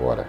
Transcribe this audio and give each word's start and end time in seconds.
Bora. 0.00 0.24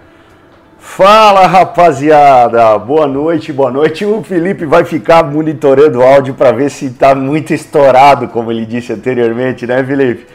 Fala 0.78 1.46
rapaziada, 1.46 2.76
boa 2.76 3.06
noite, 3.06 3.52
boa 3.52 3.70
noite. 3.70 4.04
O 4.04 4.22
Felipe 4.22 4.66
vai 4.66 4.84
ficar 4.84 5.24
monitorando 5.24 6.00
o 6.00 6.02
áudio 6.02 6.34
para 6.34 6.52
ver 6.52 6.70
se 6.70 6.86
está 6.86 7.14
muito 7.14 7.54
estourado, 7.54 8.28
como 8.28 8.52
ele 8.52 8.66
disse 8.66 8.92
anteriormente, 8.92 9.66
né, 9.66 9.82
Felipe? 9.82 10.26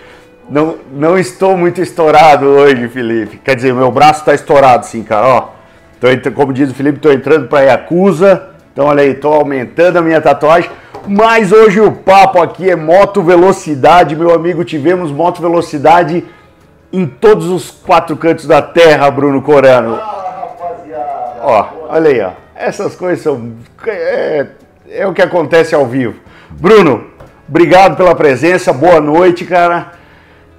Não, 0.50 0.78
não 0.92 1.20
estou 1.20 1.56
muito 1.56 1.80
estourado 1.82 2.48
hoje, 2.48 2.88
Felipe. 2.88 3.38
Quer 3.38 3.56
dizer, 3.56 3.76
meu 3.76 3.92
braço 3.92 4.22
está 4.22 4.34
estourado, 4.34 4.88
sim, 4.88 5.04
cara. 5.04 5.28
Ó, 5.28 5.50
tô, 6.00 6.32
como 6.32 6.52
diz 6.52 6.72
o 6.72 6.74
Felipe, 6.74 6.98
estou 6.98 7.12
entrando 7.12 7.48
para 7.48 7.66
Yakuza. 7.66 8.48
Então, 8.74 8.86
olha 8.86 9.04
aí, 9.04 9.12
estou 9.12 9.34
aumentando 9.34 9.98
a 9.98 10.02
minha 10.02 10.20
tatuagem. 10.20 10.72
Mas 11.08 11.52
hoje 11.52 11.80
o 11.80 11.92
papo 11.92 12.42
aqui 12.42 12.70
é 12.70 12.76
moto 12.76 13.22
velocidade, 13.22 14.16
meu 14.16 14.34
amigo. 14.34 14.64
Tivemos 14.64 15.12
moto 15.12 15.42
velocidade 15.42 16.26
em 16.92 17.06
todos 17.06 17.48
os 17.48 17.72
quatro 17.72 18.16
cantos 18.16 18.46
da 18.46 18.62
terra, 18.62 19.10
Bruno 19.12 19.42
Corano. 19.42 19.96
Ah, 19.96 20.48
rapaziada. 20.58 21.42
Ó, 21.42 21.68
olha 21.90 22.10
aí, 22.10 22.22
ó. 22.22 22.32
Essas 22.56 22.96
coisas 22.96 23.22
são. 23.22 23.54
É, 23.86 24.48
é 24.90 25.08
o 25.08 25.14
que 25.14 25.22
acontece 25.22 25.76
ao 25.76 25.86
vivo. 25.86 26.16
Bruno, 26.50 27.06
obrigado 27.48 27.96
pela 27.96 28.16
presença. 28.16 28.74
Boa 28.74 29.00
noite, 29.00 29.46
cara. 29.46 29.92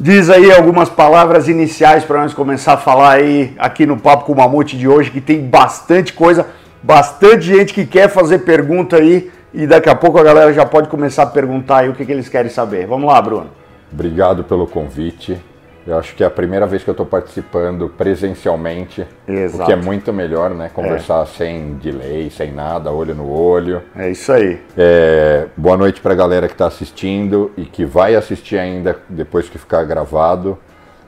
Diz 0.01 0.31
aí 0.31 0.53
algumas 0.53 0.89
palavras 0.89 1.49
iniciais 1.49 2.05
para 2.05 2.21
nós 2.21 2.33
começar 2.33 2.75
a 2.75 2.77
falar 2.77 3.15
aí 3.15 3.53
aqui 3.59 3.85
no 3.85 3.97
Papo 3.97 4.27
com 4.27 4.33
o 4.33 4.37
Mamute 4.37 4.79
de 4.79 4.87
hoje, 4.87 5.11
que 5.11 5.21
tem 5.21 5.41
bastante 5.41 6.13
coisa, 6.13 6.47
bastante 6.81 7.43
gente 7.43 7.75
que 7.75 7.85
quer 7.85 8.09
fazer 8.09 8.39
pergunta 8.41 8.95
aí 8.97 9.29
e 9.53 9.67
daqui 9.67 9.89
a 9.89 9.97
pouco 9.97 10.17
a 10.17 10.23
galera 10.23 10.53
já 10.53 10.65
pode 10.65 10.89
começar 10.89 11.25
a 11.25 11.27
perguntar 11.27 11.79
aí 11.79 11.89
o 11.89 11.95
que, 11.95 12.07
que 12.07 12.13
eles 12.13 12.29
querem 12.29 12.49
saber. 12.49 12.87
Vamos 12.87 13.13
lá, 13.13 13.21
Bruno. 13.21 13.49
Obrigado 13.93 14.45
pelo 14.45 14.69
convite. 14.69 15.37
Eu 15.89 15.99
acho 15.99 16.15
que 16.15 16.23
é 16.23 16.27
a 16.27 16.31
primeira 16.31 16.67
vez 16.67 16.85
que 16.85 16.91
eu 16.91 16.93
estou 16.93 17.07
participando 17.07 17.89
presencialmente, 17.89 19.07
Exato. 19.27 19.63
o 19.63 19.67
que 19.67 19.73
é 19.73 19.77
muito 19.77 20.13
melhor, 20.13 20.51
né? 20.51 20.71
Conversar 20.73 21.23
é. 21.23 21.27
sem 21.27 21.73
delay, 21.77 22.29
sem 22.29 22.53
nada, 22.53 22.93
olho 22.93 23.15
no 23.15 23.27
olho. 23.27 23.81
É 23.97 24.11
isso 24.11 24.31
aí. 24.31 24.61
É, 24.77 25.47
boa 25.57 25.79
noite 25.79 26.03
para 26.03 26.13
a 26.13 26.15
galera 26.17 26.47
que 26.47 26.53
está 26.53 26.67
assistindo 26.67 27.51
e 27.57 27.65
que 27.65 27.87
vai 27.87 28.15
assistir 28.15 28.59
ainda 28.59 28.99
depois 29.09 29.49
que 29.49 29.57
ficar 29.57 29.83
gravado. 29.85 30.59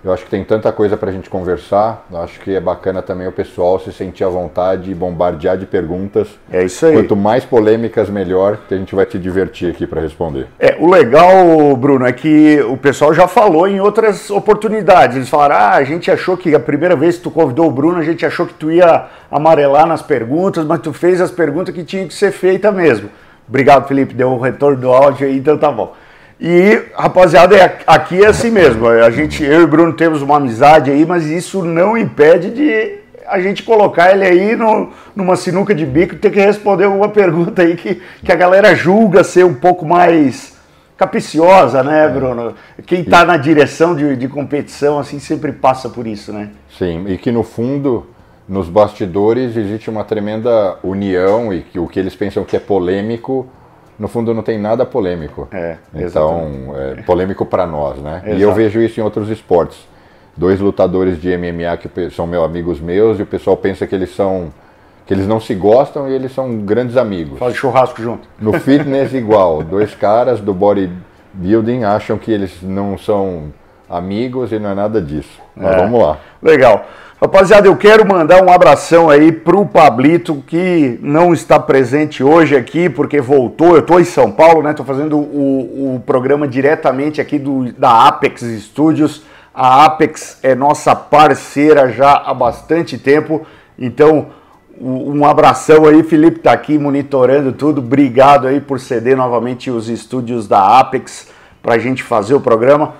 Eu 0.02 0.12
acho 0.12 0.24
que 0.24 0.30
tem 0.30 0.42
tanta 0.42 0.72
coisa 0.72 0.96
para 0.96 1.10
a 1.10 1.12
gente 1.12 1.28
conversar. 1.28 2.06
Eu 2.10 2.22
acho 2.22 2.40
que 2.40 2.54
é 2.54 2.60
bacana 2.60 3.02
também 3.02 3.26
o 3.26 3.32
pessoal 3.32 3.78
se 3.78 3.92
sentir 3.92 4.24
à 4.24 4.28
vontade 4.28 4.90
e 4.90 4.94
bombardear 4.94 5.58
de 5.58 5.66
perguntas. 5.66 6.28
É 6.50 6.64
isso 6.64 6.86
aí. 6.86 6.94
Quanto 6.94 7.14
mais 7.14 7.44
polêmicas, 7.44 8.08
melhor, 8.08 8.58
que 8.66 8.74
a 8.74 8.78
gente 8.78 8.94
vai 8.94 9.04
te 9.04 9.18
divertir 9.18 9.70
aqui 9.70 9.86
para 9.86 10.00
responder. 10.00 10.46
É, 10.58 10.76
o 10.80 10.90
legal, 10.90 11.76
Bruno, 11.76 12.06
é 12.06 12.12
que 12.12 12.60
o 12.62 12.78
pessoal 12.78 13.12
já 13.12 13.28
falou 13.28 13.68
em 13.68 13.78
outras 13.80 14.30
oportunidades. 14.30 15.16
Eles 15.16 15.28
falaram: 15.28 15.56
ah, 15.56 15.74
a 15.74 15.84
gente 15.84 16.10
achou 16.10 16.36
que 16.36 16.54
a 16.54 16.60
primeira 16.60 16.96
vez 16.96 17.16
que 17.16 17.24
tu 17.24 17.30
convidou 17.30 17.66
o 17.66 17.70
Bruno, 17.70 17.98
a 17.98 18.04
gente 18.04 18.24
achou 18.24 18.46
que 18.46 18.54
tu 18.54 18.70
ia 18.70 19.06
amarelar 19.30 19.86
nas 19.86 20.00
perguntas, 20.00 20.64
mas 20.64 20.80
tu 20.80 20.94
fez 20.94 21.20
as 21.20 21.30
perguntas 21.30 21.74
que 21.74 21.84
tinham 21.84 22.08
que 22.08 22.14
ser 22.14 22.32
feitas 22.32 22.74
mesmo. 22.74 23.10
Obrigado, 23.46 23.86
Felipe, 23.86 24.14
deu 24.14 24.30
o 24.30 24.36
um 24.36 24.40
retorno 24.40 24.80
do 24.80 24.90
áudio 24.90 25.26
aí, 25.26 25.36
então 25.36 25.58
tá 25.58 25.70
bom. 25.70 25.92
E, 26.40 26.84
rapaziada, 26.94 27.54
é, 27.54 27.78
aqui 27.86 28.24
é 28.24 28.28
assim 28.28 28.50
mesmo. 28.50 28.88
A 28.88 29.10
gente, 29.10 29.44
eu 29.44 29.60
e 29.60 29.64
o 29.64 29.68
Bruno 29.68 29.92
temos 29.92 30.22
uma 30.22 30.38
amizade 30.38 30.90
aí, 30.90 31.04
mas 31.04 31.26
isso 31.26 31.62
não 31.62 31.98
impede 31.98 32.50
de 32.50 32.98
a 33.26 33.38
gente 33.40 33.62
colocar 33.62 34.10
ele 34.12 34.24
aí 34.24 34.56
no, 34.56 34.88
numa 35.14 35.36
sinuca 35.36 35.74
de 35.74 35.84
bico 35.84 36.14
e 36.14 36.18
ter 36.18 36.30
que 36.30 36.40
responder 36.40 36.84
alguma 36.84 37.08
pergunta 37.12 37.62
aí 37.62 37.76
que, 37.76 38.00
que 38.24 38.32
a 38.32 38.34
galera 38.34 38.74
julga 38.74 39.22
ser 39.22 39.44
um 39.44 39.54
pouco 39.54 39.84
mais 39.84 40.58
capiciosa, 40.96 41.82
né, 41.82 42.06
é. 42.06 42.08
Bruno? 42.08 42.54
Quem 42.86 43.02
está 43.02 43.24
na 43.24 43.36
direção 43.36 43.94
de, 43.94 44.16
de 44.16 44.28
competição, 44.28 44.98
assim, 44.98 45.18
sempre 45.18 45.52
passa 45.52 45.88
por 45.88 46.06
isso, 46.06 46.32
né? 46.32 46.50
Sim, 46.76 47.04
e 47.06 47.16
que 47.16 47.30
no 47.30 47.42
fundo, 47.42 48.06
nos 48.48 48.68
bastidores, 48.68 49.56
existe 49.56 49.88
uma 49.88 50.04
tremenda 50.04 50.76
união 50.82 51.52
e 51.52 51.62
que 51.62 51.78
o 51.78 51.86
que 51.86 51.98
eles 51.98 52.14
pensam 52.14 52.44
que 52.44 52.56
é 52.56 52.60
polêmico 52.60 53.46
no 54.00 54.08
fundo 54.08 54.32
não 54.32 54.42
tem 54.42 54.58
nada 54.58 54.86
polêmico. 54.86 55.46
É, 55.52 55.76
então, 55.94 56.74
é 56.74 57.02
polêmico 57.02 57.44
para 57.44 57.66
nós, 57.66 57.98
né? 57.98 58.22
Exato. 58.24 58.38
E 58.38 58.40
eu 58.40 58.54
vejo 58.54 58.80
isso 58.80 58.98
em 58.98 59.02
outros 59.02 59.28
esportes. 59.28 59.86
Dois 60.34 60.58
lutadores 60.58 61.20
de 61.20 61.36
MMA 61.36 61.76
que 61.76 62.08
são 62.08 62.26
meus 62.26 62.42
amigos 62.42 62.80
meus 62.80 63.18
e 63.18 63.22
o 63.22 63.26
pessoal 63.26 63.58
pensa 63.58 63.86
que 63.86 63.94
eles 63.94 64.14
são 64.16 64.50
que 65.04 65.12
eles 65.12 65.26
não 65.26 65.38
se 65.38 65.54
gostam 65.54 66.08
e 66.08 66.14
eles 66.14 66.32
são 66.32 66.60
grandes 66.60 66.96
amigos. 66.96 67.38
Faz 67.38 67.54
churrasco 67.54 68.00
junto. 68.00 68.26
No 68.38 68.54
fitness 68.60 69.12
igual, 69.12 69.62
dois 69.62 69.94
caras 69.94 70.40
do 70.40 70.54
bodybuilding 70.54 71.84
acham 71.84 72.16
que 72.16 72.32
eles 72.32 72.62
não 72.62 72.96
são 72.96 73.52
amigos 73.86 74.50
e 74.50 74.58
não 74.58 74.70
é 74.70 74.74
nada 74.74 75.02
disso. 75.02 75.42
Mas 75.54 75.74
é. 75.74 75.76
vamos 75.76 76.00
lá. 76.00 76.16
Legal. 76.42 76.86
Rapaziada, 77.20 77.68
eu 77.68 77.76
quero 77.76 78.08
mandar 78.08 78.42
um 78.42 78.50
abração 78.50 79.10
aí 79.10 79.30
pro 79.30 79.66
Pablito, 79.66 80.42
que 80.46 80.98
não 81.02 81.34
está 81.34 81.60
presente 81.60 82.24
hoje 82.24 82.56
aqui, 82.56 82.88
porque 82.88 83.20
voltou. 83.20 83.74
Eu 83.74 83.80
estou 83.80 84.00
em 84.00 84.06
São 84.06 84.32
Paulo, 84.32 84.62
né? 84.62 84.70
Estou 84.70 84.86
fazendo 84.86 85.18
o, 85.18 85.96
o, 85.96 86.00
programa 86.06 86.48
diretamente 86.48 87.20
aqui 87.20 87.38
do, 87.38 87.70
da 87.74 88.08
Apex 88.08 88.40
Studios. 88.62 89.22
A 89.54 89.84
Apex 89.84 90.38
é 90.42 90.54
nossa 90.54 90.96
parceira 90.96 91.92
já 91.92 92.10
há 92.10 92.32
bastante 92.32 92.96
tempo. 92.96 93.46
Então, 93.78 94.28
um 94.80 95.22
abração 95.26 95.84
aí, 95.84 96.02
Felipe 96.02 96.38
está 96.38 96.52
aqui 96.52 96.78
monitorando 96.78 97.52
tudo. 97.52 97.82
Obrigado 97.82 98.46
aí 98.46 98.62
por 98.62 98.80
ceder 98.80 99.14
novamente 99.14 99.70
os 99.70 99.90
estúdios 99.90 100.48
da 100.48 100.78
Apex 100.78 101.28
para 101.62 101.74
a 101.74 101.78
gente 101.78 102.02
fazer 102.02 102.32
o 102.32 102.40
programa. 102.40 102.94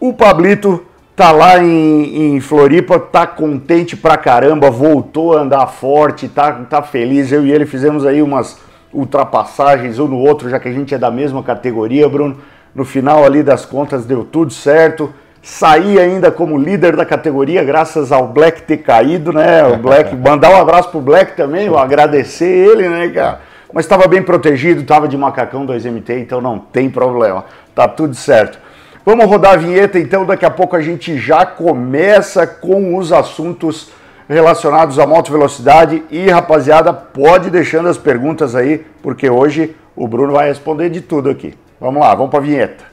O 0.00 0.14
Pablito 0.14 0.87
tá 1.18 1.32
lá 1.32 1.58
em, 1.58 2.36
em, 2.36 2.40
Floripa, 2.40 2.96
tá 2.96 3.26
contente 3.26 3.96
pra 3.96 4.16
caramba, 4.16 4.70
voltou 4.70 5.36
a 5.36 5.40
andar 5.40 5.66
forte, 5.66 6.28
tá, 6.28 6.52
tá 6.70 6.80
feliz. 6.80 7.32
Eu 7.32 7.44
e 7.44 7.50
ele 7.50 7.66
fizemos 7.66 8.06
aí 8.06 8.22
umas 8.22 8.60
ultrapassagens 8.92 9.98
um 9.98 10.06
no 10.06 10.16
outro, 10.16 10.48
já 10.48 10.60
que 10.60 10.68
a 10.68 10.72
gente 10.72 10.94
é 10.94 10.98
da 10.98 11.10
mesma 11.10 11.42
categoria, 11.42 12.08
Bruno. 12.08 12.36
No 12.72 12.84
final 12.84 13.24
ali 13.24 13.42
das 13.42 13.66
contas 13.66 14.06
deu 14.06 14.24
tudo 14.24 14.52
certo. 14.52 15.12
Saí 15.42 15.98
ainda 15.98 16.30
como 16.30 16.56
líder 16.56 16.94
da 16.94 17.04
categoria, 17.04 17.64
graças 17.64 18.12
ao 18.12 18.28
Black 18.28 18.62
ter 18.62 18.76
caído, 18.76 19.32
né? 19.32 19.66
O 19.66 19.76
Black, 19.76 20.14
mandar 20.16 20.50
um 20.50 20.60
abraço 20.60 20.88
pro 20.88 21.00
Black 21.00 21.36
também, 21.36 21.68
agradecer 21.76 22.46
ele, 22.46 22.88
né, 22.88 23.08
cara? 23.08 23.40
Mas 23.72 23.86
estava 23.86 24.06
bem 24.06 24.22
protegido, 24.22 24.82
estava 24.82 25.08
de 25.08 25.18
macacão 25.18 25.66
2MT, 25.66 26.20
então 26.20 26.40
não 26.40 26.60
tem 26.60 26.88
problema, 26.88 27.44
tá 27.74 27.88
tudo 27.88 28.14
certo. 28.14 28.67
Vamos 29.08 29.24
rodar 29.24 29.54
a 29.54 29.56
vinheta 29.56 29.98
então, 29.98 30.26
daqui 30.26 30.44
a 30.44 30.50
pouco 30.50 30.76
a 30.76 30.82
gente 30.82 31.16
já 31.16 31.46
começa 31.46 32.46
com 32.46 32.94
os 32.94 33.10
assuntos 33.10 33.90
relacionados 34.28 34.98
à 34.98 35.06
moto 35.06 35.32
velocidade 35.32 36.02
e 36.10 36.28
rapaziada, 36.28 36.92
pode 36.92 37.48
deixando 37.48 37.88
as 37.88 37.96
perguntas 37.96 38.54
aí, 38.54 38.84
porque 39.02 39.30
hoje 39.30 39.74
o 39.96 40.06
Bruno 40.06 40.34
vai 40.34 40.48
responder 40.48 40.90
de 40.90 41.00
tudo 41.00 41.30
aqui. 41.30 41.54
Vamos 41.80 42.02
lá, 42.02 42.14
vamos 42.14 42.30
para 42.30 42.40
a 42.40 42.42
vinheta. 42.42 42.87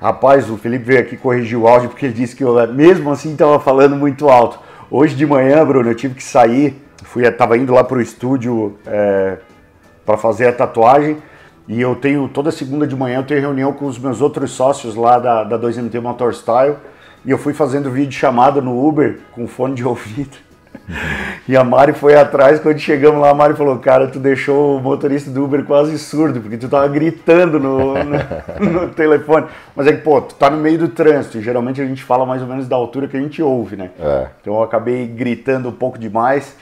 Rapaz, 0.00 0.48
o 0.48 0.56
Felipe 0.56 0.84
veio 0.84 1.00
aqui 1.00 1.16
corrigir 1.16 1.58
o 1.58 1.66
áudio 1.66 1.88
porque 1.88 2.06
ele 2.06 2.14
disse 2.14 2.36
que 2.36 2.44
eu 2.44 2.54
mesmo 2.72 3.10
assim 3.10 3.32
estava 3.32 3.58
falando 3.58 3.96
muito 3.96 4.28
alto. 4.28 4.60
Hoje 4.88 5.16
de 5.16 5.26
manhã, 5.26 5.64
Bruno, 5.66 5.90
eu 5.90 5.94
tive 5.94 6.14
que 6.14 6.22
sair, 6.22 6.80
fui, 7.02 7.26
estava 7.26 7.58
indo 7.58 7.74
lá 7.74 7.82
para 7.82 7.98
o 7.98 8.00
estúdio 8.00 8.78
é, 8.86 9.38
para 10.06 10.16
fazer 10.16 10.46
a 10.46 10.52
tatuagem 10.52 11.16
e 11.66 11.80
eu 11.80 11.96
tenho 11.96 12.28
toda 12.28 12.52
segunda 12.52 12.86
de 12.86 12.94
manhã 12.94 13.18
eu 13.18 13.26
tenho 13.26 13.40
reunião 13.40 13.72
com 13.72 13.86
os 13.86 13.98
meus 13.98 14.20
outros 14.20 14.52
sócios 14.52 14.94
lá 14.94 15.18
da, 15.18 15.42
da 15.42 15.58
2MT 15.58 16.00
Motor 16.00 16.32
Style 16.32 16.76
e 17.24 17.30
eu 17.32 17.36
fui 17.36 17.52
fazendo 17.52 17.90
vídeo 17.90 18.12
chamada 18.12 18.60
no 18.60 18.86
Uber 18.86 19.18
com 19.32 19.48
fone 19.48 19.74
de 19.74 19.82
ouvido. 19.84 20.36
E 21.48 21.56
a 21.56 21.64
Mari 21.64 21.92
foi 21.92 22.14
atrás, 22.14 22.60
quando 22.60 22.78
chegamos 22.78 23.20
lá, 23.20 23.30
a 23.30 23.34
Mari 23.34 23.54
falou, 23.54 23.78
cara, 23.78 24.06
tu 24.08 24.18
deixou 24.18 24.76
o 24.76 24.80
motorista 24.80 25.30
do 25.30 25.44
Uber 25.44 25.64
quase 25.64 25.98
surdo, 25.98 26.40
porque 26.40 26.56
tu 26.56 26.68
tava 26.68 26.86
gritando 26.88 27.58
no, 27.58 27.94
no, 28.04 28.08
no, 28.70 28.88
telefone. 28.90 29.46
Mas 29.74 29.86
é 29.86 29.92
que, 29.92 30.02
pô, 30.02 30.20
tu 30.20 30.34
tá 30.34 30.50
no 30.50 30.58
meio 30.58 30.78
do 30.78 30.88
trânsito, 30.88 31.38
e 31.38 31.42
geralmente 31.42 31.80
a 31.80 31.86
gente 31.86 32.02
fala 32.02 32.26
mais 32.26 32.42
ou 32.42 32.48
menos 32.48 32.68
da 32.68 32.76
altura 32.76 33.08
que 33.08 33.16
a 33.16 33.20
gente 33.20 33.42
ouve, 33.42 33.76
né? 33.76 33.90
É. 33.98 34.26
Então 34.40 34.54
eu 34.54 34.62
acabei 34.62 35.06
gritando 35.06 35.68
um 35.68 35.72
pouco 35.72 35.98
demais, 35.98 36.54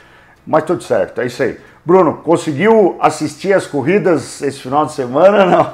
mas 0.46 0.64
tudo 0.64 0.82
certo, 0.82 1.20
é 1.20 1.26
isso 1.26 1.42
aí. 1.42 1.58
Bruno, 1.84 2.14
conseguiu 2.14 2.96
assistir 3.00 3.52
as 3.52 3.66
corridas 3.66 4.42
esse 4.42 4.58
final 4.58 4.86
de 4.86 4.92
semana, 4.92 5.46
não? 5.50 5.72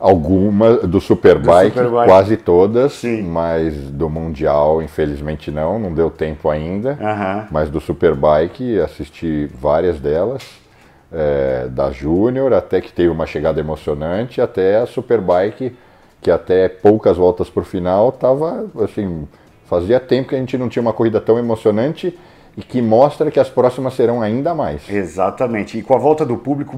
Alguma 0.00 0.78
do 0.78 0.98
Superbike, 0.98 1.72
do 1.76 1.84
Superbike. 1.84 2.08
quase 2.08 2.36
todas, 2.38 2.94
Sim. 2.94 3.22
mas 3.22 3.74
do 3.90 4.08
Mundial, 4.08 4.80
infelizmente 4.80 5.50
não, 5.50 5.78
não 5.78 5.92
deu 5.92 6.10
tempo 6.10 6.48
ainda. 6.48 6.92
Uhum. 6.92 7.46
Mas 7.50 7.68
do 7.68 7.80
Superbike 7.82 8.80
assisti 8.80 9.50
várias 9.60 10.00
delas, 10.00 10.42
é, 11.12 11.68
da 11.68 11.90
Júnior, 11.90 12.54
até 12.54 12.80
que 12.80 12.90
teve 12.90 13.10
uma 13.10 13.26
chegada 13.26 13.60
emocionante, 13.60 14.40
até 14.40 14.78
a 14.78 14.86
Superbike, 14.86 15.76
que 16.22 16.30
até 16.30 16.68
poucas 16.68 17.18
voltas 17.18 17.50
por 17.50 17.64
final 17.64 18.08
estava 18.08 18.66
assim, 18.82 19.28
fazia 19.66 20.00
tempo 20.00 20.30
que 20.30 20.34
a 20.34 20.38
gente 20.38 20.56
não 20.56 20.70
tinha 20.70 20.80
uma 20.80 20.94
corrida 20.94 21.20
tão 21.20 21.38
emocionante 21.38 22.18
e 22.56 22.62
que 22.62 22.82
mostra 22.82 23.30
que 23.30 23.38
as 23.38 23.48
próximas 23.48 23.94
serão 23.94 24.20
ainda 24.20 24.54
mais. 24.54 24.88
Exatamente. 24.88 25.78
E 25.78 25.82
com 25.82 25.94
a 25.94 25.98
volta 25.98 26.26
do 26.26 26.36
público, 26.36 26.76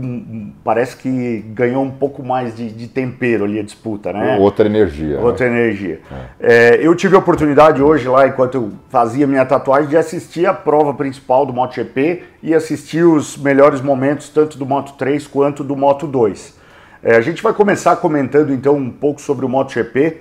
parece 0.63 0.97
que 0.97 1.45
ganhou 1.49 1.83
um 1.83 1.91
pouco 1.91 2.23
mais 2.23 2.55
de, 2.55 2.71
de 2.71 2.89
tempero 2.89 3.45
ali 3.45 3.59
a 3.59 3.63
disputa, 3.63 4.13
né? 4.13 4.37
Outra 4.39 4.67
energia. 4.67 5.17
Né? 5.17 5.23
Outra 5.23 5.49
né? 5.49 5.59
energia. 5.59 6.01
É. 6.41 6.75
É, 6.75 6.87
eu 6.87 6.95
tive 6.95 7.17
a 7.17 7.19
oportunidade 7.19 7.83
hoje 7.83 8.07
lá, 8.07 8.27
enquanto 8.27 8.55
eu 8.55 8.73
fazia 8.91 9.27
minha 9.27 9.45
tatuagem, 9.47 9.89
de 9.89 9.97
assistir 9.97 10.47
a 10.47 10.53
prova 10.53 10.93
principal 10.93 11.47
do 11.47 11.53
MotoGP 11.53 12.23
e 12.43 12.55
assistir 12.55 13.05
os 13.05 13.37
melhores 13.37 13.81
momentos 13.81 14.29
tanto 14.29 14.59
do 14.59 14.67
Moto 14.67 14.93
3 14.99 15.27
quanto 15.27 15.65
do 15.65 15.77
Moto 15.77 16.07
2. 16.07 16.61
É, 17.03 17.17
a 17.17 17.21
gente 17.21 17.43
vai 17.43 17.53
começar 17.53 17.97
comentando 17.97 18.53
então 18.53 18.77
um 18.77 18.91
pouco 18.91 19.21
sobre 19.21 19.45
o 19.45 19.49
MotoGP, 19.49 20.21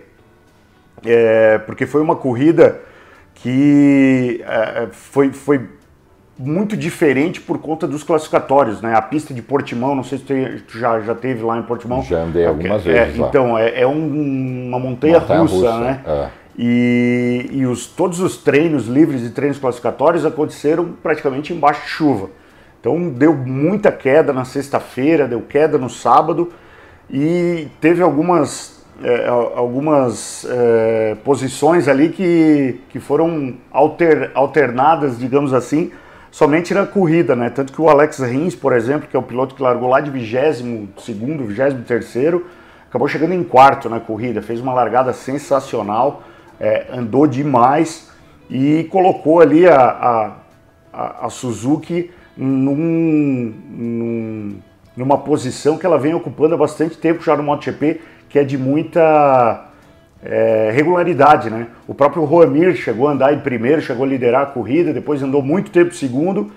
é, 1.06 1.57
porque 1.59 1.86
foi 1.86 2.01
uma 2.01 2.15
corrida 2.15 2.80
que 3.41 4.43
é, 4.45 4.88
foi, 4.91 5.31
foi 5.31 5.67
muito 6.38 6.75
diferente 6.75 7.39
por 7.39 7.59
conta 7.59 7.88
dos 7.88 8.03
classificatórios, 8.03 8.81
né? 8.81 8.93
A 8.95 9.01
pista 9.01 9.33
de 9.33 9.41
Portimão, 9.41 9.95
não 9.95 10.03
sei 10.03 10.17
se 10.17 10.25
tu 10.67 10.77
já, 10.77 10.99
já 11.01 11.15
teve 11.15 11.43
lá 11.43 11.57
em 11.57 11.63
Portimão. 11.63 12.01
Já 12.03 12.23
andei 12.23 12.45
algumas 12.45 12.85
é, 12.85 13.05
vezes 13.05 13.17
lá. 13.17 13.27
Então, 13.27 13.57
é, 13.57 13.81
é 13.81 13.88
um, 13.88 14.67
uma 14.67 14.79
montanha, 14.79 15.19
montanha 15.19 15.41
russa, 15.41 15.55
russa, 15.55 15.79
né? 15.79 16.01
É. 16.05 16.41
E, 16.57 17.49
e 17.51 17.65
os, 17.65 17.88
todos 17.88 18.19
os 18.19 18.38
treinos 18.38 18.88
livres 18.88 19.23
e 19.23 19.29
treinos 19.29 19.57
classificatórios 19.57 20.25
aconteceram 20.25 20.93
praticamente 21.01 21.53
embaixo 21.53 21.81
de 21.83 21.89
chuva. 21.89 22.29
Então 22.79 23.09
deu 23.09 23.33
muita 23.33 23.91
queda 23.91 24.33
na 24.33 24.43
sexta-feira, 24.43 25.27
deu 25.27 25.41
queda 25.41 25.77
no 25.77 25.89
sábado 25.89 26.51
e 27.09 27.67
teve 27.79 28.01
algumas 28.01 28.80
é, 29.03 29.27
algumas 29.27 30.45
é, 30.50 31.15
posições 31.24 31.88
ali 31.88 32.09
que, 32.09 32.80
que 32.89 33.00
foram 33.00 33.56
alter, 33.71 34.31
alternadas, 34.33 35.18
digamos 35.18 35.53
assim, 35.53 35.92
somente 36.30 36.74
na 36.74 36.86
corrida, 36.86 37.36
né? 37.36 37.50
Tanto 37.50 37.74
que 37.74 37.81
o 37.81 37.89
Alex 37.89 38.19
Rins, 38.19 38.56
por 38.56 38.74
exemplo, 38.74 39.07
que 39.07 39.15
é 39.15 39.19
o 39.19 39.24
piloto 39.24 39.56
que 39.56 39.62
largou 39.62 39.89
lá 39.89 40.00
de 40.00 40.09
22 40.09 40.89
segundo, 40.98 41.45
23 41.45 41.86
terceiro, 41.86 42.45
acabou 42.88 43.07
chegando 43.07 43.33
em 43.33 43.44
quarto 43.44 43.89
na 43.89 44.00
corrida, 44.00 44.42
fez 44.42 44.62
uma 44.62 44.74
largada 44.74 45.13
sensacional, 45.13 46.24
é, 46.59 46.88
andou 46.94 47.25
demais 47.25 48.12
e 48.50 48.83
colocou 48.92 49.42
ali 49.42 49.68
a, 49.68 50.36
a, 50.94 51.25
a 51.25 51.30
Suzuki 51.30 52.12
num, 52.36 52.75
num, 53.69 54.56
numa 54.95 55.18
posição 55.18 55.77
que 55.77 55.86
ela 55.86 55.98
vem 55.98 56.13
ocupando 56.13 56.56
há 56.56 56.57
bastante 56.57 56.98
tempo 56.98 57.24
já 57.24 57.36
no 57.36 57.44
MotoGP, 57.44 58.01
que 58.31 58.39
é 58.39 58.43
de 58.43 58.57
muita 58.57 59.65
é, 60.23 60.71
regularidade, 60.73 61.49
né? 61.49 61.67
O 61.87 61.93
próprio 61.93 62.23
Roamir 62.23 62.75
chegou 62.75 63.07
a 63.07 63.11
andar 63.11 63.33
em 63.33 63.39
primeiro, 63.39 63.81
chegou 63.81 64.05
a 64.05 64.07
liderar 64.07 64.43
a 64.43 64.45
corrida, 64.45 64.93
depois 64.93 65.21
andou 65.21 65.41
muito 65.41 65.69
tempo 65.69 65.93
segundo, 65.93 66.51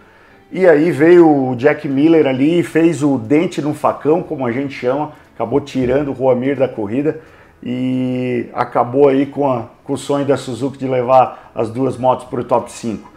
e 0.52 0.68
aí 0.68 0.92
veio 0.92 1.28
o 1.28 1.56
Jack 1.56 1.88
Miller 1.88 2.26
ali 2.26 2.60
e 2.60 2.62
fez 2.62 3.02
o 3.02 3.18
dente 3.18 3.60
no 3.60 3.74
facão, 3.74 4.22
como 4.22 4.46
a 4.46 4.52
gente 4.52 4.72
chama, 4.72 5.12
acabou 5.34 5.60
tirando 5.60 6.08
o 6.08 6.12
Roamir 6.12 6.56
da 6.56 6.68
corrida 6.68 7.20
e 7.60 8.46
acabou 8.52 9.08
aí 9.08 9.26
com, 9.26 9.50
a, 9.50 9.64
com 9.82 9.94
o 9.94 9.98
sonho 9.98 10.24
da 10.24 10.36
Suzuki 10.36 10.78
de 10.78 10.86
levar 10.86 11.50
as 11.54 11.70
duas 11.70 11.96
motos 11.96 12.26
para 12.26 12.40
o 12.40 12.44
top 12.44 12.70
5. 12.70 13.12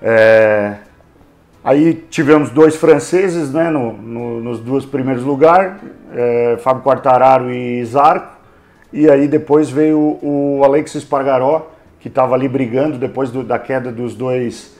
É, 0.00 0.76
Aí 1.64 1.94
tivemos 2.10 2.50
dois 2.50 2.74
franceses 2.74 3.52
né, 3.52 3.70
no, 3.70 3.92
no, 3.92 4.40
nos 4.40 4.58
dois 4.58 4.84
primeiros 4.84 5.22
lugares, 5.22 5.74
é, 6.12 6.56
Fábio 6.60 6.82
Quartararo 6.82 7.52
e 7.52 7.84
Zarco. 7.84 8.36
E 8.92 9.08
aí 9.08 9.28
depois 9.28 9.70
veio 9.70 9.96
o, 9.96 10.58
o 10.58 10.64
Alex 10.64 10.96
Espargaró, 10.96 11.70
que 12.00 12.08
estava 12.08 12.34
ali 12.34 12.48
brigando 12.48 12.98
depois 12.98 13.30
do, 13.30 13.44
da 13.44 13.60
queda 13.60 13.92
dos 13.92 14.14
dois 14.14 14.76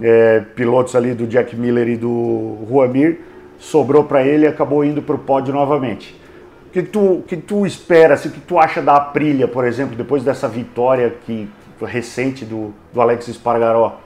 é, 0.00 0.40
pilotos 0.54 0.94
ali, 0.94 1.14
do 1.14 1.26
Jack 1.26 1.56
Miller 1.56 1.88
e 1.88 1.96
do 1.96 2.58
Ruamir. 2.68 3.20
Sobrou 3.58 4.04
para 4.04 4.22
ele 4.22 4.44
e 4.44 4.48
acabou 4.48 4.84
indo 4.84 5.00
para 5.00 5.14
o 5.14 5.18
pódio 5.18 5.54
novamente. 5.54 6.20
O 6.66 6.70
que 6.70 6.82
tu, 6.82 7.24
que 7.26 7.38
tu 7.38 7.64
espera, 7.64 8.12
assim, 8.12 8.28
o 8.28 8.32
que 8.32 8.40
tu 8.40 8.58
acha 8.58 8.82
da 8.82 8.96
Aprilia, 8.96 9.48
por 9.48 9.64
exemplo, 9.64 9.96
depois 9.96 10.22
dessa 10.22 10.46
vitória 10.46 11.14
que, 11.24 11.48
recente 11.80 12.44
do, 12.44 12.74
do 12.92 13.00
Alex 13.00 13.26
Espargaró? 13.28 14.05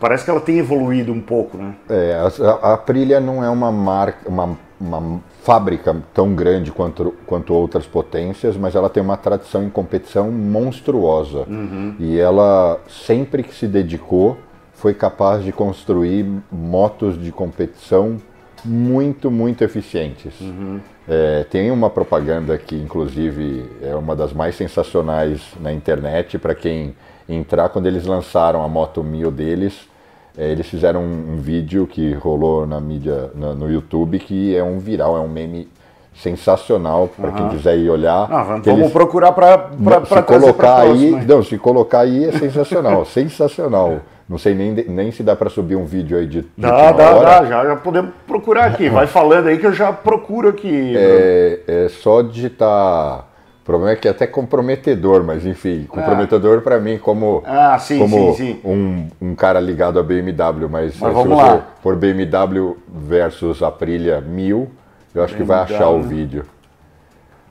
Parece 0.00 0.24
que 0.24 0.30
ela 0.30 0.40
tem 0.40 0.58
evoluído 0.58 1.12
um 1.12 1.20
pouco, 1.20 1.56
né? 1.56 1.74
É, 1.88 2.14
a, 2.14 2.68
a 2.68 2.74
Aprilia 2.74 3.20
não 3.20 3.44
é 3.44 3.50
uma 3.50 3.70
marca, 3.70 4.28
uma, 4.28 4.58
uma 4.80 5.20
fábrica 5.42 5.94
tão 6.12 6.34
grande 6.34 6.72
quanto, 6.72 7.14
quanto 7.26 7.52
outras 7.52 7.86
potências, 7.86 8.56
mas 8.56 8.74
ela 8.74 8.88
tem 8.88 9.02
uma 9.02 9.16
tradição 9.16 9.62
em 9.62 9.70
competição 9.70 10.30
monstruosa. 10.30 11.44
Uhum. 11.48 11.94
E 11.98 12.18
ela, 12.18 12.80
sempre 12.88 13.42
que 13.42 13.54
se 13.54 13.68
dedicou, 13.68 14.38
foi 14.72 14.94
capaz 14.94 15.44
de 15.44 15.52
construir 15.52 16.26
motos 16.50 17.22
de 17.22 17.30
competição 17.30 18.16
muito, 18.64 19.30
muito 19.30 19.62
eficientes. 19.62 20.40
Uhum. 20.40 20.80
É, 21.08 21.44
tem 21.50 21.70
uma 21.70 21.90
propaganda 21.90 22.56
que, 22.56 22.76
inclusive, 22.76 23.68
é 23.82 23.94
uma 23.94 24.14
das 24.14 24.32
mais 24.32 24.54
sensacionais 24.54 25.42
na 25.60 25.72
internet 25.72 26.38
para 26.38 26.54
quem 26.54 26.94
entrar 27.28 27.68
quando 27.68 27.86
eles 27.86 28.06
lançaram 28.06 28.62
a 28.62 28.68
Moto 28.68 29.02
1000 29.02 29.30
deles. 29.30 29.89
É, 30.36 30.50
eles 30.50 30.66
fizeram 30.66 31.02
um, 31.02 31.34
um, 31.34 31.36
vídeo 31.36 31.86
que 31.86 32.12
rolou 32.14 32.66
na 32.66 32.80
mídia, 32.80 33.30
no, 33.34 33.54
no, 33.54 33.70
YouTube, 33.70 34.18
que 34.18 34.54
é 34.54 34.62
um 34.62 34.78
viral, 34.78 35.16
é 35.16 35.20
um 35.20 35.28
meme 35.28 35.68
sensacional 36.14 37.08
para 37.08 37.30
uhum. 37.30 37.36
quem 37.36 37.48
quiser 37.50 37.78
ir 37.78 37.90
olhar. 37.90 38.28
Ah, 38.30 38.42
vamos 38.42 38.66
eles, 38.66 38.92
procurar 38.92 39.32
para 39.32 39.70
se 40.06 40.22
colocar 40.22 40.80
aí, 40.80 41.10
não, 41.26 41.42
se 41.42 41.58
colocar 41.58 42.00
aí 42.00 42.26
é 42.26 42.32
sensacional, 42.38 43.04
sensacional. 43.04 44.00
Não 44.28 44.38
sei 44.38 44.54
nem, 44.54 44.72
nem 44.72 45.10
se 45.10 45.24
dá 45.24 45.34
para 45.34 45.50
subir 45.50 45.74
um 45.74 45.84
vídeo 45.84 46.16
aí 46.16 46.26
de. 46.26 46.42
de 46.42 46.48
dá, 46.56 46.92
dá, 46.92 47.10
hora. 47.16 47.40
dá, 47.40 47.44
já, 47.46 47.64
já 47.64 47.76
podemos 47.76 48.12
procurar 48.28 48.66
aqui. 48.66 48.88
Vai 48.88 49.06
falando 49.08 49.48
aí 49.48 49.58
que 49.58 49.66
eu 49.66 49.72
já 49.72 49.92
procuro 49.92 50.48
aqui. 50.48 50.94
É, 50.96 51.60
é 51.66 51.88
só 51.88 52.22
digitar 52.22 53.26
o 53.62 53.64
problema 53.64 53.92
é 53.92 53.96
que 53.96 54.08
é 54.08 54.10
até 54.10 54.26
comprometedor, 54.26 55.22
mas 55.22 55.44
enfim, 55.44 55.84
comprometedor 55.88 56.58
ah. 56.58 56.60
para 56.62 56.80
mim 56.80 56.98
como, 56.98 57.42
ah, 57.46 57.78
sim, 57.78 57.98
como 57.98 58.34
sim, 58.34 58.54
sim. 58.54 58.60
Um, 58.64 59.08
um 59.20 59.34
cara 59.34 59.60
ligado 59.60 59.98
a 59.98 60.02
BMW, 60.02 60.68
mas, 60.68 60.96
mas 60.96 60.96
se 60.96 60.98
você 60.98 61.28
lá. 61.28 61.66
for 61.82 61.94
BMW 61.94 62.76
versus 62.88 63.62
Aprilia 63.62 64.20
1000, 64.20 64.68
eu 65.14 65.22
acho 65.22 65.34
BMW. 65.34 65.36
que 65.36 65.42
vai 65.42 65.58
achar 65.60 65.90
o 65.90 66.02
vídeo. 66.02 66.44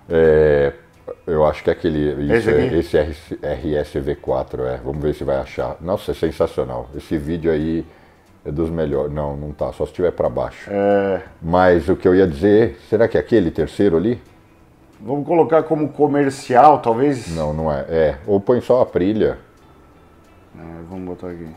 É, 0.09 0.73
eu 1.27 1.45
acho 1.45 1.63
que 1.63 1.69
é 1.69 1.73
aquele. 1.73 2.33
Isso, 2.35 2.49
esse, 2.49 2.97
é, 2.97 3.09
esse 3.09 3.35
RSV4, 3.99 4.59
é. 4.65 4.79
Vamos 4.83 5.01
ver 5.01 5.13
se 5.13 5.23
vai 5.23 5.37
achar. 5.37 5.77
Nossa, 5.79 6.11
é 6.11 6.13
sensacional. 6.15 6.89
Esse 6.95 7.17
vídeo 7.17 7.51
aí 7.51 7.85
é 8.43 8.51
dos 8.51 8.69
melhores. 8.69 9.13
Não, 9.13 9.37
não 9.37 9.51
tá, 9.51 9.71
só 9.71 9.85
se 9.85 9.91
estiver 9.91 10.11
para 10.11 10.27
baixo. 10.27 10.69
É... 10.71 11.21
Mas 11.41 11.87
o 11.87 11.95
que 11.95 12.07
eu 12.07 12.15
ia 12.15 12.25
dizer, 12.25 12.79
será 12.89 13.07
que 13.07 13.17
é 13.17 13.19
aquele 13.19 13.51
terceiro 13.51 13.95
ali? 13.95 14.19
Vamos 15.01 15.25
colocar 15.25 15.63
como 15.63 15.89
comercial, 15.89 16.79
talvez? 16.79 17.33
Não, 17.33 17.53
não 17.53 17.71
é. 17.71 17.85
É, 17.87 18.15
ou 18.27 18.39
põe 18.39 18.59
só 18.59 18.81
a 18.81 18.85
trilha. 18.85 19.37
É, 20.57 20.61
vamos 20.89 21.05
botar 21.05 21.27
aqui. 21.27 21.47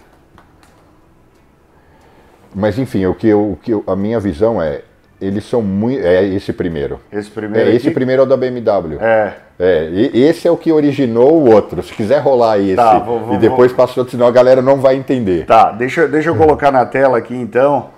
Mas 2.54 2.78
enfim, 2.78 3.04
o 3.06 3.14
que, 3.14 3.26
eu, 3.26 3.52
o 3.52 3.56
que 3.56 3.72
eu, 3.72 3.82
a 3.87 3.96
minha 3.96 4.20
visão 4.20 4.62
é, 4.62 4.82
eles 5.20 5.44
são 5.44 5.61
muito. 5.61 6.04
É 6.04 6.25
esse 6.25 6.52
primeiro. 6.52 7.00
Esse 7.11 7.30
primeiro. 7.30 7.70
É, 7.70 7.75
esse 7.75 7.90
primeiro 7.90 8.22
é 8.22 8.25
o 8.25 8.28
da 8.28 8.37
BMW. 8.37 8.99
É. 9.00 9.34
É, 9.58 9.88
e, 9.90 10.22
esse 10.22 10.46
é 10.46 10.50
o 10.50 10.56
que 10.56 10.70
originou 10.72 11.34
o 11.34 11.52
outro. 11.52 11.82
Se 11.82 11.92
quiser 11.92 12.20
rolar 12.20 12.58
esse 12.58 12.76
tá, 12.76 12.99
vou, 12.99 13.20
vou, 13.20 13.34
e 13.34 13.38
depois 13.38 13.70
vou... 13.70 13.76
passa 13.76 14.00
outro, 14.00 14.11
senão 14.12 14.26
a 14.26 14.30
galera 14.30 14.61
não 14.61 14.78
vai 14.78 14.96
entender. 14.96 15.46
Tá, 15.46 15.70
deixa, 15.70 16.08
deixa 16.08 16.30
eu 16.30 16.37
colocar 16.37 16.70
na 16.70 16.84
tela 16.84 17.18
aqui 17.18 17.34
então, 17.34 17.90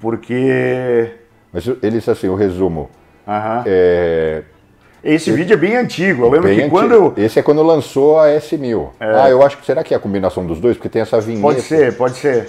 porque. 0.00 1.10
Mas 1.52 1.68
eles, 1.82 2.08
assim, 2.08 2.28
o 2.28 2.34
resumo. 2.34 2.90
Uhum. 3.26 3.62
É... 3.66 4.42
Esse 5.02 5.30
vídeo 5.32 5.52
é 5.52 5.56
bem 5.56 5.76
antigo. 5.76 6.24
Eu 6.24 6.30
lembro 6.30 6.48
bem 6.48 6.60
que 6.60 6.70
quando. 6.70 7.12
Esse 7.16 7.38
é 7.38 7.42
quando 7.42 7.62
lançou 7.62 8.18
a 8.18 8.28
S1000. 8.28 8.88
É... 8.98 9.20
Ah, 9.20 9.28
eu 9.28 9.44
acho 9.44 9.58
que. 9.58 9.66
Será 9.66 9.84
que 9.84 9.92
é 9.92 9.96
a 9.96 10.00
combinação 10.00 10.46
dos 10.46 10.58
dois? 10.58 10.76
Porque 10.76 10.88
tem 10.88 11.02
essa 11.02 11.20
vinheta. 11.20 11.42
Pode 11.42 11.60
ser, 11.60 11.94
pode 11.96 12.16
ser. 12.16 12.48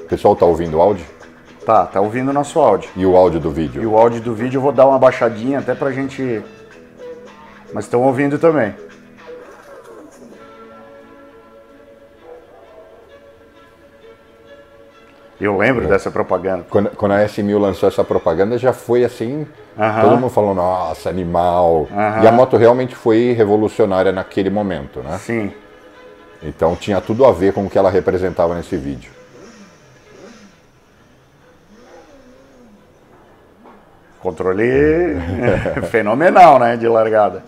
O 0.00 0.08
pessoal 0.08 0.34
tá 0.34 0.44
ouvindo 0.44 0.78
o 0.78 0.80
áudio? 0.80 1.06
Tá, 1.64 1.86
tá 1.86 2.00
ouvindo 2.00 2.30
o 2.30 2.32
nosso 2.32 2.58
áudio. 2.58 2.90
E 2.96 3.06
o 3.06 3.16
áudio 3.16 3.38
do 3.38 3.50
vídeo? 3.50 3.82
E 3.82 3.86
o 3.86 3.96
áudio 3.96 4.20
do 4.20 4.34
vídeo 4.34 4.58
eu 4.58 4.62
vou 4.62 4.72
dar 4.72 4.86
uma 4.86 4.98
baixadinha 4.98 5.58
até 5.60 5.74
pra 5.74 5.92
gente. 5.92 6.42
Mas 7.72 7.84
estão 7.84 8.02
ouvindo 8.02 8.38
também. 8.38 8.74
Eu 15.40 15.56
lembro 15.56 15.84
é. 15.84 15.88
dessa 15.88 16.10
propaganda. 16.10 16.66
Quando, 16.68 16.90
quando 16.90 17.12
a 17.12 17.24
S1000 17.24 17.58
lançou 17.58 17.88
essa 17.88 18.02
propaganda, 18.02 18.58
já 18.58 18.72
foi 18.72 19.04
assim, 19.04 19.46
todo 20.00 20.16
mundo 20.16 20.30
falou, 20.30 20.54
nossa, 20.54 21.08
animal. 21.08 21.86
E 22.22 22.26
a 22.26 22.32
moto 22.32 22.56
realmente 22.56 22.96
foi 22.96 23.32
revolucionária 23.32 24.10
naquele 24.10 24.50
momento, 24.50 25.00
né? 25.00 25.16
Sim. 25.18 25.52
Então 26.42 26.74
tinha 26.76 27.00
tudo 27.00 27.24
a 27.24 27.32
ver 27.32 27.52
com 27.52 27.66
o 27.66 27.70
que 27.70 27.78
ela 27.78 27.90
representava 27.90 28.54
nesse 28.54 28.76
vídeo. 28.76 29.12
Controle 34.20 35.16
fenomenal, 35.90 36.58
né, 36.58 36.76
de 36.76 36.88
largada. 36.88 37.44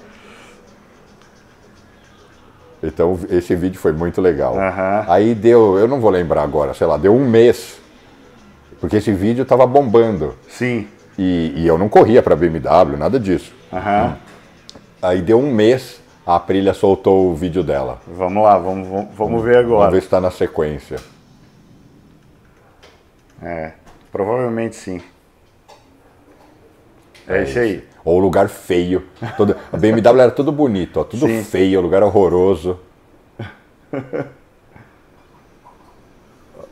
Então 2.82 3.18
esse 3.28 3.54
vídeo 3.54 3.78
foi 3.78 3.92
muito 3.92 4.20
legal. 4.20 4.54
Uhum. 4.54 5.04
Aí 5.08 5.34
deu, 5.34 5.78
eu 5.78 5.86
não 5.86 6.00
vou 6.00 6.10
lembrar 6.10 6.42
agora, 6.42 6.72
sei 6.72 6.86
lá, 6.86 6.96
deu 6.96 7.14
um 7.14 7.28
mês, 7.28 7.79
porque 8.80 8.96
esse 8.96 9.12
vídeo 9.12 9.42
estava 9.42 9.66
bombando. 9.66 10.34
Sim. 10.48 10.88
E, 11.18 11.52
e, 11.56 11.66
eu 11.66 11.76
não 11.76 11.88
corria 11.88 12.22
para 12.22 12.34
BMW, 12.34 12.96
nada 12.96 13.20
disso. 13.20 13.54
Uhum. 13.70 14.14
Aí 15.02 15.20
deu 15.20 15.38
um 15.38 15.52
mês, 15.52 16.00
a 16.26 16.36
Aprilia 16.36 16.72
soltou 16.72 17.30
o 17.30 17.34
vídeo 17.34 17.62
dela. 17.62 18.00
Vamos 18.06 18.42
lá, 18.42 18.56
vamos, 18.56 18.88
vamos, 18.88 19.14
vamos 19.14 19.44
ver 19.44 19.58
agora. 19.58 19.80
Vamos 19.80 19.92
ver 19.92 20.00
se 20.00 20.06
está 20.06 20.20
na 20.20 20.30
sequência. 20.30 20.96
É, 23.42 23.72
provavelmente 24.10 24.76
sim. 24.76 25.02
É, 27.28 27.38
é 27.38 27.42
isso 27.44 27.58
aí. 27.58 27.84
Ou 28.02 28.18
lugar 28.18 28.48
feio. 28.48 29.04
Todo, 29.36 29.54
a 29.70 29.76
BMW 29.76 30.20
era 30.20 30.30
tudo 30.30 30.50
bonito, 30.50 31.00
ó, 31.00 31.04
tudo 31.04 31.26
Sim. 31.26 31.44
feio, 31.44 31.80
lugar 31.80 32.02
horroroso. 32.02 32.80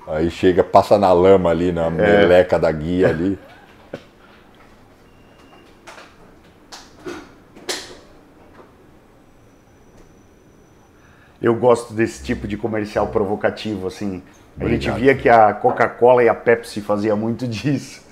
Aí 0.09 0.31
chega, 0.31 0.65
passa 0.65 0.97
na 0.99 1.13
lama 1.13 1.51
ali, 1.51 1.71
na 1.71 1.87
é. 1.87 1.91
meleca 1.91 2.59
da 2.59 2.73
guia 2.73 3.09
ali. 3.09 3.39
Eu 11.41 11.55
gosto 11.55 11.93
desse 11.93 12.25
tipo 12.25 12.49
de 12.49 12.57
comercial 12.57 13.09
provocativo, 13.09 13.87
assim. 13.87 14.23
A 14.59 14.67
gente 14.67 14.91
via 14.91 15.15
que 15.15 15.29
a 15.29 15.53
Coca-Cola 15.53 16.25
e 16.25 16.29
a 16.29 16.35
Pepsi 16.35 16.81
faziam 16.81 17.17
muito 17.17 17.47
disso. 17.47 18.03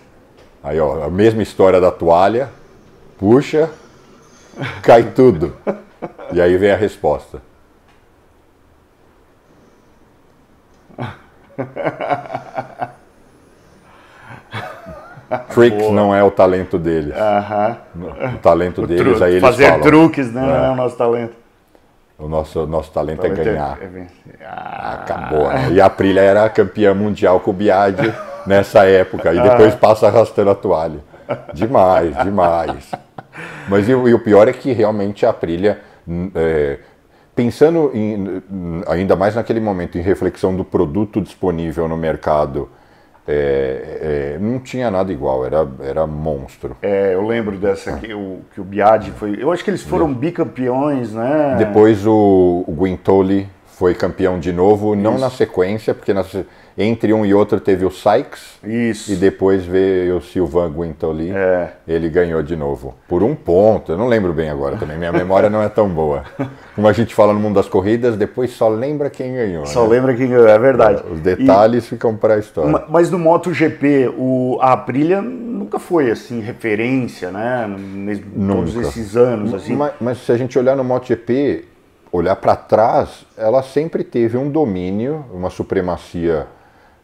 Aí, 0.62 0.78
ó, 0.78 1.02
a 1.02 1.10
mesma 1.10 1.42
história 1.42 1.80
da 1.80 1.90
toalha, 1.90 2.50
puxa, 3.18 3.70
cai 4.82 5.10
tudo. 5.10 5.56
E 6.32 6.40
aí 6.40 6.56
vem 6.56 6.70
a 6.70 6.76
resposta. 6.76 7.42
Tricks 15.48 15.82
Boa. 15.82 15.92
não 15.92 16.14
é 16.14 16.22
o 16.22 16.30
talento 16.30 16.78
deles. 16.78 17.14
Uh 17.14 17.18
-huh. 17.18 17.76
O 18.34 18.38
talento 18.38 18.82
o 18.84 18.86
deles, 18.86 19.20
aí 19.20 19.32
eles 19.32 19.42
Fazer 19.42 19.66
falam. 19.66 19.80
truques, 19.80 20.32
né? 20.32 20.42
É. 20.42 20.46
Não 20.46 20.64
é 20.64 20.70
o 20.70 20.76
nosso 20.76 20.96
talento. 20.96 21.34
O 22.18 22.28
nosso, 22.28 22.66
nosso 22.66 22.90
talento, 22.92 23.26
é 23.26 23.28
ganhar. 23.28 23.78
É... 23.82 24.06
Ah. 24.44 25.00
Acabou. 25.02 25.48
Né? 25.48 25.72
E 25.72 25.80
a 25.80 25.86
Aprilia 25.86 26.22
era 26.22 26.48
campeã 26.48 26.94
mundial 26.94 27.40
com 27.40 27.50
o 27.50 27.54
Biagi 27.54 28.12
nessa 28.46 28.84
época. 28.84 29.34
E 29.34 29.40
depois 29.40 29.74
ah. 29.74 29.76
passa 29.76 30.06
arrastando 30.06 30.50
a 30.50 30.54
toalha. 30.54 31.00
Demais, 31.52 32.16
demais. 32.22 32.90
Mas 33.68 33.88
e, 33.88 33.92
e, 33.92 34.14
o 34.14 34.18
pior 34.18 34.48
é 34.48 34.52
que 34.52 34.72
realmente 34.72 35.26
a 35.26 35.30
Aprilia, 35.30 35.80
é, 36.34 36.78
pensando 37.36 37.90
em, 37.94 38.42
ainda 38.88 39.14
mais 39.14 39.34
naquele 39.34 39.60
momento 39.60 39.98
em 39.98 40.00
reflexão 40.00 40.56
do 40.56 40.64
produto 40.64 41.20
disponível 41.20 41.86
no 41.86 41.96
mercado, 41.96 42.70
é, 43.28 44.36
é, 44.36 44.38
não 44.40 44.58
tinha 44.58 44.90
nada 44.90 45.12
igual, 45.12 45.44
era, 45.44 45.68
era 45.80 46.06
monstro. 46.06 46.76
É, 46.80 47.14
eu 47.14 47.26
lembro 47.26 47.58
dessa 47.58 47.92
que 47.98 48.14
o, 48.14 48.40
que 48.54 48.60
o 48.60 48.64
Biagi 48.64 49.10
foi. 49.10 49.36
Eu 49.40 49.52
acho 49.52 49.62
que 49.62 49.70
eles 49.70 49.82
foram 49.82 50.12
bicampeões, 50.14 51.12
né? 51.12 51.56
Depois 51.58 52.06
o, 52.06 52.64
o 52.66 52.72
Guintoli 52.72 53.48
foi 53.66 53.94
campeão 53.94 54.40
de 54.40 54.52
novo, 54.52 54.94
Isso. 54.94 55.02
não 55.02 55.18
na 55.18 55.28
sequência, 55.28 55.92
porque 55.92 56.14
na, 56.14 56.24
entre 56.78 57.12
um 57.12 57.24
e 57.24 57.32
outro 57.32 57.58
teve 57.58 57.86
o 57.86 57.90
Sykes. 57.90 58.58
Isso. 58.62 59.12
E 59.12 59.16
depois 59.16 59.64
veio 59.64 60.18
o 60.18 60.20
Sylvain 60.20 60.70
Guintoli. 60.70 61.30
É. 61.30 61.72
Ele 61.88 62.10
ganhou 62.10 62.42
de 62.42 62.54
novo. 62.54 62.94
Por 63.08 63.22
um 63.22 63.34
ponto. 63.34 63.92
Eu 63.92 63.98
não 63.98 64.06
lembro 64.06 64.32
bem 64.34 64.50
agora 64.50 64.76
também. 64.76 64.98
Minha 64.98 65.12
memória 65.12 65.48
não 65.48 65.62
é 65.62 65.70
tão 65.70 65.88
boa. 65.88 66.24
Como 66.74 66.86
a 66.86 66.92
gente 66.92 67.14
fala 67.14 67.32
no 67.32 67.40
mundo 67.40 67.54
das 67.54 67.68
corridas, 67.68 68.16
depois 68.16 68.50
só 68.50 68.68
lembra 68.68 69.08
quem 69.08 69.32
ganhou. 69.32 69.64
Só 69.64 69.84
né? 69.84 69.88
lembra 69.88 70.14
quem 70.14 70.28
ganhou, 70.28 70.46
é 70.46 70.58
verdade. 70.58 71.02
Os 71.10 71.20
detalhes 71.20 71.84
e, 71.84 71.88
ficam 71.88 72.14
para 72.14 72.34
a 72.34 72.38
história. 72.38 72.84
Mas 72.90 73.10
no 73.10 73.18
MotoGP, 73.18 74.12
o, 74.18 74.58
a 74.60 74.72
Aprilia 74.72 75.22
nunca 75.22 75.78
foi 75.78 76.10
assim 76.10 76.40
referência, 76.40 77.30
né? 77.30 77.66
Nunca. 77.66 78.54
Todos 78.54 78.76
esses 78.76 79.16
anos. 79.16 79.54
Assim. 79.54 79.74
Mas, 79.74 79.94
mas 79.98 80.18
se 80.18 80.30
a 80.30 80.36
gente 80.36 80.58
olhar 80.58 80.76
no 80.76 80.84
MotoGP, 80.84 81.64
olhar 82.12 82.36
para 82.36 82.54
trás, 82.54 83.24
ela 83.36 83.62
sempre 83.62 84.04
teve 84.04 84.36
um 84.36 84.50
domínio, 84.50 85.24
uma 85.32 85.48
supremacia 85.48 86.46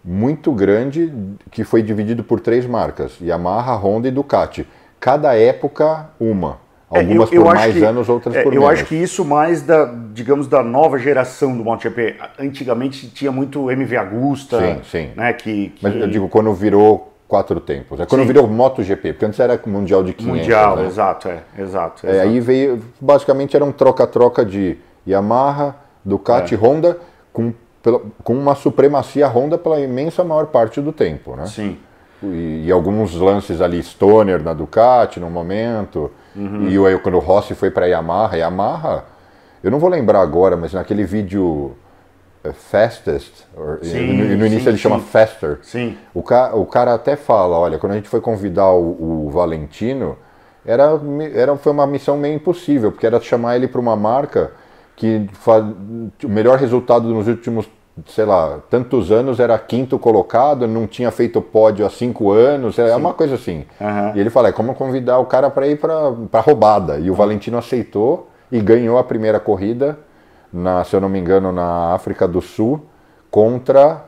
muito 0.04 0.52
grande 0.52 1.12
que 1.50 1.64
foi 1.64 1.82
dividido 1.82 2.24
por 2.24 2.40
três 2.40 2.66
marcas: 2.66 3.20
Yamaha, 3.20 3.74
Honda 3.76 4.08
e 4.08 4.10
Ducati. 4.10 4.66
Cada 4.98 5.36
época, 5.36 6.10
uma. 6.18 6.60
Algumas 6.88 7.32
é, 7.32 7.34
eu, 7.34 7.38
eu 7.38 7.44
por 7.44 7.54
mais 7.54 7.74
que, 7.74 7.82
anos, 7.82 8.08
outras 8.08 8.34
é, 8.34 8.42
por 8.42 8.52
eu 8.52 8.60
menos. 8.60 8.64
Eu 8.64 8.70
acho 8.70 8.84
que 8.84 8.94
isso 8.94 9.24
mais 9.24 9.62
da, 9.62 9.90
digamos, 10.12 10.46
da 10.46 10.62
nova 10.62 10.98
geração 10.98 11.56
do 11.56 11.64
MotoGP. 11.64 12.16
Antigamente 12.38 13.08
tinha 13.08 13.32
muito 13.32 13.70
MV 13.70 13.96
Agusta. 13.96 14.60
Sim, 14.60 14.80
sim. 14.84 15.10
Né, 15.16 15.32
que, 15.32 15.70
que... 15.70 15.82
Mas 15.82 15.94
eu 15.96 16.06
digo, 16.06 16.28
quando 16.28 16.52
virou 16.52 17.12
quatro 17.26 17.58
tempos. 17.60 17.98
É 17.98 18.04
quando 18.04 18.20
sim. 18.20 18.26
virou 18.26 18.46
MotoGP, 18.46 19.14
porque 19.14 19.24
antes 19.24 19.40
era 19.40 19.58
Mundial 19.64 20.04
de 20.04 20.12
500. 20.12 20.38
Mundial, 20.38 20.76
né? 20.76 20.86
exato, 20.86 21.28
é, 21.28 21.42
exato, 21.58 22.06
exato. 22.06 22.06
É, 22.06 22.20
aí 22.20 22.38
veio, 22.40 22.78
basicamente 23.00 23.56
era 23.56 23.64
um 23.64 23.72
troca-troca 23.72 24.44
de 24.44 24.76
Yamaha, 25.08 25.74
Ducati, 26.04 26.54
é. 26.54 26.58
Honda, 26.58 26.98
com 27.32 27.54
pela, 27.82 28.00
com 28.22 28.32
uma 28.32 28.54
supremacia 28.54 29.26
Honda 29.26 29.58
pela 29.58 29.80
imensa 29.80 30.22
maior 30.22 30.46
parte 30.46 30.80
do 30.80 30.92
tempo, 30.92 31.34
né? 31.34 31.46
Sim. 31.46 31.78
E, 32.22 32.66
e 32.66 32.72
alguns 32.72 33.14
lances 33.14 33.60
ali, 33.60 33.82
Stoner 33.82 34.42
na 34.42 34.54
Ducati 34.54 35.18
no 35.18 35.28
momento, 35.28 36.10
uhum. 36.36 36.68
e 36.68 36.74
eu, 36.74 37.00
quando 37.00 37.16
o 37.16 37.18
Rossi 37.18 37.54
foi 37.54 37.70
para 37.70 37.86
Yamaha, 37.86 38.36
Yamaha, 38.36 39.04
eu 39.62 39.70
não 39.70 39.78
vou 39.78 39.90
lembrar 39.90 40.20
agora, 40.20 40.56
mas 40.56 40.72
naquele 40.72 41.04
vídeo 41.04 41.72
uh, 42.44 42.52
Fastest, 42.52 43.44
or, 43.56 43.80
sim, 43.82 44.12
no, 44.12 44.24
no, 44.36 44.46
início 44.46 44.60
sim, 44.60 44.68
ele 44.68 44.76
sim. 44.76 44.82
chama 44.82 45.00
Faster, 45.00 45.58
sim. 45.62 45.98
O, 46.14 46.22
ca, 46.22 46.54
o 46.54 46.64
cara 46.64 46.94
até 46.94 47.16
fala, 47.16 47.58
olha, 47.58 47.78
quando 47.78 47.92
a 47.92 47.96
gente 47.96 48.08
foi 48.08 48.20
convidar 48.20 48.70
o, 48.70 49.26
o 49.26 49.30
Valentino, 49.30 50.16
era, 50.64 50.92
era, 51.34 51.56
foi 51.56 51.72
uma 51.72 51.88
missão 51.88 52.16
meio 52.16 52.36
impossível, 52.36 52.92
porque 52.92 53.04
era 53.04 53.20
chamar 53.20 53.56
ele 53.56 53.66
para 53.66 53.80
uma 53.80 53.96
marca 53.96 54.52
que 54.96 55.26
o 56.24 56.28
melhor 56.28 56.58
resultado 56.58 57.08
nos 57.08 57.26
últimos, 57.26 57.68
sei 58.06 58.24
lá, 58.24 58.60
tantos 58.70 59.10
anos 59.10 59.40
era 59.40 59.58
quinto 59.58 59.98
colocado, 59.98 60.66
não 60.68 60.86
tinha 60.86 61.10
feito 61.10 61.40
pódio 61.40 61.84
há 61.84 61.90
cinco 61.90 62.30
anos, 62.30 62.78
é 62.78 62.94
uma 62.94 63.14
coisa 63.14 63.34
assim. 63.34 63.64
Uhum. 63.80 64.16
E 64.16 64.20
ele 64.20 64.30
fala, 64.30 64.48
é 64.48 64.52
como 64.52 64.74
convidar 64.74 65.18
o 65.18 65.26
cara 65.26 65.50
para 65.50 65.66
ir 65.66 65.78
para 65.78 66.40
roubada. 66.40 66.98
E 66.98 67.08
o 67.08 67.12
uhum. 67.12 67.18
Valentino 67.18 67.58
aceitou 67.58 68.28
e 68.50 68.60
ganhou 68.60 68.98
a 68.98 69.04
primeira 69.04 69.40
corrida, 69.40 69.98
na, 70.52 70.84
se 70.84 70.94
eu 70.94 71.00
não 71.00 71.08
me 71.08 71.18
engano, 71.18 71.50
na 71.50 71.94
África 71.94 72.28
do 72.28 72.40
Sul, 72.40 72.82
contra 73.30 74.04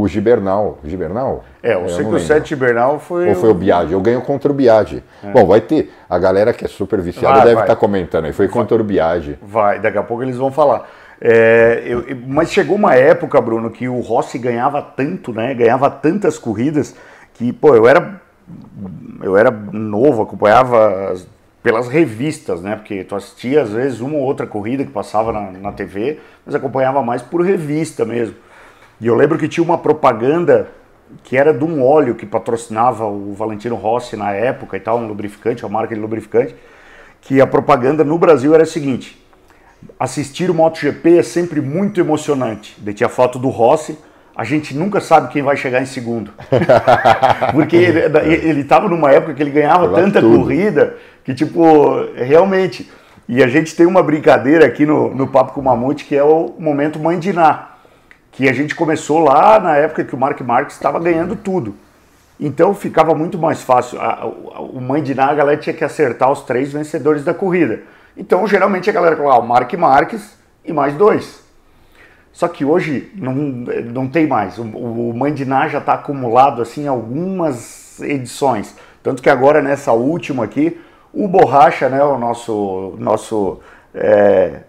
o 0.00 0.08
Gibernal. 0.08 0.78
Gibernal? 0.84 1.44
É, 1.62 1.76
o 1.76 1.88
57 1.88 2.48
Gibernal 2.48 2.98
foi. 2.98 3.28
Ou 3.28 3.34
foi 3.34 3.50
o 3.50 3.54
Biagi? 3.54 3.92
Eu 3.92 4.00
ganho 4.00 4.20
contra 4.20 4.50
o 4.50 4.54
Biagi. 4.54 5.02
É. 5.22 5.30
Bom, 5.30 5.46
vai 5.46 5.60
ter. 5.60 5.92
A 6.08 6.18
galera 6.18 6.52
que 6.52 6.64
é 6.64 6.68
super 6.68 7.00
viciada 7.00 7.36
vai, 7.36 7.46
deve 7.46 7.60
estar 7.60 7.74
tá 7.74 7.76
comentando 7.76 8.26
aí. 8.26 8.32
Foi 8.32 8.48
contra 8.48 8.80
o 8.80 8.84
Biagi. 8.84 9.38
Vai, 9.42 9.80
daqui 9.80 9.98
a 9.98 10.02
pouco 10.02 10.22
eles 10.22 10.36
vão 10.36 10.50
falar. 10.50 10.88
É, 11.20 11.82
eu, 11.84 12.04
mas 12.26 12.50
chegou 12.50 12.74
uma 12.74 12.94
época, 12.94 13.40
Bruno, 13.40 13.70
que 13.70 13.88
o 13.88 14.00
Rossi 14.00 14.38
ganhava 14.38 14.82
tanto, 14.82 15.32
né? 15.32 15.54
Ganhava 15.54 15.88
tantas 15.88 16.36
corridas 16.38 16.96
que, 17.34 17.52
pô, 17.52 17.74
eu 17.74 17.86
era. 17.86 18.20
Eu 19.22 19.36
era 19.36 19.50
novo, 19.50 20.22
acompanhava 20.22 21.12
as, 21.12 21.26
pelas 21.62 21.86
revistas, 21.86 22.60
né? 22.60 22.74
Porque 22.74 23.04
tu 23.04 23.14
assistia 23.14 23.62
às 23.62 23.70
vezes 23.70 24.00
uma 24.00 24.16
ou 24.16 24.22
outra 24.24 24.46
corrida 24.46 24.84
que 24.84 24.90
passava 24.90 25.32
na, 25.32 25.52
na 25.52 25.72
TV, 25.72 26.18
mas 26.44 26.54
acompanhava 26.54 27.02
mais 27.02 27.22
por 27.22 27.40
revista 27.40 28.04
mesmo. 28.04 28.34
E 29.00 29.06
eu 29.06 29.14
lembro 29.14 29.38
que 29.38 29.48
tinha 29.48 29.64
uma 29.64 29.78
propaganda 29.78 30.68
que 31.22 31.36
era 31.36 31.52
de 31.52 31.64
um 31.64 31.84
óleo 31.84 32.14
que 32.14 32.24
patrocinava 32.24 33.06
o 33.06 33.34
Valentino 33.34 33.74
Rossi 33.74 34.16
na 34.16 34.32
época 34.32 34.76
e 34.76 34.80
tal, 34.80 34.98
um 34.98 35.06
lubrificante, 35.06 35.64
uma 35.64 35.72
marca 35.80 35.94
de 35.94 36.00
lubrificante, 36.00 36.54
que 37.20 37.40
a 37.40 37.46
propaganda 37.46 38.02
no 38.04 38.18
Brasil 38.18 38.54
era 38.54 38.62
a 38.62 38.66
seguinte: 38.66 39.20
assistir 39.98 40.50
o 40.50 40.54
MotoGP 40.54 41.18
é 41.18 41.22
sempre 41.22 41.60
muito 41.60 42.00
emocionante. 42.00 42.76
Daí 42.78 42.94
tinha 42.94 43.08
foto 43.08 43.38
do 43.38 43.48
Rossi, 43.48 43.98
a 44.34 44.44
gente 44.44 44.74
nunca 44.74 45.00
sabe 45.00 45.32
quem 45.32 45.42
vai 45.42 45.56
chegar 45.56 45.82
em 45.82 45.86
segundo. 45.86 46.32
Porque 47.52 47.76
ele 47.76 48.60
estava 48.60 48.88
numa 48.88 49.10
época 49.10 49.34
que 49.34 49.42
ele 49.42 49.50
ganhava 49.50 49.88
tanta 49.88 50.20
tudo. 50.20 50.38
corrida 50.38 50.96
que, 51.24 51.34
tipo, 51.34 52.06
realmente. 52.14 52.90
E 53.28 53.42
a 53.42 53.46
gente 53.46 53.74
tem 53.76 53.86
uma 53.86 54.02
brincadeira 54.02 54.66
aqui 54.66 54.84
no, 54.84 55.14
no 55.14 55.28
Papo 55.28 55.52
com 55.52 55.60
o 55.60 55.64
Mamute 55.64 56.04
que 56.04 56.16
é 56.16 56.24
o 56.24 56.54
momento 56.58 56.98
Mãe 56.98 57.18
Diná 57.18 57.71
que 58.32 58.48
a 58.48 58.52
gente 58.52 58.74
começou 58.74 59.20
lá 59.20 59.60
na 59.60 59.76
época 59.76 60.02
que 60.02 60.14
o 60.14 60.18
Mark 60.18 60.40
Marques 60.40 60.74
estava 60.74 60.98
ganhando 60.98 61.36
tudo. 61.36 61.74
Então 62.40 62.74
ficava 62.74 63.14
muito 63.14 63.38
mais 63.38 63.62
fácil. 63.62 63.98
O 64.58 64.80
mãe 64.80 65.02
de 65.02 65.12
a 65.18 65.34
galera 65.34 65.60
tinha 65.60 65.74
que 65.74 65.84
acertar 65.84 66.32
os 66.32 66.40
três 66.40 66.72
vencedores 66.72 67.22
da 67.22 67.32
corrida. 67.32 67.82
Então, 68.16 68.46
geralmente 68.46 68.90
a 68.90 68.92
galera 68.92 69.16
falava, 69.16 69.36
ah, 69.36 69.38
o 69.38 69.46
Mark 69.46 69.72
Marques 69.74 70.36
e 70.64 70.72
mais 70.72 70.94
dois. 70.94 71.42
Só 72.32 72.48
que 72.48 72.64
hoje 72.64 73.12
não, 73.14 73.34
não 73.34 74.08
tem 74.08 74.26
mais. 74.26 74.58
O, 74.58 74.62
o 74.64 75.14
já 75.70 75.78
está 75.78 75.94
acumulado 75.94 76.62
assim 76.62 76.86
algumas 76.86 78.00
edições. 78.00 78.74
Tanto 79.02 79.22
que 79.22 79.28
agora 79.28 79.60
nessa 79.60 79.92
última 79.92 80.44
aqui, 80.44 80.80
o 81.12 81.28
Borracha, 81.28 81.88
né, 81.88 82.02
o 82.02 82.18
nosso, 82.18 82.94
nosso 82.98 83.60
é, 83.94 84.60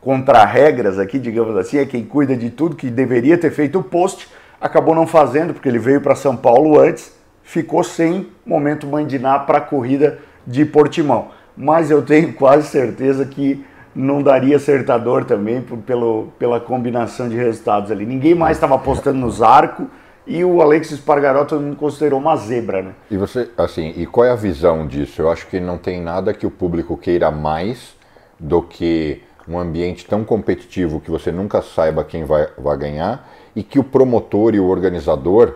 contra-regras 0.00 0.98
aqui, 0.98 1.18
digamos 1.18 1.56
assim, 1.56 1.78
é 1.78 1.86
quem 1.86 2.04
cuida 2.04 2.36
de 2.36 2.50
tudo, 2.50 2.76
que 2.76 2.90
deveria 2.90 3.36
ter 3.36 3.50
feito 3.50 3.78
o 3.78 3.82
post, 3.82 4.28
acabou 4.60 4.94
não 4.94 5.06
fazendo, 5.06 5.52
porque 5.52 5.68
ele 5.68 5.78
veio 5.78 6.00
para 6.00 6.14
São 6.14 6.36
Paulo 6.36 6.78
antes, 6.78 7.12
ficou 7.42 7.82
sem 7.82 8.28
momento 8.44 8.86
Mandiná 8.86 9.38
para 9.38 9.58
a 9.58 9.60
corrida 9.60 10.18
de 10.46 10.64
Portimão. 10.64 11.28
Mas 11.56 11.90
eu 11.90 12.02
tenho 12.02 12.32
quase 12.32 12.68
certeza 12.68 13.24
que 13.24 13.64
não 13.94 14.22
daria 14.22 14.56
acertador 14.56 15.24
também 15.24 15.60
por, 15.60 15.78
pelo, 15.78 16.28
pela 16.38 16.60
combinação 16.60 17.28
de 17.28 17.36
resultados 17.36 17.90
ali. 17.90 18.06
Ninguém 18.06 18.34
mais 18.34 18.56
estava 18.56 18.76
apostando 18.76 19.18
nos 19.18 19.42
arcos 19.42 19.86
e 20.26 20.44
o 20.44 20.60
Alex 20.60 20.90
Espargaró 20.90 21.44
todo 21.44 21.74
considerou 21.74 22.20
uma 22.20 22.36
zebra, 22.36 22.82
né? 22.82 22.92
E 23.10 23.16
você, 23.16 23.50
assim, 23.56 23.94
e 23.96 24.06
qual 24.06 24.26
é 24.26 24.30
a 24.30 24.36
visão 24.36 24.86
disso? 24.86 25.22
Eu 25.22 25.30
acho 25.30 25.46
que 25.46 25.58
não 25.58 25.78
tem 25.78 26.00
nada 26.00 26.34
que 26.34 26.46
o 26.46 26.50
público 26.50 26.96
queira 26.96 27.30
mais 27.30 27.96
do 28.38 28.62
que 28.62 29.22
um 29.48 29.58
ambiente 29.58 30.04
tão 30.04 30.24
competitivo 30.24 31.00
que 31.00 31.10
você 31.10 31.32
nunca 31.32 31.62
saiba 31.62 32.04
quem 32.04 32.24
vai, 32.24 32.48
vai 32.58 32.76
ganhar 32.76 33.28
e 33.56 33.62
que 33.62 33.78
o 33.78 33.84
promotor 33.84 34.54
e 34.54 34.60
o 34.60 34.66
organizador 34.66 35.54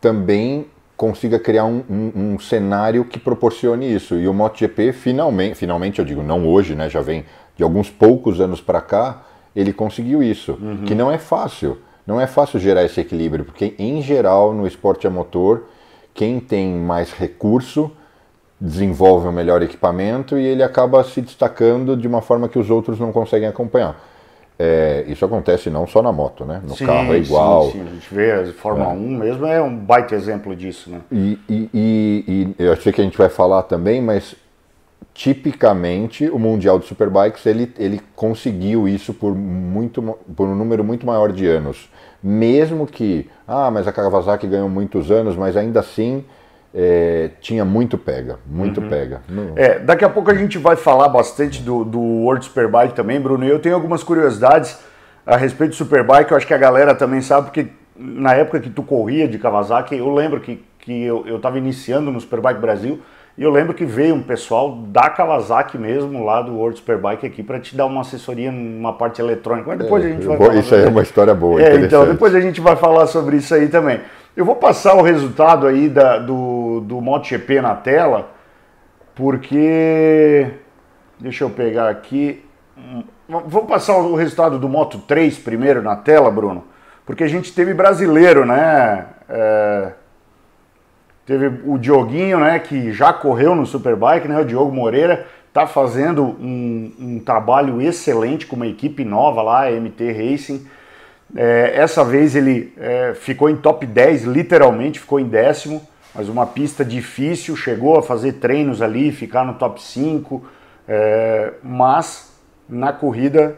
também 0.00 0.66
consiga 0.96 1.38
criar 1.38 1.64
um, 1.64 1.84
um, 1.88 2.12
um, 2.14 2.38
cenário 2.40 3.04
que 3.04 3.20
proporcione 3.20 3.94
isso. 3.94 4.16
E 4.16 4.26
o 4.26 4.34
MotoGP 4.34 4.92
finalmente, 4.92 5.54
finalmente 5.54 6.00
eu 6.00 6.04
digo, 6.04 6.22
não 6.22 6.46
hoje, 6.46 6.74
né, 6.74 6.90
já 6.90 7.00
vem 7.00 7.24
de 7.56 7.62
alguns 7.62 7.88
poucos 7.88 8.40
anos 8.40 8.60
para 8.60 8.80
cá, 8.80 9.22
ele 9.54 9.72
conseguiu 9.72 10.22
isso, 10.22 10.58
uhum. 10.60 10.84
que 10.84 10.94
não 10.94 11.10
é 11.10 11.18
fácil. 11.18 11.78
Não 12.06 12.20
é 12.20 12.26
fácil 12.26 12.58
gerar 12.58 12.84
esse 12.84 13.00
equilíbrio, 13.00 13.44
porque 13.44 13.74
em 13.78 14.02
geral 14.02 14.52
no 14.52 14.66
esporte 14.66 15.06
a 15.06 15.10
motor, 15.10 15.68
quem 16.14 16.40
tem 16.40 16.74
mais 16.74 17.12
recurso 17.12 17.90
desenvolve 18.60 19.28
um 19.28 19.32
melhor 19.32 19.62
equipamento 19.62 20.36
e 20.36 20.44
ele 20.44 20.62
acaba 20.62 21.02
se 21.04 21.20
destacando 21.20 21.96
de 21.96 22.08
uma 22.08 22.20
forma 22.20 22.48
que 22.48 22.58
os 22.58 22.70
outros 22.70 22.98
não 22.98 23.12
conseguem 23.12 23.48
acompanhar. 23.48 23.96
É, 24.58 25.04
isso 25.06 25.24
acontece 25.24 25.70
não 25.70 25.86
só 25.86 26.02
na 26.02 26.10
moto, 26.10 26.44
né? 26.44 26.60
No 26.64 26.74
sim, 26.74 26.84
carro 26.84 27.14
é 27.14 27.18
igual. 27.18 27.66
Sim, 27.66 27.72
sim. 27.72 27.82
A 27.82 27.90
gente 27.94 28.12
vê 28.14 28.32
a 28.32 28.52
Fórmula 28.52 28.90
é. 28.90 28.94
1 28.94 28.98
mesmo 29.16 29.46
é 29.46 29.62
um 29.62 29.76
baita 29.76 30.16
exemplo 30.16 30.56
disso, 30.56 30.90
né? 30.90 31.00
E, 31.12 31.38
e, 31.48 31.70
e, 31.72 32.54
e 32.58 32.64
eu 32.64 32.76
sei 32.76 32.92
que 32.92 33.00
a 33.00 33.04
gente 33.04 33.16
vai 33.16 33.28
falar 33.28 33.62
também, 33.62 34.02
mas 34.02 34.34
tipicamente 35.14 36.28
o 36.28 36.38
Mundial 36.38 36.78
de 36.80 36.86
Superbikes 36.86 37.46
ele, 37.46 37.72
ele 37.78 38.00
conseguiu 38.16 38.88
isso 38.88 39.14
por, 39.14 39.32
muito, 39.32 40.02
por 40.36 40.48
um 40.48 40.56
número 40.56 40.82
muito 40.82 41.06
maior 41.06 41.32
de 41.32 41.46
anos. 41.46 41.88
Mesmo 42.20 42.84
que, 42.84 43.30
ah, 43.46 43.70
mas 43.70 43.86
a 43.86 43.92
Kawasaki 43.92 44.48
ganhou 44.48 44.68
muitos 44.68 45.12
anos, 45.12 45.36
mas 45.36 45.56
ainda 45.56 45.78
assim 45.78 46.24
é, 46.80 47.30
tinha 47.40 47.64
muito 47.64 47.98
pega, 47.98 48.38
muito 48.46 48.80
uhum. 48.80 48.88
pega. 48.88 49.20
É, 49.56 49.80
daqui 49.80 50.04
a 50.04 50.08
pouco 50.08 50.30
a 50.30 50.34
gente 50.34 50.58
vai 50.58 50.76
falar 50.76 51.08
bastante 51.08 51.60
do, 51.60 51.84
do 51.84 51.98
World 51.98 52.44
Superbike 52.44 52.94
também, 52.94 53.20
Bruno. 53.20 53.44
E 53.44 53.48
eu 53.48 53.58
tenho 53.58 53.74
algumas 53.74 54.04
curiosidades 54.04 54.78
a 55.26 55.36
respeito 55.36 55.70
do 55.70 55.76
Superbike, 55.76 56.30
eu 56.30 56.36
acho 56.36 56.46
que 56.46 56.54
a 56.54 56.58
galera 56.58 56.94
também 56.94 57.20
sabe, 57.20 57.46
porque 57.46 57.66
na 57.96 58.32
época 58.34 58.60
que 58.60 58.70
tu 58.70 58.84
corria 58.84 59.26
de 59.26 59.38
Kawasaki, 59.38 59.96
eu 59.96 60.14
lembro 60.14 60.38
que, 60.38 60.62
que 60.78 61.02
eu 61.02 61.36
estava 61.36 61.58
iniciando 61.58 62.12
no 62.12 62.20
Superbike 62.20 62.60
Brasil, 62.60 63.00
e 63.36 63.42
eu 63.42 63.50
lembro 63.50 63.74
que 63.74 63.84
veio 63.84 64.14
um 64.14 64.22
pessoal 64.22 64.76
da 64.88 65.10
Kawasaki 65.10 65.76
mesmo, 65.76 66.24
lá 66.24 66.42
do 66.42 66.54
World 66.54 66.78
Superbike 66.78 67.26
aqui, 67.26 67.42
para 67.42 67.58
te 67.58 67.76
dar 67.76 67.86
uma 67.86 68.02
assessoria 68.02 68.52
numa 68.52 68.92
parte 68.92 69.20
eletrônica. 69.20 69.68
Mas 69.68 69.78
depois 69.78 70.04
é, 70.04 70.06
a 70.06 70.10
gente 70.10 70.26
vai 70.26 70.36
falar. 70.36 70.54
Isso 70.56 70.74
aí 70.74 70.82
é 70.82 70.88
uma 70.88 71.02
história 71.02 71.34
boa. 71.34 71.62
É, 71.62 71.76
então, 71.76 72.04
depois 72.04 72.34
a 72.34 72.40
gente 72.40 72.60
vai 72.60 72.74
falar 72.74 73.06
sobre 73.06 73.36
isso 73.36 73.54
aí 73.54 73.68
também. 73.68 74.00
Eu 74.38 74.44
vou 74.44 74.54
passar 74.54 74.94
o 74.94 75.02
resultado 75.02 75.66
aí 75.66 75.88
da, 75.88 76.16
do, 76.16 76.80
do 76.82 77.00
MotoGP 77.00 77.60
na 77.60 77.74
tela, 77.74 78.30
porque. 79.12 80.48
Deixa 81.18 81.42
eu 81.42 81.50
pegar 81.50 81.88
aqui. 81.88 82.44
Vou 83.28 83.64
passar 83.64 83.96
o 83.96 84.14
resultado 84.14 84.56
do 84.56 84.68
Moto 84.68 84.98
3 84.98 85.36
primeiro 85.40 85.82
na 85.82 85.96
tela, 85.96 86.30
Bruno, 86.30 86.66
porque 87.04 87.24
a 87.24 87.26
gente 87.26 87.52
teve 87.52 87.74
brasileiro, 87.74 88.46
né? 88.46 89.06
É, 89.28 89.92
teve 91.26 91.60
o 91.66 91.76
Dioguinho, 91.76 92.38
né, 92.38 92.60
que 92.60 92.92
já 92.92 93.12
correu 93.12 93.56
no 93.56 93.66
Superbike, 93.66 94.28
né? 94.28 94.38
O 94.38 94.44
Diogo 94.44 94.70
Moreira 94.70 95.26
está 95.48 95.66
fazendo 95.66 96.22
um, 96.22 96.92
um, 97.00 97.18
trabalho 97.18 97.82
excelente 97.82 98.46
com 98.46 98.54
uma 98.54 98.68
equipe 98.68 99.04
nova 99.04 99.42
lá, 99.42 99.66
a 99.66 99.72
MT 99.72 100.12
Racing. 100.12 100.64
É, 101.36 101.72
essa 101.74 102.04
vez 102.04 102.34
ele 102.34 102.72
é, 102.76 103.14
ficou 103.14 103.50
em 103.50 103.56
top 103.56 103.84
10, 103.84 104.24
literalmente 104.24 105.00
ficou 105.00 105.20
em 105.20 105.28
décimo, 105.28 105.82
mas 106.14 106.28
uma 106.28 106.46
pista 106.46 106.84
difícil, 106.84 107.54
chegou 107.54 107.98
a 107.98 108.02
fazer 108.02 108.34
treinos 108.34 108.80
ali, 108.80 109.12
ficar 109.12 109.44
no 109.44 109.54
top 109.54 109.82
5, 109.82 110.44
é, 110.88 111.52
mas 111.62 112.32
na 112.68 112.92
corrida 112.92 113.56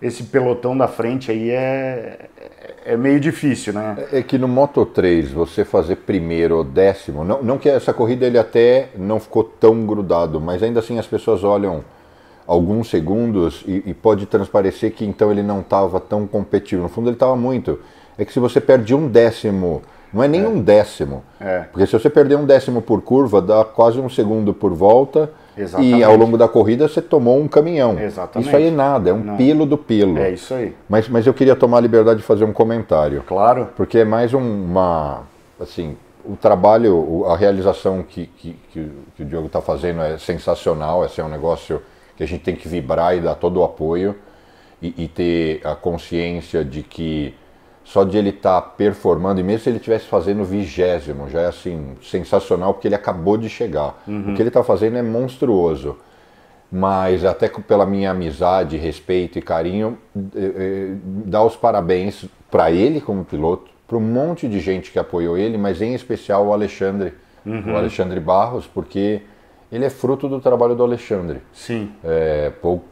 esse 0.00 0.22
pelotão 0.24 0.76
da 0.76 0.88
frente 0.88 1.30
aí 1.30 1.50
é, 1.50 2.30
é 2.86 2.96
meio 2.96 3.20
difícil, 3.20 3.74
né? 3.74 3.96
É, 4.10 4.20
é 4.20 4.22
que 4.22 4.38
no 4.38 4.48
Moto 4.48 4.86
3 4.86 5.30
você 5.30 5.62
fazer 5.62 5.96
primeiro 5.96 6.56
ou 6.56 6.64
décimo, 6.64 7.22
não, 7.22 7.42
não 7.42 7.58
que 7.58 7.68
essa 7.68 7.92
corrida 7.92 8.26
ele 8.26 8.38
até 8.38 8.88
não 8.96 9.20
ficou 9.20 9.44
tão 9.44 9.84
grudado, 9.84 10.40
mas 10.40 10.62
ainda 10.62 10.80
assim 10.80 10.98
as 10.98 11.06
pessoas 11.06 11.44
olham 11.44 11.84
alguns 12.50 12.90
segundos 12.90 13.62
e, 13.64 13.80
e 13.86 13.94
pode 13.94 14.26
transparecer 14.26 14.90
que 14.90 15.04
então 15.04 15.30
ele 15.30 15.42
não 15.42 15.60
estava 15.60 16.00
tão 16.00 16.26
competitivo. 16.26 16.82
No 16.82 16.88
fundo 16.88 17.08
ele 17.08 17.14
estava 17.14 17.36
muito. 17.36 17.78
É 18.18 18.24
que 18.24 18.32
se 18.32 18.40
você 18.40 18.60
perde 18.60 18.92
um 18.92 19.06
décimo, 19.06 19.82
não 20.12 20.20
é 20.20 20.26
nem 20.26 20.42
é. 20.42 20.48
um 20.48 20.60
décimo, 20.60 21.22
é. 21.40 21.60
porque 21.70 21.86
se 21.86 21.92
você 21.92 22.10
perder 22.10 22.36
um 22.36 22.44
décimo 22.44 22.82
por 22.82 23.02
curva, 23.02 23.40
dá 23.40 23.64
quase 23.64 24.00
um 24.00 24.08
segundo 24.08 24.52
por 24.52 24.74
volta. 24.74 25.30
Exatamente. 25.56 25.98
E 25.98 26.02
ao 26.02 26.16
longo 26.16 26.36
da 26.36 26.48
corrida 26.48 26.88
você 26.88 27.00
tomou 27.00 27.38
um 27.38 27.46
caminhão. 27.46 27.96
Exatamente. 28.00 28.48
Isso 28.48 28.56
aí 28.56 28.66
é 28.66 28.70
nada, 28.70 29.10
é 29.10 29.12
um 29.12 29.18
não. 29.22 29.36
pelo 29.36 29.64
do 29.64 29.78
pelo. 29.78 30.18
É 30.18 30.32
isso 30.32 30.52
aí. 30.52 30.74
Mas, 30.88 31.08
mas 31.08 31.28
eu 31.28 31.34
queria 31.34 31.54
tomar 31.54 31.78
a 31.78 31.80
liberdade 31.80 32.18
de 32.18 32.26
fazer 32.26 32.44
um 32.44 32.52
comentário. 32.52 33.22
Claro. 33.28 33.68
Porque 33.76 33.98
é 33.98 34.04
mais 34.04 34.34
uma. 34.34 35.22
Assim, 35.60 35.96
o 36.24 36.34
trabalho, 36.34 37.26
a 37.26 37.36
realização 37.36 38.02
que, 38.02 38.26
que, 38.26 38.56
que 38.72 39.22
o 39.22 39.24
Diogo 39.24 39.46
está 39.46 39.60
fazendo 39.60 40.00
é 40.00 40.18
sensacional. 40.18 41.04
Esse 41.04 41.20
é 41.20 41.24
um 41.24 41.28
negócio 41.28 41.80
que 42.20 42.24
a 42.24 42.26
gente 42.26 42.42
tem 42.42 42.54
que 42.54 42.68
vibrar 42.68 43.16
e 43.16 43.20
dar 43.20 43.34
todo 43.34 43.60
o 43.60 43.64
apoio 43.64 44.14
e, 44.82 45.04
e 45.04 45.08
ter 45.08 45.66
a 45.66 45.74
consciência 45.74 46.62
de 46.62 46.82
que 46.82 47.34
só 47.82 48.04
de 48.04 48.18
ele 48.18 48.28
estar 48.28 48.60
tá 48.60 48.68
performando, 48.68 49.40
e 49.40 49.42
mesmo 49.42 49.64
se 49.64 49.70
ele 49.70 49.78
estivesse 49.78 50.04
fazendo 50.04 50.44
vigésimo, 50.44 51.30
já 51.30 51.40
é 51.40 51.46
assim, 51.46 51.96
sensacional, 52.02 52.74
porque 52.74 52.86
ele 52.86 52.94
acabou 52.94 53.38
de 53.38 53.48
chegar. 53.48 54.02
Uhum. 54.06 54.32
O 54.32 54.34
que 54.34 54.42
ele 54.42 54.50
está 54.50 54.62
fazendo 54.62 54.98
é 54.98 55.02
monstruoso. 55.02 55.96
Mas 56.70 57.24
até 57.24 57.48
pela 57.48 57.86
minha 57.86 58.10
amizade, 58.10 58.76
respeito 58.76 59.38
e 59.38 59.42
carinho, 59.42 59.96
eh, 60.14 60.20
eh, 60.36 60.94
dar 61.24 61.42
os 61.42 61.56
parabéns 61.56 62.26
para 62.50 62.70
ele 62.70 63.00
como 63.00 63.24
piloto, 63.24 63.70
para 63.88 63.96
um 63.96 64.00
monte 64.00 64.46
de 64.46 64.60
gente 64.60 64.92
que 64.92 64.98
apoiou 64.98 65.38
ele, 65.38 65.56
mas 65.56 65.80
em 65.80 65.94
especial 65.94 66.46
o 66.46 66.52
Alexandre, 66.52 67.14
uhum. 67.46 67.72
o 67.72 67.76
Alexandre 67.76 68.20
Barros, 68.20 68.66
porque 68.66 69.22
ele 69.72 69.84
é 69.84 69.90
fruto 69.90 70.28
do 70.28 70.40
trabalho 70.40 70.74
do 70.74 70.82
Alexandre. 70.82 71.40
Sim. 71.52 71.92
É, 72.04 72.50
pou, 72.60 72.84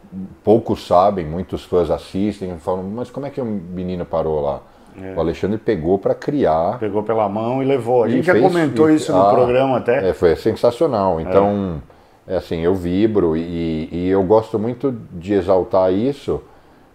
poucos 0.45 0.87
sabem, 0.87 1.27
muitos 1.27 1.65
fãs 1.65 1.91
assistem 1.91 2.55
e 2.55 2.59
falam, 2.59 2.85
mas 2.85 3.11
como 3.11 3.27
é 3.27 3.31
que 3.31 3.41
o 3.41 3.45
menino 3.45 4.05
parou 4.05 4.41
lá? 4.41 4.61
É. 5.03 5.15
O 5.15 5.21
Alexandre 5.21 5.59
pegou 5.59 5.99
para 5.99 6.15
criar. 6.15 6.79
Pegou 6.79 7.03
pela 7.03 7.29
mão 7.29 7.63
e 7.63 7.67
levou. 7.67 8.05
A 8.05 8.09
gente 8.09 8.25
já 8.25 8.39
comentou 8.39 8.91
isso 8.91 9.13
no 9.13 9.23
ah, 9.23 9.31
programa 9.31 9.79
até. 9.79 10.11
É, 10.11 10.13
foi 10.13 10.35
sensacional. 10.37 11.21
Então, 11.21 11.81
é. 12.27 12.35
é 12.35 12.37
assim, 12.37 12.61
eu 12.61 12.75
vibro 12.75 13.37
e, 13.37 13.89
e, 13.93 14.09
eu 14.09 14.23
gosto 14.23 14.59
muito 14.59 14.93
de 15.13 15.35
exaltar 15.35 15.93
isso, 15.93 16.43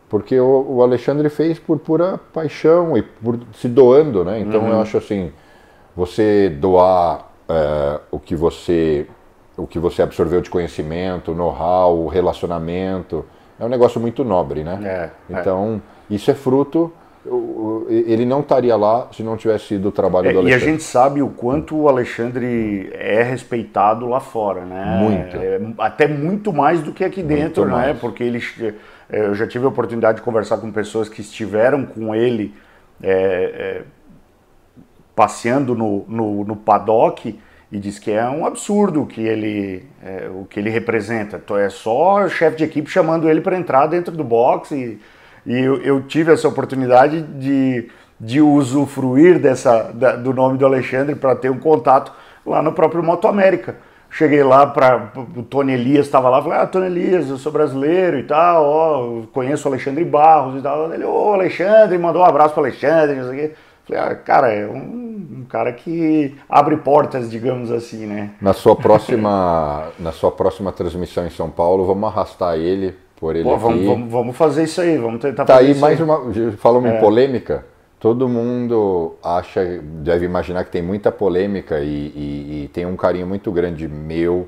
porque 0.10 0.40
o, 0.40 0.66
o, 0.70 0.82
Alexandre 0.82 1.30
fez 1.30 1.60
por 1.60 1.80
pura 1.80 2.20
paixão 2.34 2.98
e 2.98 3.02
por 3.02 3.40
se 3.54 3.68
doando, 3.68 4.24
né? 4.24 4.40
Então 4.40 4.62
uhum. 4.62 4.70
eu 4.70 4.82
acho 4.82 4.98
assim, 4.98 5.32
você 5.96 6.50
doar 6.50 7.30
é, 7.48 8.00
o 8.12 8.20
que 8.20 8.36
você 8.36 9.08
o 9.56 9.68
que 9.68 9.80
você 9.80 10.02
absorveu 10.02 10.42
de 10.42 10.50
conhecimento, 10.50 11.34
know-how, 11.34 12.08
relacionamento. 12.08 13.26
É 13.60 13.66
um 13.66 13.70
negócio 13.70 14.00
muito 14.02 14.24
nobre, 14.24 14.64
né? 14.64 14.80
É, 14.84 15.34
é. 15.34 15.40
então, 15.40 15.82
é. 16.10 16.14
isso 16.14 16.32
é 16.32 16.34
fruto. 16.34 16.92
Ele 17.88 18.26
não 18.26 18.42
estaria 18.42 18.76
lá 18.76 19.08
se 19.14 19.24
não 19.24 19.38
tivesse 19.38 19.68
sido 19.68 19.88
o 19.88 19.92
trabalho 19.92 20.28
é, 20.28 20.34
do 20.34 20.40
Alexandre. 20.40 20.66
E 20.66 20.70
a 20.70 20.72
gente 20.72 20.84
sabe 20.84 21.22
o 21.22 21.30
quanto 21.30 21.78
o 21.78 21.88
Alexandre 21.88 22.90
é 22.94 23.24
respeitado 23.24 24.10
lá 24.10 24.20
fora, 24.20 24.66
né? 24.66 24.98
Muito. 25.00 25.38
É, 25.38 25.62
até 25.78 26.06
muito 26.06 26.52
mais 26.52 26.82
do 26.82 26.92
que 26.92 27.04
aqui 27.04 27.24
dentro, 27.24 27.66
né? 27.66 27.96
Porque 28.00 28.24
ele, 28.24 28.44
é, 29.10 29.28
eu 29.28 29.36
já 29.36 29.48
tive 29.48 29.64
a 29.64 29.70
oportunidade 29.70 30.18
de 30.18 30.24
conversar 30.24 30.58
com 30.58 30.70
pessoas 30.72 31.08
que 31.08 31.22
estiveram 31.22 31.86
com 31.86 32.14
ele 32.14 32.54
passeando 35.16 35.76
no, 35.76 36.06
no, 36.08 36.44
no 36.44 36.56
paddock 36.56 37.38
e 37.74 37.80
diz 37.80 37.98
que 37.98 38.12
é 38.12 38.24
um 38.30 38.46
absurdo 38.46 39.04
que 39.04 39.20
ele, 39.20 39.84
é, 40.06 40.30
o 40.30 40.46
que 40.46 40.60
ele 40.60 40.70
representa. 40.70 41.42
Então 41.44 41.58
é 41.58 41.72
só 41.72 42.30
chefe 42.30 42.58
de 42.58 42.64
equipe 42.64 42.88
chamando 42.88 43.28
ele 43.28 43.42
para 43.42 43.58
entrar 43.58 43.88
dentro 43.88 44.16
do 44.16 44.24
box 44.24 44.70
e, 44.72 45.02
e 45.44 45.60
eu, 45.60 45.82
eu, 45.82 46.04
tive 46.04 46.32
essa 46.32 46.48
oportunidade 46.48 47.24
de, 47.24 47.90
de 48.20 48.40
usufruir 48.40 49.40
dessa, 49.40 49.92
da, 49.92 50.16
do 50.16 50.32
nome 50.32 50.60
do 50.60 50.68
Alexandre 50.68 51.16
para 51.16 51.36
ter 51.36 51.50
um 51.50 51.58
contato 51.58 52.14
lá 52.46 52.62
no 52.62 52.74
próprio 52.74 53.02
Moto 53.02 53.28
América. 53.28 53.76
Cheguei 54.08 54.44
lá 54.44 54.68
para 54.68 55.12
o 55.36 55.42
Tony 55.42 55.74
Elias 55.74 56.06
estava 56.06 56.30
lá, 56.30 56.44
falei, 56.44 56.60
ah, 56.60 56.68
Tony 56.68 56.86
Elias, 56.86 57.28
eu 57.28 57.38
sou 57.38 57.52
brasileiro 57.52 58.20
e 58.20 58.24
tal, 58.24 58.64
ó, 58.64 59.22
conheço 59.34 59.68
o 59.68 59.72
Alexandre 59.72 60.06
Barros 60.06 60.60
e 60.60 60.62
tal. 60.62 60.94
Ele, 60.94 61.04
ô, 61.06 61.34
Alexandre, 61.34 61.98
mandou 61.98 62.22
um 62.22 62.26
abraço 62.26 62.54
para 62.54 62.62
Alexandre, 62.62 63.16
não 63.16 63.30
sei 63.32 63.34
o 63.34 63.50
quê. 63.50 63.56
Falei, 63.86 64.02
ah, 64.02 64.16
cara, 64.16 64.52
é 64.52 64.66
um, 64.66 64.78
um, 65.40 65.46
cara 65.48 65.74
que 65.74 66.36
abre 66.48 66.78
portas, 66.78 67.30
digamos 67.30 67.70
assim, 67.70 68.06
né? 68.06 68.32
Na 68.42 68.54
sua 68.54 68.76
próxima, 68.76 69.90
na 70.00 70.12
sua 70.12 70.32
próxima 70.32 70.72
transmissão 70.72 71.26
em 71.26 71.30
São 71.30 71.50
Paulo, 71.50 71.86
vamos 71.86 72.10
arrastar 72.10 72.58
ele 72.58 72.96
por 73.20 73.36
ele 73.36 73.44
Pô, 73.44 73.58
vamos, 73.58 73.86
vamos, 73.86 74.12
vamos, 74.12 74.38
fazer 74.38 74.64
isso 74.64 74.80
aí, 74.80 74.98
vamos 74.98 75.22
tentar 75.22 75.46
tá 75.46 75.56
fazer 75.56 75.72
aí 75.72 75.76
mais 75.80 76.00
aí. 76.00 76.06
uma, 76.06 76.52
falamos 76.58 76.90
é. 76.90 76.98
em 76.98 77.00
polêmica, 77.00 77.66
todo 78.00 78.28
mundo 78.30 79.16
acha, 79.22 79.82
deve 79.82 80.26
imaginar 80.26 80.64
que 80.64 80.72
tem 80.72 80.82
muita 80.82 81.12
polêmica 81.12 81.80
e, 81.80 81.88
e, 81.88 82.64
e 82.64 82.70
tem 82.74 82.86
um 82.86 82.96
carinho 82.96 83.28
muito 83.28 83.52
grande 83.52 83.88
meu 83.88 84.48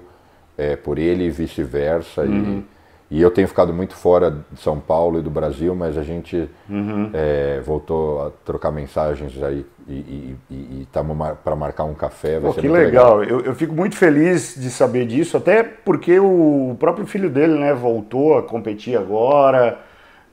é, 0.58 0.78
por 0.78 0.98
ele 0.98 1.26
e 1.26 1.30
vice-versa 1.30 2.22
uhum. 2.22 2.64
e 2.72 2.75
e 3.16 3.22
eu 3.22 3.32
tenho 3.32 3.48
ficado 3.48 3.74
muito 3.74 3.96
fora 3.96 4.30
de 4.52 4.60
São 4.60 4.78
Paulo 4.78 5.20
e 5.20 5.22
do 5.22 5.30
Brasil, 5.30 5.74
mas 5.74 5.98
a 5.98 6.04
gente 6.04 6.50
uhum. 6.70 7.10
é, 7.14 7.62
voltou 7.66 8.28
a 8.28 8.32
trocar 8.44 8.72
mensagens 8.72 9.42
aí 9.42 9.66
e 9.88 10.36
estamos 10.82 11.16
para 11.42 11.56
marcar 11.56 11.86
um 11.86 11.94
café. 11.94 12.42
Pô, 12.42 12.54
que 12.54 12.68
legal. 12.68 13.20
legal. 13.20 13.24
Eu, 13.24 13.40
eu, 13.46 13.56
fico 13.56 13.74
muito 13.74 13.96
feliz 13.96 14.56
de 14.60 14.70
saber 14.70 15.06
disso, 15.06 15.38
até 15.38 15.64
porque 15.64 16.20
o 16.20 16.76
próprio 16.78 17.08
filho 17.08 17.30
dele 17.30 17.58
né, 17.58 17.74
voltou 17.74 18.38
a 18.38 18.44
competir 18.44 18.98
agora. 18.98 19.80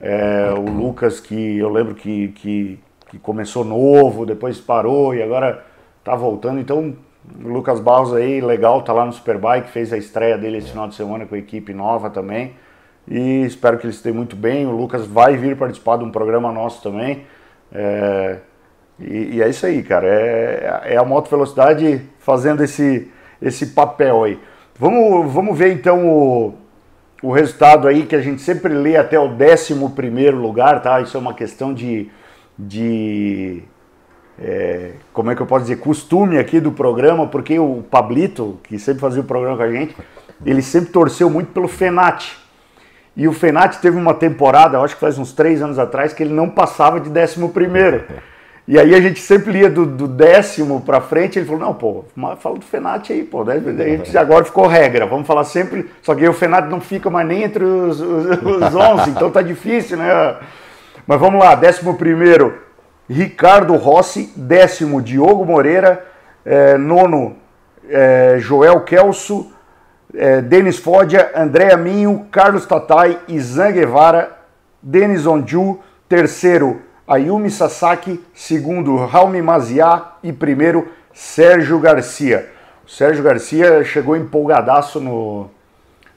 É, 0.00 0.52
o 0.52 0.68
Lucas, 0.68 1.20
que 1.20 1.58
eu 1.58 1.68
lembro 1.68 1.94
que, 1.94 2.28
que, 2.30 2.80
que 3.08 3.16
começou 3.20 3.64
novo, 3.64 4.26
depois 4.26 4.60
parou 4.60 5.14
e 5.14 5.22
agora 5.22 5.64
está 6.00 6.16
voltando. 6.16 6.58
Então, 6.58 6.96
o 7.44 7.48
Lucas 7.48 7.78
Barros 7.78 8.12
aí, 8.12 8.40
legal, 8.40 8.82
tá 8.82 8.92
lá 8.92 9.06
no 9.06 9.12
Superbike, 9.12 9.70
fez 9.70 9.92
a 9.92 9.96
estreia 9.96 10.36
dele 10.36 10.58
esse 10.58 10.70
final 10.70 10.88
de 10.88 10.96
semana 10.96 11.26
com 11.26 11.36
a 11.36 11.38
equipe 11.38 11.72
nova 11.72 12.10
também 12.10 12.60
e 13.06 13.44
espero 13.44 13.78
que 13.78 13.86
ele 13.86 13.92
esteja 13.92 14.14
muito 14.14 14.36
bem. 14.36 14.66
O 14.66 14.70
Lucas 14.70 15.06
vai 15.06 15.36
vir 15.36 15.56
participar 15.56 15.96
de 15.98 16.04
um 16.04 16.10
programa 16.10 16.52
nosso 16.52 16.82
também. 16.82 17.26
É, 17.72 18.38
e, 18.98 19.36
e, 19.36 19.42
é 19.42 19.48
isso 19.48 19.66
aí, 19.66 19.82
cara. 19.82 20.06
É, 20.06 20.82
é 20.94 20.96
a 20.96 21.04
moto 21.04 21.28
velocidade 21.28 22.02
fazendo 22.18 22.62
esse, 22.62 23.10
esse 23.40 23.68
papel 23.68 24.24
aí. 24.24 24.38
Vamos, 24.78 25.32
vamos 25.32 25.58
ver 25.58 25.72
então 25.72 26.08
o, 26.08 26.54
o 27.22 27.32
resultado 27.32 27.88
aí 27.88 28.04
que 28.04 28.16
a 28.16 28.20
gente 28.20 28.40
sempre 28.40 28.72
lê 28.72 28.96
até 28.96 29.18
o 29.18 29.28
11 29.28 29.74
lugar, 30.30 30.80
tá? 30.82 31.00
Isso 31.00 31.16
é 31.16 31.20
uma 31.20 31.34
questão 31.34 31.74
de. 31.74 32.10
de 32.58 33.62
é, 34.38 34.92
como 35.12 35.30
é 35.30 35.36
que 35.36 35.42
eu 35.42 35.46
posso 35.46 35.64
dizer? 35.64 35.76
Costume 35.76 36.38
aqui 36.38 36.60
do 36.60 36.72
programa, 36.72 37.26
porque 37.26 37.58
o 37.58 37.84
Pablito, 37.90 38.58
que 38.64 38.78
sempre 38.78 39.00
fazia 39.00 39.20
o 39.20 39.24
programa 39.24 39.56
com 39.56 39.62
a 39.62 39.70
gente, 39.70 39.94
ele 40.44 40.62
sempre 40.62 40.90
torceu 40.90 41.28
muito 41.28 41.52
pelo 41.52 41.68
Fenati. 41.68 42.41
E 43.16 43.28
o 43.28 43.32
Fenati 43.32 43.78
teve 43.78 43.96
uma 43.96 44.14
temporada, 44.14 44.80
acho 44.80 44.94
que 44.94 45.00
faz 45.00 45.18
uns 45.18 45.32
três 45.32 45.60
anos 45.60 45.78
atrás, 45.78 46.12
que 46.12 46.22
ele 46.22 46.32
não 46.32 46.48
passava 46.48 46.98
de 46.98 47.10
décimo 47.10 47.50
primeiro. 47.50 48.04
E 48.66 48.78
aí 48.78 48.94
a 48.94 49.00
gente 49.00 49.20
sempre 49.20 49.50
lia 49.50 49.68
do, 49.68 49.84
do 49.84 50.06
décimo 50.06 50.80
para 50.80 51.00
frente, 51.00 51.36
ele 51.36 51.46
falou, 51.46 51.60
não, 51.60 51.74
pô, 51.74 52.04
fala 52.38 52.58
do 52.58 52.64
Fenati 52.64 53.12
aí, 53.12 53.24
pô. 53.24 53.42
Daí 53.42 53.58
a 53.58 53.96
gente 53.96 54.16
agora 54.16 54.44
ficou 54.44 54.68
regra, 54.68 55.04
vamos 55.04 55.26
falar 55.26 55.42
sempre, 55.42 55.90
só 56.00 56.14
que 56.14 56.22
aí 56.22 56.28
o 56.28 56.32
Fenati 56.32 56.68
não 56.68 56.80
fica 56.80 57.10
mais 57.10 57.26
nem 57.26 57.42
entre 57.42 57.64
os, 57.64 58.00
os, 58.00 58.24
os 58.40 58.74
11, 58.74 59.10
então 59.10 59.32
tá 59.32 59.42
difícil, 59.42 59.96
né? 59.96 60.36
Mas 61.06 61.18
vamos 61.18 61.40
lá, 61.40 61.56
décimo 61.56 61.96
primeiro, 61.96 62.56
Ricardo 63.10 63.74
Rossi, 63.74 64.32
décimo, 64.36 65.02
Diogo 65.02 65.44
Moreira, 65.44 66.06
é, 66.44 66.78
nono, 66.78 67.36
é, 67.88 68.36
Joel 68.38 68.80
Kelso, 68.82 69.52
é, 70.14 70.40
Denis 70.40 70.78
Fodia, 70.78 71.32
André 71.34 71.76
Minho, 71.76 72.26
Carlos 72.30 72.66
Tatai, 72.66 73.18
Izan 73.28 73.72
Guevara, 73.72 74.38
Denis 74.82 75.26
Onju, 75.26 75.78
terceiro 76.08 76.82
Ayumi 77.06 77.50
Sasaki, 77.50 78.20
segundo 78.34 78.96
Raul 79.06 79.42
Maziá 79.42 80.12
e 80.22 80.32
primeiro 80.32 80.88
Sérgio 81.12 81.78
Garcia. 81.78 82.50
O 82.86 82.90
Sérgio 82.90 83.22
Garcia 83.22 83.84
chegou 83.84 84.16
empolgadaço 84.16 85.00
no, 85.00 85.50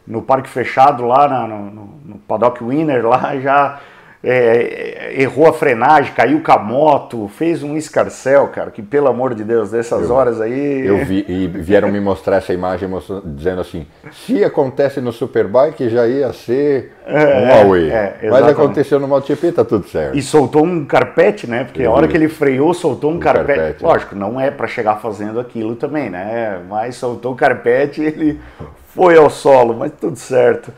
no 0.05 0.21
parque 0.21 0.49
fechado 0.49 1.05
lá 1.05 1.27
na, 1.27 1.47
no, 1.47 1.99
no 2.05 2.17
Paddock 2.27 2.63
Winner, 2.63 3.05
lá 3.05 3.37
já 3.39 3.79
é, 4.27 5.13
errou 5.21 5.47
a 5.47 5.53
frenagem, 5.53 6.11
caiu 6.13 6.41
com 6.41 6.51
a 6.51 6.57
moto, 6.57 7.27
fez 7.27 7.61
um 7.61 7.77
escarcel, 7.77 8.47
cara, 8.47 8.71
que 8.71 8.81
pelo 8.81 9.07
amor 9.07 9.35
de 9.35 9.43
Deus, 9.43 9.69
dessas 9.69 10.09
eu, 10.09 10.15
horas 10.15 10.41
aí. 10.41 10.83
Eu 10.83 11.05
vi 11.05 11.23
e 11.27 11.47
vieram 11.47 11.91
me 11.91 11.99
mostrar 11.99 12.37
essa 12.37 12.51
imagem 12.51 12.89
dizendo 13.23 13.61
assim: 13.61 13.85
se 14.11 14.43
acontece 14.43 14.99
no 14.99 15.11
Superbike 15.11 15.89
já 15.89 16.07
ia 16.07 16.33
ser 16.33 16.93
é, 17.05 17.37
um 17.37 17.47
Huawei. 17.47 17.91
É, 17.91 18.17
Mas 18.23 18.47
aconteceu 18.47 18.99
no 18.99 19.07
MotoGP, 19.07 19.51
tá 19.51 19.63
tudo 19.63 19.87
certo. 19.87 20.17
E 20.17 20.23
soltou 20.23 20.65
um 20.65 20.83
carpete, 20.83 21.47
né? 21.47 21.63
Porque 21.63 21.83
a 21.83 21.91
hora 21.91 22.07
que 22.07 22.17
ele 22.17 22.27
freou, 22.27 22.73
soltou 22.73 23.11
um, 23.11 23.17
um 23.17 23.19
carpete. 23.19 23.59
carpete. 23.59 23.85
É. 23.85 23.87
Lógico, 23.87 24.15
não 24.15 24.41
é 24.41 24.49
para 24.49 24.65
chegar 24.65 24.95
fazendo 24.95 25.39
aquilo 25.39 25.75
também, 25.75 26.09
né? 26.09 26.61
Mas 26.67 26.95
soltou 26.95 27.33
o 27.33 27.35
carpete 27.35 28.01
e 28.01 28.05
ele 28.05 28.41
foi 28.87 29.17
ao 29.17 29.29
solo, 29.29 29.75
mas 29.75 29.91
tudo 29.91 30.17
certo. 30.17 30.73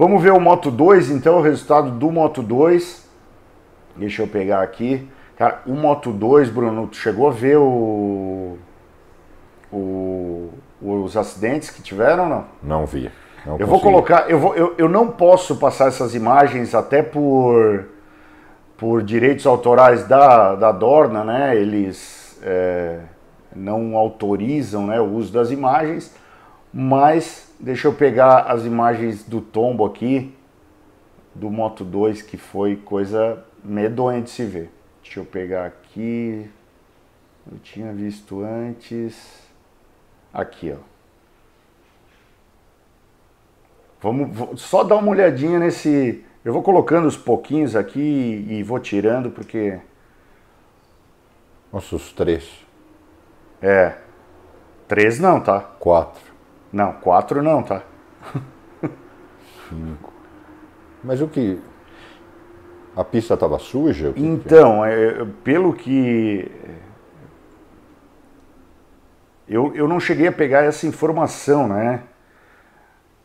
Vamos 0.00 0.22
ver 0.22 0.32
o 0.32 0.40
Moto 0.40 0.70
2, 0.70 1.10
então, 1.10 1.36
o 1.36 1.42
resultado 1.42 1.90
do 1.90 2.10
Moto 2.10 2.42
2. 2.42 3.06
Deixa 3.94 4.22
eu 4.22 4.26
pegar 4.26 4.62
aqui. 4.62 5.06
Cara, 5.36 5.60
o 5.66 5.74
Moto 5.74 6.10
2, 6.10 6.48
Bruno, 6.48 6.86
tu 6.86 6.96
chegou 6.96 7.28
a 7.28 7.30
ver 7.30 7.58
o, 7.58 8.56
o, 9.70 10.48
os 10.80 11.18
acidentes 11.18 11.68
que 11.68 11.82
tiveram 11.82 12.30
não? 12.30 12.44
Não 12.62 12.86
vi. 12.86 13.10
Não 13.44 13.58
eu 13.58 13.66
vou 13.66 13.78
colocar, 13.78 14.30
eu, 14.30 14.38
vou, 14.38 14.56
eu, 14.56 14.74
eu 14.78 14.88
não 14.88 15.08
posso 15.08 15.56
passar 15.56 15.88
essas 15.88 16.14
imagens 16.14 16.74
até 16.74 17.02
por, 17.02 17.84
por 18.78 19.02
direitos 19.02 19.44
autorais 19.44 20.08
da, 20.08 20.54
da 20.54 20.72
Dorna, 20.72 21.22
né? 21.24 21.54
Eles 21.54 22.40
é, 22.42 23.00
não 23.54 23.94
autorizam 23.94 24.86
né, 24.86 24.98
o 24.98 25.12
uso 25.12 25.30
das 25.30 25.50
imagens, 25.50 26.10
mas 26.72 27.49
Deixa 27.60 27.88
eu 27.88 27.92
pegar 27.92 28.44
as 28.44 28.64
imagens 28.64 29.22
do 29.22 29.42
tombo 29.42 29.84
aqui, 29.84 30.34
do 31.34 31.50
Moto 31.50 31.84
2, 31.84 32.22
que 32.22 32.38
foi 32.38 32.74
coisa 32.74 33.44
medonha 33.62 34.22
de 34.22 34.30
se 34.30 34.46
ver. 34.46 34.70
Deixa 35.02 35.20
eu 35.20 35.26
pegar 35.26 35.66
aqui. 35.66 36.50
Eu 37.52 37.58
tinha 37.58 37.92
visto 37.92 38.42
antes. 38.42 39.46
Aqui, 40.32 40.72
ó. 40.72 40.78
Vamos 44.00 44.62
só 44.62 44.82
dar 44.82 44.96
uma 44.96 45.10
olhadinha 45.10 45.58
nesse. 45.58 46.24
Eu 46.42 46.54
vou 46.54 46.62
colocando 46.62 47.06
os 47.06 47.16
pouquinhos 47.18 47.76
aqui 47.76 48.46
e 48.48 48.62
vou 48.62 48.78
tirando 48.78 49.30
porque. 49.30 49.78
Nossa, 51.70 51.94
os 51.94 52.10
três. 52.10 52.64
É. 53.60 53.98
Três 54.88 55.20
não, 55.20 55.38
tá? 55.42 55.60
Quatro. 55.60 56.29
Não, 56.72 56.92
quatro 56.92 57.42
não, 57.42 57.62
tá? 57.62 57.82
Cinco. 59.68 60.12
Mas 61.02 61.20
o 61.20 61.28
que. 61.28 61.58
A 62.96 63.04
pista 63.04 63.34
estava 63.34 63.58
suja? 63.58 64.12
Que 64.12 64.24
então, 64.24 64.84
é, 64.84 65.24
pelo 65.42 65.72
que. 65.72 66.50
Eu, 69.48 69.74
eu 69.74 69.88
não 69.88 69.98
cheguei 69.98 70.28
a 70.28 70.32
pegar 70.32 70.62
essa 70.62 70.86
informação, 70.86 71.66
né? 71.66 72.02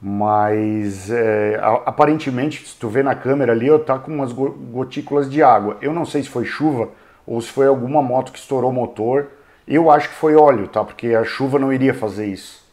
Mas 0.02 1.12
é, 1.12 1.60
aparentemente, 1.86 2.68
se 2.68 2.76
tu 2.78 2.90
vê 2.90 3.04
na 3.04 3.16
câmera 3.16 3.52
ali, 3.52 3.68
eu 3.68 3.80
tá 3.80 3.98
com 4.00 4.12
umas 4.12 4.32
gotículas 4.32 5.30
de 5.30 5.44
água. 5.44 5.78
Eu 5.82 5.94
não 5.94 6.06
sei 6.06 6.24
se 6.24 6.30
foi 6.30 6.46
chuva 6.46 6.90
ou 7.26 7.40
se 7.42 7.52
foi 7.52 7.68
alguma 7.68 8.02
moto 8.02 8.32
que 8.32 8.40
estourou 8.40 8.72
o 8.72 8.74
motor. 8.74 9.28
Eu 9.68 9.90
acho 9.90 10.10
que 10.10 10.16
foi 10.16 10.36
óleo, 10.36 10.68
tá? 10.68 10.84
Porque 10.84 11.10
a 11.10 11.24
chuva 11.24 11.60
não 11.60 11.72
iria 11.72 11.94
fazer 11.94 12.28
isso 12.28 12.65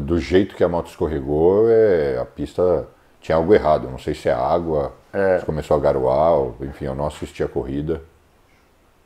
do 0.00 0.18
jeito 0.18 0.54
que 0.54 0.62
a 0.62 0.68
moto 0.68 0.88
escorregou, 0.88 1.70
é, 1.70 2.18
a 2.18 2.24
pista 2.24 2.86
tinha 3.20 3.36
algo 3.36 3.54
errado. 3.54 3.88
Não 3.88 3.98
sei 3.98 4.14
se 4.14 4.28
é 4.28 4.32
água, 4.32 4.92
é. 5.12 5.38
se 5.38 5.46
começou 5.46 5.76
a 5.76 5.80
garoar, 5.80 6.52
enfim, 6.60 6.86
eu 6.86 6.94
não 6.94 7.06
assisti 7.06 7.42
a 7.42 7.48
corrida. 7.48 8.02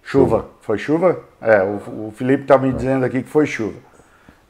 Chuva. 0.03 0.39
chuva. 0.39 0.49
Foi 0.61 0.79
chuva? 0.79 1.21
É, 1.41 1.63
o, 1.63 2.09
o 2.09 2.13
Felipe 2.17 2.45
tá 2.45 2.59
me 2.59 2.71
é. 2.71 2.73
dizendo 2.73 3.05
aqui 3.05 3.23
que 3.23 3.29
foi 3.29 3.47
chuva. 3.47 3.79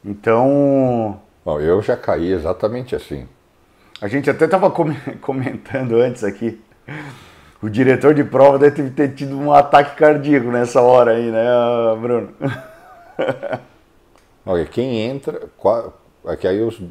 Então. 0.03 1.21
Bom, 1.45 1.59
eu 1.59 1.81
já 1.81 1.95
caí 1.95 2.31
exatamente 2.31 2.95
assim. 2.95 3.27
A 4.01 4.07
gente 4.07 4.29
até 4.29 4.45
estava 4.45 4.71
comentando 5.21 5.95
antes 5.97 6.23
aqui. 6.23 6.59
O 7.61 7.69
diretor 7.69 8.13
de 8.13 8.23
prova 8.23 8.59
deve 8.59 8.89
ter 8.89 9.13
tido 9.13 9.39
um 9.39 9.53
ataque 9.53 9.95
cardíaco 9.95 10.47
nessa 10.47 10.81
hora 10.81 11.11
aí, 11.11 11.31
né, 11.31 11.45
Bruno? 12.01 12.33
Olha, 14.45 14.65
quem 14.65 14.99
entra. 14.99 15.47
Aqui 16.25 16.47
aí 16.47 16.61
os. 16.61 16.81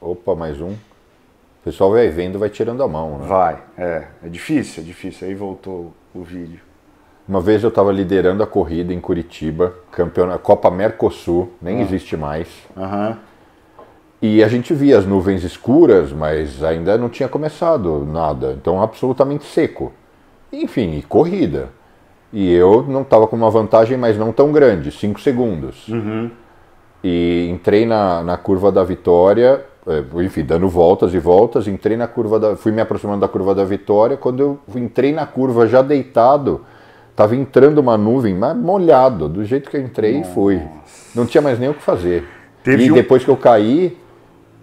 Opa, 0.00 0.34
mais 0.34 0.60
um. 0.60 0.70
O 0.70 1.64
pessoal 1.64 1.90
vai 1.90 2.08
vendo, 2.08 2.38
vai 2.38 2.48
tirando 2.48 2.82
a 2.82 2.88
mão, 2.88 3.18
né? 3.18 3.26
Vai, 3.26 3.58
é. 3.76 4.04
É 4.24 4.28
difícil, 4.28 4.82
é 4.82 4.86
difícil. 4.86 5.28
Aí 5.28 5.34
voltou 5.34 5.92
o 6.14 6.22
vídeo. 6.22 6.60
Uma 7.28 7.42
vez 7.42 7.62
eu 7.62 7.68
estava 7.68 7.92
liderando 7.92 8.42
a 8.42 8.46
corrida 8.46 8.94
em 8.94 9.00
Curitiba, 9.00 9.74
campeona, 9.90 10.38
Copa 10.38 10.70
Mercosul, 10.70 11.52
nem 11.60 11.78
ah. 11.78 11.82
existe 11.82 12.16
mais. 12.16 12.48
Uhum. 12.74 13.16
E 14.22 14.42
a 14.42 14.48
gente 14.48 14.72
via 14.72 14.98
as 14.98 15.04
nuvens 15.04 15.44
escuras, 15.44 16.10
mas 16.10 16.64
ainda 16.64 16.96
não 16.96 17.10
tinha 17.10 17.28
começado 17.28 18.06
nada. 18.06 18.56
Então, 18.58 18.82
absolutamente 18.82 19.44
seco. 19.44 19.92
Enfim, 20.50 20.96
e 20.96 21.02
corrida. 21.02 21.68
E 22.32 22.50
eu 22.50 22.82
não 22.88 23.02
estava 23.02 23.26
com 23.26 23.36
uma 23.36 23.50
vantagem, 23.50 23.98
mas 23.98 24.16
não 24.16 24.32
tão 24.32 24.50
grande 24.50 24.90
5 24.90 25.20
segundos. 25.20 25.86
Uhum. 25.88 26.30
E 27.02 27.48
entrei 27.50 27.86
na, 27.86 28.22
na 28.22 28.36
curva 28.36 28.72
da 28.72 28.82
vitória, 28.82 29.64
é, 29.86 30.24
enfim, 30.24 30.44
dando 30.44 30.68
voltas 30.68 31.14
e 31.14 31.18
voltas. 31.18 31.68
Entrei 31.68 31.96
na 31.96 32.06
curva 32.06 32.38
da. 32.38 32.56
Fui 32.56 32.72
me 32.72 32.80
aproximando 32.80 33.20
da 33.20 33.28
curva 33.28 33.54
da 33.54 33.64
vitória. 33.64 34.16
Quando 34.16 34.40
eu 34.40 34.58
entrei 34.74 35.12
na 35.12 35.26
curva 35.26 35.66
já 35.66 35.82
deitado 35.82 36.64
Tava 37.18 37.34
entrando 37.34 37.78
uma 37.78 37.98
nuvem, 37.98 38.32
mas 38.32 38.56
molhado, 38.56 39.28
do 39.28 39.44
jeito 39.44 39.68
que 39.68 39.76
eu 39.76 39.80
entrei 39.80 40.18
Nossa. 40.18 40.30
fui. 40.30 40.62
Não 41.12 41.26
tinha 41.26 41.42
mais 41.42 41.58
nem 41.58 41.68
o 41.68 41.74
que 41.74 41.82
fazer. 41.82 42.22
Teve 42.62 42.84
e 42.84 42.92
um... 42.92 42.94
depois 42.94 43.24
que 43.24 43.28
eu 43.28 43.36
caí, 43.36 43.98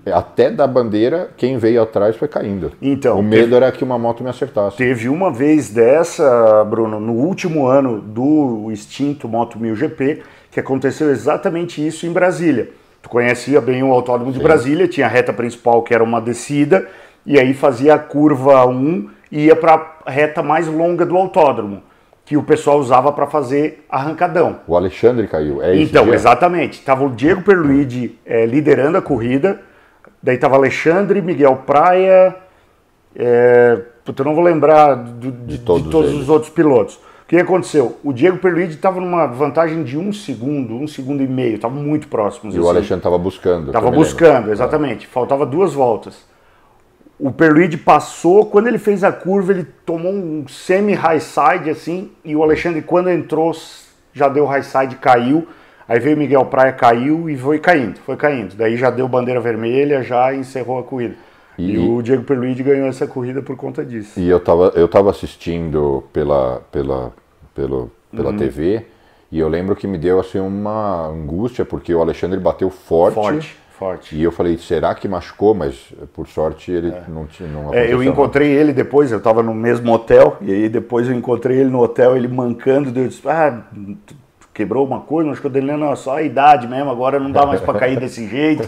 até 0.06 0.50
da 0.50 0.66
bandeira, 0.66 1.32
quem 1.36 1.58
veio 1.58 1.82
atrás 1.82 2.16
foi 2.16 2.30
caindo. 2.30 2.72
Então, 2.82 3.20
o 3.20 3.22
medo 3.22 3.44
teve... 3.44 3.56
era 3.58 3.72
que 3.74 3.84
uma 3.84 4.00
moto 4.00 4.24
me 4.24 4.30
acertasse. 4.30 4.78
Teve 4.78 5.10
uma 5.10 5.34
vez 5.34 5.70
dessa, 5.70 6.64
Bruno, 6.64 6.98
no 6.98 7.12
último 7.12 7.68
ano 7.68 8.00
do 8.00 8.72
extinto 8.72 9.28
Moto 9.28 9.60
1000 9.60 9.76
GP, 9.76 10.24
que 10.56 10.60
aconteceu 10.62 11.12
exatamente 11.12 11.86
isso 11.86 12.08
em 12.08 12.14
Brasília. 12.14 12.70
Tu 13.02 13.10
conhecia 13.10 13.60
bem 13.60 13.84
o 13.84 13.92
Autódromo 13.92 14.32
de 14.32 14.40
Brasília, 14.40 14.88
tinha 14.88 15.06
a 15.06 15.10
reta 15.10 15.34
principal 15.34 15.84
que 15.84 15.94
era 15.94 16.02
uma 16.02 16.22
descida, 16.22 16.88
e 17.26 17.38
aí 17.38 17.54
fazia 17.54 17.96
a 17.96 18.00
curva 18.00 18.66
1 18.66 19.10
e 19.30 19.48
ia 19.48 19.56
para 19.58 19.98
a 20.06 20.10
reta 20.10 20.42
mais 20.42 20.66
longa 20.66 21.06
do 21.06 21.18
autódromo 21.18 21.84
que 22.24 22.38
o 22.38 22.44
pessoal 22.44 22.80
usava 22.80 23.12
para 23.12 23.28
fazer 23.28 23.86
arrancadão. 23.90 24.62
O 24.66 24.78
Alexandre 24.78 25.28
caiu, 25.28 25.62
é 25.62 25.76
isso? 25.76 25.90
Então, 25.90 26.06
dia? 26.06 26.14
exatamente. 26.14 26.82
Tava 26.82 27.04
o 27.04 27.10
Diego 27.10 27.42
Perluigi 27.42 28.18
é, 28.26 28.46
liderando 28.46 28.98
a 28.98 29.02
corrida, 29.02 29.60
daí 30.24 30.38
tava 30.38 30.56
Alexandre, 30.56 31.22
Miguel 31.22 31.64
Praia, 31.66 32.34
é, 33.14 33.78
eu 34.08 34.26
não 34.26 34.34
vou 34.34 34.44
lembrar 34.44 34.96
do, 34.96 35.32
de, 35.34 35.58
de, 35.58 35.58
todos, 35.58 35.84
de 35.84 35.90
todos 35.90 36.14
os 36.14 36.30
outros 36.30 36.50
pilotos. 36.50 36.98
O 37.26 37.28
que 37.28 37.38
aconteceu? 37.38 37.98
O 38.04 38.14
Diego 38.14 38.38
Perluigi 38.38 38.76
estava 38.76 39.02
numa 39.02 39.26
vantagem 39.26 39.84
de 39.84 39.98
um 39.98 40.14
segundo, 40.14 40.76
um 40.76 40.88
segundo 40.88 41.24
e 41.24 41.28
meio, 41.28 41.56
estavam 41.56 41.82
muito 41.82 42.08
próximos. 42.08 42.54
E 42.54 42.60
assim. 42.60 42.66
o 42.66 42.70
Alexandre 42.70 43.00
estava 43.00 43.18
buscando. 43.18 43.68
Estava 43.68 43.90
buscando, 43.90 44.52
exatamente. 44.52 45.08
Faltava 45.08 45.44
duas 45.44 45.74
voltas. 45.74 46.24
O 47.20 47.32
Perluide 47.32 47.78
passou, 47.78 48.46
quando 48.46 48.68
ele 48.68 48.78
fez 48.78 49.04
a 49.04 49.12
curva, 49.12 49.54
ele 49.54 49.66
tomou 49.86 50.14
um 50.14 50.48
semi-high 50.48 51.20
side 51.20 51.70
assim, 51.72 52.12
e 52.24 52.36
o 52.36 52.44
Alexandre, 52.44 52.84
quando 52.84 53.10
entrou, 53.10 53.52
já 54.14 54.28
deu 54.28 54.46
high 54.46 54.62
side, 54.62 54.98
caiu. 54.98 55.48
Aí 55.88 56.00
veio 56.00 56.16
o 56.16 56.20
Miguel 56.20 56.46
Praia, 56.46 56.74
caiu 56.74 57.28
e 57.28 57.36
foi 57.38 57.58
caindo, 57.58 58.00
foi 58.06 58.18
caindo. 58.18 58.56
Daí 58.56 58.78
já 58.78 58.92
deu 58.92 59.08
bandeira 59.08 59.40
vermelha, 59.40 60.04
já 60.04 60.34
encerrou 60.36 60.78
a 60.78 60.84
corrida. 60.84 61.16
E, 61.58 61.72
e 61.72 61.78
o 61.78 62.02
Diego 62.02 62.24
Perluide 62.24 62.64
ganhou 62.64 62.88
essa 62.88 63.08
corrida 63.08 63.42
por 63.42 63.56
conta 63.56 63.84
disso. 63.84 64.20
E 64.20 64.30
eu 64.30 64.40
tava, 64.40 64.74
eu 64.76 64.88
tava 64.88 65.10
assistindo 65.10 66.04
pela, 66.12 66.62
pela, 66.72 67.14
pela, 67.54 67.88
pela 68.12 68.30
uhum. 68.32 68.38
TV, 68.38 68.86
e 69.32 69.40
eu 69.40 69.48
lembro 69.48 69.76
que 69.76 69.88
me 69.88 69.98
deu 69.98 70.20
assim 70.20 70.40
uma 70.40 71.08
angústia, 71.08 71.66
porque 71.66 71.94
o 71.94 72.02
Alexandre 72.02 72.40
bateu 72.40 72.70
forte. 72.70 73.16
Forte 73.16 73.66
Forte. 73.78 74.16
E 74.16 74.24
eu 74.24 74.32
falei, 74.32 74.58
será 74.58 74.96
que 74.96 75.06
machucou? 75.06 75.54
Mas 75.54 75.94
por 76.14 76.28
sorte 76.28 76.72
ele 76.72 76.92
é. 76.92 77.04
não 77.10 77.26
tinha. 77.26 77.50
Não 77.50 77.74
é, 77.74 77.92
eu 77.92 78.02
encontrei 78.02 78.50
ele 78.50 78.72
depois, 78.72 79.12
eu 79.12 79.18
estava 79.18 79.44
no 79.44 79.54
mesmo 79.54 79.92
hotel, 79.92 80.38
e 80.40 80.50
aí 80.50 80.70
depois 80.70 81.10
eu 81.10 81.14
encontrei 81.14 81.60
ele 81.60 81.70
no 81.70 81.82
hotel, 81.82 82.16
ele 82.16 82.30
mancando, 82.30 82.98
eu 82.98 83.08
disse, 83.08 83.28
ah, 83.28 83.64
quebrou 84.56 84.88
uma 84.88 85.02
coisa, 85.02 85.30
machucou 85.30 85.52
dele, 85.52 85.76
não, 85.76 85.92
é 85.92 85.96
só 85.98 86.16
a 86.16 86.24
idade 86.24 86.66
mesmo, 86.66 86.90
agora 86.90 87.20
não 87.20 87.30
dá 87.30 87.46
mais 87.46 87.60
para 87.60 87.78
cair 87.78 88.00
desse 88.00 88.26
jeito. 88.30 88.68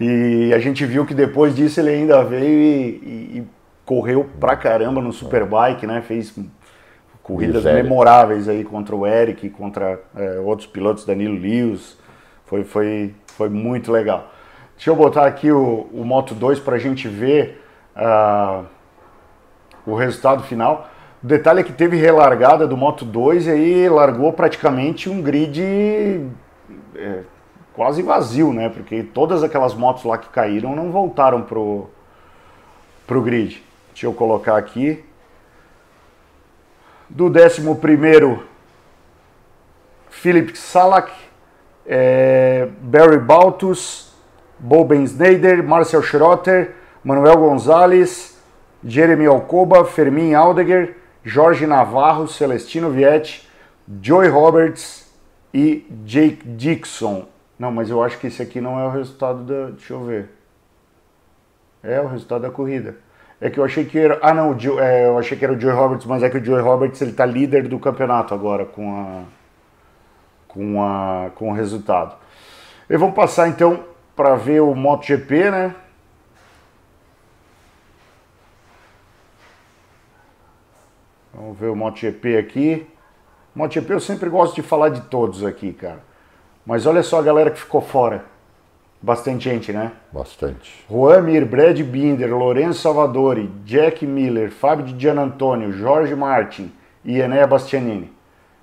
e 0.00 0.54
a 0.54 0.60
gente 0.60 0.86
viu 0.86 1.04
que 1.04 1.12
depois 1.12 1.56
disso 1.56 1.80
ele 1.80 1.90
ainda 1.90 2.22
veio 2.22 2.48
e, 2.48 2.88
e, 3.02 3.38
e 3.38 3.46
correu 3.84 4.30
pra 4.38 4.56
caramba 4.56 5.02
no 5.02 5.12
Superbike, 5.12 5.88
né? 5.88 6.00
Fez 6.00 6.32
corridas 7.20 7.64
memoráveis 7.64 8.48
aí 8.48 8.62
contra 8.62 8.94
o 8.94 9.04
Eric, 9.04 9.50
contra 9.50 10.00
é, 10.16 10.38
outros 10.38 10.68
pilotos, 10.68 11.04
Danilo 11.04 11.34
Lewis. 11.34 11.98
Foi, 12.44 12.62
foi, 12.62 13.12
foi 13.26 13.48
muito 13.48 13.90
legal. 13.90 14.30
Deixa 14.76 14.90
eu 14.90 14.96
botar 14.96 15.26
aqui 15.26 15.50
o, 15.50 15.88
o 15.92 16.04
Moto 16.04 16.32
2 16.32 16.60
para 16.60 16.76
a 16.76 16.78
gente 16.78 17.08
ver 17.08 17.60
uh, 17.96 18.64
o 19.84 19.96
resultado 19.96 20.44
final. 20.44 20.88
O 21.22 21.26
detalhe 21.26 21.60
é 21.60 21.62
que 21.62 21.72
teve 21.72 21.96
relargada 21.96 22.66
do 22.66 22.76
Moto 22.76 23.04
2 23.04 23.46
e 23.46 23.50
aí 23.50 23.88
largou 23.88 24.32
praticamente 24.32 25.10
um 25.10 25.20
grid 25.20 26.30
é, 26.94 27.20
quase 27.74 28.00
vazio, 28.02 28.54
né? 28.54 28.70
Porque 28.70 29.02
todas 29.02 29.42
aquelas 29.42 29.74
motos 29.74 30.04
lá 30.04 30.16
que 30.16 30.30
caíram 30.30 30.74
não 30.74 30.90
voltaram 30.90 31.42
pro, 31.42 31.90
pro 33.06 33.20
grid. 33.20 33.62
Deixa 33.92 34.06
eu 34.06 34.14
colocar 34.14 34.56
aqui. 34.56 35.04
Do 37.08 37.26
11 37.26 37.74
primeiro, 37.80 38.44
Philip 40.08 40.56
Salak, 40.56 41.12
é, 41.86 42.68
Barry 42.80 43.18
Baltus, 43.18 44.14
Boben 44.58 45.02
Snyder, 45.04 45.62
Marcel 45.62 46.02
Schrotter, 46.02 46.74
Manuel 47.04 47.36
Gonzalez, 47.36 48.38
Jeremy 48.82 49.26
Alcoba, 49.26 49.84
Fermin 49.84 50.34
Aldeguer, 50.34 50.99
Jorge 51.24 51.66
Navarro, 51.66 52.26
Celestino 52.26 52.90
Vietti, 52.90 53.48
Joey 54.02 54.28
Roberts 54.28 55.10
e 55.52 55.86
Jake 56.04 56.46
Dixon. 56.46 57.26
Não, 57.58 57.70
mas 57.70 57.90
eu 57.90 58.02
acho 58.02 58.18
que 58.18 58.28
esse 58.28 58.40
aqui 58.40 58.60
não 58.60 58.78
é 58.78 58.86
o 58.86 58.90
resultado 58.90 59.42
da. 59.42 59.70
Deixa 59.70 59.92
eu 59.92 60.04
ver. 60.04 60.30
É 61.82 62.00
o 62.00 62.06
resultado 62.06 62.42
da 62.42 62.50
corrida. 62.50 62.96
É 63.40 63.50
que 63.50 63.58
eu 63.58 63.64
achei 63.64 63.84
que 63.84 63.98
era. 63.98 64.18
Ah, 64.22 64.34
não, 64.34 64.56
é, 64.80 65.06
eu 65.06 65.18
achei 65.18 65.36
que 65.36 65.44
era 65.44 65.52
o 65.52 65.60
Joey 65.60 65.74
Roberts, 65.74 66.06
mas 66.06 66.22
é 66.22 66.30
que 66.30 66.38
o 66.38 66.44
Joey 66.44 66.62
Roberts 66.62 67.00
ele 67.00 67.12
tá 67.12 67.26
líder 67.26 67.68
do 67.68 67.78
campeonato 67.78 68.34
agora 68.34 68.64
com 68.64 68.94
a 68.94 69.40
com, 70.52 70.82
a, 70.82 71.30
com 71.34 71.50
o 71.50 71.52
resultado. 71.52 72.16
E 72.88 72.96
vamos 72.96 73.14
passar 73.14 73.48
então 73.48 73.84
para 74.16 74.34
ver 74.34 74.60
o 74.60 74.74
MotoGP, 74.74 75.50
né? 75.50 75.74
Vamos 81.40 81.58
ver 81.58 81.68
o 81.68 81.74
MotoGP 81.74 82.36
aqui. 82.36 82.86
MotoGP 83.54 83.94
eu 83.94 84.00
sempre 84.00 84.28
gosto 84.28 84.56
de 84.56 84.62
falar 84.62 84.90
de 84.90 85.00
todos 85.00 85.42
aqui, 85.42 85.72
cara. 85.72 86.00
Mas 86.66 86.84
olha 86.84 87.02
só 87.02 87.18
a 87.18 87.22
galera 87.22 87.50
que 87.50 87.58
ficou 87.58 87.80
fora. 87.80 88.26
Bastante 89.00 89.44
gente, 89.44 89.72
né? 89.72 89.90
Bastante. 90.12 90.84
Juan 90.86 91.22
Mir, 91.22 91.46
Brad 91.46 91.80
Binder, 91.80 92.28
Lourenço 92.36 92.80
Salvadori, 92.80 93.50
Jack 93.64 94.06
Miller, 94.06 94.50
Fábio 94.50 94.84
de 94.84 95.00
Gianantonio, 95.00 95.72
Jorge 95.72 96.14
Martin 96.14 96.70
e 97.02 97.18
Enea 97.18 97.46
Bastianini. 97.46 98.12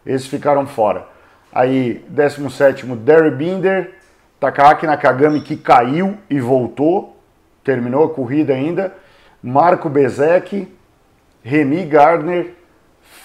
Esses 0.06 0.28
ficaram 0.28 0.68
fora. 0.68 1.08
Aí, 1.52 2.06
17 2.10 2.86
Derry 2.98 3.32
Binder, 3.32 3.96
Takahaki 4.40 4.86
Nakagami 4.86 5.42
que 5.42 5.58
caiu 5.58 6.16
e 6.30 6.40
voltou, 6.40 7.18
terminou 7.64 8.04
a 8.04 8.14
corrida 8.14 8.54
ainda. 8.54 8.94
Marco 9.42 9.90
Bezek, 9.90 10.72
Remy 11.42 11.84
Gardner, 11.86 12.57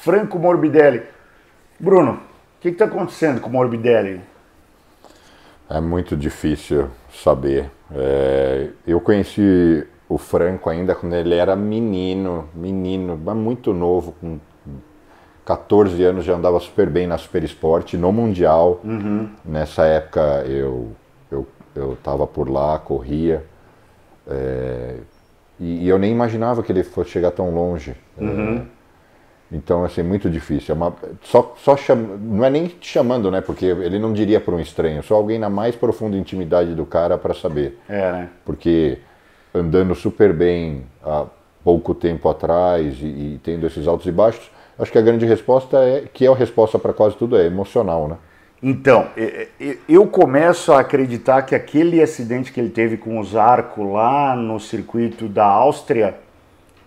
Franco 0.03 0.37
Morbidelli. 0.37 1.01
Bruno, 1.79 2.15
o 2.15 2.61
que 2.61 2.71
está 2.71 2.87
acontecendo 2.87 3.41
com 3.41 3.49
o 3.49 3.53
Morbidelli? 3.53 4.21
É 5.71 5.81
muito 5.81 6.17
difícil 6.17 6.88
saber. 7.09 7.71
É, 7.95 8.71
eu 8.85 9.01
conheci 9.01 9.87
o 10.09 10.19
Franco 10.19 10.69
ainda 10.69 10.93
quando 10.97 11.15
ele 11.15 11.37
era 11.37 11.55
menino, 11.55 12.49
menino, 12.53 13.17
muito 13.17 13.73
novo, 13.73 14.12
com 14.21 14.41
14 15.45 16.03
anos 16.03 16.25
já 16.25 16.35
andava 16.35 16.59
super 16.59 16.91
bem 16.91 17.07
na 17.07 17.17
Super 17.17 17.45
Esporte, 17.45 17.97
no 17.97 18.11
Mundial. 18.11 18.81
Uhum. 18.83 19.31
Nessa 19.45 19.85
época 19.85 20.21
eu 20.49 20.91
eu 21.31 21.47
eu 21.77 21.93
estava 21.93 22.27
por 22.27 22.51
lá, 22.51 22.77
corria. 22.81 23.45
É, 24.27 24.97
e, 25.61 25.85
e, 25.85 25.88
eu 25.88 25.97
nem 25.97 26.11
imaginava 26.11 26.61
que 26.61 26.73
ele 26.73 26.83
fosse 26.83 27.11
chegar 27.11 27.31
tão 27.31 27.55
longe. 27.55 27.95
É, 28.19 28.25
uhum. 28.25 28.57
É, 28.59 28.62
então, 29.53 29.85
assim, 29.85 30.03
muito 30.03 30.31
difícil. 30.31 30.75
É 30.75 30.77
uma, 30.77 30.95
só, 31.23 31.55
só 31.59 31.77
cham, 31.77 31.97
não 31.97 32.45
é 32.45 32.51
nem 32.51 32.67
te 32.67 32.88
chamando, 32.88 33.31
né? 33.31 33.41
Porque 33.41 33.67
ele 33.67 33.99
não 33.99 34.12
diria 34.12 34.41
para 34.41 34.55
um 34.55 34.61
estranho, 34.61 35.03
só 35.03 35.15
alguém 35.15 35.38
na 35.38 35.51
mais 35.51 35.77
profunda 35.77 36.17
intimidade 36.17 36.75
do 36.75 36.87
cara 36.87 37.19
para 37.19 37.35
saber. 37.35 37.79
É, 37.88 38.12
né? 38.12 38.29
Porque 38.45 38.99
andando 39.55 39.95
super 39.95 40.33
bem, 40.33 40.85
a, 41.05 41.27
pouco 41.62 41.95
tempo 41.95 42.29
atrás 42.29 42.97
e, 43.01 43.07
e, 43.07 43.41
tendo 43.43 43.67
esses 43.67 43.87
altos 43.87 44.07
e 44.07 44.12
baixos, 44.12 44.51
acho 44.79 44.91
que 44.91 44.99
a 44.99 45.03
grande 45.03 45.27
resposta 45.27 45.79
é, 45.79 46.05
que 46.12 46.27
é 46.27 46.29
a 46.29 46.35
resposta 46.35 46.79
para 46.79 46.93
quase 46.93 47.17
tudo, 47.17 47.37
é 47.37 47.47
emocional, 47.47 48.09
né? 48.09 48.17
Então, 48.65 49.09
eu 49.88 50.07
começo 50.07 50.73
a 50.73 50.79
acreditar 50.79 51.43
que 51.43 51.53
aquele 51.53 52.01
acidente 52.01 52.53
que 52.53 52.61
ele 52.61 52.71
teve 52.71 52.97
com 52.97 53.19
o 53.19 53.25
Zarco 53.25 53.83
lá 53.83 54.37
no 54.37 54.61
circuito 54.61 55.27
da 55.29 55.45
Áustria 55.45 56.15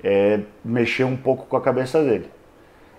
é, 0.01 0.39
mexeu 0.63 1.05
um 1.05 1.17
pouco 1.17 1.45
com 1.47 1.57
a 1.57 1.61
cabeça 1.61 2.01
dele. 2.01 2.27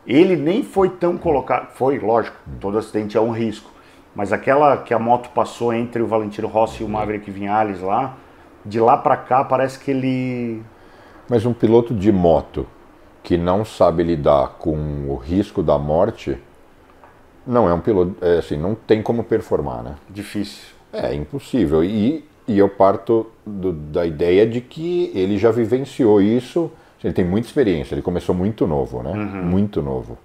Ele 0.07 0.37
nem 0.37 0.63
foi 0.63 0.89
tão 0.89 1.19
colocado, 1.19 1.73
foi, 1.75 1.99
lógico, 1.99 2.37
todo 2.61 2.79
acidente 2.79 3.17
é 3.17 3.21
um 3.21 3.31
risco, 3.31 3.71
mas 4.15 4.33
aquela 4.33 4.77
que 4.77 4.95
a 4.95 4.99
moto 4.99 5.31
passou 5.31 5.73
entre 5.73 6.01
o 6.01 6.07
Valentino 6.07 6.47
Rossi 6.47 6.83
e 6.83 6.87
o 6.87 6.89
Maverick 6.89 7.31
Vinales 7.31 7.81
lá, 7.81 8.17
de 8.65 8.79
lá 8.81 8.97
para 8.97 9.17
cá 9.17 9.45
parece 9.45 9.79
que 9.79 9.91
ele 9.91 10.63
mas 11.29 11.45
um 11.45 11.53
piloto 11.53 11.93
de 11.93 12.13
moto 12.13 12.67
que 13.23 13.37
não 13.37 13.65
sabe 13.65 14.05
lidar 14.05 14.57
com 14.59 15.07
o 15.09 15.17
risco 15.17 15.61
da 15.63 15.77
morte 15.77 16.39
não 17.45 17.69
é 17.69 17.75
um 17.75 17.81
piloto, 17.81 18.17
é 18.21 18.39
assim, 18.39 18.57
não 18.57 18.75
tem 18.75 19.03
como 19.03 19.25
performar, 19.25 19.83
né? 19.83 19.95
Difícil. 20.09 20.75
É 20.93 21.15
impossível. 21.15 21.83
E, 21.83 22.25
e 22.47 22.59
eu 22.59 22.69
parto 22.69 23.27
do, 23.45 23.73
da 23.73 24.07
ideia 24.07 24.47
de 24.47 24.61
que 24.61 25.11
ele 25.15 25.39
já 25.39 25.51
vivenciou 25.51 26.21
isso. 26.21 26.71
Ele 27.03 27.13
tem 27.13 27.25
muita 27.25 27.47
experiência. 27.47 27.95
Ele 27.95 28.03
começou 28.03 28.35
muito 28.35 28.67
novo, 28.67 29.03
né? 29.03 29.13
Uhum. 29.13 29.45
Muito 29.45 29.83
novo. 29.83 30.19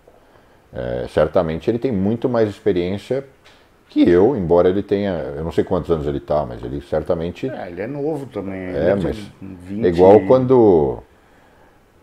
É, 0.73 1.05
certamente 1.09 1.69
ele 1.69 1.77
tem 1.77 1.91
muito 1.91 2.29
mais 2.29 2.49
experiência 2.49 3.25
que 3.89 4.09
eu, 4.09 4.37
embora 4.37 4.69
ele 4.69 4.81
tenha, 4.81 5.11
eu 5.35 5.43
não 5.43 5.51
sei 5.51 5.65
quantos 5.65 5.91
anos 5.91 6.07
ele 6.07 6.19
está, 6.19 6.45
mas 6.45 6.63
ele 6.63 6.81
certamente. 6.81 7.49
É, 7.49 7.67
ele 7.67 7.81
é 7.81 7.87
novo 7.87 8.25
também. 8.27 8.73
É, 8.73 8.95
mas 8.95 9.17
20... 9.41 9.85
é 9.85 9.89
igual 9.89 10.21
quando. 10.27 11.03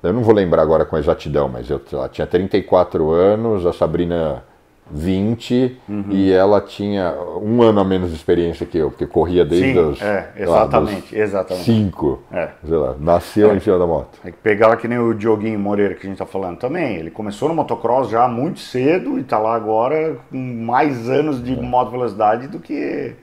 Eu 0.02 0.12
não 0.12 0.22
vou 0.22 0.34
lembrar 0.34 0.62
agora 0.62 0.84
com 0.84 0.98
exatidão, 0.98 1.48
mas 1.48 1.70
eu 1.70 1.80
lá, 1.92 2.08
tinha 2.08 2.26
34 2.26 3.10
anos, 3.10 3.64
a 3.66 3.72
Sabrina 3.72 4.44
20 4.90 5.80
uhum. 5.88 6.04
e 6.10 6.32
ela 6.32 6.60
tinha 6.60 7.14
um 7.42 7.62
ano 7.62 7.80
a 7.80 7.84
menos 7.84 8.10
de 8.10 8.16
experiência 8.16 8.64
que 8.64 8.78
eu, 8.78 8.90
porque 8.90 9.06
corria 9.06 9.44
desde 9.44 9.72
Sim, 9.72 9.78
os. 9.78 10.02
É, 10.02 10.32
exatamente, 10.36 11.14
lá, 11.14 11.22
exatamente. 11.22 11.64
Cinco. 11.64 12.22
É. 12.32 12.48
Sei 12.66 12.76
lá, 12.76 12.96
nasceu 12.98 13.50
é. 13.50 13.56
em 13.56 13.60
cima 13.60 13.78
da 13.78 13.86
moto. 13.86 14.18
É 14.24 14.30
que 14.30 14.38
pegava 14.38 14.76
que 14.76 14.88
nem 14.88 14.98
o 14.98 15.12
Dioguinho 15.12 15.58
Moreira 15.58 15.94
que 15.94 16.00
a 16.00 16.08
gente 16.08 16.14
está 16.14 16.26
falando 16.26 16.58
também. 16.58 16.96
Ele 16.96 17.10
começou 17.10 17.48
no 17.48 17.54
motocross 17.54 18.08
já 18.08 18.26
muito 18.26 18.60
cedo 18.60 19.18
e 19.18 19.20
está 19.20 19.38
lá 19.38 19.54
agora 19.54 20.16
com 20.30 20.36
mais 20.36 21.08
anos 21.08 21.42
de 21.42 21.52
é. 21.52 21.60
moto 21.60 21.90
velocidade 21.90 22.48
do 22.48 22.58
que 22.58 23.14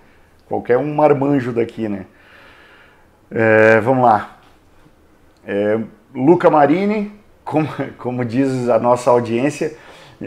qualquer 0.47 0.77
um 0.77 0.93
marmanjo 0.93 1.51
daqui, 1.51 1.89
né? 1.89 2.05
É, 3.31 3.79
vamos 3.81 4.05
lá. 4.05 4.37
É, 5.45 5.79
Luca 6.13 6.49
Marini, 6.49 7.11
como, 7.43 7.67
como 7.97 8.23
diz 8.23 8.69
a 8.69 8.77
nossa 8.77 9.09
audiência 9.09 9.75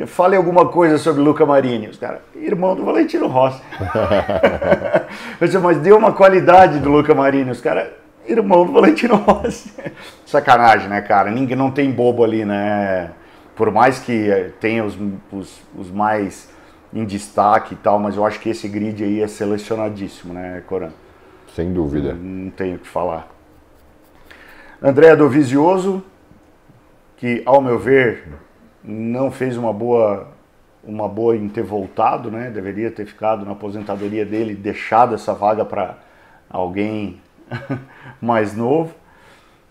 Fale 0.06 0.36
alguma 0.36 0.68
coisa 0.68 0.98
sobre 0.98 1.22
Luca 1.22 1.46
Marini. 1.46 1.88
Os 1.88 1.96
caras, 1.96 2.20
irmão 2.34 2.76
do 2.76 2.84
Valentino 2.84 3.26
Rossi. 3.26 3.62
eu 5.40 5.46
disse, 5.46 5.58
mas 5.58 5.78
deu 5.78 5.96
uma 5.96 6.12
qualidade 6.12 6.78
do 6.78 6.90
Luca 6.90 7.14
Marini. 7.14 7.50
Os 7.50 7.60
caras, 7.60 7.88
irmão 8.26 8.66
do 8.66 8.72
Valentino 8.72 9.16
Rossi. 9.16 9.72
Sacanagem, 10.26 10.88
né, 10.88 11.00
cara? 11.00 11.30
Ninguém 11.30 11.56
não 11.56 11.70
tem 11.70 11.90
bobo 11.90 12.22
ali, 12.22 12.44
né? 12.44 13.10
Por 13.56 13.70
mais 13.70 13.98
que 13.98 14.30
eh, 14.30 14.50
tenha 14.60 14.84
os, 14.84 14.96
os, 15.32 15.60
os 15.76 15.90
mais 15.90 16.48
em 16.92 17.04
destaque 17.04 17.74
e 17.74 17.76
tal, 17.76 17.98
mas 17.98 18.16
eu 18.16 18.24
acho 18.24 18.38
que 18.40 18.50
esse 18.50 18.68
grid 18.68 19.02
aí 19.02 19.22
é 19.22 19.26
selecionadíssimo, 19.26 20.32
né, 20.32 20.62
Coran? 20.66 20.90
Sem 21.54 21.72
dúvida. 21.72 22.12
Não, 22.12 22.44
não 22.44 22.50
tenho 22.50 22.76
o 22.76 22.78
que 22.78 22.88
falar. 22.88 23.28
André 24.80 25.16
Dovizioso, 25.16 26.02
que 27.16 27.42
ao 27.44 27.60
meu 27.60 27.78
ver 27.78 28.28
não 28.88 29.30
fez 29.30 29.54
uma 29.56 29.72
boa 29.72 30.28
uma 30.82 31.06
boa 31.06 31.36
em 31.36 31.48
ter 31.48 31.62
voltado, 31.62 32.30
né? 32.30 32.50
Deveria 32.50 32.90
ter 32.90 33.04
ficado 33.04 33.44
na 33.44 33.52
aposentadoria 33.52 34.24
dele, 34.24 34.54
deixado 34.54 35.14
essa 35.14 35.34
vaga 35.34 35.62
para 35.64 35.98
alguém 36.48 37.20
mais 38.22 38.56
novo. 38.56 38.94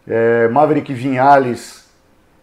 É, 0.07 0.47
Maverick 0.49 0.93
Vinhales, 0.93 1.89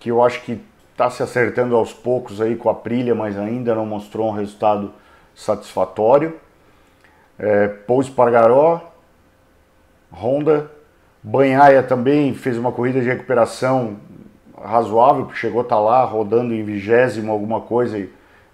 que 0.00 0.10
eu 0.10 0.22
acho 0.22 0.42
que 0.42 0.60
está 0.90 1.08
se 1.08 1.22
acertando 1.22 1.76
aos 1.76 1.92
poucos 1.92 2.40
aí 2.40 2.56
com 2.56 2.68
a 2.68 2.74
Prilha, 2.74 3.14
mas 3.14 3.38
ainda 3.38 3.74
não 3.74 3.86
mostrou 3.86 4.28
um 4.28 4.32
resultado 4.32 4.92
satisfatório. 5.34 6.40
É, 7.38 7.68
Paul 7.68 8.02
Spargaró, 8.02 8.92
Honda, 10.12 10.70
Banhaia 11.22 11.82
também 11.82 12.34
fez 12.34 12.58
uma 12.58 12.72
corrida 12.72 13.00
de 13.00 13.08
recuperação 13.08 13.96
razoável, 14.64 15.26
porque 15.26 15.38
chegou 15.38 15.60
a 15.60 15.62
estar 15.62 15.76
tá 15.76 15.80
lá 15.80 16.04
rodando 16.04 16.54
em 16.54 16.64
vigésimo 16.64 17.30
alguma 17.30 17.60
coisa 17.60 17.98
e, 17.98 18.10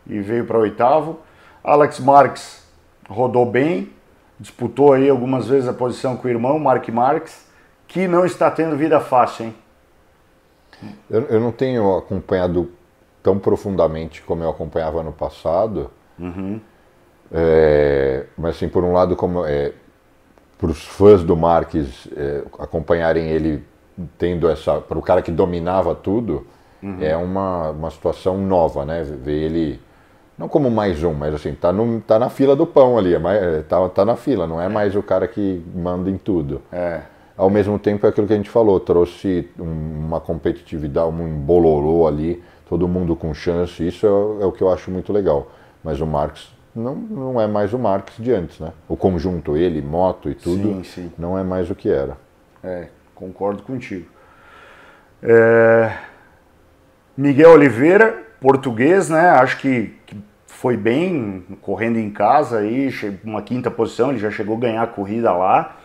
e 0.06 0.20
veio 0.20 0.44
para 0.44 0.58
oitavo. 0.58 1.20
Alex 1.62 2.00
Marques 2.00 2.66
rodou 3.08 3.46
bem, 3.46 3.90
disputou 4.38 4.92
aí 4.92 5.08
algumas 5.08 5.46
vezes 5.46 5.68
a 5.68 5.72
posição 5.72 6.16
com 6.16 6.26
o 6.26 6.30
irmão, 6.30 6.58
Mark 6.58 6.88
Marques, 6.88 7.46
que 7.86 8.08
não 8.08 8.24
está 8.24 8.50
tendo 8.50 8.76
vida 8.76 9.00
fácil, 9.00 9.46
hein? 9.46 9.54
Eu, 11.10 11.22
eu 11.22 11.40
não 11.40 11.52
tenho 11.52 11.98
acompanhado 11.98 12.70
tão 13.22 13.38
profundamente 13.38 14.22
como 14.22 14.42
eu 14.42 14.48
acompanhava 14.48 15.02
no 15.02 15.12
passado, 15.12 15.90
uhum. 16.18 16.58
é, 17.30 18.24
mas 18.36 18.56
assim, 18.56 18.68
por 18.68 18.82
um 18.82 18.92
lado, 18.92 19.14
como 19.14 19.44
é, 19.44 19.74
para 20.56 20.70
os 20.70 20.82
fãs 20.84 21.22
do 21.22 21.36
Marques 21.36 22.08
é, 22.16 22.42
acompanharem 22.58 23.28
ele 23.28 23.62
tendo 24.18 24.48
essa. 24.48 24.80
Para 24.80 24.98
o 24.98 25.02
cara 25.02 25.22
que 25.22 25.30
dominava 25.30 25.94
tudo, 25.94 26.46
uhum. 26.82 26.98
é 27.00 27.16
uma, 27.16 27.70
uma 27.70 27.90
situação 27.90 28.38
nova, 28.38 28.84
né? 28.84 29.02
Ver 29.02 29.44
ele. 29.44 29.80
Não 30.36 30.48
como 30.48 30.70
mais 30.70 31.04
um, 31.04 31.12
mas 31.12 31.34
assim, 31.34 31.52
tá, 31.52 31.70
no, 31.70 32.00
tá 32.00 32.18
na 32.18 32.30
fila 32.30 32.56
do 32.56 32.66
pão 32.66 32.96
ali, 32.96 33.14
é 33.14 33.18
mais, 33.18 33.42
é, 33.42 33.60
tá, 33.60 33.86
tá 33.90 34.04
na 34.06 34.16
fila, 34.16 34.46
não 34.46 34.58
é 34.58 34.70
mais 34.70 34.96
o 34.96 35.02
cara 35.02 35.28
que 35.28 35.62
manda 35.74 36.08
em 36.08 36.16
tudo. 36.16 36.62
É. 36.72 37.02
Ao 37.36 37.50
mesmo 37.50 37.78
tempo, 37.78 38.06
é 38.06 38.08
aquilo 38.08 38.26
que 38.26 38.32
a 38.32 38.36
gente 38.36 38.48
falou, 38.48 38.80
trouxe 38.80 39.50
uma 39.58 40.18
competitividade, 40.18 41.08
um 41.08 41.38
bololô 41.38 42.06
ali, 42.06 42.42
todo 42.66 42.88
mundo 42.88 43.14
com 43.14 43.34
chance, 43.34 43.86
isso 43.86 44.06
é, 44.06 44.42
é 44.42 44.46
o 44.46 44.52
que 44.52 44.62
eu 44.62 44.72
acho 44.72 44.90
muito 44.90 45.12
legal. 45.12 45.48
Mas 45.84 46.00
o 46.00 46.06
Marx 46.06 46.50
não, 46.74 46.94
não 46.94 47.40
é 47.40 47.46
mais 47.46 47.72
o 47.72 47.78
Marx 47.78 48.14
de 48.18 48.32
antes, 48.32 48.60
né? 48.60 48.72
O 48.88 48.96
conjunto, 48.96 49.56
ele, 49.56 49.82
moto 49.82 50.30
e 50.30 50.34
tudo, 50.34 50.74
sim, 50.76 50.84
sim. 50.84 51.12
não 51.18 51.36
é 51.36 51.42
mais 51.42 51.70
o 51.70 51.74
que 51.74 51.90
era. 51.90 52.16
É, 52.62 52.88
concordo 53.20 53.62
contigo. 53.62 54.06
É... 55.22 55.92
Miguel 57.14 57.50
Oliveira, 57.50 58.24
português, 58.40 59.11
né? 59.11 59.28
Acho 59.28 59.59
que, 59.59 59.94
que, 60.06 60.16
foi 60.46 60.76
bem 60.76 61.46
correndo 61.62 61.98
em 61.98 62.11
casa 62.11 62.59
aí, 62.59 62.90
uma 63.24 63.40
quinta 63.40 63.70
posição, 63.70 64.11
ele 64.11 64.18
já 64.18 64.30
chegou 64.30 64.56
a 64.59 64.61
ganhar 64.61 64.83
a 64.83 64.87
corrida 64.87 65.33
lá. 65.33 65.76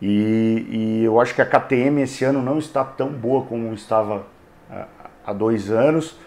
E, 0.00 0.66
e 0.68 1.04
eu 1.04 1.18
acho 1.20 1.34
que 1.34 1.40
a 1.40 1.46
KTM 1.46 2.02
esse 2.02 2.24
ano 2.24 2.42
não 2.42 2.58
está 2.58 2.84
tão 2.84 3.08
boa 3.08 3.44
como 3.46 3.72
estava 3.72 4.26
há 5.24 5.32
dois 5.32 5.70
anos. 5.70 6.18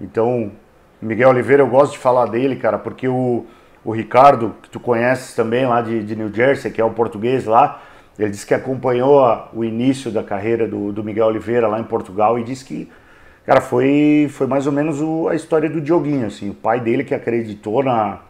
Então, 0.00 0.52
Miguel 1.00 1.28
Oliveira, 1.28 1.62
eu 1.62 1.66
gosto 1.66 1.92
de 1.92 1.98
falar 1.98 2.26
dele, 2.26 2.56
cara, 2.56 2.78
porque 2.78 3.06
o, 3.06 3.44
o 3.84 3.92
Ricardo, 3.92 4.54
que 4.62 4.70
tu 4.70 4.80
conheces 4.80 5.34
também 5.34 5.66
lá 5.66 5.82
de, 5.82 6.02
de 6.02 6.16
New 6.16 6.32
Jersey, 6.32 6.70
que 6.70 6.80
é 6.80 6.84
o 6.84 6.90
português 6.90 7.44
lá, 7.44 7.82
ele 8.18 8.30
disse 8.30 8.46
que 8.46 8.54
acompanhou 8.54 9.48
o 9.52 9.64
início 9.64 10.10
da 10.10 10.22
carreira 10.22 10.68
do, 10.68 10.92
do, 10.92 11.02
Miguel 11.02 11.26
Oliveira 11.26 11.66
lá 11.66 11.80
em 11.80 11.84
Portugal 11.84 12.38
e 12.38 12.44
disse 12.44 12.64
que, 12.64 12.90
cara, 13.46 13.60
foi, 13.60 14.28
foi 14.30 14.46
mais 14.46 14.66
ou 14.66 14.72
menos 14.72 15.00
o, 15.00 15.28
a 15.28 15.34
história 15.34 15.68
do 15.68 15.80
Dioguinho, 15.80 16.26
assim, 16.26 16.50
o 16.50 16.54
pai 16.54 16.80
dele 16.80 17.04
que 17.04 17.14
acreditou 17.14 17.82
na, 17.82 18.20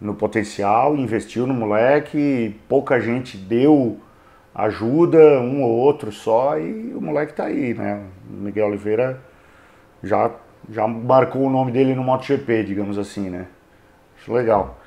no 0.00 0.14
potencial, 0.14 0.96
investiu 0.96 1.46
no 1.46 1.54
moleque, 1.54 2.54
pouca 2.68 3.00
gente 3.00 3.36
deu 3.36 3.98
ajuda, 4.54 5.40
um 5.40 5.62
ou 5.62 5.70
outro 5.70 6.10
só, 6.12 6.58
e 6.58 6.94
o 6.94 7.00
moleque 7.00 7.34
tá 7.34 7.44
aí, 7.44 7.74
né? 7.74 8.02
O 8.30 8.32
Miguel 8.32 8.68
Oliveira 8.68 9.20
já, 10.02 10.30
já 10.70 10.86
marcou 10.86 11.42
o 11.42 11.50
nome 11.50 11.72
dele 11.72 11.94
no 11.94 12.02
MotoGP, 12.02 12.64
digamos 12.64 12.98
assim, 12.98 13.28
né? 13.28 13.46
Acho 14.18 14.32
legal. 14.32 14.78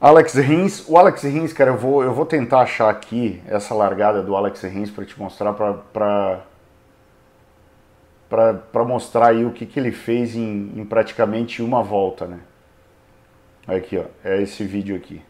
Alex 0.00 0.34
Rins, 0.34 0.88
o 0.88 0.96
Alex 0.96 1.24
Rins, 1.24 1.52
cara, 1.52 1.70
eu 1.70 1.76
vou, 1.76 2.04
eu 2.04 2.12
vou 2.12 2.24
tentar 2.24 2.60
achar 2.60 2.88
aqui 2.88 3.42
essa 3.46 3.74
largada 3.74 4.22
do 4.22 4.36
Alex 4.36 4.62
Rins 4.62 4.90
para 4.92 5.04
te 5.04 5.18
mostrar 5.18 5.52
para 5.52 6.44
mostrar 8.84 9.28
aí 9.28 9.44
o 9.44 9.50
que, 9.50 9.66
que 9.66 9.80
ele 9.80 9.90
fez 9.90 10.36
em, 10.36 10.72
em, 10.76 10.84
praticamente 10.84 11.62
uma 11.62 11.82
volta, 11.82 12.26
né? 12.26 12.38
Aqui, 13.66 13.98
ó, 13.98 14.04
é 14.24 14.40
esse 14.40 14.62
vídeo 14.64 14.94
aqui. 14.94 15.20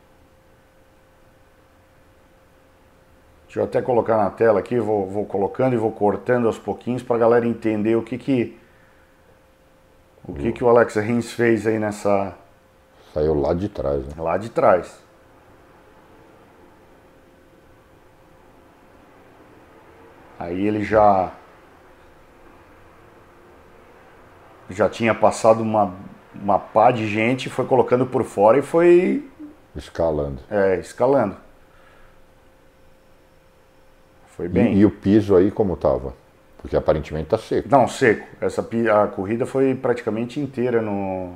Deixa 3.47 3.61
eu 3.61 3.65
até 3.65 3.81
colocar 3.81 4.19
na 4.19 4.29
tela 4.29 4.61
aqui, 4.61 4.79
vou, 4.79 5.07
vou 5.07 5.25
colocando 5.25 5.73
e 5.73 5.79
vou 5.79 5.93
cortando 5.93 6.47
aos 6.47 6.59
pouquinhos 6.59 7.03
para 7.03 7.17
a 7.17 7.19
galera 7.19 7.47
entender 7.47 7.97
o 7.97 8.03
que 8.03 8.19
que 8.19 8.59
o 10.27 10.35
que 10.35 10.53
que 10.53 10.63
o 10.63 10.69
Alex 10.69 10.97
Rins 10.97 11.33
fez 11.33 11.67
aí 11.67 11.79
nessa 11.79 12.37
Saiu 13.13 13.35
lá 13.35 13.55
de 13.55 13.69
trás. 13.69 14.07
Né? 14.07 14.15
Lá 14.19 14.37
de 14.37 14.49
trás. 14.49 15.03
Aí 20.39 20.67
ele 20.67 20.85
já 20.85 21.33
já 24.71 24.89
tinha 24.89 25.15
passado 25.15 25.63
uma, 25.63 25.95
uma 26.35 26.59
pá 26.59 26.91
de 26.91 27.09
gente, 27.09 27.49
foi 27.49 27.65
colocando 27.65 28.07
por 28.07 28.23
fora 28.25 28.59
e 28.59 28.63
foi. 28.63 29.29
Escalando. 29.75 30.41
É, 30.51 30.79
escalando. 30.79 31.37
Foi 34.29 34.49
bem. 34.49 34.75
E, 34.75 34.81
e 34.81 34.87
o 34.87 34.91
piso 34.91 35.35
aí 35.35 35.51
como 35.51 35.75
estava? 35.75 36.15
Porque 36.59 36.77
aparentemente 36.77 37.25
está 37.25 37.39
seco. 37.39 37.69
Não, 37.71 37.89
seco. 37.89 38.27
Essa 38.41 38.61
a 38.63 39.07
corrida 39.09 39.47
foi 39.47 39.75
praticamente 39.75 40.39
inteira 40.39 40.83
no 40.83 41.35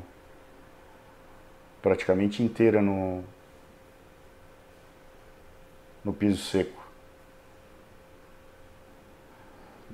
praticamente 1.83 2.43
inteira 2.43 2.80
no 2.80 3.22
no 6.05 6.12
piso 6.12 6.43
seco. 6.43 6.83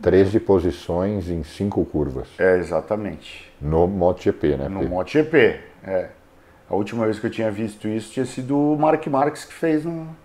13 0.01 0.39
posições 0.41 1.29
em 1.29 1.43
cinco 1.43 1.85
curvas. 1.85 2.29
É, 2.39 2.57
exatamente. 2.57 3.51
No 3.61 3.87
MotoGP, 3.89 4.57
né? 4.57 4.69
No 4.69 4.85
MotoGP, 4.85 5.61
é. 5.85 6.09
A 6.71 6.75
última 6.75 7.05
vez 7.05 7.19
que 7.19 7.27
eu 7.27 7.31
tinha 7.31 7.51
visto 7.51 7.89
isso 7.89 8.13
tinha 8.13 8.27
sido 8.27 8.57
o 8.57 8.79
Mark 8.79 9.05
Marques 9.07 9.45
que 9.45 9.53
fez 9.53 9.85
no. 9.85 10.17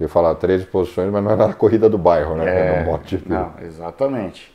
Eu 0.00 0.04
ia 0.04 0.08
falar 0.08 0.34
13 0.36 0.66
posições, 0.66 1.10
mas 1.10 1.22
não 1.22 1.32
era 1.32 1.46
a 1.46 1.52
corrida 1.52 1.90
do 1.90 1.98
bairro, 1.98 2.36
né? 2.36 2.78
É, 2.78 2.80
no 2.80 2.92
MotoGP. 2.92 3.28
Não, 3.28 3.52
exatamente. 3.62 4.54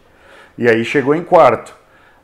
E 0.57 0.67
aí 0.67 0.83
chegou 0.85 1.13
em 1.13 1.23
quarto. 1.23 1.75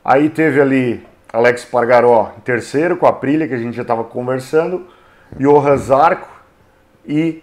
Aí 0.04 0.30
teve 0.30 0.60
ali 0.60 1.06
Alex 1.32 1.64
Pargaró 1.64 2.32
em 2.36 2.40
terceiro, 2.40 2.96
com 2.96 3.06
a 3.06 3.12
Prilha, 3.12 3.46
que 3.46 3.54
a 3.54 3.58
gente 3.58 3.76
já 3.76 3.82
estava 3.82 4.02
conversando, 4.02 4.86
Johan 5.38 5.76
Zarco 5.76 6.28
e 7.06 7.42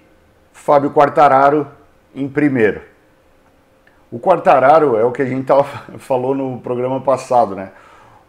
Fábio 0.52 0.92
Quartararo 0.92 1.68
em 2.14 2.28
primeiro. 2.28 2.82
O 4.12 4.20
Quartararo 4.20 4.98
é 4.98 5.06
o 5.06 5.12
que 5.12 5.22
a 5.22 5.26
gente 5.26 5.46
tava, 5.46 5.64
falou 6.00 6.36
no 6.36 6.60
programa 6.60 7.00
passado, 7.00 7.56
né? 7.56 7.72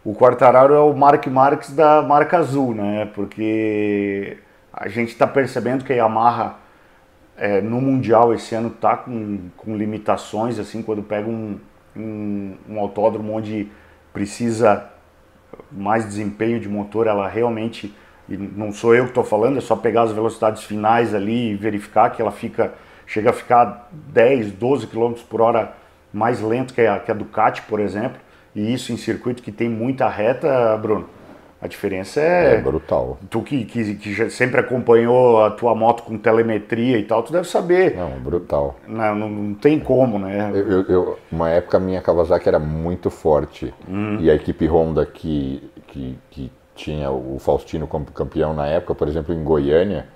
O 0.03 0.15
Quartararo 0.15 0.73
é 0.73 0.79
o 0.79 0.93
Mark 0.93 1.27
Marques 1.27 1.71
da 1.75 2.01
marca 2.01 2.37
azul, 2.37 2.73
né? 2.73 3.09
Porque 3.13 4.37
a 4.71 4.87
gente 4.87 5.09
está 5.09 5.27
percebendo 5.27 5.83
que 5.83 5.91
a 5.91 5.97
Yamaha 5.97 6.55
é, 7.37 7.59
no 7.59 7.81
Mundial 7.81 8.33
esse 8.33 8.55
ano 8.55 8.69
tá 8.69 8.95
com, 8.95 9.49
com 9.57 9.75
limitações, 9.75 10.57
assim, 10.57 10.81
quando 10.81 11.03
pega 11.03 11.27
um, 11.27 11.59
um, 11.95 12.55
um 12.69 12.79
autódromo 12.79 13.35
onde 13.35 13.69
precisa 14.13 14.89
mais 15.71 16.05
desempenho 16.05 16.59
de 16.59 16.69
motor, 16.69 17.07
ela 17.07 17.27
realmente, 17.27 17.93
não 18.27 18.71
sou 18.71 18.95
eu 18.95 19.03
que 19.03 19.11
estou 19.11 19.23
falando, 19.23 19.57
é 19.57 19.61
só 19.61 19.75
pegar 19.75 20.03
as 20.03 20.11
velocidades 20.11 20.63
finais 20.63 21.13
ali 21.13 21.51
e 21.51 21.55
verificar 21.55 22.09
que 22.11 22.21
ela 22.21 22.31
fica 22.31 22.73
chega 23.09 23.31
a 23.31 23.33
ficar 23.33 23.89
10, 23.91 24.51
12 24.51 24.85
km 24.85 25.13
por 25.27 25.41
hora 25.41 25.73
mais 26.13 26.41
lento 26.41 26.75
que 26.75 26.81
a, 26.81 26.99
que 26.99 27.09
a 27.09 27.13
Ducati, 27.13 27.63
por 27.63 27.79
exemplo, 27.79 28.19
e 28.55 28.71
isso 28.71 28.93
em 28.93 28.97
circuito 28.97 29.41
que 29.41 29.51
tem 29.51 29.67
muita 29.67 30.07
reta, 30.07 30.77
Bruno. 30.77 31.09
A 31.61 31.67
diferença 31.67 32.21
é, 32.21 32.55
é 32.55 32.61
brutal. 32.61 33.17
Tu 33.29 33.41
que, 33.41 33.65
que, 33.65 33.95
que 33.95 34.29
sempre 34.29 34.61
acompanhou 34.61 35.43
a 35.43 35.51
tua 35.51 35.75
moto 35.75 36.03
com 36.03 36.17
telemetria 36.17 36.97
e 36.97 37.03
tal, 37.03 37.21
tu 37.21 37.33
deve 37.33 37.47
saber. 37.47 37.97
Não, 37.97 38.11
brutal. 38.11 38.77
Não, 38.87 39.13
não, 39.15 39.53
tem 39.53 39.77
como, 39.77 40.17
né? 40.17 40.51
Eu, 40.53 40.83
eu, 40.83 41.19
uma 41.29 41.49
época 41.49 41.75
a 41.75 41.79
minha 41.79 42.01
Kawasaki 42.01 42.47
era 42.47 42.59
muito 42.59 43.09
forte. 43.09 43.73
Hum. 43.89 44.17
E 44.21 44.31
a 44.31 44.35
equipe 44.35 44.65
Honda 44.67 45.05
que, 45.05 45.69
que, 45.87 46.17
que 46.29 46.51
tinha 46.75 47.11
o 47.11 47.37
Faustino 47.39 47.85
como 47.87 48.05
campeão 48.05 48.53
na 48.53 48.65
época, 48.65 48.95
por 48.95 49.09
exemplo, 49.09 49.35
em 49.35 49.43
Goiânia, 49.43 50.07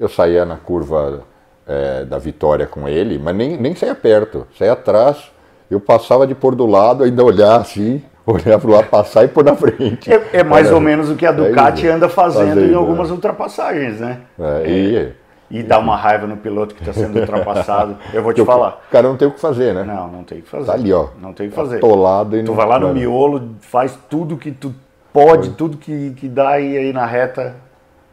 eu 0.00 0.08
saía 0.08 0.46
na 0.46 0.56
curva 0.56 1.22
é, 1.66 2.06
da 2.06 2.18
vitória 2.18 2.66
com 2.66 2.88
ele, 2.88 3.18
mas 3.18 3.36
nem, 3.36 3.58
nem 3.58 3.74
saía 3.74 3.94
perto, 3.94 4.46
saía 4.58 4.72
atrás. 4.72 5.30
Eu 5.70 5.80
passava 5.80 6.26
de 6.26 6.34
pôr 6.34 6.54
do 6.54 6.64
lado, 6.64 7.04
ainda 7.04 7.22
olhar 7.22 7.60
assim, 7.60 8.02
olhar 8.32 8.58
para 8.58 8.68
o 8.68 8.72
lado, 8.72 8.88
passar 8.88 9.24
e 9.24 9.28
pôr 9.28 9.44
na 9.44 9.54
frente. 9.54 10.12
É, 10.12 10.22
é 10.34 10.42
mais 10.44 10.66
Era, 10.66 10.74
ou 10.74 10.80
menos 10.80 11.08
o 11.08 11.16
que 11.16 11.24
a 11.24 11.30
é 11.30 11.32
Ducati 11.32 11.88
é 11.88 11.90
anda 11.90 12.08
fazendo, 12.08 12.48
fazendo 12.48 12.72
em 12.72 12.74
algumas 12.74 13.08
é. 13.08 13.12
ultrapassagens, 13.12 14.00
né? 14.00 14.20
É, 14.38 14.70
e, 14.70 15.12
e 15.50 15.62
dá 15.62 15.78
uma 15.78 15.96
raiva 15.96 16.26
no 16.26 16.36
piloto 16.36 16.74
que 16.74 16.82
está 16.82 16.92
sendo 16.92 17.18
ultrapassado. 17.20 17.96
Eu 18.12 18.22
vou 18.22 18.34
te 18.34 18.44
falar. 18.44 18.82
O 18.88 18.92
cara 18.92 19.08
não 19.08 19.16
tem 19.16 19.26
o 19.26 19.30
que 19.30 19.40
fazer, 19.40 19.74
né? 19.74 19.82
Não, 19.82 20.08
não 20.08 20.24
tem 20.24 20.40
o 20.40 20.42
que 20.42 20.48
fazer. 20.48 20.66
Tá 20.66 20.74
ali, 20.74 20.92
ó. 20.92 21.08
Não 21.20 21.32
tem 21.32 21.46
o 21.46 21.50
que 21.50 21.56
fazer. 21.56 21.78
Atolado 21.78 22.36
e 22.36 22.42
tu 22.42 22.48
não... 22.48 22.54
vai 22.54 22.66
lá 22.66 22.78
no 22.78 22.92
miolo, 22.92 23.56
faz 23.60 23.98
tudo 24.10 24.36
que 24.36 24.50
tu 24.50 24.74
pode, 25.12 25.50
tudo 25.50 25.78
que, 25.78 26.10
que 26.10 26.28
dá 26.28 26.60
e 26.60 26.76
aí 26.76 26.92
na 26.92 27.06
reta 27.06 27.56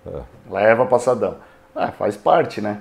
é. 0.07 0.19
leva 0.49 0.85
passadão. 0.85 1.35
Ah, 1.75 1.91
faz 1.91 2.15
parte, 2.15 2.61
né? 2.61 2.79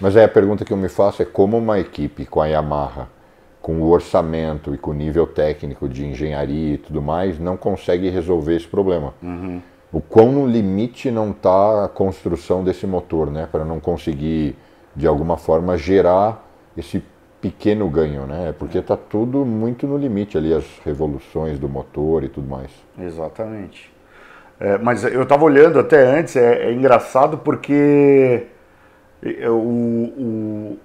Mas 0.00 0.16
aí 0.16 0.24
a 0.24 0.28
pergunta 0.28 0.64
que 0.64 0.72
eu 0.72 0.76
me 0.76 0.88
faço 0.88 1.20
é 1.20 1.24
como 1.24 1.58
uma 1.58 1.78
equipe 1.78 2.24
com 2.24 2.40
a 2.40 2.46
Yamaha, 2.46 3.08
com 3.62 3.80
o 3.80 3.88
orçamento 3.88 4.74
e 4.74 4.78
com 4.78 4.90
o 4.90 4.94
nível 4.94 5.24
técnico 5.24 5.88
de 5.88 6.04
engenharia 6.04 6.74
e 6.74 6.78
tudo 6.78 7.00
mais, 7.00 7.38
não 7.38 7.56
consegue 7.56 8.10
resolver 8.10 8.56
esse 8.56 8.66
problema. 8.66 9.14
Uhum. 9.22 9.62
O 9.92 10.00
quão 10.00 10.32
no 10.32 10.46
limite 10.46 11.10
não 11.10 11.30
está 11.30 11.84
a 11.84 11.88
construção 11.88 12.64
desse 12.64 12.86
motor, 12.86 13.30
né? 13.30 13.48
Para 13.50 13.64
não 13.64 13.78
conseguir, 13.78 14.56
de 14.96 15.06
alguma 15.06 15.36
forma, 15.36 15.78
gerar 15.78 16.44
esse 16.76 17.02
pequeno 17.40 17.88
ganho, 17.88 18.26
né? 18.26 18.52
Porque 18.58 18.78
está 18.78 18.96
tudo 18.96 19.44
muito 19.44 19.86
no 19.86 19.96
limite 19.96 20.36
ali, 20.36 20.52
as 20.52 20.64
revoluções 20.84 21.58
do 21.58 21.68
motor 21.68 22.24
e 22.24 22.28
tudo 22.28 22.48
mais. 22.48 22.70
Exatamente. 22.98 23.92
É, 24.58 24.78
mas 24.78 25.04
eu 25.04 25.22
estava 25.22 25.44
olhando 25.44 25.78
até 25.78 26.04
antes, 26.04 26.36
é, 26.36 26.68
é 26.68 26.72
engraçado 26.72 27.38
porque 27.38 28.46
o, 29.22 29.50
o, 29.50 30.78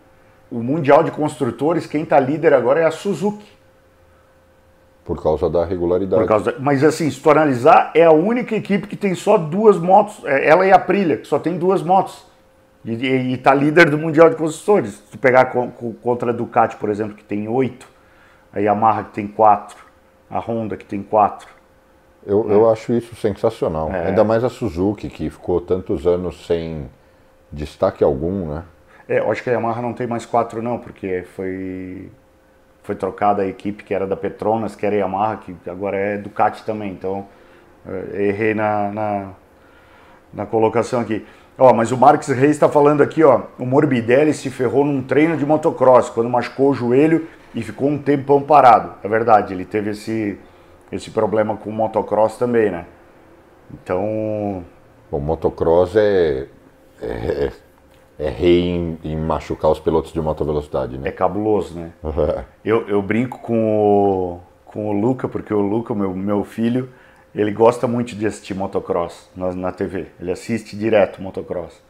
o 0.52 0.62
Mundial 0.62 1.04
de 1.04 1.12
Construtores, 1.12 1.86
quem 1.86 2.04
está 2.04 2.20
líder 2.20 2.54
agora 2.54 2.80
é 2.80 2.86
a 2.86 2.92
Suzuki. 2.92 3.46
Por 5.04 5.22
causa 5.22 5.50
da 5.50 5.64
regularidade. 5.64 6.22
Por 6.22 6.28
causa 6.28 6.52
da, 6.52 6.60
mas 6.60 6.84
assim, 6.84 7.10
se 7.10 7.20
tu 7.22 7.30
analisar, 7.30 7.92
é 7.96 8.04
a 8.04 8.12
única 8.12 8.56
equipe 8.56 8.88
que 8.88 8.96
tem 8.98 9.16
só 9.16 9.38
duas 9.38 9.78
motos. 9.78 10.24
É 10.26 10.50
ela 10.50 10.66
e 10.66 10.72
a 10.72 10.80
Prilha, 10.80 11.18
que 11.18 11.28
só 11.28 11.40
tem 11.40 11.58
duas 11.58 11.82
motos. 11.82 12.26
E 12.84 13.34
está 13.34 13.54
líder 13.54 13.90
do 13.90 13.98
Mundial 13.98 14.30
de 14.30 14.36
Construtores. 14.36 14.94
Se 14.94 15.12
tu 15.12 15.18
pegar 15.18 15.46
contra 16.02 16.32
a 16.32 16.34
Ducati, 16.34 16.76
por 16.76 16.90
exemplo, 16.90 17.16
que 17.16 17.24
tem 17.24 17.48
oito, 17.48 17.88
a 18.52 18.60
Yamaha 18.60 19.06
que 19.06 19.12
tem 19.12 19.28
quatro, 19.28 19.78
a 20.30 20.40
Honda 20.40 20.76
que 20.76 20.86
tem 20.86 21.02
quatro. 21.02 21.48
Eu, 22.26 22.50
é. 22.50 22.54
eu 22.54 22.70
acho 22.70 22.92
isso 22.94 23.16
sensacional. 23.16 23.90
É. 23.90 24.08
Ainda 24.08 24.24
mais 24.24 24.44
a 24.44 24.50
Suzuki, 24.50 25.10
que 25.10 25.30
ficou 25.30 25.62
tantos 25.62 26.06
anos 26.06 26.46
sem 26.46 26.90
destaque 27.52 28.04
algum, 28.04 28.54
né? 28.54 28.64
É, 29.08 29.20
eu 29.20 29.32
acho 29.32 29.42
que 29.44 29.50
a 29.50 29.54
Yamaha 29.54 29.82
não 29.82 29.94
tem 29.94 30.06
mais 30.06 30.26
quatro 30.26 30.62
não, 30.62 30.78
porque 30.78 31.24
foi 31.36 32.10
foi 32.84 32.96
trocada 32.96 33.42
a 33.42 33.48
equipe 33.48 33.84
que 33.84 33.94
era 33.94 34.08
da 34.08 34.16
Petronas, 34.16 34.74
que 34.74 34.86
era 34.86 34.96
Yamaha, 34.96 35.38
que 35.38 35.54
agora 35.70 35.98
é 35.98 36.18
Ducati 36.18 36.64
também. 36.64 36.92
Então 36.92 37.28
é, 37.86 38.28
errei 38.28 38.54
na, 38.54 38.92
na, 38.92 39.30
na, 40.34 40.46
colocação 40.46 41.02
aqui. 41.02 41.26
Ó, 41.58 41.74
mas 41.74 41.92
o 41.92 41.98
Marques 41.98 42.30
Reis 42.30 42.52
está 42.52 42.70
falando 42.70 43.02
aqui, 43.02 43.24
ó, 43.24 43.42
o 43.60 43.66
Morbidelli 43.66 44.34
se 44.34 44.50
ferrou 44.50 44.86
num 44.86 45.02
treino 45.02 45.36
de 45.36 45.46
motocross 45.46 46.10
quando 46.10 46.30
machucou 46.30 46.70
o 46.70 46.74
joelho 46.74 47.28
e 47.54 47.62
ficou 47.64 47.90
um 47.90 47.98
tempão 47.98 48.42
parado. 48.42 48.94
É 49.04 49.08
verdade, 49.08 49.54
ele 49.54 49.66
teve 49.66 49.92
esse 49.92 50.38
esse 50.92 51.12
problema 51.12 51.58
com 51.58 51.70
o 51.70 51.74
motocross 51.74 52.38
também, 52.38 52.72
né? 52.72 52.86
Então, 53.74 54.64
o 55.12 55.20
motocross 55.20 55.96
é 55.96 56.48
é, 57.02 57.52
é 58.20 58.30
rei 58.30 58.62
em, 58.62 58.98
em, 59.04 59.16
machucar 59.16 59.72
os 59.72 59.80
pilotos 59.80 60.12
de 60.12 60.20
moto 60.20 60.44
velocidade, 60.44 60.98
né? 60.98 61.10
É 61.10 61.12
cabuloso, 61.12 61.78
né? 61.78 61.92
eu, 62.66 62.88
eu 62.88 63.02
brinco 63.02 63.40
com 63.40 63.68
o, 63.68 64.40
com 64.66 64.90
o 64.90 64.92
Luca, 64.92 65.28
porque 65.28 65.54
o 65.54 65.62
Luca, 65.62 65.94
meu, 65.94 66.14
meu 66.14 66.44
filho, 66.44 66.90
ele 67.36 67.52
gosta 67.52 67.88
muito 67.88 68.16
de 68.16 68.26
assistir 68.26 68.56
motocross 68.56 69.30
na, 69.36 69.54
na 69.54 69.72
TV. 69.72 70.08
Ele 70.20 70.32
assiste 70.32 70.76
direto 70.76 71.22
motocross. 71.22 71.82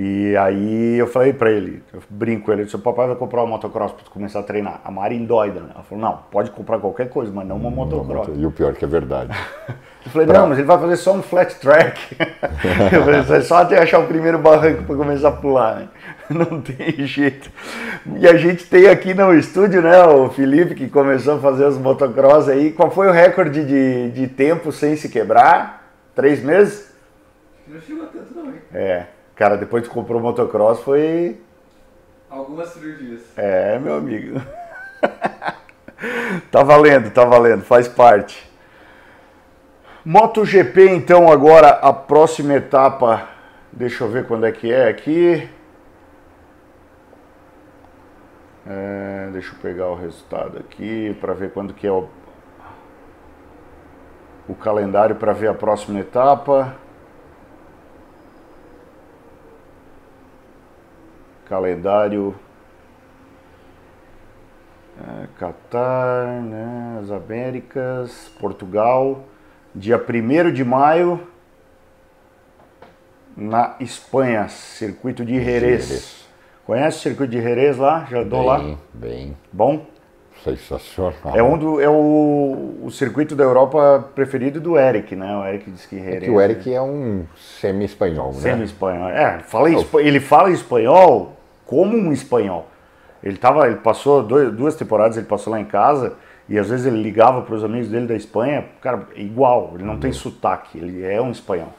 E 0.00 0.36
aí 0.36 0.96
eu 0.96 1.08
falei 1.08 1.32
pra 1.32 1.50
ele, 1.50 1.82
eu 1.92 2.00
brinco 2.08 2.44
com 2.44 2.52
ele, 2.52 2.62
disse, 2.62 2.76
o 2.76 2.78
papai 2.78 3.08
vai 3.08 3.16
comprar 3.16 3.40
uma 3.42 3.48
motocross 3.48 3.90
pra 3.90 4.04
tu 4.04 4.12
começar 4.12 4.38
a 4.38 4.42
treinar. 4.44 4.80
A 4.84 4.92
Mari 4.92 5.16
endoida, 5.16 5.58
né? 5.58 5.70
Ela 5.74 5.82
falou, 5.82 6.04
não, 6.04 6.20
pode 6.30 6.52
comprar 6.52 6.78
qualquer 6.78 7.08
coisa, 7.08 7.32
mas 7.34 7.44
não 7.44 7.56
uma 7.56 7.68
motocross. 7.68 8.28
E 8.32 8.46
o 8.46 8.52
pior 8.52 8.74
que 8.74 8.84
é 8.84 8.86
verdade. 8.86 9.36
eu 10.06 10.12
falei, 10.12 10.28
pra... 10.28 10.38
não, 10.38 10.46
mas 10.46 10.58
ele 10.58 10.68
vai 10.68 10.78
fazer 10.78 10.96
só 10.98 11.14
um 11.14 11.20
flat 11.20 11.52
track. 11.56 12.14
eu 12.94 13.02
falei, 13.02 13.38
é 13.38 13.40
só 13.40 13.56
até 13.56 13.82
achar 13.82 13.98
o 13.98 14.06
primeiro 14.06 14.38
barranco 14.38 14.84
pra 14.84 14.94
começar 14.94 15.30
a 15.30 15.32
pular, 15.32 15.80
né? 15.80 15.88
Não 16.30 16.60
tem 16.60 17.04
jeito. 17.04 17.50
E 18.20 18.28
a 18.28 18.36
gente 18.36 18.66
tem 18.66 18.86
aqui 18.86 19.12
no 19.14 19.34
estúdio, 19.34 19.82
né, 19.82 20.00
o 20.04 20.28
Felipe, 20.28 20.76
que 20.76 20.88
começou 20.88 21.38
a 21.38 21.38
fazer 21.40 21.64
os 21.64 21.76
motocross 21.76 22.48
aí. 22.48 22.70
Qual 22.70 22.88
foi 22.88 23.08
o 23.08 23.12
recorde 23.12 23.64
de, 23.64 24.12
de 24.12 24.28
tempo 24.28 24.70
sem 24.70 24.94
se 24.94 25.08
quebrar? 25.08 25.90
Três 26.14 26.40
meses? 26.40 26.88
Não 27.66 27.80
chegou 27.80 28.06
tanto 28.06 28.32
não, 28.32 28.46
hein? 28.46 28.60
É. 28.72 29.17
Cara, 29.38 29.56
depois 29.56 29.86
que 29.86 29.94
comprou 29.94 30.18
o 30.18 30.22
motocross 30.22 30.80
foi. 30.80 31.40
Algumas 32.28 32.70
cirurgias. 32.70 33.20
É, 33.36 33.78
meu 33.78 33.94
amigo. 33.94 34.40
tá 36.50 36.64
valendo, 36.64 37.08
tá 37.12 37.24
valendo, 37.24 37.62
faz 37.62 37.86
parte. 37.86 38.50
MotoGP, 40.04 40.90
então, 40.90 41.30
agora 41.30 41.68
a 41.68 41.92
próxima 41.92 42.54
etapa. 42.54 43.28
Deixa 43.70 44.02
eu 44.02 44.08
ver 44.08 44.26
quando 44.26 44.44
é 44.44 44.50
que 44.50 44.72
é 44.72 44.88
aqui. 44.88 45.48
É, 48.66 49.28
deixa 49.32 49.54
eu 49.54 49.58
pegar 49.60 49.86
o 49.86 49.94
resultado 49.94 50.58
aqui 50.58 51.16
para 51.20 51.32
ver 51.32 51.52
quando 51.52 51.72
que 51.72 51.86
é 51.86 51.92
o. 51.92 52.08
o 54.48 54.54
calendário 54.56 55.14
para 55.14 55.32
ver 55.32 55.46
a 55.46 55.54
próxima 55.54 56.00
etapa. 56.00 56.74
Calendário 61.48 62.34
é, 65.00 65.26
Catar, 65.38 66.42
né, 66.42 66.98
as 67.00 67.10
Américas, 67.10 68.30
Portugal, 68.40 69.24
dia 69.74 69.96
1 69.96 70.52
de 70.52 70.64
maio, 70.64 71.20
na 73.36 73.76
Espanha, 73.78 74.48
circuito 74.48 75.24
de 75.24 75.42
Jerez. 75.42 75.86
Jerez. 75.86 76.28
Conhece 76.66 76.98
o 76.98 77.00
circuito 77.00 77.30
de 77.30 77.40
Jerez 77.40 77.78
lá? 77.78 78.06
Já 78.10 78.24
dou 78.24 78.42
lá? 78.42 78.76
Bem. 78.92 79.36
Bom? 79.52 79.86
Sensacional. 80.42 81.34
É, 81.34 81.42
um 81.42 81.56
do, 81.56 81.80
é 81.80 81.88
o, 81.88 82.80
o 82.82 82.90
circuito 82.90 83.34
da 83.34 83.44
Europa 83.44 84.08
preferido 84.14 84.60
do 84.60 84.76
Eric, 84.76 85.14
né? 85.16 85.36
O 85.36 85.44
Eric 85.44 85.70
diz 85.70 85.86
que 85.86 85.96
Jerez. 85.96 86.22
É 86.22 86.26
que 86.26 86.30
o 86.30 86.40
Eric 86.40 86.72
é 86.72 86.82
um 86.82 87.24
semi-espanhol, 87.36 88.32
né? 88.32 88.40
Semi-espanhol. 88.40 89.08
É, 89.10 89.40
fala 89.40 89.68
ele 90.00 90.20
fala 90.20 90.50
espanhol 90.50 91.37
como 91.68 91.94
um 91.94 92.10
espanhol. 92.10 92.66
Ele 93.22 93.36
tava, 93.36 93.66
ele 93.66 93.76
passou 93.76 94.22
dois, 94.22 94.50
duas 94.52 94.74
temporadas, 94.74 95.18
ele 95.18 95.26
passou 95.26 95.52
lá 95.52 95.60
em 95.60 95.66
casa 95.66 96.14
e 96.48 96.58
às 96.58 96.70
vezes 96.70 96.86
ele 96.86 97.02
ligava 97.02 97.42
para 97.42 97.54
os 97.54 97.62
amigos 97.62 97.88
dele 97.88 98.06
da 98.06 98.14
Espanha, 98.14 98.64
cara, 98.80 99.06
igual, 99.14 99.72
ele 99.74 99.84
não 99.84 99.94
uhum. 99.94 100.00
tem 100.00 100.10
sotaque, 100.10 100.78
ele 100.78 101.04
é 101.04 101.20
um 101.20 101.30
espanhol. 101.30 101.72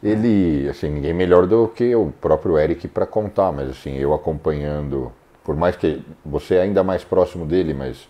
Ele, 0.00 0.68
assim, 0.68 0.88
ninguém 0.88 1.12
melhor 1.12 1.46
do 1.46 1.66
que 1.66 1.92
o 1.96 2.12
próprio 2.20 2.56
Eric 2.56 2.86
para 2.86 3.04
contar, 3.04 3.50
mas 3.50 3.68
assim, 3.68 3.96
eu 3.96 4.14
acompanhando, 4.14 5.10
por 5.42 5.56
mais 5.56 5.74
que 5.74 6.04
você 6.24 6.54
é 6.54 6.62
ainda 6.62 6.84
mais 6.84 7.02
próximo 7.02 7.44
dele, 7.44 7.74
mas 7.74 8.08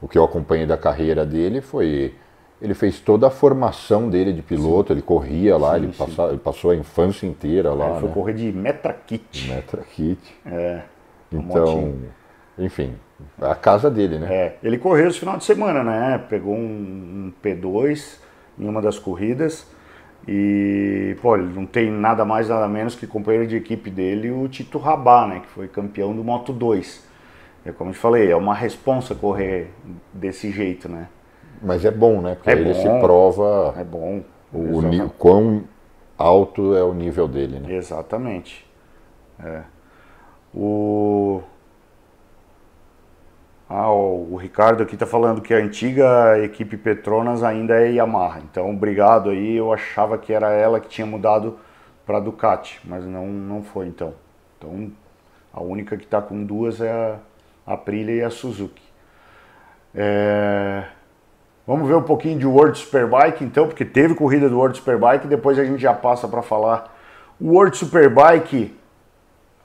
o 0.00 0.06
que 0.06 0.16
eu 0.16 0.22
acompanhei 0.22 0.66
da 0.66 0.76
carreira 0.76 1.26
dele 1.26 1.60
foi 1.60 2.14
ele 2.62 2.74
fez 2.74 3.00
toda 3.00 3.26
a 3.26 3.30
formação 3.30 4.08
dele 4.08 4.32
de 4.32 4.40
piloto, 4.40 4.88
sim. 4.88 4.94
ele 4.94 5.02
corria 5.02 5.56
lá, 5.56 5.72
sim, 5.72 5.84
ele, 5.84 5.92
passou, 5.92 6.28
ele, 6.28 6.38
passou 6.38 6.70
a 6.70 6.76
infância 6.76 7.26
inteira 7.26 7.72
lá. 7.74 7.90
Ele 7.90 7.98
foi 7.98 8.08
né? 8.08 8.14
correr 8.14 8.32
de 8.34 8.52
Metra 8.52 8.92
Kit. 8.92 9.48
Metra 9.48 9.82
Kit. 9.82 10.20
É. 10.46 10.82
Então, 11.32 11.94
enfim, 12.56 12.94
é 13.40 13.50
a 13.50 13.54
casa 13.56 13.90
dele, 13.90 14.16
né? 14.16 14.32
É, 14.32 14.56
ele 14.62 14.78
correu 14.78 15.08
esse 15.08 15.18
final 15.18 15.36
de 15.36 15.44
semana, 15.44 15.82
né? 15.82 16.24
Pegou 16.28 16.54
um, 16.54 17.32
um 17.32 17.32
P2 17.42 18.18
em 18.56 18.68
uma 18.68 18.80
das 18.80 18.96
corridas 18.96 19.66
e, 20.28 21.16
pô, 21.20 21.34
ele 21.36 21.52
não 21.52 21.66
tem 21.66 21.90
nada 21.90 22.24
mais, 22.24 22.48
nada 22.48 22.68
menos 22.68 22.94
que 22.94 23.08
companheiro 23.08 23.48
de 23.48 23.56
equipe 23.56 23.90
dele, 23.90 24.30
o 24.30 24.46
Tito 24.46 24.78
Rabá, 24.78 25.26
né? 25.26 25.40
Que 25.40 25.48
foi 25.48 25.66
campeão 25.66 26.14
do 26.14 26.22
Moto 26.22 26.52
2. 26.52 27.10
É 27.64 27.72
como 27.72 27.90
eu 27.90 27.94
te 27.94 27.98
falei, 27.98 28.30
é 28.30 28.36
uma 28.36 28.54
responsa 28.54 29.16
correr 29.16 29.70
desse 30.12 30.52
jeito, 30.52 30.88
né? 30.88 31.08
Mas 31.62 31.84
é 31.84 31.90
bom, 31.90 32.20
né? 32.20 32.34
Porque 32.34 32.50
é 32.50 32.54
ele 32.54 32.72
bom, 32.72 32.80
se 32.80 32.88
prova 33.00 33.74
é 33.78 33.84
bom, 33.84 34.22
o, 34.52 34.78
o 34.78 35.10
quão 35.10 35.64
alto 36.18 36.74
é 36.74 36.82
o 36.82 36.92
nível 36.92 37.28
dele, 37.28 37.60
né? 37.60 37.72
Exatamente. 37.72 38.66
É. 39.42 39.62
O, 40.54 41.42
ah, 43.74 43.90
o 43.90 44.36
Ricardo 44.36 44.82
aqui 44.82 44.94
está 44.94 45.06
falando 45.06 45.40
que 45.40 45.54
a 45.54 45.56
antiga 45.56 46.38
equipe 46.44 46.76
Petronas 46.76 47.42
ainda 47.42 47.80
é 47.80 47.92
Yamaha. 47.92 48.40
Então, 48.40 48.70
obrigado 48.70 49.30
aí. 49.30 49.56
Eu 49.56 49.72
achava 49.72 50.18
que 50.18 50.30
era 50.30 50.50
ela 50.52 50.78
que 50.78 50.88
tinha 50.88 51.06
mudado 51.06 51.58
para 52.04 52.20
Ducati, 52.20 52.80
mas 52.84 53.02
não, 53.06 53.26
não 53.26 53.62
foi 53.62 53.86
então. 53.86 54.12
Então, 54.58 54.92
a 55.52 55.62
única 55.62 55.96
que 55.96 56.04
está 56.04 56.20
com 56.20 56.44
duas 56.44 56.82
é 56.82 57.18
a 57.66 57.72
Aprilia 57.72 58.14
e 58.14 58.22
a 58.22 58.28
Suzuki. 58.28 58.82
É... 59.94 60.84
Vamos 61.66 61.86
ver 61.88 61.94
um 61.94 62.02
pouquinho 62.02 62.38
de 62.38 62.46
World 62.46 62.76
Superbike 62.76 63.44
então, 63.44 63.66
porque 63.66 63.84
teve 63.84 64.14
corrida 64.14 64.48
do 64.48 64.56
World 64.58 64.76
Superbike, 64.76 65.28
depois 65.28 65.58
a 65.58 65.64
gente 65.64 65.80
já 65.80 65.94
passa 65.94 66.26
para 66.26 66.42
falar. 66.42 66.92
O 67.40 67.52
World 67.52 67.76
Superbike 67.76 68.76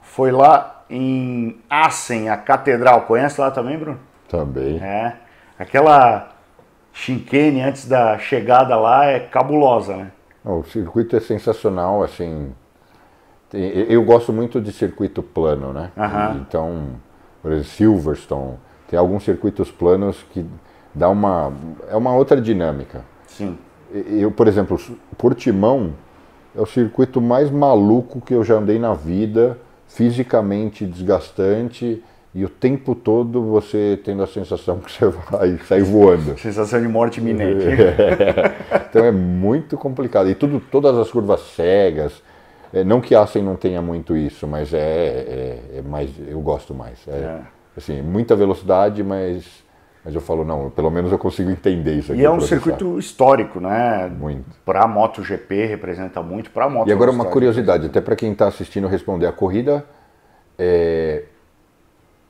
foi 0.01 0.31
lá 0.31 0.83
em 0.89 1.59
Assen, 1.69 2.29
a 2.29 2.37
catedral. 2.37 3.01
Conhece 3.01 3.41
lá 3.41 3.51
também, 3.51 3.77
Bruno? 3.77 3.99
Também. 4.29 4.77
É. 4.81 5.15
Aquela 5.57 6.29
chicane 6.93 7.61
antes 7.61 7.87
da 7.87 8.17
chegada 8.17 8.75
lá 8.75 9.05
é 9.05 9.19
cabulosa, 9.19 9.95
né? 9.97 10.11
O 10.45 10.63
circuito 10.63 11.15
é 11.15 11.19
sensacional, 11.19 12.03
assim. 12.03 12.53
Eu 13.53 14.03
gosto 14.03 14.31
muito 14.31 14.61
de 14.61 14.71
circuito 14.71 15.21
plano, 15.23 15.73
né? 15.73 15.91
Uhum. 15.95 16.37
Então, 16.37 16.87
por 17.41 17.51
exemplo, 17.51 17.69
Silverstone, 17.69 18.57
tem 18.89 18.97
alguns 18.97 19.23
circuitos 19.23 19.71
planos 19.71 20.23
que 20.31 20.45
dá 20.97 21.09
uma 21.09 21.53
é 21.89 21.95
uma 21.95 22.13
outra 22.13 22.41
dinâmica. 22.41 23.03
Sim. 23.27 23.57
Eu, 23.93 24.31
por 24.31 24.47
exemplo, 24.47 24.79
Portimão 25.17 25.93
é 26.55 26.61
o 26.61 26.65
circuito 26.65 27.21
mais 27.21 27.49
maluco 27.49 28.19
que 28.19 28.33
eu 28.33 28.43
já 28.43 28.55
andei 28.55 28.79
na 28.79 28.93
vida 28.93 29.57
fisicamente 29.87 30.85
desgastante 30.85 32.03
e 32.35 32.43
o 32.43 32.49
tempo 32.49 32.93
todo 32.93 33.41
você 33.41 33.99
tendo 34.03 34.21
a 34.21 34.27
sensação 34.27 34.79
que 34.79 34.91
você 34.91 35.07
vai 35.31 35.57
sair 35.59 35.83
voando. 35.83 36.37
Sensação 36.37 36.81
de 36.81 36.87
morte 36.87 37.19
iminente. 37.19 37.65
É. 37.65 38.67
Então 38.89 39.03
é 39.03 39.11
muito 39.11 39.77
complicado. 39.77 40.29
E 40.29 40.33
tudo, 40.33 40.59
todas 40.59 40.97
as 40.97 41.11
curvas 41.11 41.41
cegas. 41.55 42.23
É, 42.73 42.83
não 42.83 42.99
que 42.99 43.13
Assen 43.13 43.43
não 43.43 43.55
tenha 43.55 43.81
muito 43.81 44.15
isso, 44.15 44.47
mas 44.47 44.73
é, 44.73 44.79
é, 44.79 45.59
é 45.77 45.81
mais, 45.81 46.09
eu 46.27 46.39
gosto 46.39 46.73
mais. 46.73 46.99
É, 47.07 47.11
é. 47.11 47.39
Assim, 47.75 48.01
muita 48.01 48.35
velocidade, 48.35 49.03
mas 49.03 49.45
mas 50.08 50.16
eu 50.16 50.22
falo, 50.22 50.45
não, 50.45 50.70
pelo 50.70 50.89
menos 50.89 51.12
eu 51.12 51.18
consigo 51.18 51.51
entender 51.51 51.95
isso 51.95 52.14
aqui. 52.14 52.22
E 52.22 52.24
é 52.24 52.32
um 52.32 52.39
circuito 52.39 52.97
histórico, 52.97 53.60
né? 53.60 54.10
Muito. 54.18 54.45
Para 54.64 54.84
a 54.84 54.88
MotoGP 54.88 55.66
representa 55.66 56.24
muito, 56.24 56.49
para 56.49 56.64
a 56.64 56.70
Moto. 56.70 56.88
E 56.88 56.93
agora 56.93 57.12
uma 57.12 57.26
curiosidade, 57.26 57.88
até 57.88 57.99
para 57.99 58.16
quem 58.16 58.32
está 58.32 58.47
assistindo 58.47 58.88
responder, 58.88 59.26
a 59.26 59.34
corrida 59.34 59.84
é, 60.58 61.24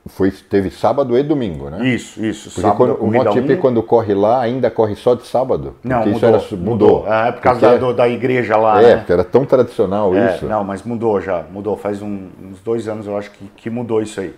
foi, 0.06 0.32
teve 0.32 0.70
sábado 0.70 1.16
e 1.16 1.22
domingo, 1.22 1.70
né? 1.70 1.86
Isso, 1.86 2.20
isso. 2.20 2.50
Porque 2.50 2.62
sábado, 2.62 2.96
quando, 2.96 3.00
o 3.00 3.12
MotoGP 3.12 3.54
um... 3.54 3.56
quando 3.58 3.80
corre 3.84 4.12
lá 4.12 4.40
ainda 4.40 4.68
corre 4.72 4.96
só 4.96 5.14
de 5.14 5.24
sábado. 5.24 5.76
Não, 5.84 6.04
mudou, 6.04 6.28
era, 6.28 6.38
mudou. 6.38 6.58
mudou. 6.58 7.06
É, 7.06 7.30
por 7.30 7.42
causa 7.42 7.60
porque, 7.60 7.86
da, 7.86 7.92
da 7.92 8.08
igreja 8.08 8.56
lá, 8.56 8.82
É, 8.82 8.86
né? 8.86 8.96
porque 8.96 9.12
era 9.12 9.22
tão 9.22 9.44
tradicional 9.44 10.12
é, 10.16 10.34
isso. 10.34 10.46
Não, 10.46 10.64
mas 10.64 10.82
mudou 10.82 11.20
já, 11.20 11.44
mudou. 11.48 11.76
Faz 11.76 12.02
um, 12.02 12.26
uns 12.42 12.58
dois 12.58 12.88
anos 12.88 13.06
eu 13.06 13.16
acho 13.16 13.30
que, 13.30 13.46
que 13.54 13.70
mudou 13.70 14.02
isso 14.02 14.20
aí. 14.20 14.34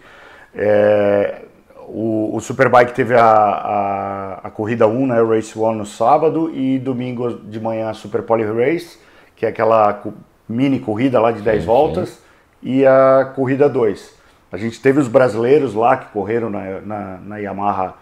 É, 0.54 1.44
o, 1.92 2.36
o 2.36 2.40
Superbike 2.40 2.94
teve 2.94 3.14
a, 3.14 3.24
a, 3.24 4.34
a 4.44 4.50
corrida 4.50 4.86
1, 4.86 5.06
né, 5.08 5.22
Race 5.22 5.58
1 5.58 5.74
no 5.74 5.84
sábado 5.84 6.50
e 6.54 6.78
domingo 6.78 7.34
de 7.34 7.58
manhã 7.58 7.90
a 7.90 7.94
Super 7.94 8.22
Poly 8.22 8.44
Race, 8.44 8.98
que 9.34 9.44
é 9.44 9.48
aquela 9.48 10.02
mini 10.48 10.78
corrida 10.78 11.20
lá 11.20 11.32
de 11.32 11.42
10 11.42 11.60
sim, 11.60 11.66
voltas, 11.66 12.08
sim. 12.08 12.18
e 12.62 12.86
a 12.86 13.32
corrida 13.34 13.68
2. 13.68 14.14
A 14.52 14.56
gente 14.56 14.80
teve 14.80 15.00
os 15.00 15.08
brasileiros 15.08 15.74
lá 15.74 15.96
que 15.96 16.12
correram 16.12 16.48
na, 16.48 16.80
na, 16.80 17.18
na 17.18 17.36
Yamaha 17.38 17.94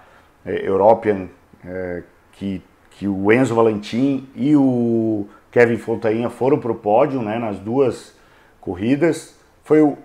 é, 0.44 0.68
European, 0.68 1.26
é, 1.64 2.02
que, 2.32 2.62
que 2.90 3.08
o 3.08 3.32
Enzo 3.32 3.54
Valentim 3.54 4.28
e 4.34 4.54
o 4.54 5.26
Kevin 5.50 5.76
Fontainha 5.76 6.30
foram 6.30 6.58
para 6.58 6.72
o 6.72 6.74
pódio 6.74 7.22
né, 7.22 7.38
nas 7.38 7.58
duas 7.58 8.14
corridas. 8.60 9.38
Foi 9.64 9.80
o, 9.82 9.96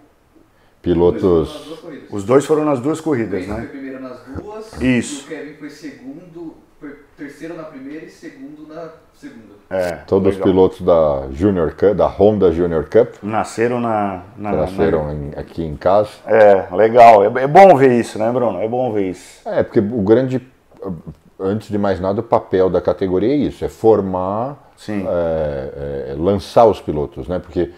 pilotos. 0.83 1.79
Os 2.11 2.23
dois 2.23 2.45
foram 2.45 2.63
nas 2.65 2.79
duas 2.79 3.01
corridas, 3.01 3.47
né? 3.47 3.55
Foi 3.55 3.67
primeiro 3.67 3.99
nas 4.01 4.19
duas. 4.23 4.81
Isso. 4.81 5.31
E 5.31 5.33
o 5.33 5.37
Kevin 5.37 5.53
foi 5.53 5.69
segundo, 5.69 6.55
foi 6.79 6.95
terceiro 7.17 7.55
na 7.55 7.63
primeira 7.63 8.05
e 8.05 8.09
segundo 8.09 8.67
na 8.67 8.89
segunda. 9.15 9.53
É. 9.69 9.95
Todos 10.05 10.33
legal. 10.33 10.39
os 10.39 10.51
pilotos 10.51 10.81
da 10.81 11.27
Junior 11.31 11.71
Cup, 11.71 11.95
da 11.95 12.05
Honda 12.05 12.51
Junior 12.51 12.83
Cup. 12.83 13.15
Nasceram 13.23 13.79
na. 13.79 14.23
na 14.37 14.51
nasceram 14.51 15.05
na... 15.05 15.13
Em, 15.13 15.31
aqui 15.35 15.63
em 15.63 15.75
casa. 15.75 16.11
É, 16.27 16.67
legal. 16.75 17.23
É, 17.23 17.43
é 17.43 17.47
bom 17.47 17.75
ver 17.75 17.99
isso, 17.99 18.19
né, 18.19 18.29
Bruno? 18.31 18.59
É 18.59 18.67
bom 18.67 18.91
ver 18.91 19.09
isso. 19.09 19.47
É, 19.47 19.63
porque 19.63 19.79
o 19.79 20.01
grande. 20.01 20.45
Antes 21.39 21.69
de 21.69 21.77
mais 21.77 21.99
nada, 21.99 22.19
o 22.19 22.23
papel 22.23 22.69
da 22.69 22.79
categoria 22.79 23.33
é 23.33 23.37
isso: 23.37 23.65
é 23.65 23.69
formar, 23.69 24.71
é, 24.87 26.11
é, 26.11 26.15
lançar 26.17 26.65
os 26.65 26.79
pilotos, 26.79 27.27
né? 27.27 27.39
Porque 27.39 27.71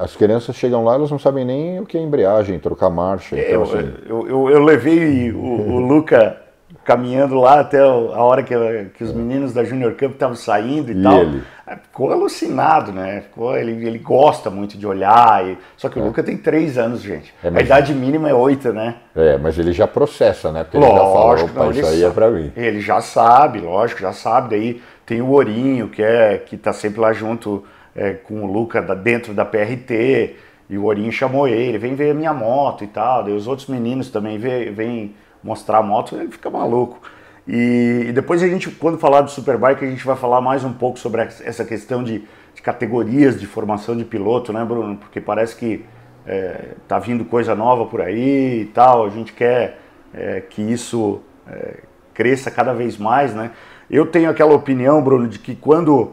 as 0.00 0.16
crianças 0.16 0.56
chegam 0.56 0.82
lá, 0.82 0.94
elas 0.94 1.10
não 1.10 1.18
sabem 1.18 1.44
nem 1.44 1.78
o 1.78 1.84
que 1.84 1.98
é 1.98 2.00
embreagem, 2.00 2.58
trocar 2.58 2.88
marcha. 2.88 3.38
Então, 3.38 3.52
eu, 3.52 3.62
assim... 3.62 3.92
eu, 4.06 4.28
eu, 4.28 4.50
eu, 4.50 4.64
levei 4.64 5.30
o, 5.30 5.38
o, 5.38 5.78
Luca 5.78 6.38
caminhando 6.84 7.34
lá 7.34 7.60
até 7.60 7.80
a 7.80 7.84
hora 7.84 8.42
que, 8.42 8.54
que 8.94 9.04
os 9.04 9.12
meninos 9.12 9.52
da 9.52 9.62
Junior 9.62 9.92
Cup 9.92 10.12
estavam 10.12 10.36
saindo 10.36 10.90
e, 10.90 10.98
e 10.98 11.02
tal. 11.02 11.18
Ele? 11.18 11.42
Ah, 11.66 11.76
ficou 11.76 12.10
alucinado, 12.10 12.92
né? 12.92 13.20
Ficou, 13.20 13.54
ele, 13.54 13.72
ele 13.86 13.98
gosta 13.98 14.48
muito 14.48 14.78
de 14.78 14.86
olhar. 14.86 15.46
E... 15.46 15.58
Só 15.76 15.90
que 15.90 15.98
o 15.98 16.02
é. 16.02 16.06
Luca 16.06 16.22
tem 16.22 16.38
três 16.38 16.78
anos, 16.78 17.02
gente. 17.02 17.34
É, 17.44 17.48
a 17.48 17.60
idade 17.60 17.92
mínima 17.92 18.30
é 18.30 18.34
oito, 18.34 18.72
né? 18.72 18.96
É, 19.14 19.36
mas 19.36 19.58
ele 19.58 19.72
já 19.72 19.86
processa, 19.86 20.50
né? 20.50 20.64
Porque 20.64 20.78
lógico, 20.78 20.96
ele 20.96 21.04
já 21.04 21.12
fala, 21.12 21.44
opa, 21.44 21.64
não, 21.64 21.70
isso 21.70 21.86
aí 21.86 22.04
é 22.04 22.10
pra 22.10 22.30
mim. 22.30 22.52
Ele 22.56 22.80
já 22.80 23.02
sabe, 23.02 23.60
lógico, 23.60 24.00
já 24.00 24.14
sabe. 24.14 24.48
Daí 24.50 24.82
tem 25.04 25.20
o 25.20 25.28
Ourinho, 25.28 25.88
que, 25.88 26.02
é, 26.02 26.38
que 26.38 26.56
tá 26.56 26.72
sempre 26.72 27.00
lá 27.00 27.12
junto 27.12 27.64
é, 27.94 28.12
com 28.12 28.42
o 28.42 28.52
Luca 28.52 28.80
dentro 28.94 29.34
da 29.34 29.44
PRT, 29.44 30.36
e 30.68 30.78
o 30.78 30.84
Orinho 30.84 31.10
chamou 31.10 31.48
ele, 31.48 31.78
vem 31.78 31.94
ver 31.94 32.12
a 32.12 32.14
minha 32.14 32.32
moto 32.32 32.84
e 32.84 32.86
tal, 32.86 33.24
daí 33.24 33.34
os 33.34 33.48
outros 33.48 33.66
meninos 33.66 34.08
também 34.10 34.38
vêm 34.38 35.14
mostrar 35.42 35.78
a 35.78 35.82
moto, 35.82 36.16
ele 36.16 36.30
fica 36.30 36.48
maluco. 36.48 37.00
E, 37.48 38.06
e, 38.08 38.12
depois 38.12 38.42
a 38.42 38.46
gente, 38.46 38.70
quando 38.70 38.98
falar 38.98 39.22
do 39.22 39.30
Superbike, 39.30 39.84
a 39.84 39.88
gente 39.88 40.04
vai 40.04 40.14
falar 40.14 40.40
mais 40.40 40.62
um 40.62 40.72
pouco 40.72 40.98
sobre 40.98 41.22
essa 41.22 41.64
questão 41.64 42.04
de, 42.04 42.22
de 42.54 42.62
categorias 42.62 43.40
de 43.40 43.46
formação 43.46 43.96
de 43.96 44.04
piloto, 44.04 44.52
né, 44.52 44.64
Bruno? 44.64 44.96
Porque 44.96 45.20
parece 45.20 45.56
que 45.56 45.84
é, 46.26 46.74
tá 46.86 46.98
vindo 46.98 47.24
coisa 47.24 47.54
nova 47.54 47.86
por 47.86 48.00
aí 48.00 48.62
e 48.62 48.64
tal. 48.66 49.04
A 49.04 49.10
gente 49.10 49.32
quer 49.32 49.80
é, 50.14 50.40
que 50.40 50.62
isso 50.62 51.20
é, 51.48 51.78
cresça 52.14 52.50
cada 52.50 52.72
vez 52.72 52.96
mais, 52.96 53.34
né? 53.34 53.50
Eu 53.90 54.06
tenho 54.06 54.30
aquela 54.30 54.54
opinião, 54.54 55.02
Bruno, 55.02 55.26
de 55.26 55.38
que 55.38 55.56
quando 55.56 56.12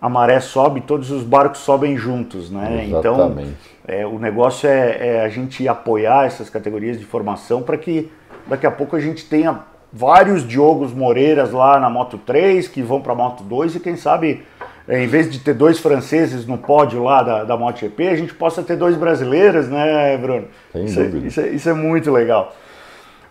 a 0.00 0.08
maré 0.08 0.40
sobe, 0.40 0.80
todos 0.80 1.10
os 1.10 1.22
barcos 1.22 1.60
sobem 1.60 1.96
juntos, 1.96 2.50
né? 2.50 2.86
Então, 2.88 3.14
Exatamente. 3.14 3.56
Então, 3.84 3.96
é, 3.96 4.06
o 4.06 4.18
negócio 4.18 4.68
é, 4.68 4.98
é, 5.00 5.24
a 5.24 5.28
gente 5.28 5.66
apoiar 5.66 6.26
essas 6.26 6.48
categorias 6.48 6.98
de 6.98 7.04
formação 7.04 7.62
para 7.62 7.76
que 7.76 8.10
daqui 8.46 8.66
a 8.66 8.70
pouco 8.70 8.94
a 8.94 9.00
gente 9.00 9.24
tenha 9.24 9.60
vários 9.92 10.46
Diogos 10.46 10.92
Moreiras 10.92 11.52
lá 11.52 11.80
na 11.80 11.88
Moto 11.88 12.18
3 12.18 12.68
que 12.68 12.82
vão 12.82 13.00
para 13.00 13.12
a 13.12 13.16
Moto 13.16 13.42
2 13.42 13.76
e 13.76 13.80
quem 13.80 13.96
sabe, 13.96 14.42
é, 14.86 15.02
em 15.02 15.06
vez 15.06 15.30
de 15.30 15.38
ter 15.40 15.54
dois 15.54 15.78
franceses 15.78 16.46
no 16.46 16.58
pódio 16.58 17.02
lá 17.02 17.22
da, 17.22 17.44
da 17.44 17.56
MotoGP, 17.56 18.08
a 18.08 18.16
gente 18.16 18.34
possa 18.34 18.62
ter 18.62 18.76
dois 18.76 18.96
brasileiros, 18.96 19.68
né, 19.68 20.16
Bruno? 20.16 20.46
Sem 20.72 20.84
isso, 20.84 21.00
é, 21.00 21.04
dúvida. 21.04 21.26
Isso 21.26 21.40
é, 21.40 21.48
isso 21.48 21.68
é 21.68 21.74
muito 21.74 22.10
legal. 22.10 22.54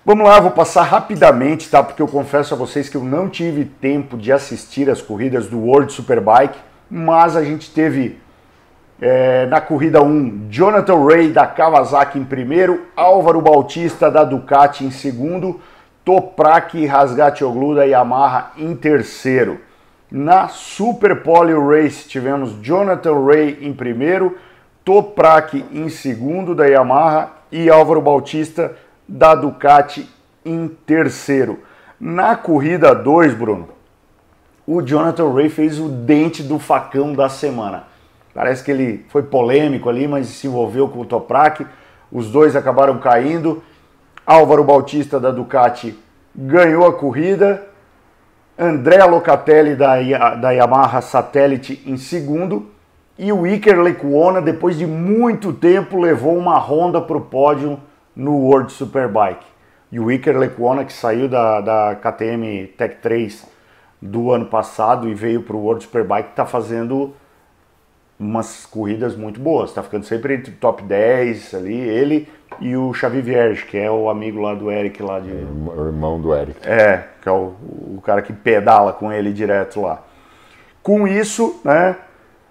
Vamos 0.07 0.25
lá, 0.25 0.39
vou 0.39 0.51
passar 0.51 0.83
rapidamente, 0.83 1.69
tá? 1.69 1.83
Porque 1.83 2.01
eu 2.01 2.07
confesso 2.07 2.53
a 2.53 2.57
vocês 2.57 2.87
que 2.87 2.95
eu 2.95 3.03
não 3.03 3.27
tive 3.27 3.65
tempo 3.65 4.15
de 4.15 4.31
assistir 4.31 4.89
as 4.89 5.01
corridas 5.01 5.47
do 5.47 5.59
World 5.59 5.91
Superbike, 5.91 6.57
mas 6.89 7.35
a 7.35 7.43
gente 7.43 7.69
teve 7.69 8.17
é, 9.01 9.45
na 9.47 9.59
corrida 9.59 10.01
1 10.01 10.47
Jonathan 10.49 11.05
Ray 11.05 11.33
da 11.33 11.45
Kawasaki 11.45 12.17
em 12.17 12.23
primeiro, 12.23 12.85
Álvaro 12.95 13.41
Bautista 13.41 14.09
da 14.09 14.23
Ducati 14.23 14.85
em 14.85 14.91
segundo, 14.91 15.59
Toprak 16.05 16.85
Rasgatoglu 16.85 17.75
da 17.75 17.83
Yamaha 17.83 18.53
em 18.57 18.73
terceiro. 18.77 19.59
Na 20.09 20.47
Super 20.47 21.21
Poly 21.21 21.51
Race 21.53 22.07
tivemos 22.07 22.53
Jonathan 22.61 23.25
Ray 23.25 23.57
em 23.59 23.73
primeiro, 23.73 24.37
Toprak 24.85 25.65
em 25.69 25.89
segundo 25.89 26.55
da 26.55 26.65
Yamaha 26.65 27.31
e 27.51 27.69
Álvaro 27.69 28.01
Bautista 28.01 28.73
da 29.07 29.33
Ducati 29.33 30.09
em 30.43 30.67
terceiro. 30.67 31.59
Na 31.99 32.35
corrida 32.35 32.93
2, 32.93 33.33
Bruno, 33.33 33.69
o 34.65 34.81
Jonathan 34.81 35.33
Ray 35.33 35.49
fez 35.49 35.79
o 35.79 35.87
dente 35.87 36.43
do 36.43 36.59
facão 36.59 37.13
da 37.13 37.29
semana. 37.29 37.83
Parece 38.33 38.63
que 38.63 38.69
ele 38.69 39.05
foi 39.09 39.23
polêmico 39.23 39.89
ali, 39.89 40.07
mas 40.07 40.27
se 40.27 40.47
envolveu 40.47 40.89
com 40.89 40.99
o 40.99 41.05
Toprak. 41.05 41.65
Os 42.11 42.29
dois 42.29 42.55
acabaram 42.55 42.99
caindo. 42.99 43.63
Álvaro 44.25 44.63
Bautista 44.63 45.19
da 45.19 45.31
Ducati 45.31 45.97
ganhou 46.35 46.85
a 46.85 46.93
corrida. 46.93 47.63
André 48.59 49.03
Locatelli 49.05 49.75
da, 49.75 49.95
da 50.35 50.51
Yamaha 50.51 51.01
Satellite 51.01 51.81
em 51.85 51.97
segundo. 51.97 52.67
E 53.17 53.31
o 53.31 53.47
Iker 53.47 53.81
Lecuona, 53.81 54.41
depois 54.41 54.77
de 54.77 54.85
muito 54.85 55.51
tempo, 55.51 55.99
levou 55.99 56.37
uma 56.37 56.59
Honda 56.59 57.01
para 57.01 57.17
o 57.17 57.21
pódio 57.21 57.79
no 58.18 58.36
World 58.36 58.74
Superbike. 58.74 59.45
E 59.91 59.99
o 59.99 60.11
Iker 60.11 60.38
Lecuona, 60.38 60.84
que 60.84 60.91
saiu 60.91 61.30
da, 61.30 61.61
da 61.61 61.95
KTM 61.95 62.68
Tech 62.78 62.97
3 63.01 63.47
do 64.01 64.32
ano 64.32 64.47
passado 64.47 65.07
e 65.07 65.13
veio 65.13 65.43
para 65.43 65.55
o 65.55 65.63
World 65.63 65.84
Superbike, 65.84 66.32
está 66.32 66.45
fazendo 66.45 67.15
umas 68.20 68.65
corridas 68.65 69.15
muito 69.15 69.39
boas. 69.39 69.70
Está 69.70 69.84
ficando 69.84 70.03
sempre 70.03 70.34
entre 70.34 70.51
top 70.53 70.84
10 70.84 71.53
ali. 71.53 71.78
Ele 71.78 72.28
e 72.59 72.76
o 72.76 72.91
Xavi 72.91 73.22
Vierge, 73.22 73.65
que 73.65 73.78
é 73.78 73.89
o 73.89 74.09
amigo 74.09 74.41
lá 74.41 74.55
do 74.55 74.72
Eric 74.72 75.01
lá 75.01 75.20
de. 75.20 75.32
O 75.32 75.86
irmão 75.86 76.20
do 76.20 76.36
Eric. 76.36 76.59
É, 76.68 77.03
que 77.22 77.30
é 77.30 77.32
o, 77.32 77.53
o 77.95 78.01
cara 78.03 78.22
que 78.22 78.34
pedala 78.34 78.91
com 78.91 79.13
ele 79.13 79.32
direto 79.32 79.80
lá. 79.82 80.01
Com 80.82 81.07
isso, 81.07 81.61
né? 81.63 81.95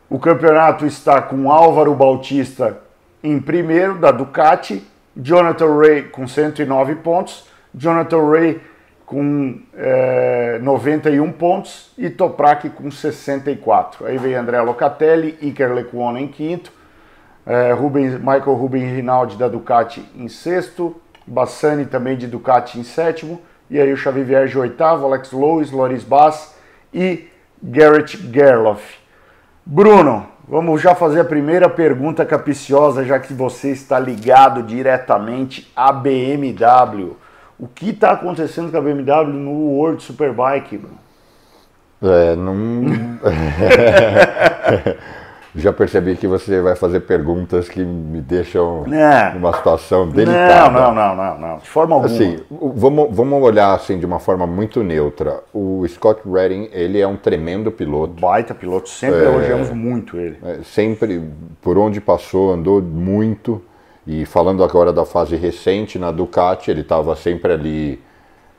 O 0.09 0.21
campeonato 0.21 0.87
está 0.87 1.21
com 1.21 1.51
Álvaro 1.51 1.93
Bautista 1.93 2.79
em 3.23 3.41
primeiro 3.41 3.99
da 3.99 4.13
Ducati 4.13 4.87
Jonathan 5.17 5.79
Ray 5.79 6.03
com 6.05 6.27
109 6.27 6.97
pontos, 6.97 7.49
Jonathan 7.75 8.31
Ray 8.31 8.61
com 9.07 9.61
é, 9.75 10.59
91 10.61 11.31
pontos 11.33 11.93
e 11.97 12.11
Toprak 12.11 12.69
com 12.71 12.91
64. 12.91 14.07
Aí 14.07 14.19
vem 14.19 14.35
André 14.35 14.61
Locatelli, 14.61 15.39
Iker 15.41 15.73
Lecuona 15.73 16.21
em 16.21 16.27
quinto, 16.27 16.73
é, 17.47 17.73
Rubens, 17.73 18.19
Michael 18.19 18.55
Rubens 18.55 18.93
Rinaldi 18.95 19.37
da 19.37 19.47
Ducati 19.49 20.05
em 20.17 20.29
sexto, 20.29 21.01
Bassani 21.27 21.87
também 21.87 22.17
de 22.17 22.27
Ducati 22.27 22.79
em 22.79 22.83
sétimo, 22.83 23.41
e 23.71 23.81
aí 23.81 23.93
o 23.93 23.97
Xavi 23.97 24.23
Vierge 24.23 24.59
oitavo, 24.59 25.07
Alex 25.07 25.33
Lois, 25.33 25.71
Loris 25.71 26.03
Bass 26.03 26.57
e 26.93 27.29
Garrett 27.63 28.17
Gerloff. 28.33 28.99
Bruno, 29.65 30.27
Vamos 30.49 30.81
já 30.81 30.95
fazer 30.95 31.21
a 31.21 31.25
primeira 31.25 31.69
pergunta 31.69 32.25
capiciosa, 32.25 33.05
já 33.05 33.19
que 33.19 33.33
você 33.33 33.73
está 33.73 33.99
ligado 33.99 34.63
diretamente 34.63 35.73
à 35.75 35.91
BMW. 35.91 37.17
O 37.59 37.67
que 37.67 37.91
está 37.91 38.13
acontecendo 38.13 38.71
com 38.71 38.77
a 38.77 38.81
BMW 38.81 39.27
no 39.27 39.73
World 39.73 40.05
Superbike? 40.05 40.81
É, 42.01 42.37
não. 42.37 42.55
já 45.57 45.73
percebi 45.73 46.17
que 46.17 46.27
você 46.27 46.61
vai 46.61 46.77
fazer 46.77 47.01
perguntas 47.01 47.69
que 47.69 47.83
me 47.83 48.21
deixam 48.21 48.85
é. 48.93 49.33
numa 49.33 49.53
situação 49.55 50.09
delicada. 50.09 50.71
Não, 50.71 50.95
não, 50.95 51.15
não, 51.15 51.17
não, 51.17 51.39
não. 51.39 51.59
De 51.59 51.69
forma 51.69 51.95
alguma. 51.95 52.13
Assim, 52.13 52.41
vamos, 52.51 53.09
vamos 53.11 53.43
olhar 53.43 53.73
assim 53.73 53.99
de 53.99 54.05
uma 54.05 54.19
forma 54.19 54.47
muito 54.47 54.83
neutra. 54.83 55.43
O 55.55 55.87
Scott 55.89 56.21
Redding, 56.29 56.69
ele 56.73 57.01
é 57.01 57.07
um 57.07 57.17
tremendo 57.17 57.73
piloto. 57.73 58.21
Baita 58.21 58.55
piloto, 58.55 58.89
sempre 58.89 59.21
é, 59.21 59.25
elogiamos 59.25 59.71
muito 59.71 60.19
ele. 60.19 60.37
É, 60.45 60.59
sempre, 60.63 61.23
por 61.63 61.79
onde 61.79 62.01
passou, 62.01 62.53
andou 62.53 62.83
muito. 62.83 63.63
E 64.07 64.27
falando 64.27 64.63
agora 64.63 64.93
da 64.93 65.05
fase 65.07 65.37
recente 65.37 65.99
na 65.99 66.13
Ducati, 66.13 66.71
ele 66.71 66.83
estava 66.83 67.17
sempre 67.17 67.53
ali 67.53 68.01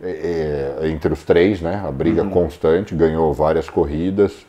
é, 0.02 0.76
é, 0.82 0.90
entre 0.90 1.14
os 1.14 1.24
três, 1.24 1.62
né? 1.62 1.84
A 1.88 1.92
briga 1.92 2.24
uhum. 2.24 2.30
constante, 2.30 2.96
ganhou 2.96 3.34
várias 3.34 3.70
corridas. 3.70 4.47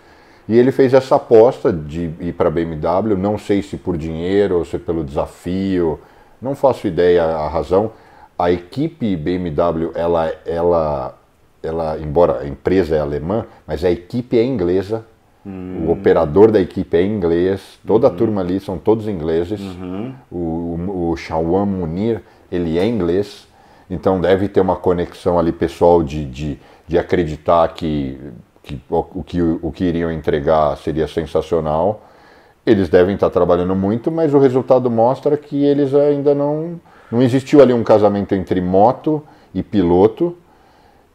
E 0.48 0.56
ele 0.56 0.72
fez 0.72 0.94
essa 0.94 1.16
aposta 1.16 1.70
de 1.70 2.10
ir 2.20 2.32
para 2.32 2.48
a 2.48 2.50
BMW, 2.50 3.16
não 3.16 3.36
sei 3.36 3.60
se 3.60 3.76
por 3.76 3.98
dinheiro 3.98 4.56
ou 4.56 4.64
se 4.64 4.78
pelo 4.78 5.04
desafio, 5.04 6.00
não 6.40 6.54
faço 6.54 6.86
ideia 6.86 7.22
a 7.22 7.48
razão. 7.48 7.92
A 8.38 8.50
equipe 8.50 9.14
BMW, 9.14 9.90
ela, 9.94 10.32
ela, 10.46 11.18
ela, 11.62 11.98
embora 11.98 12.40
a 12.40 12.48
empresa 12.48 12.96
é 12.96 13.00
alemã, 13.00 13.44
mas 13.66 13.84
a 13.84 13.90
equipe 13.90 14.38
é 14.38 14.44
inglesa. 14.44 15.04
Hum. 15.44 15.84
O 15.86 15.92
operador 15.92 16.50
da 16.50 16.60
equipe 16.60 16.96
é 16.96 17.04
inglês, 17.04 17.78
toda 17.86 18.08
uhum. 18.08 18.14
a 18.14 18.16
turma 18.16 18.40
ali 18.40 18.58
são 18.58 18.78
todos 18.78 19.06
ingleses. 19.06 19.60
Uhum. 19.60 20.14
O, 20.30 20.36
o, 20.36 21.10
o 21.10 21.16
Shawan 21.16 21.66
Munir, 21.66 22.22
ele 22.50 22.78
é 22.78 22.86
inglês, 22.86 23.46
então 23.90 24.20
deve 24.20 24.48
ter 24.48 24.60
uma 24.60 24.76
conexão 24.76 25.38
ali 25.38 25.52
pessoal 25.52 26.02
de, 26.02 26.24
de, 26.24 26.58
de 26.86 26.98
acreditar 26.98 27.66
que 27.74 28.18
que, 28.62 28.80
o, 28.88 29.22
que, 29.22 29.40
o 29.40 29.72
que 29.72 29.84
iriam 29.84 30.10
entregar 30.12 30.76
seria 30.76 31.06
sensacional. 31.06 32.02
Eles 32.66 32.88
devem 32.88 33.14
estar 33.14 33.30
trabalhando 33.30 33.74
muito, 33.74 34.10
mas 34.10 34.34
o 34.34 34.38
resultado 34.38 34.90
mostra 34.90 35.36
que 35.36 35.64
eles 35.64 35.94
ainda 35.94 36.34
não. 36.34 36.80
Não 37.10 37.22
existiu 37.22 37.62
ali 37.62 37.72
um 37.72 37.82
casamento 37.82 38.34
entre 38.34 38.60
moto 38.60 39.22
e 39.54 39.62
piloto, 39.62 40.36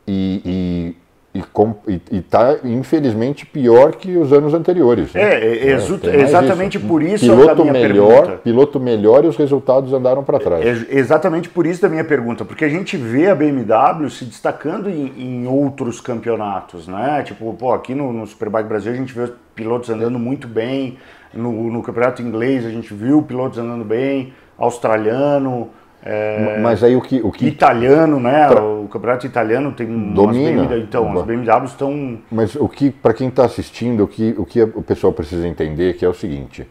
e, 0.07 0.95
e 1.35 2.17
está, 2.17 2.57
infelizmente, 2.63 3.43
pior 3.43 3.95
que 3.95 4.15
os 4.17 4.31
anos 4.31 4.53
anteriores. 4.53 5.11
Né? 5.13 5.21
É, 5.21 5.69
é, 5.69 5.71
é 5.71 6.21
exatamente 6.21 6.77
isso. 6.77 6.85
por 6.85 7.01
isso 7.01 7.25
piloto 7.25 7.65
melhor, 7.65 8.21
pergunta. 8.21 8.41
Piloto 8.43 8.79
melhor 8.79 9.25
e 9.25 9.27
os 9.27 9.35
resultados 9.35 9.91
andaram 9.93 10.23
para 10.23 10.37
trás. 10.37 10.63
É, 10.63 10.95
exatamente 10.95 11.49
por 11.49 11.65
isso 11.65 11.81
da 11.81 11.89
minha 11.89 12.03
pergunta, 12.03 12.45
porque 12.45 12.63
a 12.63 12.69
gente 12.69 12.95
vê 12.97 13.29
a 13.29 13.35
BMW 13.35 14.09
se 14.11 14.25
destacando 14.25 14.87
em, 14.87 15.11
em 15.17 15.47
outros 15.47 15.99
campeonatos, 15.99 16.87
né? 16.87 17.23
Tipo, 17.25 17.51
pô, 17.55 17.73
aqui 17.73 17.95
no, 17.95 18.13
no 18.13 18.27
Superbike 18.27 18.69
Brasil 18.69 18.91
a 18.91 18.95
gente 18.95 19.11
vê 19.11 19.23
os 19.23 19.31
pilotos 19.55 19.89
andando 19.89 20.19
muito 20.19 20.47
bem, 20.47 20.99
no, 21.33 21.51
no 21.71 21.81
campeonato 21.81 22.21
inglês 22.21 22.63
a 22.63 22.69
gente 22.69 22.93
viu 22.93 23.23
pilotos 23.23 23.57
andando 23.57 23.83
bem, 23.83 24.33
australiano... 24.55 25.71
É, 26.05 26.59
Mas 26.59 26.83
aí 26.83 26.95
o 26.97 27.01
que, 27.01 27.21
o 27.21 27.31
que. 27.31 27.47
Italiano, 27.47 28.19
né? 28.19 28.47
Pra... 28.47 28.61
O 28.61 28.87
campeonato 28.89 29.25
italiano 29.25 29.71
tem 29.71 29.87
domina. 29.87 30.63
BMW, 30.63 30.81
então, 30.81 31.17
as 31.17 31.25
BMWs 31.25 31.71
estão. 31.71 32.19
Mas 32.29 32.55
o 32.55 32.67
que, 32.67 32.91
para 32.91 33.13
quem 33.13 33.29
está 33.29 33.45
assistindo, 33.45 34.03
o 34.03 34.07
que, 34.07 34.35
o 34.37 34.45
que 34.45 34.61
o 34.61 34.81
pessoal 34.81 35.13
precisa 35.13 35.47
entender 35.47 35.93
que 35.93 36.03
é 36.03 36.09
o 36.09 36.13
seguinte: 36.13 36.67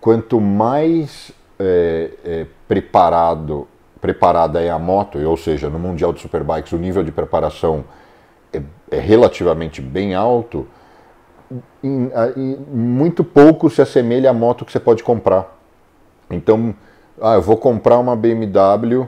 quanto 0.00 0.40
mais 0.40 1.32
é, 1.60 2.10
é, 2.24 2.46
preparado, 2.66 3.68
preparada 4.00 4.62
é 4.62 4.70
a 4.70 4.78
moto, 4.78 5.18
ou 5.18 5.36
seja, 5.36 5.68
no 5.68 5.78
Mundial 5.78 6.12
de 6.12 6.20
Superbikes 6.20 6.72
o 6.72 6.78
nível 6.78 7.04
de 7.04 7.12
preparação 7.12 7.84
é, 8.52 8.62
é 8.90 8.98
relativamente 8.98 9.82
bem 9.82 10.14
alto, 10.14 10.66
em, 11.84 12.10
em, 12.36 12.56
muito 12.72 13.22
pouco 13.22 13.68
se 13.68 13.82
assemelha 13.82 14.30
à 14.30 14.32
moto 14.32 14.64
que 14.64 14.72
você 14.72 14.80
pode 14.80 15.02
comprar. 15.02 15.58
Então 16.30 16.74
ah, 17.22 17.34
eu 17.34 17.42
vou 17.42 17.56
comprar 17.56 17.98
uma 17.98 18.16
BMW 18.16 19.06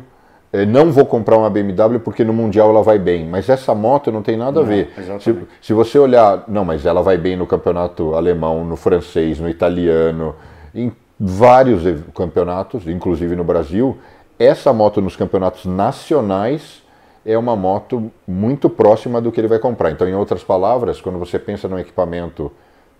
é, 0.55 0.65
não 0.65 0.93
vou 0.93 1.05
comprar 1.05 1.37
uma 1.37 1.51
BMW 1.51 1.99
porque 1.99 2.23
no 2.23 2.33
Mundial 2.33 2.71
ela 2.71 2.81
vai 2.81 2.97
bem. 2.97 3.27
Mas 3.27 3.49
essa 3.49 3.75
moto 3.75 4.13
não 4.13 4.23
tem 4.23 4.37
nada 4.37 4.61
a 4.61 4.63
ver. 4.63 4.89
Se, 5.19 5.37
se, 5.61 5.73
você 5.73 5.99
olhar, 5.99 6.45
não, 6.47 6.65
mas 6.65 6.87
ela 6.87 7.03
vai 7.03 7.19
bem 7.19 7.35
no 7.37 7.45
campeonato 7.45 8.15
alemão, 8.15 8.65
no 8.65 8.77
francês, 8.77 9.41
no 9.41 9.49
italiano, 9.49 10.37
em 10.73 10.93
vários 11.19 11.83
campeonatos, 12.15 12.87
inclusive 12.87 13.35
no 13.35 13.43
Brasil. 13.43 13.99
Essa 14.39 14.73
moto 14.73 15.01
nos 15.01 15.17
campeonatos 15.17 15.65
nacionais 15.65 16.85
é 17.27 17.37
uma 17.37 17.57
moto 17.57 18.13
muito 18.25 18.71
próxima 18.71 19.21
do 19.21 19.33
que 19.33 19.41
ele 19.41 19.49
vai 19.49 19.59
comprar. 19.59 19.91
Então, 19.91 20.09
em 20.09 20.15
outras 20.15 20.45
palavras, 20.45 21.01
quando 21.01 21.19
você 21.19 21.37
pensa 21.37 21.67
num 21.67 21.81
equipamento 21.81 22.53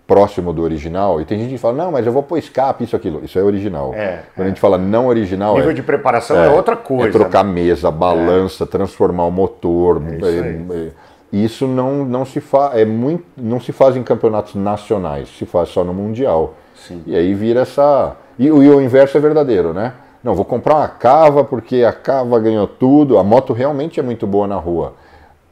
próximo 0.07 0.53
do 0.53 0.61
original, 0.61 1.19
e 1.19 1.25
tem 1.25 1.39
gente 1.39 1.51
que 1.51 1.57
fala, 1.57 1.83
não, 1.83 1.91
mas 1.91 2.05
eu 2.05 2.11
vou 2.11 2.21
pôr 2.21 2.37
escape, 2.37 2.83
isso, 2.83 2.95
aquilo. 2.95 3.23
Isso 3.25 3.39
é 3.39 3.43
original. 3.43 3.93
É, 3.93 4.23
Quando 4.35 4.45
é. 4.45 4.45
a 4.45 4.47
gente 4.49 4.61
fala 4.61 4.77
não 4.77 5.07
original. 5.07 5.53
O 5.53 5.57
nível 5.57 5.71
é, 5.71 5.73
de 5.73 5.81
preparação 5.81 6.37
é, 6.37 6.45
é, 6.45 6.49
outra 6.49 6.75
coisa. 6.75 7.09
É 7.09 7.11
trocar 7.11 7.43
né? 7.43 7.51
mesa, 7.51 7.89
balança, 7.89 8.65
transformar 8.67 9.25
o 9.25 9.31
motor. 9.31 10.01
É 10.07 10.15
isso, 10.15 10.73
é, 10.73 10.91
isso 11.33 11.67
não, 11.67 12.05
não, 12.05 12.23
se 12.23 12.39
fa, 12.39 12.71
é 12.75 12.85
muito, 12.85 13.25
não 13.35 13.59
se 13.59 13.71
faz 13.71 13.97
em 13.97 14.03
campeonatos 14.03 14.53
nacionais, 14.55 15.29
se 15.37 15.45
faz 15.45 15.69
só 15.69 15.83
no 15.83 15.93
Mundial. 15.93 16.53
Sim. 16.75 17.01
E 17.07 17.15
aí 17.15 17.33
vira 17.33 17.61
essa. 17.61 18.15
E, 18.37 18.45
e 18.45 18.51
o 18.51 18.81
inverso 18.81 19.17
é 19.17 19.19
verdadeiro, 19.19 19.73
né? 19.73 19.93
Não, 20.23 20.35
vou 20.35 20.45
comprar 20.45 20.75
uma 20.75 20.87
cava 20.87 21.43
porque 21.43 21.83
a 21.83 21.93
cava 21.93 22.39
ganhou 22.39 22.67
tudo. 22.67 23.17
A 23.17 23.23
moto 23.23 23.53
realmente 23.53 23.99
é 23.99 24.03
muito 24.03 24.27
boa 24.27 24.47
na 24.47 24.55
rua 24.55 24.93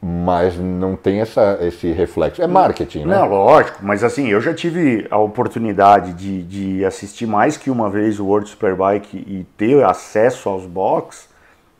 mas 0.06 0.58
não 0.58 0.96
tem 0.96 1.22
essa, 1.22 1.56
esse 1.62 1.90
reflexo. 1.90 2.42
É 2.42 2.46
marketing, 2.46 3.06
né? 3.06 3.16
Não, 3.16 3.26
lógico, 3.26 3.78
mas 3.80 4.04
assim, 4.04 4.28
eu 4.28 4.38
já 4.38 4.52
tive 4.52 5.06
a 5.10 5.16
oportunidade 5.16 6.12
de, 6.12 6.42
de 6.42 6.84
assistir 6.84 7.26
mais 7.26 7.56
que 7.56 7.70
uma 7.70 7.88
vez 7.88 8.20
o 8.20 8.26
World 8.26 8.46
Superbike 8.50 9.16
e 9.16 9.46
ter 9.56 9.82
acesso 9.82 10.50
aos 10.50 10.66
box, 10.66 11.26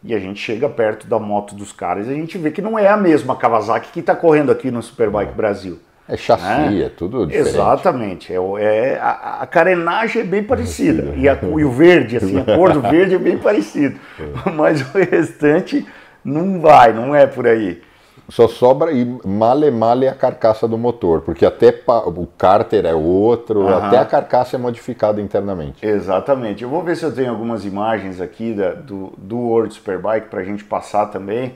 e 0.03 0.15
a 0.15 0.19
gente 0.19 0.41
chega 0.41 0.71
perto 0.71 1.07
da 1.07 1.19
moto 1.19 1.55
dos 1.55 1.71
caras 1.71 2.07
e 2.07 2.13
a 2.13 2.15
gente 2.15 2.39
vê 2.39 2.51
que 2.51 2.63
não 2.63 2.79
é 2.79 2.89
a 2.89 2.97
mesma 2.97 3.37
Kawasaki 3.37 3.93
que 3.93 4.01
está 4.01 4.17
correndo 4.17 4.51
aqui 4.51 4.71
no 4.71 4.83
Superbike 4.83 5.33
é. 5.33 5.35
Brasil. 5.35 5.79
É 6.09 6.17
chassi, 6.17 6.45
né? 6.45 6.83
é 6.83 6.89
tudo 6.89 7.27
diferente. 7.27 7.49
Exatamente. 7.51 8.33
É, 8.33 8.37
é, 8.37 8.99
a, 9.03 9.39
a 9.43 9.47
carenagem 9.47 10.23
é 10.23 10.25
bem 10.25 10.43
parecida. 10.43 11.15
E, 11.15 11.29
a, 11.29 11.39
e 11.43 11.65
o 11.65 11.71
verde, 11.71 12.17
assim, 12.17 12.41
a 12.41 12.57
cor 12.57 12.73
do 12.73 12.81
verde 12.89 13.17
é 13.17 13.19
bem 13.19 13.37
parecido. 13.37 13.99
É. 14.19 14.51
Mas 14.51 14.81
o 14.81 14.99
restante 14.99 15.87
não 16.25 16.59
vai, 16.59 16.95
não 16.95 17.15
é 17.15 17.27
por 17.27 17.47
aí 17.47 17.83
só 18.29 18.49
sobra 18.49 18.93
e 18.93 19.05
male 19.27 19.71
male 19.71 20.09
a 20.09 20.15
carcaça 20.15 20.67
do 20.67 20.79
motor, 20.79 21.21
porque 21.21 21.45
até 21.45 21.69
o 22.07 22.27
cárter 22.39 22.87
é 22.87 22.95
outro, 22.95 23.61
uhum. 23.61 23.69
até 23.69 23.99
a 23.99 24.05
carcaça 24.05 24.57
é 24.57 24.59
modificada 24.59 25.21
internamente. 25.21 25.85
Exatamente. 25.85 26.63
Eu 26.63 26.71
vou 26.71 26.83
ver 26.83 26.97
se 26.97 27.05
eu 27.05 27.15
tenho 27.15 27.31
algumas 27.31 27.65
imagens 27.65 28.21
aqui 28.21 28.55
da, 28.55 28.73
do, 28.73 29.13
do 29.19 29.37
World 29.37 29.75
Superbike 29.75 30.29
para 30.29 30.41
a 30.41 30.45
gente 30.45 30.65
passar 30.65 31.07
também. 31.07 31.55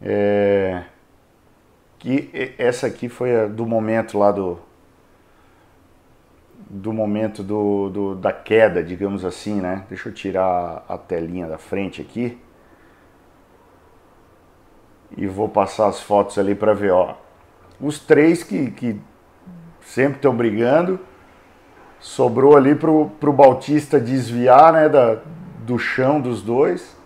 É... 0.00 0.82
Que 1.98 2.54
essa 2.56 2.86
aqui 2.86 3.08
foi 3.08 3.36
a, 3.36 3.46
do 3.46 3.66
momento 3.66 4.18
lá 4.18 4.30
do 4.30 4.58
do 6.72 6.92
momento 6.92 7.42
do, 7.42 7.90
do, 7.90 8.14
da 8.14 8.32
queda, 8.32 8.80
digamos 8.80 9.24
assim, 9.24 9.60
né? 9.60 9.84
Deixa 9.88 10.08
eu 10.08 10.12
tirar 10.12 10.84
a 10.88 10.96
telinha 10.96 11.48
da 11.48 11.58
frente 11.58 12.00
aqui 12.00 12.38
e 15.16 15.26
vou 15.26 15.48
passar 15.48 15.88
as 15.88 16.00
fotos 16.00 16.38
ali 16.38 16.54
para 16.54 16.72
ver, 16.72 16.92
ó. 16.92 17.14
Os 17.80 17.98
três 17.98 18.42
que, 18.42 18.70
que 18.70 19.00
sempre 19.82 20.16
estão 20.16 20.34
brigando, 20.34 21.00
sobrou 21.98 22.56
ali 22.56 22.74
pro, 22.74 23.10
pro 23.20 23.32
Bautista 23.32 23.98
desviar, 24.00 24.72
né, 24.72 24.88
da, 24.88 25.18
do 25.66 25.78
chão 25.78 26.20
dos 26.20 26.42
dois. 26.42 26.96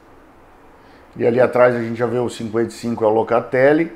E 1.17 1.27
ali 1.27 1.41
atrás 1.41 1.75
a 1.75 1.81
gente 1.81 1.97
já 1.97 2.07
vê 2.07 2.19
o 2.19 2.29
55 2.29 3.05
é 3.05 3.07
o 3.07 3.11
Locatelli 3.11 3.93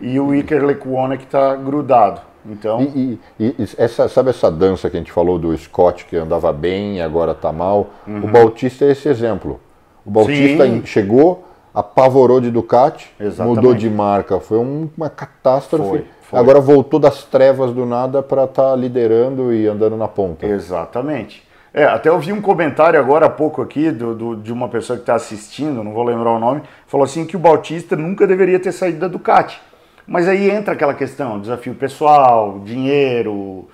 e 0.00 0.18
o 0.18 0.34
Iker 0.34 0.64
Lecuona 0.64 1.16
que 1.16 1.24
está 1.24 1.54
grudado. 1.54 2.20
Então... 2.44 2.80
E, 2.80 3.18
e, 3.38 3.44
e, 3.58 3.68
essa, 3.76 4.08
sabe 4.08 4.30
essa 4.30 4.50
dança 4.50 4.88
que 4.88 4.96
a 4.96 5.00
gente 5.00 5.12
falou 5.12 5.38
do 5.38 5.56
Scott 5.56 6.04
que 6.04 6.16
andava 6.16 6.52
bem 6.52 6.96
e 6.96 7.02
agora 7.02 7.32
está 7.32 7.52
mal? 7.52 7.90
Uhum. 8.06 8.24
O 8.24 8.28
Bautista 8.28 8.84
é 8.84 8.92
esse 8.92 9.08
exemplo. 9.08 9.60
O 10.04 10.10
Bautista 10.10 10.64
Sim. 10.64 10.82
chegou, 10.84 11.44
apavorou 11.76 12.40
de 12.40 12.50
Ducati, 12.50 13.12
Exatamente. 13.20 13.56
mudou 13.56 13.74
de 13.74 13.90
marca. 13.90 14.40
Foi 14.40 14.56
uma 14.56 15.10
catástrofe. 15.10 15.90
Foi, 15.90 16.04
foi. 16.22 16.38
Agora 16.38 16.58
voltou 16.58 16.98
das 16.98 17.24
trevas 17.24 17.70
do 17.70 17.84
nada 17.84 18.22
para 18.22 18.44
estar 18.44 18.70
tá 18.70 18.74
liderando 18.74 19.52
e 19.52 19.66
andando 19.66 19.94
na 19.94 20.08
ponta. 20.08 20.46
Exatamente. 20.46 21.46
É, 21.74 21.84
até 21.84 22.08
eu 22.08 22.18
vi 22.18 22.32
um 22.32 22.40
comentário 22.40 22.98
agora 22.98 23.26
há 23.26 23.28
pouco 23.28 23.60
aqui 23.60 23.90
do, 23.90 24.14
do 24.14 24.36
de 24.36 24.50
uma 24.50 24.70
pessoa 24.70 24.96
que 24.96 25.02
está 25.02 25.14
assistindo, 25.14 25.84
não 25.84 25.92
vou 25.92 26.02
lembrar 26.02 26.30
o 26.30 26.38
nome, 26.38 26.62
falou 26.86 27.04
assim 27.04 27.26
que 27.26 27.36
o 27.36 27.38
Bautista 27.38 27.94
nunca 27.94 28.26
deveria 28.26 28.58
ter 28.58 28.72
saído 28.72 28.98
da 28.98 29.08
Ducati. 29.08 29.60
Mas 30.06 30.26
aí 30.26 30.50
entra 30.50 30.72
aquela 30.72 30.94
questão, 30.94 31.38
desafio 31.38 31.74
pessoal, 31.74 32.58
dinheiro, 32.64 33.68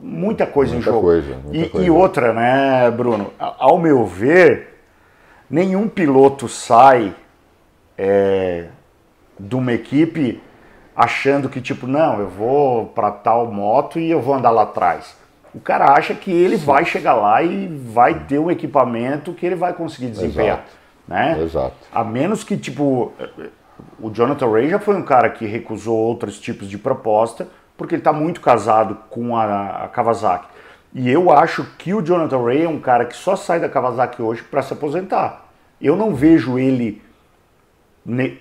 muita 0.00 0.46
coisa 0.46 0.72
muita 0.72 0.88
em 0.88 0.92
jogo. 0.92 1.06
Coisa, 1.06 1.36
e, 1.52 1.68
coisa. 1.68 1.86
e 1.86 1.90
outra, 1.90 2.32
né, 2.32 2.90
Bruno? 2.90 3.30
Ao 3.38 3.78
meu 3.78 4.06
ver, 4.06 4.79
nenhum 5.50 5.88
piloto 5.88 6.48
sai 6.48 7.14
é, 7.98 8.66
de 9.38 9.56
uma 9.56 9.72
equipe 9.72 10.40
achando 10.94 11.48
que 11.48 11.60
tipo, 11.60 11.86
não, 11.86 12.20
eu 12.20 12.28
vou 12.28 12.86
para 12.86 13.10
tal 13.10 13.50
moto 13.50 13.98
e 13.98 14.10
eu 14.10 14.20
vou 14.20 14.34
andar 14.34 14.50
lá 14.50 14.62
atrás. 14.62 15.16
O 15.54 15.60
cara 15.60 15.92
acha 15.92 16.14
que 16.14 16.30
ele 16.30 16.56
Sim. 16.56 16.64
vai 16.64 16.84
chegar 16.84 17.14
lá 17.14 17.42
e 17.42 17.66
vai 17.66 18.14
ter 18.14 18.38
um 18.38 18.50
equipamento 18.50 19.32
que 19.32 19.44
ele 19.44 19.56
vai 19.56 19.72
conseguir 19.72 20.08
desempenhar. 20.08 20.58
Exato. 20.58 20.80
Né? 21.08 21.42
Exato. 21.42 21.74
A 21.92 22.04
menos 22.04 22.44
que, 22.44 22.56
tipo, 22.56 23.12
o 23.98 24.10
Jonathan 24.10 24.48
Ray 24.48 24.68
já 24.68 24.78
foi 24.78 24.94
um 24.94 25.02
cara 25.02 25.28
que 25.28 25.44
recusou 25.46 25.96
outros 25.96 26.38
tipos 26.38 26.68
de 26.68 26.78
proposta 26.78 27.48
porque 27.76 27.94
ele 27.94 28.00
está 28.00 28.12
muito 28.12 28.40
casado 28.40 28.96
com 29.08 29.36
a, 29.36 29.84
a 29.84 29.88
Kawasaki. 29.88 30.46
E 30.92 31.08
eu 31.08 31.30
acho 31.30 31.64
que 31.78 31.94
o 31.94 32.02
Jonathan 32.02 32.42
Ray 32.42 32.64
é 32.64 32.68
um 32.68 32.80
cara 32.80 33.04
que 33.04 33.16
só 33.16 33.36
sai 33.36 33.60
da 33.60 33.68
Kawasaki 33.68 34.20
hoje 34.20 34.42
para 34.42 34.62
se 34.62 34.72
aposentar. 34.72 35.46
Eu 35.80 35.96
não 35.96 36.14
vejo 36.14 36.58
ele 36.58 37.00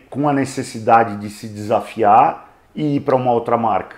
com 0.09 0.27
a 0.27 0.33
necessidade 0.33 1.17
de 1.17 1.29
se 1.29 1.47
desafiar 1.47 2.51
e 2.73 2.95
ir 2.95 3.01
para 3.01 3.15
uma 3.15 3.31
outra 3.31 3.57
marca. 3.57 3.97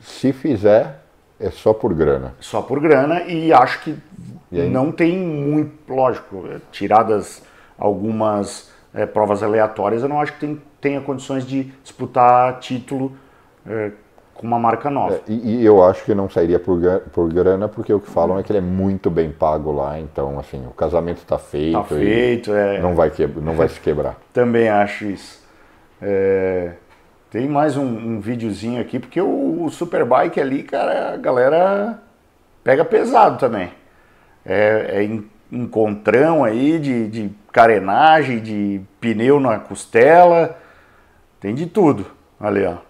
Se 0.00 0.32
fizer, 0.32 1.00
é 1.40 1.50
só 1.50 1.72
por 1.72 1.94
grana. 1.94 2.34
Só 2.40 2.60
por 2.60 2.78
grana 2.80 3.22
e 3.22 3.52
acho 3.52 3.80
que 3.82 3.96
e 4.50 4.62
não 4.62 4.90
tem 4.90 5.16
muito, 5.16 5.92
lógico, 5.92 6.44
tiradas 6.72 7.42
algumas 7.78 8.70
é, 8.94 9.04
provas 9.04 9.42
aleatórias, 9.42 10.02
eu 10.02 10.08
não 10.08 10.20
acho 10.20 10.32
que 10.32 10.40
tem, 10.40 10.62
tenha 10.80 11.00
condições 11.00 11.46
de 11.46 11.64
disputar 11.82 12.58
título 12.58 13.16
é, 13.66 13.92
com 14.38 14.46
uma 14.46 14.58
marca 14.58 14.88
nova. 14.88 15.16
É, 15.16 15.20
e, 15.28 15.56
e, 15.56 15.64
eu 15.64 15.82
acho 15.82 16.04
que 16.04 16.14
não 16.14 16.30
sairia 16.30 16.58
por, 16.58 16.80
por 17.12 17.32
grana, 17.32 17.68
porque 17.68 17.92
o 17.92 18.00
que 18.00 18.08
falam 18.08 18.38
é 18.38 18.42
que 18.42 18.52
ele 18.52 18.58
é 18.58 18.62
muito 18.62 19.10
bem 19.10 19.30
pago 19.30 19.72
lá, 19.72 19.98
então 19.98 20.38
assim, 20.38 20.64
o 20.66 20.70
casamento 20.70 21.18
está 21.18 21.38
feito. 21.38 21.76
Tá 21.76 21.84
feito, 21.84 22.54
é. 22.54 22.80
Não 22.80 22.94
vai, 22.94 23.10
que, 23.10 23.26
não 23.26 23.54
vai 23.54 23.68
se 23.68 23.80
quebrar. 23.80 24.16
Também 24.32 24.68
acho 24.68 25.06
isso. 25.06 25.44
É, 26.00 26.72
tem 27.30 27.48
mais 27.48 27.76
um, 27.76 27.84
um 27.84 28.20
videozinho 28.20 28.80
aqui, 28.80 29.00
porque 29.00 29.20
o, 29.20 29.64
o, 29.64 29.70
Superbike 29.70 30.40
ali, 30.40 30.62
cara, 30.62 31.14
a 31.14 31.16
galera 31.16 31.98
pega 32.62 32.84
pesado 32.84 33.38
também. 33.38 33.70
É, 34.46 35.02
é 35.02 35.20
encontrão 35.50 36.44
aí 36.44 36.78
de, 36.78 37.08
de 37.08 37.30
carenagem, 37.50 38.38
de 38.38 38.80
pneu 39.00 39.40
na 39.40 39.58
costela, 39.58 40.56
tem 41.40 41.54
de 41.54 41.66
tudo 41.66 42.06
ali, 42.38 42.64
ó. 42.64 42.87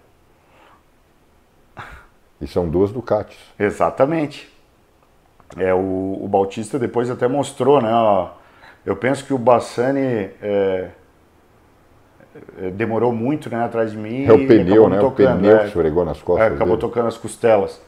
E 2.41 2.47
são 2.47 2.69
duas 2.69 2.91
Ducatis. 2.91 3.37
Exatamente. 3.57 4.49
É, 5.57 5.73
o, 5.73 6.19
o 6.21 6.27
Bautista 6.27 6.77
depois 6.77 7.09
até 7.09 7.27
mostrou, 7.27 7.81
né? 7.81 7.91
Ó, 7.91 8.29
eu 8.85 8.95
penso 8.95 9.25
que 9.25 9.33
o 9.33 9.37
Bassani 9.37 10.29
é, 10.41 10.89
é, 12.61 12.69
demorou 12.71 13.11
muito 13.11 13.49
né, 13.49 13.63
atrás 13.63 13.91
de 13.91 13.97
mim. 13.97 14.25
É 14.25 14.33
o 14.33 14.47
pneu, 14.47 14.87
né? 14.87 14.99
Tocando, 14.99 15.35
o 15.35 15.39
pneu 15.39 15.55
é, 15.55 15.59
que 15.59 15.67
esfregou 15.67 16.05
nas 16.05 16.21
costas. 16.21 16.51
É, 16.51 16.55
acabou 16.55 16.77
dele. 16.77 16.81
tocando 16.81 17.07
as 17.07 17.17
costelas. 17.17 17.81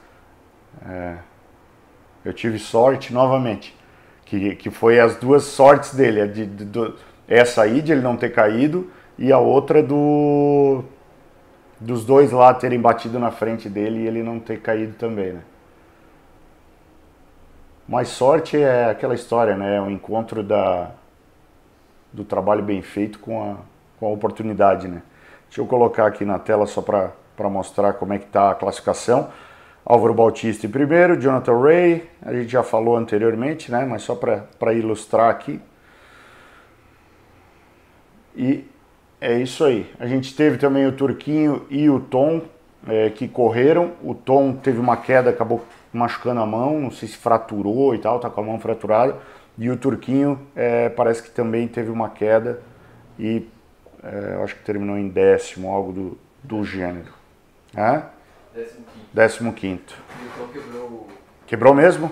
É, 0.88 1.16
eu 2.26 2.34
tive 2.34 2.60
sorte 2.60 3.14
novamente. 3.14 3.78
Que, 4.26 4.56
que 4.56 4.70
foi 4.70 5.00
as 5.00 5.18
duas 5.18 5.44
sortes 5.44 5.94
dele. 5.94 6.28
De, 6.28 6.46
de, 6.46 6.66
de, 6.66 6.94
essa 7.28 7.62
aí 7.62 7.82
de 7.82 7.92
ele 7.92 8.02
não 8.02 8.18
ter 8.18 8.30
caído 8.30 8.90
e 9.18 9.32
a 9.32 9.38
outra 9.38 9.84
do 9.84 10.84
dos 11.82 12.06
dois 12.06 12.32
lá 12.32 12.54
terem 12.54 12.80
batido 12.80 13.18
na 13.18 13.32
frente 13.32 13.68
dele 13.68 14.02
e 14.02 14.08
ele 14.08 14.22
não 14.22 14.40
ter 14.40 14.62
caído 14.62 14.94
também, 14.94 15.34
né? 15.34 15.42
Mas 17.88 18.10
sorte 18.10 18.56
é 18.56 18.86
aquela 18.86 19.16
história, 19.16 19.58
né? 19.58 19.82
O 19.82 19.90
encontro 19.90 20.44
da, 20.44 20.92
do 22.14 22.24
trabalho 22.24 22.62
bem 22.62 22.82
feito 22.84 23.18
com 23.20 23.44
a, 23.44 23.58
com 24.00 24.06
a 24.06 24.10
oportunidade, 24.10 24.88
né? 24.88 25.02
Deixa 25.48 25.60
eu 25.60 25.66
colocar 25.66 26.06
aqui 26.06 26.24
na 26.24 26.38
tela 26.38 26.68
só 26.68 26.82
para 26.82 27.50
mostrar 27.50 27.94
como 27.94 28.14
é 28.14 28.20
que 28.20 28.26
está 28.26 28.52
a 28.52 28.56
classificação. 28.56 29.30
Álvaro 29.84 30.14
Bautista 30.14 30.68
em 30.68 30.70
primeiro, 30.70 31.20
Jonathan 31.20 31.60
Ray, 31.60 32.10
a 32.22 32.32
gente 32.32 32.50
já 32.50 32.62
falou 32.62 32.96
anteriormente, 32.96 33.72
né? 33.72 33.84
Mas 33.86 34.04
só 34.04 34.16
para 34.16 34.74
ilustrar 34.74 35.32
aqui. 35.32 35.60
E 38.36 38.70
é 39.22 39.38
isso 39.38 39.64
aí. 39.64 39.88
A 40.00 40.08
gente 40.08 40.36
teve 40.36 40.58
também 40.58 40.88
o 40.88 40.92
Turquinho 40.92 41.68
e 41.70 41.88
o 41.88 42.00
Tom 42.00 42.42
é, 42.88 43.12
que 43.12 43.28
correram. 43.28 43.92
O 44.04 44.16
Tom 44.16 44.54
teve 44.54 44.80
uma 44.80 44.98
queda, 44.98 45.30
acabou 45.30 45.64
machucando 45.94 46.42
a 46.42 46.46
mão, 46.46 46.80
não 46.80 46.90
sei 46.90 47.08
se 47.08 47.18
fraturou 47.18 47.94
e 47.94 48.00
tal, 48.00 48.20
tá 48.20 48.32
com 48.32 48.42
a 48.42 48.44
mão 48.44 48.60
fraturada. 48.60 49.16
E 49.58 49.70
o 49.70 49.78
Turquinho 49.78 50.40
é, 50.56 50.90
parece 50.90 51.22
que 51.22 51.30
também 51.30 51.68
teve 51.68 51.92
uma 51.92 52.10
queda 52.10 52.62
e 53.20 53.48
é, 54.04 54.42
acho 54.44 54.56
que 54.56 54.64
terminou 54.64 54.98
em 54.98 55.08
décimo, 55.08 55.70
algo 55.70 55.92
do, 55.94 56.18
do 56.44 56.64
gênero. 56.66 57.14
É? 57.76 58.02
Décimo 58.56 58.86
quinto. 58.86 59.08
Décimo 59.14 59.54
quinto. 59.54 59.96
Então 60.34 60.48
quebrou. 60.48 61.08
Quebrou 61.46 61.74
mesmo? 61.76 62.12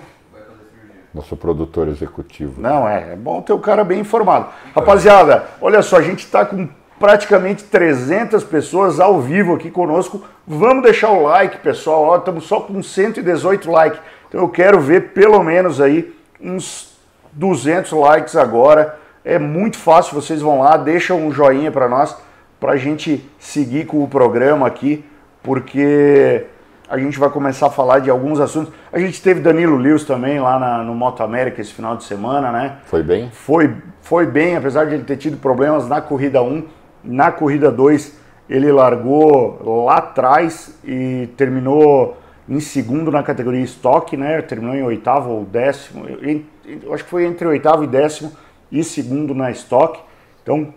Nosso 1.12 1.36
produtor 1.36 1.88
executivo. 1.88 2.60
Não, 2.60 2.88
é, 2.88 3.14
é 3.14 3.16
bom 3.16 3.42
ter 3.42 3.52
o 3.52 3.58
cara 3.58 3.82
bem 3.82 3.98
informado. 3.98 4.48
Rapaziada, 4.72 5.48
olha 5.60 5.82
só, 5.82 5.96
a 5.96 6.02
gente 6.02 6.20
está 6.20 6.46
com 6.46 6.68
praticamente 7.00 7.64
300 7.64 8.44
pessoas 8.44 9.00
ao 9.00 9.22
vivo 9.22 9.54
aqui 9.54 9.70
conosco. 9.70 10.22
Vamos 10.46 10.84
deixar 10.84 11.08
o 11.08 11.22
like, 11.22 11.56
pessoal. 11.58 12.02
Ó, 12.02 12.16
estamos 12.18 12.44
só 12.44 12.60
com 12.60 12.82
118 12.82 13.70
likes. 13.70 13.98
Então 14.28 14.42
eu 14.42 14.48
quero 14.50 14.78
ver 14.78 15.08
pelo 15.14 15.42
menos 15.42 15.80
aí 15.80 16.14
uns 16.38 16.94
200 17.32 17.90
likes 17.92 18.36
agora. 18.36 18.98
É 19.24 19.38
muito 19.38 19.78
fácil, 19.78 20.14
vocês 20.14 20.42
vão 20.42 20.60
lá, 20.60 20.76
deixam 20.76 21.26
um 21.26 21.32
joinha 21.32 21.72
para 21.72 21.88
nós, 21.88 22.16
para 22.60 22.72
a 22.72 22.76
gente 22.76 23.26
seguir 23.38 23.86
com 23.86 24.04
o 24.04 24.08
programa 24.08 24.66
aqui, 24.66 25.04
porque 25.42 26.44
a 26.88 26.98
gente 26.98 27.18
vai 27.18 27.30
começar 27.30 27.68
a 27.68 27.70
falar 27.70 28.00
de 28.00 28.10
alguns 28.10 28.40
assuntos. 28.40 28.74
A 28.92 28.98
gente 28.98 29.22
teve 29.22 29.40
Danilo 29.40 29.76
Lewis 29.76 30.04
também 30.04 30.38
lá 30.38 30.58
na, 30.58 30.82
no 30.82 30.94
Moto 30.94 31.22
América 31.22 31.62
esse 31.62 31.72
final 31.72 31.96
de 31.96 32.04
semana, 32.04 32.52
né? 32.52 32.76
Foi 32.84 33.02
bem? 33.02 33.30
Foi, 33.30 33.74
foi 34.02 34.26
bem, 34.26 34.56
apesar 34.56 34.84
de 34.86 34.94
ele 34.94 35.04
ter 35.04 35.16
tido 35.16 35.38
problemas 35.38 35.88
na 35.88 36.00
corrida 36.00 36.42
1 36.42 36.79
na 37.02 37.32
corrida 37.32 37.70
2, 37.70 38.18
ele 38.48 38.70
largou 38.72 39.84
lá 39.86 39.98
atrás 39.98 40.78
e 40.84 41.28
terminou 41.36 42.16
em 42.48 42.58
segundo 42.58 43.10
na 43.10 43.22
categoria 43.22 43.60
estoque, 43.60 44.16
né? 44.16 44.42
Terminou 44.42 44.74
em 44.74 44.82
oitavo 44.82 45.30
ou 45.30 45.44
décimo, 45.44 46.04
eu 46.06 46.92
acho 46.92 47.04
que 47.04 47.10
foi 47.10 47.24
entre 47.24 47.46
oitavo 47.46 47.84
e 47.84 47.86
décimo 47.86 48.32
e 48.72 48.82
segundo 48.82 49.34
na 49.34 49.50
estoque. 49.50 50.00
Então 50.42 50.74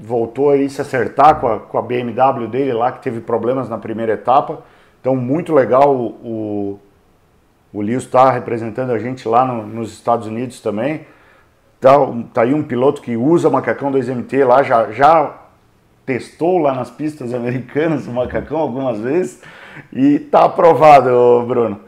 voltou 0.00 0.50
aí 0.50 0.68
se 0.68 0.80
acertar 0.80 1.38
com 1.40 1.46
a, 1.46 1.60
com 1.60 1.78
a 1.78 1.82
BMW 1.82 2.48
dele 2.48 2.72
lá, 2.72 2.90
que 2.90 3.02
teve 3.02 3.20
problemas 3.20 3.68
na 3.68 3.78
primeira 3.78 4.14
etapa. 4.14 4.62
Então 5.00 5.14
muito 5.14 5.54
legal 5.54 5.94
o, 5.94 6.06
o, 6.24 6.80
o 7.72 7.80
Lewis 7.80 8.04
está 8.04 8.30
representando 8.30 8.90
a 8.90 8.98
gente 8.98 9.28
lá 9.28 9.44
no, 9.44 9.64
nos 9.64 9.92
Estados 9.92 10.26
Unidos 10.26 10.60
também. 10.60 11.06
Tá, 11.80 11.92
tá 12.32 12.42
aí 12.42 12.54
um 12.54 12.62
piloto 12.62 13.02
que 13.02 13.16
usa 13.16 13.50
macacão 13.50 13.90
2MT 13.90 14.46
lá, 14.46 14.62
já, 14.62 14.90
já 14.92 15.41
testou 16.04 16.58
lá 16.58 16.74
nas 16.74 16.90
pistas 16.90 17.32
americanas 17.34 18.06
o 18.06 18.12
macacão 18.12 18.58
algumas 18.58 19.00
vezes 19.00 19.40
e 19.92 20.18
tá 20.18 20.44
aprovado, 20.44 21.44
Bruno. 21.46 21.80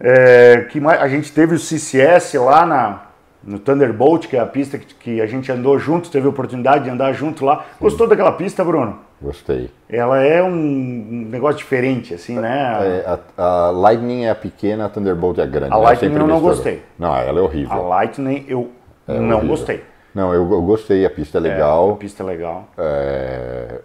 É, 0.00 0.66
que 0.70 0.80
mais, 0.80 1.00
a 1.00 1.08
gente 1.08 1.32
teve 1.32 1.54
o 1.54 1.58
CCS 1.58 2.34
lá 2.34 2.66
na, 2.66 3.02
no 3.42 3.58
Thunderbolt, 3.58 4.26
que 4.26 4.36
é 4.36 4.40
a 4.40 4.46
pista 4.46 4.78
que, 4.78 4.94
que, 4.94 5.20
a 5.20 5.26
gente 5.26 5.50
andou 5.50 5.78
junto, 5.78 6.10
teve 6.10 6.26
a 6.26 6.30
oportunidade 6.30 6.84
de 6.84 6.90
andar 6.90 7.12
junto 7.12 7.44
lá. 7.44 7.64
Gostou 7.80 8.06
daquela 8.06 8.32
pista, 8.32 8.64
Bruno? 8.64 8.98
Gostei. 9.20 9.70
Ela 9.88 10.22
é 10.22 10.42
um 10.42 11.26
negócio 11.30 11.58
diferente, 11.58 12.12
assim, 12.12 12.38
né? 12.38 13.02
É, 13.04 13.18
a, 13.38 13.42
a, 13.42 13.70
Lightning 13.70 14.24
é 14.24 14.30
a 14.30 14.34
pequena, 14.34 14.86
a 14.86 14.88
Thunderbolt 14.88 15.38
é 15.38 15.42
a 15.42 15.46
grande. 15.46 15.72
A 15.72 15.78
né? 15.78 15.82
Lightning 15.82 16.14
eu 16.14 16.26
não 16.26 16.40
gostei. 16.40 16.82
Não, 16.98 17.16
ela 17.16 17.38
é 17.38 17.42
horrível. 17.42 17.72
A 17.72 17.76
Lightning 17.76 18.44
eu 18.48 18.70
é 19.08 19.18
não 19.18 19.36
horrível. 19.36 19.56
gostei. 19.56 19.93
Não, 20.14 20.32
eu, 20.32 20.50
eu 20.50 20.62
gostei, 20.62 21.04
a 21.04 21.10
pista 21.10 21.38
é 21.38 21.40
legal. 21.40 21.90
É, 21.90 21.92
a 21.92 21.96
pista 21.96 22.22
é 22.22 22.26
legal. 22.26 22.68
É, 22.78 23.80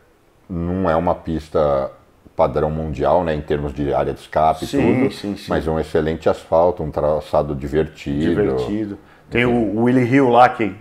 não 0.48 0.90
é 0.90 0.96
uma 0.96 1.16
pista 1.16 1.92
padrão 2.36 2.70
mundial, 2.70 3.24
né, 3.24 3.34
em 3.34 3.42
termos 3.42 3.74
de 3.74 3.94
área 3.94 4.14
de 4.14 4.20
escape 4.22 4.64
e 4.64 4.68
tudo, 4.68 5.12
sim, 5.12 5.36
sim. 5.36 5.46
mas 5.50 5.68
um 5.68 5.78
excelente 5.78 6.30
asfalto, 6.30 6.82
um 6.84 6.92
traçado 6.92 7.54
divertido. 7.54 8.30
Divertido. 8.30 8.98
Tem 9.30 9.46
o 9.46 9.82
Willie 9.82 10.06
Hill 10.06 10.30
lá 10.30 10.48
que 10.48 10.74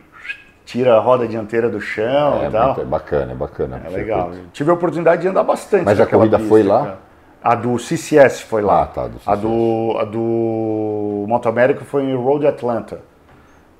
tira 0.65 0.97
a 0.97 1.01
roda 1.01 1.27
dianteira 1.27 1.69
do 1.69 1.81
chão 1.81 2.43
é, 2.43 2.49
e 2.49 2.51
tal. 2.51 2.81
É 2.81 2.85
bacana, 2.85 3.33
é 3.33 3.35
bacana. 3.35 3.83
É 3.85 3.89
legal. 3.89 4.31
Tive 4.53 4.71
a 4.71 4.75
oportunidade 4.75 5.23
de 5.23 5.29
andar 5.29 5.43
bastante. 5.43 5.85
Mas 5.85 5.99
a 5.99 6.07
corrida 6.07 6.37
pista, 6.37 6.49
foi 6.49 6.63
lá? 6.63 6.85
Cara. 6.85 6.99
A 7.43 7.55
do 7.55 7.79
CCS 7.79 8.43
foi 8.43 8.63
lá. 8.63 8.83
Ah, 8.83 8.87
tá, 8.87 9.09
do 9.09 9.19
a 9.25 9.35
do 9.35 9.97
A 9.99 10.05
do 10.05 11.25
Moto 11.27 11.49
América 11.49 11.85
foi 11.85 12.05
em 12.05 12.15
Road 12.15 12.47
Atlanta 12.47 13.01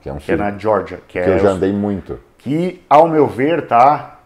que 0.09 0.11
é 0.11 0.13
um 0.13 0.17
que 0.17 0.33
é 0.33 0.37
na 0.37 0.57
Georgia, 0.57 0.99
que, 1.07 1.21
que 1.21 1.31
é 1.31 1.35
eu 1.35 1.39
já 1.39 1.51
andei 1.51 1.73
muito. 1.73 2.19
Que, 2.39 2.83
ao 2.89 3.09
meu 3.09 3.27
ver, 3.27 3.67
tá. 3.67 4.21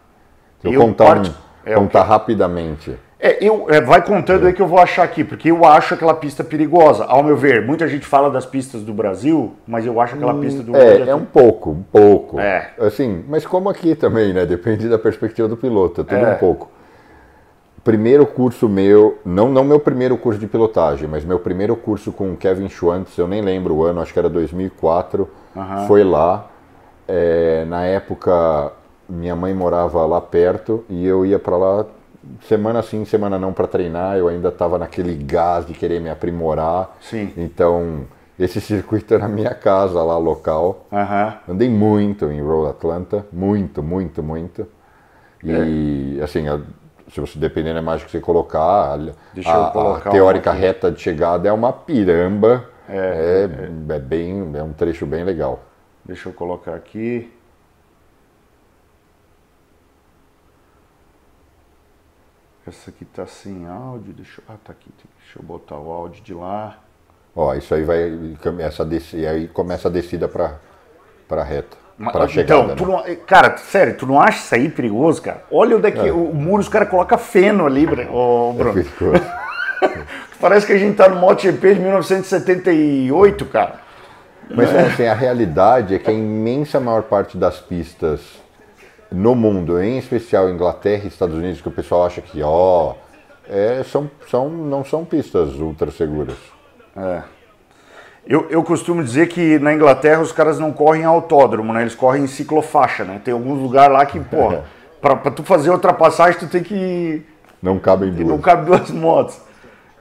eu, 0.63 0.73
eu 0.73 0.81
contar, 0.81 1.05
part... 1.05 1.29
um, 1.29 1.33
é, 1.65 1.75
contar 1.75 2.03
rapidamente. 2.03 2.97
É, 3.19 3.37
eu, 3.41 3.67
é, 3.69 3.81
vai 3.81 4.05
contando 4.05 4.45
é. 4.45 4.47
aí 4.47 4.53
que 4.53 4.61
eu 4.61 4.67
vou 4.67 4.79
achar 4.79 5.03
aqui, 5.03 5.23
porque 5.23 5.49
eu 5.49 5.65
acho 5.65 5.93
aquela 5.93 6.13
pista 6.13 6.43
perigosa. 6.43 7.05
Ao 7.05 7.23
meu 7.23 7.35
ver, 7.35 7.65
muita 7.65 7.87
gente 7.87 8.05
fala 8.05 8.29
das 8.29 8.45
pistas 8.45 8.81
do 8.81 8.93
Brasil, 8.93 9.53
mas 9.67 9.85
eu 9.85 9.99
acho 9.99 10.15
aquela 10.15 10.33
hum, 10.33 10.41
pista 10.41 10.61
do 10.61 10.75
É, 10.75 11.09
é 11.09 11.15
um 11.15 11.25
pouco, 11.25 11.71
um 11.71 11.83
pouco. 11.83 12.39
É. 12.39 12.71
Assim, 12.79 13.23
mas 13.27 13.45
como 13.45 13.69
aqui 13.69 13.95
também, 13.95 14.33
né? 14.33 14.45
Depende 14.45 14.87
da 14.87 14.99
perspectiva 14.99 15.47
do 15.47 15.57
piloto, 15.57 16.01
é 16.01 16.03
tudo 16.03 16.25
é. 16.25 16.33
um 16.33 16.37
pouco. 16.37 16.69
Primeiro 17.83 18.25
curso 18.25 18.69
meu, 18.69 19.19
não, 19.25 19.49
não 19.49 19.63
meu 19.63 19.79
primeiro 19.79 20.17
curso 20.17 20.39
de 20.39 20.47
pilotagem, 20.47 21.07
mas 21.07 21.25
meu 21.25 21.39
primeiro 21.39 21.75
curso 21.75 22.13
com 22.13 22.31
o 22.31 22.37
Kevin 22.37 22.69
Schwantz, 22.69 23.17
eu 23.17 23.27
nem 23.27 23.41
lembro 23.41 23.73
o 23.75 23.83
ano, 23.83 23.99
acho 23.99 24.13
que 24.13 24.19
era 24.19 24.29
2004 24.29 25.42
Uhum. 25.55 25.87
Foi 25.87 26.03
lá. 26.03 26.47
É, 27.07 27.65
na 27.65 27.83
época, 27.83 28.71
minha 29.09 29.35
mãe 29.35 29.53
morava 29.53 30.05
lá 30.05 30.21
perto 30.21 30.85
e 30.89 31.05
eu 31.05 31.25
ia 31.25 31.37
para 31.37 31.57
lá 31.57 31.85
semana 32.47 32.81
sim, 32.81 33.03
semana 33.05 33.37
não 33.37 33.53
para 33.53 33.67
treinar. 33.67 34.17
Eu 34.17 34.27
ainda 34.27 34.49
estava 34.49 34.77
naquele 34.77 35.15
gás 35.15 35.65
de 35.65 35.73
querer 35.73 35.99
me 35.99 36.09
aprimorar. 36.09 36.95
Sim. 37.01 37.31
Então, 37.37 38.05
esse 38.39 38.59
circuito 38.59 39.13
era 39.13 39.27
minha 39.27 39.53
casa 39.53 40.01
lá 40.01 40.17
local. 40.17 40.87
Uhum. 40.91 41.53
Andei 41.53 41.69
muito 41.69 42.31
em 42.31 42.41
Road 42.41 42.69
Atlanta, 42.69 43.25
muito, 43.31 43.83
muito, 43.83 44.23
muito. 44.23 44.67
E 45.43 46.17
é. 46.19 46.23
assim, 46.23 46.45
se 47.11 47.19
você 47.19 47.37
dependendo 47.37 47.75
da 47.75 47.81
imagem 47.81 48.05
que 48.05 48.11
você 48.11 48.19
colocar, 48.19 48.93
a, 48.93 49.69
colocar 49.71 50.09
a 50.09 50.11
teórica 50.11 50.51
reta 50.51 50.89
de 50.89 51.01
chegada 51.01 51.47
é 51.47 51.51
uma 51.51 51.71
piramba 51.71 52.65
é, 52.87 53.47
é, 53.49 53.95
é, 53.95 53.99
bem, 53.99 54.51
é 54.55 54.63
um 54.63 54.73
trecho 54.73 55.05
bem 55.05 55.23
legal. 55.23 55.63
Deixa 56.03 56.29
eu 56.29 56.33
colocar 56.33 56.75
aqui. 56.75 57.31
Essa 62.65 62.89
aqui 62.89 63.03
tá 63.03 63.25
sem 63.25 63.67
áudio, 63.67 64.13
deixa 64.13 64.41
eu, 64.41 64.45
ah, 64.53 64.57
tá 64.63 64.71
aqui, 64.71 64.89
deixa 65.19 65.37
eu 65.37 65.43
botar 65.43 65.77
o 65.77 65.91
áudio 65.91 66.23
de 66.23 66.33
lá. 66.33 66.79
Ó, 67.35 67.53
isso 67.55 67.73
aí 67.75 67.83
vai 67.83 68.37
começa 68.41 68.83
a 68.83 68.85
descer, 68.85 69.27
aí 69.27 69.47
começa 69.49 69.89
a 69.89 69.91
descida 69.91 70.29
para 70.29 70.59
para 71.27 71.43
reta. 71.43 71.77
Pra 72.11 72.27
chegada, 72.27 72.73
então, 72.73 72.97
né? 72.97 73.05
não, 73.07 73.15
cara, 73.25 73.57
sério, 73.57 73.95
tu 73.95 74.07
não 74.07 74.19
acha 74.19 74.39
isso 74.39 74.55
aí 74.55 74.69
perigoso, 74.69 75.21
cara? 75.21 75.43
Olha 75.51 75.77
onde 75.77 75.87
é 75.87 75.91
que 75.91 76.07
é. 76.07 76.11
o 76.11 76.33
muro, 76.33 76.61
os 76.61 76.69
caras 76.69 76.89
colocam 76.89 77.17
feno 77.17 77.65
ali, 77.65 77.85
oh, 78.11 78.53
Bruno. 78.53 78.79
É 78.79 78.83
perigoso. 78.83 79.23
Parece 80.43 80.67
que 80.67 80.73
a 80.73 80.77
gente 80.77 80.97
tá 80.97 81.07
no 81.07 81.21
MotoGP 81.21 81.75
de 81.75 81.79
1978, 81.79 83.45
cara. 83.45 83.75
Mas 84.53 84.75
é. 84.75 84.81
assim, 84.81 85.05
a 85.05 85.13
realidade 85.13 85.95
é 85.95 85.97
que 85.97 86.09
a 86.09 86.13
imensa 86.13 86.81
maior 86.81 87.03
parte 87.03 87.37
das 87.37 87.61
pistas 87.61 88.19
no 89.09 89.35
mundo, 89.35 89.81
em 89.81 89.97
especial 89.97 90.49
Inglaterra 90.49 91.03
e 91.05 91.07
Estados 91.07 91.37
Unidos, 91.37 91.61
que 91.61 91.69
o 91.69 91.71
pessoal 91.71 92.05
acha 92.05 92.19
que, 92.19 92.43
ó, 92.43 92.93
é, 93.47 93.83
são, 93.85 94.11
são, 94.29 94.49
não 94.49 94.83
são 94.83 95.05
pistas 95.05 95.55
ultra 95.55 95.89
seguras. 95.91 96.35
É. 96.97 97.21
Eu, 98.27 98.47
eu 98.49 98.61
costumo 98.63 99.01
dizer 99.01 99.29
que 99.29 99.57
na 99.59 99.73
Inglaterra 99.73 100.21
os 100.21 100.33
caras 100.33 100.59
não 100.59 100.73
correm 100.73 101.05
autódromo, 101.05 101.71
né? 101.71 101.83
Eles 101.83 101.95
correm 101.95 102.25
em 102.25 102.27
ciclofaixa, 102.27 103.05
né? 103.05 103.21
Tem 103.23 103.33
alguns 103.33 103.61
lugares 103.61 103.93
lá 103.93 104.05
que, 104.05 104.19
porra, 104.19 104.65
pra, 104.99 105.15
pra 105.15 105.31
tu 105.31 105.41
fazer 105.41 105.69
ultrapassagem 105.69 106.37
tu 106.37 106.47
tem 106.47 106.61
que... 106.61 107.25
Não 107.61 107.79
cabem 107.79 108.11
duas. 108.11 108.27
Não 108.27 108.39
cabe 108.39 108.65
duas 108.65 108.91
motos. 108.91 109.52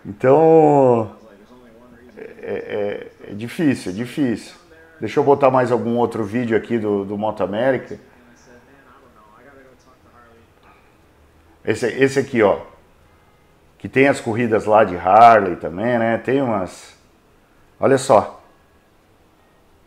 Então, 0.05 1.13
é, 2.17 3.11
é, 3.27 3.31
é, 3.31 3.35
difícil, 3.35 3.93
é 3.93 3.95
difícil. 3.95 4.55
Deixa 5.01 5.21
eu 5.21 5.25
botar 5.25 5.51
mais 5.51 5.71
algum 5.71 5.97
outro 5.97 6.25
vídeo 6.25 6.57
aqui 6.57 6.79
do, 6.79 7.05
do 7.05 7.17
Moto 7.17 7.43
América. 7.43 7.99
Esse, 11.65 11.87
esse 11.87 12.19
aqui, 12.19 12.43
ó. 12.43 12.61
Que 13.79 13.89
tem 13.89 14.09
as 14.09 14.21
corridas 14.21 14.65
lá 14.65 14.85
de 14.85 14.97
Harley 14.97 15.57
também, 15.57 15.99
né? 15.99 16.19
Tem 16.19 16.43
umas. 16.43 16.97
Olha 17.79 17.99
só. 17.99 18.41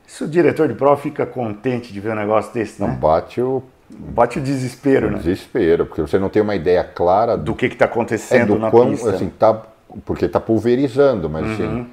Se 0.05 0.24
o 0.24 0.28
diretor 0.28 0.68
de 0.68 0.74
prova 0.74 1.01
fica 1.01 1.26
contente 1.26 1.91
de 1.91 1.99
ver 1.99 2.11
um 2.11 2.16
negócio 2.16 2.53
desse, 2.53 2.82
né? 2.82 2.88
Não 2.88 2.95
bate 2.95 3.41
o 3.41 3.63
bate 3.89 4.39
o 4.39 4.41
desespero, 4.41 5.07
o 5.07 5.11
né? 5.11 5.18
Desespero, 5.18 5.86
porque 5.86 6.01
você 6.01 6.18
não 6.18 6.30
tem 6.30 6.41
uma 6.41 6.55
ideia 6.55 6.84
clara 6.84 7.38
do 7.38 7.53
que 7.53 7.68
está 7.68 7.86
acontecendo 7.86 8.53
é, 8.53 8.55
do 8.55 8.59
na 8.59 8.72
quão, 8.72 8.91
pista. 8.91 9.11
Assim, 9.11 9.30
tá 9.30 9.61
porque 10.03 10.25
está 10.25 10.39
pulverizando, 10.39 11.29
mas 11.29 11.45
uhum. 11.45 11.53
assim, 11.53 11.87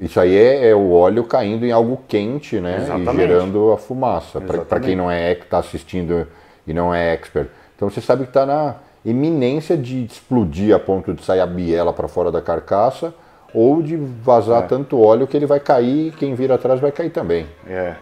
isso 0.00 0.18
aí 0.18 0.36
é, 0.36 0.70
é, 0.70 0.74
o 0.74 0.90
óleo 0.90 1.24
caindo 1.24 1.64
em 1.64 1.70
algo 1.70 2.02
quente, 2.08 2.60
né? 2.60 2.78
Exatamente. 2.78 3.10
E 3.10 3.16
gerando 3.16 3.72
a 3.72 3.78
fumaça. 3.78 4.40
Para 4.40 4.80
quem 4.80 4.96
não 4.96 5.10
é 5.10 5.34
que 5.34 5.44
está 5.44 5.58
assistindo 5.58 6.26
e 6.66 6.74
não 6.74 6.94
é 6.94 7.12
expert. 7.12 7.48
Então 7.76 7.88
você 7.88 8.00
sabe 8.00 8.24
que 8.24 8.30
está 8.30 8.44
na 8.44 8.76
iminência 9.04 9.76
de 9.76 10.04
explodir 10.04 10.74
a 10.74 10.78
ponto 10.78 11.12
de 11.12 11.22
sair 11.22 11.40
a 11.40 11.46
biela 11.46 11.92
para 11.92 12.08
fora 12.08 12.32
da 12.32 12.40
carcaça 12.40 13.14
ou 13.52 13.82
de 13.82 13.96
vazar 13.96 14.64
é. 14.64 14.66
tanto 14.66 15.00
óleo 15.00 15.26
que 15.26 15.36
ele 15.36 15.46
vai 15.46 15.60
cair 15.60 16.08
e 16.08 16.10
quem 16.10 16.34
vir 16.34 16.50
atrás 16.50 16.80
vai 16.80 16.90
cair 16.90 17.10
também. 17.10 17.46
É. 17.66 17.94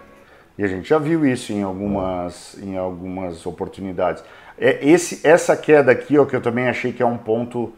E 0.57 0.65
a 0.65 0.69
gente 0.69 0.89
já 0.89 0.99
viu 0.99 1.27
isso 1.27 1.53
em 1.53 1.63
algumas, 1.63 2.57
em 2.63 2.77
algumas 2.77 3.45
oportunidades. 3.47 4.23
É, 4.59 4.79
esse, 4.87 5.27
essa 5.27 5.57
queda 5.57 5.93
aqui, 5.93 6.19
ó, 6.19 6.25
que 6.25 6.37
eu 6.37 6.41
também 6.41 6.69
achei 6.69 6.93
que 6.93 7.03
é 7.03 7.07
um 7.07 7.19
ponto 7.19 7.73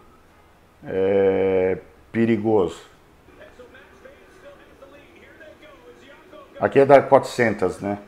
é, 0.87 1.78
perigoso. 2.12 2.80
Aqui 6.61 6.78
é 6.78 6.87
da 6.87 7.03
400, 7.03 7.80
né? 7.80 7.99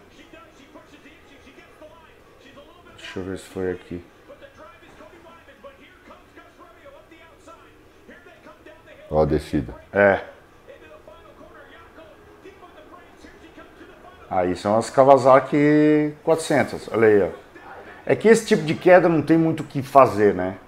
Deixa 2.96 3.18
eu 3.18 3.24
ver 3.24 3.38
se 3.38 3.44
foi 3.46 3.72
aqui. 3.72 4.04
Ó 9.10 9.22
a 9.22 9.24
descida. 9.24 9.74
É. 9.92 10.20
Aí 14.28 14.56
são 14.56 14.76
as 14.76 14.90
Kawasaki 14.90 16.14
400, 16.24 16.88
olha 16.92 17.08
aí, 17.08 17.22
ó. 17.22 17.28
É 18.04 18.14
que 18.14 18.28
esse 18.28 18.46
tipo 18.46 18.64
de 18.64 18.74
queda 18.74 19.08
não 19.08 19.22
tem 19.22 19.38
muito 19.38 19.62
o 19.62 19.66
que 19.66 19.82
fazer, 19.82 20.34
né? 20.34 20.58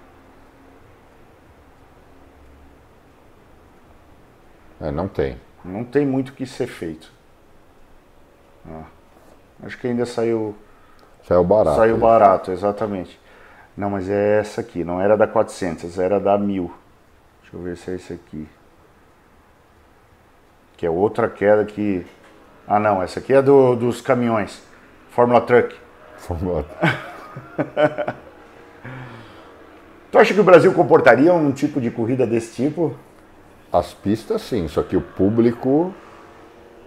É, 4.81 4.91
não 4.91 5.07
tem. 5.07 5.37
Não 5.63 5.83
tem 5.83 6.05
muito 6.05 6.29
o 6.29 6.33
que 6.33 6.45
ser 6.45 6.67
feito. 6.67 7.11
Ah, 8.67 8.85
acho 9.63 9.77
que 9.77 9.87
ainda 9.87 10.05
saiu. 10.05 10.55
Saiu 11.27 11.43
barato. 11.43 11.77
Saiu 11.77 11.97
barato, 11.97 12.51
exatamente. 12.51 13.19
Não, 13.75 13.89
mas 13.89 14.09
é 14.09 14.39
essa 14.39 14.61
aqui, 14.61 14.83
não 14.83 15.01
era 15.01 15.15
da 15.17 15.27
400, 15.27 15.97
era 15.99 16.19
da 16.19 16.37
1000. 16.37 16.71
Deixa 17.41 17.55
eu 17.55 17.61
ver 17.61 17.77
se 17.77 17.91
é 17.91 17.95
esse 17.95 18.13
aqui. 18.13 18.47
Que 20.77 20.85
é 20.85 20.89
outra 20.89 21.29
queda 21.29 21.65
que 21.65 22.05
ah, 22.71 22.79
não, 22.79 23.01
essa 23.01 23.19
aqui 23.19 23.33
é 23.33 23.41
do, 23.41 23.75
dos 23.75 23.99
caminhões. 23.99 24.61
Fórmula 25.09 25.41
Truck. 25.41 25.75
Fórmula 26.17 26.63
Tu 30.11 30.17
acha 30.19 30.35
que 30.35 30.39
o 30.39 30.43
Brasil 30.43 30.71
comportaria 30.73 31.33
um 31.33 31.51
tipo 31.51 31.81
de 31.81 31.89
corrida 31.89 32.27
desse 32.27 32.55
tipo? 32.55 32.95
As 33.71 33.93
pistas 33.93 34.41
sim, 34.41 34.67
só 34.67 34.81
que 34.81 34.97
o 34.97 35.01
público 35.01 35.93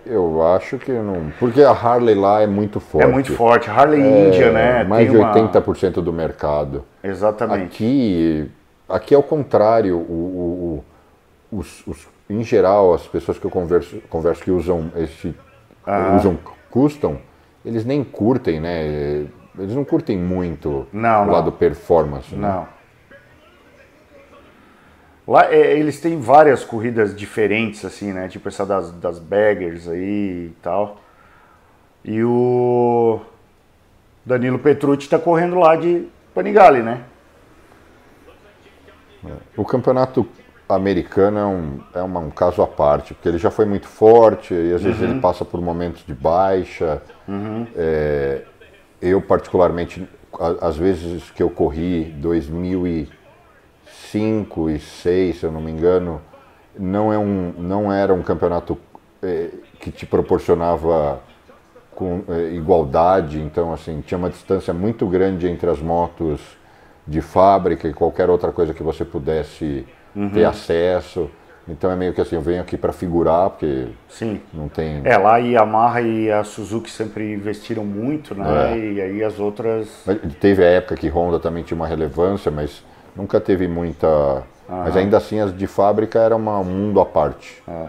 eu 0.05 0.43
acho 0.55 0.79
que 0.79 0.91
não. 0.91 1.33
Porque 1.39 1.63
a 1.63 1.71
Harley 1.71 2.15
lá 2.15 2.41
é 2.43 2.47
muito 2.47 2.81
forte. 2.81 3.05
É 3.05 3.11
muito 3.11 3.33
forte. 3.35 3.71
Harley 3.71 4.03
é, 4.03 4.29
Índia, 4.29 4.53
né? 4.53 4.85
Mais 4.85 5.09
de 5.09 5.17
uma... 5.17 5.33
80% 5.33 6.03
do 6.03 6.13
mercado. 6.13 6.85
Exatamente. 7.05 7.67
Aqui, 7.67 8.51
aqui 8.89 9.15
é 9.15 9.19
o 9.19 9.23
contrário. 9.23 9.97
O, 9.97 10.01
o, 10.01 10.85
o 11.53 11.59
os, 11.59 11.87
os, 11.87 12.09
em 12.31 12.43
geral, 12.43 12.95
as 12.95 13.07
pessoas 13.07 13.39
que 13.39 13.45
eu 13.45 13.51
converso, 13.51 14.01
converso 14.09 14.43
que 14.43 14.51
usam 14.51 14.91
esse 14.97 15.35
ah. 15.87 16.17
usam 16.17 16.39
custom, 16.71 17.19
eles 17.65 17.85
nem 17.85 18.03
curtem, 18.03 18.59
né? 18.59 19.27
Eles 19.59 19.75
não 19.75 19.85
curtem 19.85 20.17
muito 20.17 20.87
não, 20.91 21.23
o 21.23 21.27
não. 21.27 21.33
lado 21.33 21.53
performance. 21.53 22.35
Né? 22.35 22.49
Não. 22.49 22.67
Lá 25.33 25.51
é, 25.51 25.79
eles 25.79 25.99
têm 25.99 26.21
várias 26.21 26.63
corridas 26.63 27.17
diferentes, 27.17 27.87
assim, 27.87 28.13
né? 28.13 28.29
Tipo 28.29 28.49
essa 28.49 28.67
das, 28.67 28.93
das 28.93 29.19
baggers 29.19 29.89
aí 29.89 30.49
e 30.51 30.57
tal. 30.61 30.99
E 32.05 32.23
o 32.23 33.19
Danilo 34.27 34.59
Petrucci 34.59 35.07
está 35.07 35.19
correndo 35.19 35.59
lá 35.59 35.75
de 35.75 36.07
Panigale, 36.35 36.83
né? 36.83 37.05
É. 39.25 39.33
O 39.57 39.65
campeonato 39.65 40.29
americano 40.69 41.39
é 41.39 41.47
um, 41.47 41.81
é 41.95 42.03
uma, 42.03 42.21
um 42.21 42.31
caso 42.31 42.61
à 42.61 42.67
parte, 42.67 43.15
porque 43.15 43.31
ele 43.31 43.39
já 43.39 43.51
foi 43.51 43.65
muito 43.65 43.89
forte 43.89 44.53
e 44.53 44.75
às 44.75 44.83
vezes 44.83 45.01
uhum. 45.01 45.13
ele 45.13 45.21
passa 45.21 45.47
por 45.47 45.63
momentos 45.63 46.05
de 46.05 46.13
baixa. 46.13 47.01
Uhum. 47.27 47.67
É, 47.75 48.43
eu, 49.01 49.23
particularmente, 49.23 50.07
às 50.61 50.77
vezes 50.77 51.31
que 51.31 51.43
eu 51.43 51.49
corri 51.49 52.05
2005 52.19 52.87
e 52.87 53.22
2006, 54.13 55.39
se 55.39 55.47
eu 55.47 55.53
não 55.53 55.61
me 55.61 55.71
engano, 55.71 56.21
não, 56.79 57.13
é 57.13 57.19
um, 57.19 57.53
não 57.59 57.93
era 57.93 58.13
um 58.13 58.23
campeonato 58.23 58.79
é, 59.23 59.49
que 59.81 59.91
te 59.91 60.05
proporcionava 60.05 61.21
com 61.95 62.23
é, 62.29 62.53
igualdade, 62.55 63.41
então 63.41 63.73
assim 63.73 64.01
tinha 64.01 64.19
uma 64.19 64.31
distância 64.31 64.73
muito 64.73 65.07
grande 65.07 65.47
entre 65.47 65.69
as 65.69 65.81
motos 65.81 66.41
de 67.07 67.21
fábrica 67.21 67.89
e 67.89 67.93
qualquer 67.93 68.31
outra 68.31 68.53
coisa 68.53 68.73
que 68.73 68.83
você 68.83 69.05
pudesse 69.05 69.87
uhum. 70.15 70.31
ter 70.31 70.45
acesso. 70.45 71.31
Então 71.69 71.91
é 71.91 71.97
meio 71.97 72.13
que 72.13 72.21
assim, 72.21 72.35
eu 72.35 72.43
venho 72.43 72.61
aqui 72.61 72.77
para 72.77 72.93
figurar, 72.93 73.51
porque 73.51 73.87
Sim. 74.09 74.41
não 74.53 74.69
tem. 74.69 75.01
É, 75.05 75.17
lá 75.17 75.35
a 75.35 75.39
Yamaha 75.39 76.01
e 76.01 76.31
a 76.31 76.43
Suzuki 76.43 76.91
sempre 76.91 77.33
investiram 77.33 77.85
muito, 77.85 78.35
né? 78.35 78.73
É. 78.73 78.79
E 78.79 79.01
aí 79.01 79.23
as 79.23 79.39
outras. 79.39 80.05
Teve 80.41 80.65
a 80.65 80.69
época 80.69 80.97
que 80.97 81.09
Honda 81.09 81.39
também 81.39 81.63
tinha 81.63 81.77
uma 81.77 81.87
relevância, 81.87 82.51
mas 82.51 82.83
nunca 83.15 83.41
teve 83.41 83.69
muita. 83.69 84.07
Uhum. 84.69 84.79
Mas 84.79 84.97
ainda 84.97 85.17
assim 85.17 85.39
as 85.39 85.57
de 85.57 85.67
fábrica 85.67 86.19
era 86.19 86.37
uma, 86.37 86.59
um 86.59 86.65
mundo 86.65 87.01
à 87.01 87.07
parte. 87.07 87.63
É. 87.67 87.87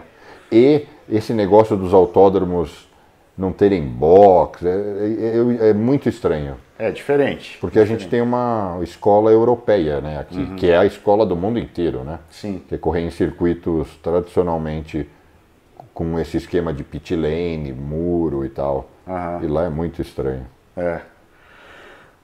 E 0.50 0.86
esse 1.08 1.32
negócio 1.32 1.76
dos 1.76 1.92
autódromos 1.92 2.88
não 3.36 3.52
terem 3.52 3.82
box 3.84 4.64
é, 4.64 4.70
é, 4.70 5.66
é, 5.66 5.70
é 5.70 5.72
muito 5.72 6.08
estranho. 6.08 6.56
É 6.78 6.90
diferente. 6.90 7.58
Porque 7.60 7.78
a 7.78 7.84
gente 7.84 8.08
tem 8.08 8.20
uma 8.20 8.78
escola 8.82 9.30
europeia, 9.30 10.00
né, 10.00 10.18
aqui, 10.18 10.38
uhum. 10.38 10.56
que 10.56 10.70
é 10.70 10.76
a 10.76 10.84
escola 10.84 11.24
do 11.24 11.36
mundo 11.36 11.58
inteiro, 11.58 12.02
né? 12.02 12.18
Sim. 12.30 12.62
Que 12.68 12.76
corre 12.76 13.00
em 13.00 13.10
circuitos 13.10 13.88
tradicionalmente 14.02 15.08
com 15.92 16.18
esse 16.18 16.36
esquema 16.36 16.72
de 16.72 16.82
pit 16.82 17.14
lane, 17.14 17.72
muro 17.72 18.44
e 18.44 18.48
tal. 18.48 18.90
Uhum. 19.06 19.44
E 19.44 19.46
lá 19.46 19.64
é 19.64 19.68
muito 19.68 20.02
estranho. 20.02 20.46
É. 20.76 21.00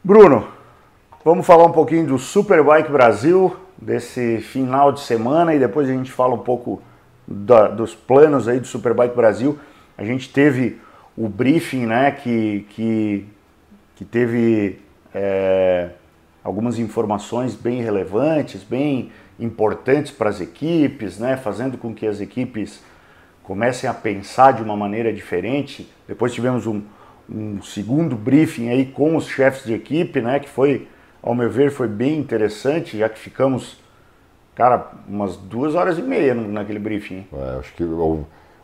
Bruno, 0.03 0.48
vamos 1.25 1.47
falar 1.47 1.64
um 1.64 1.73
pouquinho 1.73 2.07
do 2.07 2.18
Superbike 2.18 2.91
Brasil, 2.91 3.57
desse 3.77 4.39
final 4.41 4.93
de 4.93 5.01
semana, 5.01 5.55
e 5.55 5.59
depois 5.59 5.89
a 5.89 5.93
gente 5.93 6.11
fala 6.11 6.35
um 6.35 6.39
pouco 6.39 6.83
da, 7.27 7.68
dos 7.68 7.95
planos 7.95 8.49
aí 8.49 8.61
do 8.61 8.66
Superbike 8.66 9.14
Brasil. 9.14 9.59
A 9.97 10.05
gente 10.05 10.33
teve 10.33 10.79
o 11.16 11.29
briefing, 11.29 11.87
né, 11.87 12.11
que, 12.11 12.66
que 12.71 13.27
que 14.01 14.05
teve 14.07 14.79
é, 15.14 15.91
algumas 16.43 16.79
informações 16.79 17.55
bem 17.55 17.83
relevantes, 17.83 18.64
bem 18.64 19.12
importantes 19.39 20.11
para 20.11 20.31
as 20.31 20.41
equipes, 20.41 21.18
né, 21.18 21.37
fazendo 21.37 21.77
com 21.77 21.95
que 21.95 22.07
as 22.07 22.18
equipes 22.18 22.83
comecem 23.43 23.91
a 23.91 23.93
pensar 23.93 24.55
de 24.55 24.62
uma 24.62 24.75
maneira 24.75 25.12
diferente. 25.12 25.87
Depois 26.09 26.33
tivemos 26.33 26.66
um, 26.66 26.81
um 27.29 27.61
segundo 27.61 28.16
briefing 28.16 28.71
aí 28.71 28.87
com 28.87 29.16
os 29.16 29.29
chefes 29.29 29.66
de 29.66 29.75
equipe, 29.75 30.23
né, 30.23 30.41
que 30.41 30.49
foi, 30.49 30.89
ao 31.23 31.35
meu 31.35 31.51
ver, 31.51 31.71
foi 31.71 31.89
bem 31.89 32.18
interessante, 32.18 32.99
já 32.99 33.09
que 33.09 33.18
ficamos, 33.18 33.79
cara, 34.55 34.91
umas 35.09 35.37
duas 35.37 35.75
horas 35.75 35.99
e 35.99 36.03
meia 36.03 36.35
naquele 36.35 36.79
briefing. 36.79 37.27
É, 37.33 37.59
acho 37.59 37.75
que 37.75 37.85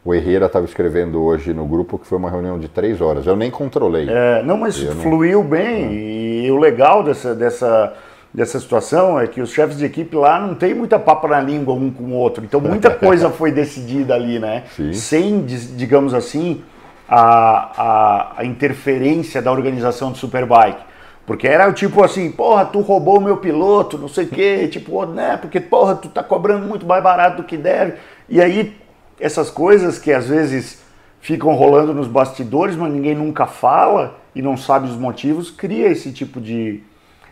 o 0.06 0.14
Herrera 0.14 0.46
estava 0.46 0.64
escrevendo 0.64 1.20
hoje 1.20 1.52
no 1.52 1.66
grupo 1.66 1.98
que 1.98 2.06
foi 2.06 2.16
uma 2.16 2.30
reunião 2.30 2.58
de 2.58 2.68
três 2.68 3.00
horas. 3.00 3.26
Eu 3.26 3.34
nem 3.34 3.50
controlei. 3.50 4.06
É, 4.08 4.42
não, 4.44 4.56
mas 4.56 4.80
eu 4.80 4.94
fluiu 4.96 5.42
não... 5.42 5.50
bem. 5.50 5.84
É. 5.84 6.46
E 6.46 6.50
o 6.50 6.56
legal 6.58 7.02
dessa, 7.02 7.34
dessa, 7.34 7.92
dessa 8.32 8.60
situação 8.60 9.18
é 9.18 9.26
que 9.26 9.40
os 9.40 9.50
chefes 9.50 9.76
de 9.76 9.84
equipe 9.84 10.14
lá 10.14 10.40
não 10.40 10.54
tem 10.54 10.72
muita 10.74 10.96
papa 10.96 11.26
na 11.26 11.40
língua 11.40 11.74
um 11.74 11.90
com 11.90 12.04
o 12.04 12.12
outro. 12.12 12.44
Então 12.44 12.60
muita 12.60 12.88
coisa 12.94 13.30
foi 13.30 13.50
decidida 13.50 14.14
ali, 14.14 14.38
né? 14.38 14.62
Sim. 14.76 14.92
Sem, 14.92 15.44
digamos 15.44 16.14
assim, 16.14 16.62
a, 17.08 17.72
a, 17.76 18.32
a 18.38 18.44
interferência 18.44 19.42
da 19.42 19.50
organização 19.50 20.12
do 20.12 20.18
Superbike. 20.18 20.95
Porque 21.26 21.48
era 21.48 21.68
o 21.68 21.72
tipo 21.72 22.04
assim, 22.04 22.30
porra, 22.30 22.64
tu 22.64 22.80
roubou 22.80 23.18
o 23.18 23.20
meu 23.20 23.36
piloto, 23.38 23.98
não 23.98 24.08
sei 24.08 24.26
o 24.26 24.28
quê, 24.28 24.68
tipo, 24.70 25.04
né? 25.06 25.36
Porque, 25.36 25.60
porra, 25.60 25.96
tu 25.96 26.08
tá 26.08 26.22
cobrando 26.22 26.66
muito 26.66 26.86
mais 26.86 27.02
barato 27.02 27.38
do 27.38 27.44
que 27.44 27.56
deve. 27.56 27.94
E 28.28 28.40
aí 28.40 28.76
essas 29.18 29.50
coisas 29.50 29.98
que 29.98 30.12
às 30.12 30.28
vezes 30.28 30.82
ficam 31.20 31.54
rolando 31.54 31.92
nos 31.92 32.06
bastidores, 32.06 32.76
mas 32.76 32.92
ninguém 32.92 33.14
nunca 33.14 33.46
fala 33.46 34.18
e 34.34 34.40
não 34.40 34.56
sabe 34.56 34.88
os 34.88 34.96
motivos, 34.96 35.50
cria 35.50 35.88
esse 35.88 36.12
tipo 36.12 36.40
de, 36.40 36.80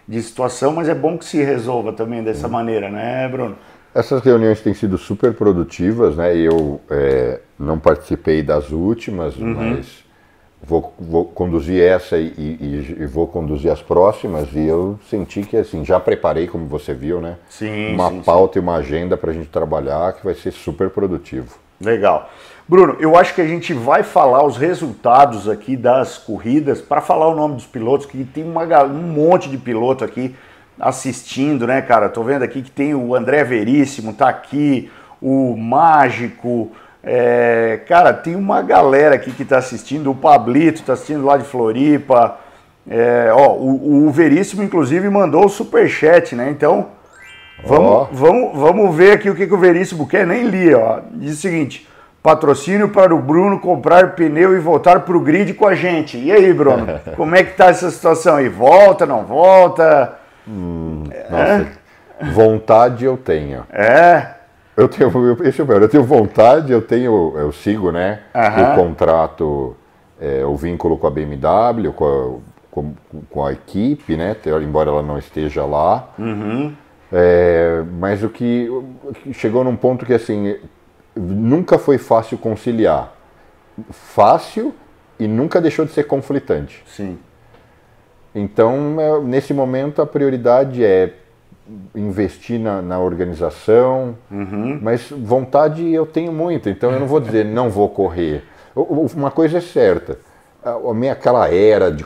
de 0.08 0.22
situação, 0.22 0.72
mas 0.72 0.88
é 0.88 0.94
bom 0.94 1.16
que 1.16 1.24
se 1.24 1.42
resolva 1.42 1.92
também 1.92 2.22
dessa 2.22 2.48
maneira, 2.48 2.90
né, 2.90 3.28
Bruno? 3.28 3.56
Essas 3.94 4.20
reuniões 4.22 4.60
têm 4.60 4.74
sido 4.74 4.98
super 4.98 5.34
produtivas, 5.34 6.16
né? 6.16 6.36
Eu 6.36 6.80
é, 6.90 7.40
não 7.56 7.78
participei 7.78 8.42
das 8.42 8.70
últimas, 8.70 9.36
uhum. 9.36 9.54
mas 9.54 10.03
vou, 10.66 10.94
vou, 10.98 11.24
conduzir 11.24 11.82
essa 11.82 12.16
e, 12.16 12.32
e, 12.38 12.96
e, 13.00 13.06
vou 13.06 13.26
conduzir 13.26 13.70
as 13.70 13.82
próximas 13.82 14.48
e 14.52 14.66
eu 14.66 14.98
senti 15.08 15.42
que 15.42 15.56
assim 15.56 15.84
já 15.84 16.00
preparei 16.00 16.46
como 16.46 16.66
você 16.66 16.94
viu 16.94 17.20
né 17.20 17.36
sim, 17.48 17.94
uma 17.94 18.10
sim, 18.10 18.22
pauta 18.22 18.54
sim. 18.54 18.58
e 18.58 18.62
uma 18.62 18.76
agenda 18.76 19.16
para 19.16 19.30
a 19.30 19.34
gente 19.34 19.48
trabalhar 19.48 20.12
que 20.14 20.24
vai 20.24 20.34
ser 20.34 20.52
super 20.52 20.90
produtivo 20.90 21.64
Legal. 21.80 22.30
Bruno, 22.66 22.96
eu 22.98 23.16
acho 23.16 23.34
que 23.34 23.40
a 23.40 23.46
gente 23.46 23.74
vai 23.74 24.02
falar 24.02 24.44
os 24.44 24.56
resultados 24.56 25.48
aqui 25.48 25.76
das 25.76 26.16
corridas, 26.16 26.80
para 26.80 27.00
falar 27.00 27.28
o 27.28 27.34
nome 27.34 27.56
dos 27.56 27.66
pilotos, 27.66 28.06
que 28.06 28.24
tem 28.24 28.44
uma, 28.44 28.64
um 28.84 29.02
monte 29.02 29.50
de 29.50 29.58
piloto 29.58 30.02
aqui 30.02 30.34
assistindo, 30.80 31.66
né, 31.66 31.82
cara? 31.82 32.08
Tô 32.08 32.22
vendo 32.22 32.42
aqui 32.42 32.62
que 32.62 32.70
tem 32.70 32.94
o 32.94 33.14
André 33.14 33.44
Veríssimo, 33.44 34.14
tá 34.14 34.28
aqui, 34.28 34.90
o 35.20 35.56
Mágico, 35.56 36.72
é, 37.06 37.80
cara, 37.86 38.12
tem 38.12 38.34
uma 38.34 38.62
galera 38.62 39.14
aqui 39.14 39.30
que 39.30 39.44
tá 39.44 39.58
assistindo, 39.58 40.10
o 40.10 40.14
Pablito 40.14 40.82
tá 40.82 40.94
assistindo 40.94 41.24
lá 41.24 41.36
de 41.36 41.44
Floripa, 41.44 42.38
é, 42.88 43.30
ó, 43.32 43.52
o, 43.52 44.06
o, 44.06 44.10
Veríssimo, 44.10 44.62
inclusive, 44.62 45.08
mandou 45.08 45.44
o 45.44 45.48
superchat, 45.48 46.34
né? 46.34 46.50
Então, 46.50 46.88
vamos, 47.64 47.90
oh. 47.90 48.08
vamos, 48.12 48.58
vamos 48.58 48.94
ver 48.94 49.12
aqui 49.12 49.28
o 49.28 49.34
que, 49.34 49.46
que 49.46 49.54
o 49.54 49.58
Veríssimo 49.58 50.06
quer, 50.06 50.26
nem 50.26 50.44
li, 50.44 50.74
ó. 50.74 51.00
Diz 51.12 51.38
o 51.38 51.40
seguinte, 51.40 51.88
patrocínio 52.22 52.88
para 52.88 53.14
o 53.14 53.20
Bruno 53.20 53.60
comprar 53.60 54.14
pneu 54.14 54.56
e 54.56 54.58
voltar 54.58 55.00
para 55.00 55.16
o 55.16 55.20
grid 55.20 55.52
com 55.54 55.66
a 55.66 55.74
gente. 55.74 56.18
E 56.18 56.32
aí, 56.32 56.52
Bruno, 56.52 56.86
como 57.16 57.34
é 57.34 57.42
que 57.42 57.54
tá 57.54 57.66
essa 57.66 57.90
situação 57.90 58.36
aí? 58.36 58.48
Volta, 58.48 59.04
não 59.04 59.24
volta? 59.24 60.14
Hum, 60.46 61.04
nossa, 61.30 61.68
é. 62.20 62.24
vontade 62.32 63.04
eu 63.04 63.16
tenho. 63.16 63.64
É. 63.70 64.33
Eu 64.76 64.88
tenho, 64.88 65.08
esse 65.44 65.60
é 65.60 65.64
o 65.64 65.72
eu 65.72 65.88
tenho 65.88 66.02
vontade, 66.02 66.72
eu 66.72 66.82
tenho, 66.82 67.34
eu 67.36 67.52
sigo, 67.52 67.92
né, 67.92 68.20
o 68.34 68.74
contrato, 68.74 69.76
é, 70.20 70.44
o 70.44 70.56
vínculo 70.56 70.98
com 70.98 71.06
a 71.06 71.10
BMW, 71.10 71.92
com 71.94 72.04
a, 72.04 72.54
com, 72.70 72.94
com 73.30 73.46
a 73.46 73.52
equipe, 73.52 74.16
né, 74.16 74.36
embora 74.62 74.90
ela 74.90 75.02
não 75.02 75.16
esteja 75.16 75.64
lá. 75.64 76.08
Uhum. 76.18 76.74
É, 77.12 77.84
mas 78.00 78.24
o 78.24 78.28
que 78.28 78.68
chegou 79.32 79.62
num 79.62 79.76
ponto 79.76 80.04
que 80.04 80.12
assim 80.12 80.56
nunca 81.14 81.78
foi 81.78 81.96
fácil 81.96 82.36
conciliar, 82.36 83.12
fácil 83.90 84.74
e 85.20 85.28
nunca 85.28 85.60
deixou 85.60 85.84
de 85.84 85.92
ser 85.92 86.04
conflitante. 86.04 86.82
Sim. 86.86 87.18
Então, 88.34 88.96
é, 88.98 89.20
nesse 89.20 89.54
momento, 89.54 90.02
a 90.02 90.06
prioridade 90.06 90.84
é 90.84 91.12
investir 91.94 92.60
na, 92.60 92.82
na 92.82 92.98
organização, 92.98 94.16
uhum. 94.30 94.78
mas 94.82 95.10
vontade 95.10 95.92
eu 95.92 96.04
tenho 96.04 96.32
muito, 96.32 96.68
então 96.68 96.90
eu 96.90 97.00
não 97.00 97.06
vou 97.06 97.20
dizer 97.20 97.44
não 97.44 97.70
vou 97.70 97.88
correr. 97.88 98.44
Uma 98.74 99.30
coisa 99.30 99.58
é 99.58 99.60
certa, 99.60 100.18
a 100.64 100.94
minha 100.94 101.12
aquela 101.12 101.48
era 101.48 101.92
de, 101.92 102.04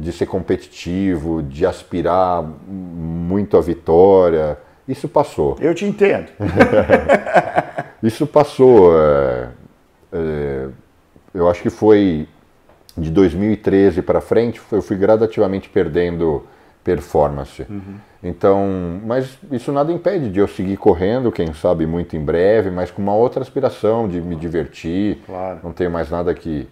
de 0.00 0.12
ser 0.12 0.26
competitivo, 0.26 1.42
de 1.42 1.64
aspirar 1.64 2.42
muito 2.42 3.56
à 3.56 3.60
vitória, 3.60 4.58
isso 4.86 5.08
passou. 5.08 5.56
Eu 5.60 5.74
te 5.74 5.84
entendo. 5.84 6.28
isso 8.02 8.26
passou. 8.26 8.92
É, 8.98 9.48
é, 10.12 10.66
eu 11.32 11.48
acho 11.48 11.62
que 11.62 11.70
foi 11.70 12.28
de 12.98 13.10
2013 13.10 14.02
para 14.02 14.20
frente, 14.20 14.60
eu 14.70 14.82
fui 14.82 14.96
gradativamente 14.96 15.68
perdendo 15.68 16.44
performance. 16.84 17.64
Uhum. 17.68 17.96
Então, 18.22 19.00
mas 19.04 19.38
isso 19.50 19.72
nada 19.72 19.92
impede 19.92 20.30
de 20.30 20.38
eu 20.38 20.46
seguir 20.46 20.76
correndo, 20.76 21.32
quem 21.32 21.52
sabe 21.52 21.86
muito 21.86 22.16
em 22.16 22.24
breve, 22.24 22.70
mas 22.70 22.90
com 22.90 23.02
uma 23.02 23.14
outra 23.14 23.42
aspiração 23.42 24.08
de 24.08 24.20
me 24.20 24.36
divertir. 24.36 25.18
Claro. 25.26 25.60
Não 25.62 25.72
tenho 25.72 25.90
mais 25.90 26.08
nada 26.10 26.32
que 26.34 26.68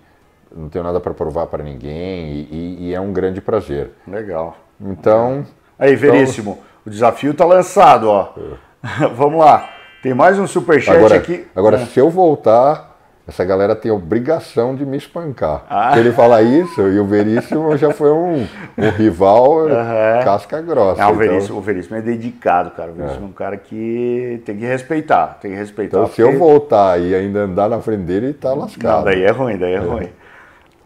não 0.54 0.68
tenho 0.68 0.84
nada 0.84 0.98
para 0.98 1.14
provar 1.14 1.46
para 1.46 1.62
ninguém 1.62 2.46
e, 2.50 2.76
e, 2.80 2.94
é 2.94 3.00
um 3.00 3.12
grande 3.12 3.40
prazer. 3.40 3.90
Legal. 4.06 4.56
Então. 4.80 5.46
Aí, 5.78 5.94
Veríssimo, 5.94 6.52
então... 6.52 6.64
o 6.86 6.90
desafio 6.90 7.30
está 7.30 7.44
lançado, 7.44 8.08
ó. 8.08 8.32
É. 8.36 9.06
Vamos 9.14 9.38
lá. 9.38 9.70
Tem 10.02 10.14
mais 10.14 10.38
um 10.38 10.46
superchat 10.46 10.96
agora, 10.96 11.16
aqui. 11.16 11.46
Agora, 11.54 11.76
é. 11.76 11.86
se 11.86 12.00
eu 12.00 12.10
voltar 12.10 12.89
essa 13.30 13.44
galera 13.44 13.76
tem 13.76 13.90
a 13.90 13.94
obrigação 13.94 14.74
de 14.74 14.84
me 14.84 14.96
espancar. 14.96 15.64
Ah. 15.70 15.96
Ele 15.98 16.10
falar 16.10 16.42
isso, 16.42 16.80
e 16.88 16.98
o 16.98 17.04
Veríssimo 17.04 17.76
já 17.76 17.92
foi 17.92 18.10
um, 18.10 18.46
um 18.76 18.90
rival 18.90 19.66
uhum. 19.66 20.24
casca 20.24 20.60
grossa. 20.60 21.00
Não, 21.00 21.10
o, 21.10 21.14
então. 21.14 21.28
Veríssimo, 21.28 21.58
o 21.58 21.60
Veríssimo 21.60 21.96
é 21.96 22.02
dedicado, 22.02 22.70
cara. 22.72 22.90
O 22.90 22.94
Veríssimo 22.94 23.22
é. 23.22 23.26
é 23.26 23.28
um 23.28 23.32
cara 23.32 23.56
que 23.56 24.42
tem 24.44 24.56
que 24.56 24.64
respeitar, 24.64 25.38
tem 25.40 25.52
que 25.52 25.56
respeitar. 25.56 25.98
Então, 25.98 26.10
se 26.10 26.20
eu 26.20 26.36
voltar 26.38 27.00
e 27.00 27.14
ainda 27.14 27.40
andar 27.40 27.68
na 27.68 27.80
frente 27.80 28.02
dele, 28.02 28.32
tá 28.32 28.52
lascado. 28.52 28.96
Não, 28.96 29.04
daí 29.04 29.22
é 29.22 29.30
ruim, 29.30 29.56
daí 29.56 29.74
é, 29.74 29.76
é. 29.76 29.78
ruim. 29.78 30.08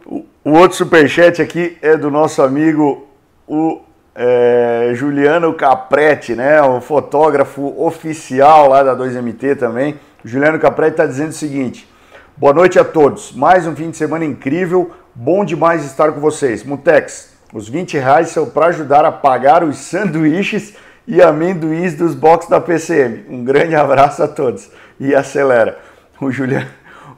O, 0.05 0.25
o, 0.43 0.51
outro 0.51 0.77
superchat 0.77 1.41
aqui 1.41 1.77
é 1.81 1.97
do 1.97 2.11
nosso 2.11 2.43
amigo, 2.43 3.07
o 3.47 3.81
é, 4.13 4.91
Juliano 4.93 5.51
Capretti, 5.53 6.35
né? 6.35 6.61
O 6.61 6.79
fotógrafo 6.79 7.73
oficial 7.81 8.69
lá 8.69 8.83
da 8.83 8.95
2MT 8.95 9.57
também. 9.57 9.95
Juliano 10.23 10.59
Capretti 10.59 10.91
está 10.91 11.05
dizendo 11.07 11.29
o 11.29 11.33
seguinte... 11.33 11.94
Boa 12.37 12.53
noite 12.53 12.77
a 12.77 12.83
todos. 12.83 13.31
Mais 13.31 13.65
um 13.65 13.73
fim 13.73 13.89
de 13.89 13.95
semana 13.95 14.25
incrível. 14.25 14.91
Bom 15.15 15.45
demais 15.45 15.85
estar 15.85 16.11
com 16.11 16.19
vocês. 16.19 16.65
Mutex, 16.65 17.33
os 17.53 17.69
20 17.69 17.97
reais 17.97 18.27
são 18.27 18.49
para 18.49 18.65
ajudar 18.65 19.05
a 19.05 19.11
pagar 19.11 19.63
os 19.63 19.77
sanduíches 19.77 20.75
e 21.07 21.21
amendoins 21.21 21.95
dos 21.95 22.13
box 22.13 22.49
da 22.49 22.59
PCM. 22.59 23.23
Um 23.29 23.45
grande 23.45 23.73
abraço 23.77 24.21
a 24.21 24.27
todos. 24.27 24.69
E 24.99 25.15
acelera. 25.15 25.79
O 26.19 26.29
Juliano, 26.29 26.67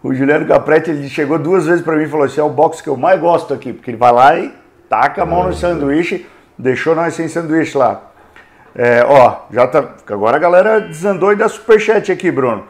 o 0.03 0.13
Juliano 0.13 0.45
Capretti 0.45 0.91
ele 0.91 1.09
chegou 1.09 1.39
duas 1.39 1.65
vezes 1.65 1.81
para 1.81 1.95
mim 1.95 2.03
e 2.03 2.07
falou 2.07 2.27
assim: 2.27 2.39
é 2.39 2.43
o 2.43 2.49
box 2.49 2.79
que 2.79 2.87
eu 2.87 2.95
mais 2.95 3.19
gosto 3.19 3.55
aqui, 3.55 3.73
porque 3.73 3.89
ele 3.89 3.97
vai 3.97 4.11
lá 4.11 4.37
e 4.37 4.53
taca 4.87 5.23
a 5.23 5.25
mão 5.25 5.47
no 5.47 5.53
sanduíche, 5.53 6.27
deixou 6.55 6.93
nós 6.93 7.15
sem 7.15 7.27
sanduíche 7.27 7.75
lá. 7.75 8.11
É, 8.75 9.03
ó, 9.03 9.47
já 9.51 9.65
tá. 9.65 9.95
Agora 10.05 10.37
a 10.37 10.39
galera 10.39 10.79
desandou 10.79 11.33
e 11.33 11.35
dá 11.35 11.49
superchat 11.49 12.11
aqui, 12.11 12.29
Bruno. 12.29 12.65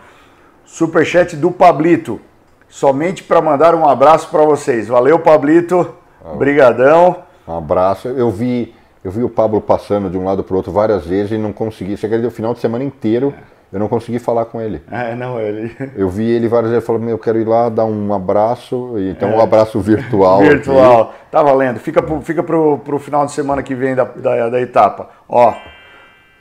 Superchat 0.64 1.36
do 1.36 1.52
Pablito 1.52 2.22
somente 2.70 3.24
para 3.24 3.42
mandar 3.42 3.76
um 3.76 3.88
abraço 3.88 4.30
para 4.30 4.44
vocês. 4.44 4.88
Valeu, 4.88 5.20
Pablito. 5.20 5.96
Brigadão. 6.38 7.24
Um 7.48 7.58
abraço. 7.58 8.08
Eu 8.10 8.30
vi, 8.30 8.76
eu 9.04 9.12
vi 9.12 9.24
o 9.24 9.30
Pablo 9.30 9.62
passando 9.62 10.10
de 10.10 10.18
um 10.18 10.26
lado 10.26 10.44
para 10.44 10.54
o 10.54 10.58
outro 10.58 10.72
várias 10.72 11.06
vezes 11.06 11.32
e 11.32 11.38
não 11.38 11.54
consegui. 11.54 11.96
Você 11.96 12.08
quer 12.08 12.16
dizer, 12.16 12.28
o 12.28 12.32
final 12.32 12.54
de 12.54 12.60
semana 12.60 12.84
inteiro 12.84 13.34
eu 13.72 13.80
não 13.80 13.90
consegui 13.90 14.18
falar 14.18 14.46
com 14.46 14.62
ele. 14.62 14.82
É, 14.90 15.14
não, 15.14 15.40
ele. 15.40 15.76
Eu 15.96 16.10
vi 16.10 16.30
ele 16.30 16.48
várias 16.48 16.72
vezes, 16.72 16.86
falou: 16.86 17.04
eu 17.10 17.20
quero 17.20 17.38
ir 17.38 17.46
lá 17.46 17.68
dar 17.68 17.84
um 17.84 18.14
abraço, 18.14 18.94
então 18.98 19.30
é. 19.30 19.36
um 19.36 19.42
abraço 19.42 19.80
virtual. 19.82 20.40
virtual. 20.40 21.02
Aqui. 21.02 21.14
Tá 21.32 21.44
valendo. 21.44 21.78
Fica 21.80 22.02
pro, 22.02 22.22
fica 22.22 22.42
pro, 22.42 22.78
pro 22.78 22.98
final 22.98 23.26
de 23.26 23.34
semana 23.34 23.62
que 23.62 23.76
vem 23.76 23.94
da, 23.94 24.06
da, 24.06 24.50
da 24.50 24.62
etapa. 24.62 25.10
Ó, 25.28 25.54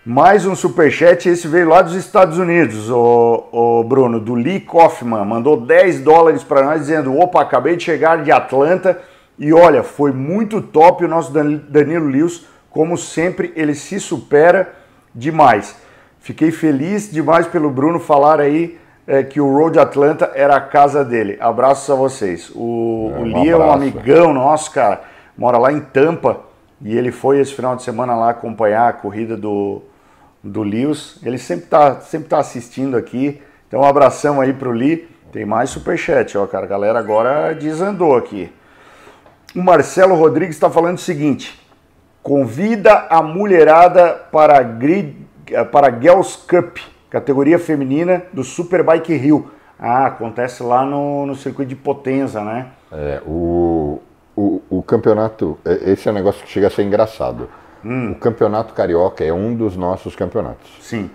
mais 0.08 0.46
um 0.46 0.54
superchat, 0.54 1.28
esse 1.28 1.48
veio 1.48 1.68
lá 1.68 1.82
dos 1.82 1.94
Estados 1.96 2.38
Unidos, 2.38 2.88
o, 2.88 3.44
o 3.50 3.82
Bruno, 3.82 4.20
do 4.20 4.36
Lee 4.36 4.60
Kaufman, 4.60 5.24
mandou 5.24 5.60
10 5.60 6.02
dólares 6.02 6.44
para 6.44 6.62
nós 6.62 6.82
dizendo: 6.82 7.18
opa, 7.18 7.42
acabei 7.42 7.74
de 7.74 7.82
chegar 7.82 8.22
de 8.22 8.30
Atlanta 8.30 9.00
e 9.36 9.52
olha, 9.52 9.82
foi 9.82 10.12
muito 10.12 10.62
top 10.62 11.04
o 11.04 11.08
nosso 11.08 11.32
Danilo 11.32 12.06
Lewis, 12.06 12.46
como 12.70 12.96
sempre, 12.96 13.52
ele 13.56 13.74
se 13.74 13.98
supera 13.98 14.72
demais. 15.12 15.76
Fiquei 16.20 16.52
feliz 16.52 17.10
demais 17.10 17.48
pelo 17.48 17.68
Bruno 17.68 17.98
falar 17.98 18.40
aí 18.40 18.78
é, 19.08 19.24
que 19.24 19.40
o 19.40 19.52
Road 19.52 19.76
Atlanta 19.76 20.30
era 20.36 20.54
a 20.54 20.60
casa 20.60 21.04
dele. 21.04 21.36
Abraços 21.40 21.90
a 21.90 21.96
vocês. 21.96 22.52
O, 22.54 23.10
é, 23.12 23.18
um 23.18 23.22
o 23.22 23.24
Lee 23.24 23.48
é 23.50 23.56
um 23.56 23.72
amigão 23.72 24.32
nosso, 24.32 24.70
cara, 24.70 25.00
mora 25.36 25.58
lá 25.58 25.72
em 25.72 25.80
Tampa 25.80 26.42
e 26.80 26.96
ele 26.96 27.10
foi 27.10 27.40
esse 27.40 27.52
final 27.52 27.74
de 27.74 27.82
semana 27.82 28.14
lá 28.14 28.30
acompanhar 28.30 28.88
a 28.88 28.92
corrida 28.92 29.36
do 29.36 29.82
do 30.46 30.62
Lewis. 30.62 31.18
Ele 31.22 31.38
sempre 31.38 31.64
está 31.64 32.00
sempre 32.00 32.28
tá 32.28 32.38
assistindo 32.38 32.96
aqui. 32.96 33.40
Então, 33.68 33.80
um 33.80 33.84
abração 33.84 34.40
aí 34.40 34.52
pro 34.52 34.72
Li. 34.72 35.08
Tem 35.32 35.44
mais 35.44 35.70
superchat, 35.70 36.36
ó, 36.38 36.46
cara. 36.46 36.64
A 36.64 36.68
galera 36.68 36.98
agora 36.98 37.54
desandou 37.54 38.16
aqui. 38.16 38.50
O 39.54 39.62
Marcelo 39.62 40.14
Rodrigues 40.14 40.56
está 40.56 40.70
falando 40.70 40.96
o 40.96 41.00
seguinte: 41.00 41.60
convida 42.22 43.06
a 43.10 43.22
mulherada 43.22 44.14
para, 44.30 44.62
grid, 44.62 45.16
para 45.72 45.90
Girls 45.90 46.38
Cup, 46.48 46.78
categoria 47.10 47.58
feminina 47.58 48.22
do 48.32 48.44
Superbike 48.44 49.14
Rio. 49.14 49.50
Ah, 49.78 50.06
acontece 50.06 50.62
lá 50.62 50.84
no, 50.86 51.26
no 51.26 51.34
circuito 51.34 51.68
de 51.68 51.76
Potenza, 51.76 52.42
né? 52.42 52.68
É, 52.90 53.20
o, 53.26 54.00
o, 54.34 54.62
o 54.70 54.82
campeonato, 54.82 55.58
esse 55.64 56.08
é 56.08 56.10
um 56.10 56.14
negócio 56.14 56.42
que 56.42 56.50
chega 56.50 56.68
a 56.68 56.70
ser 56.70 56.82
engraçado. 56.82 57.48
Hum. 57.84 58.12
O 58.12 58.14
campeonato 58.16 58.74
carioca 58.74 59.24
é 59.24 59.32
um 59.32 59.54
dos 59.54 59.76
nossos 59.76 60.14
campeonatos. 60.16 60.70
Sim. 60.80 61.10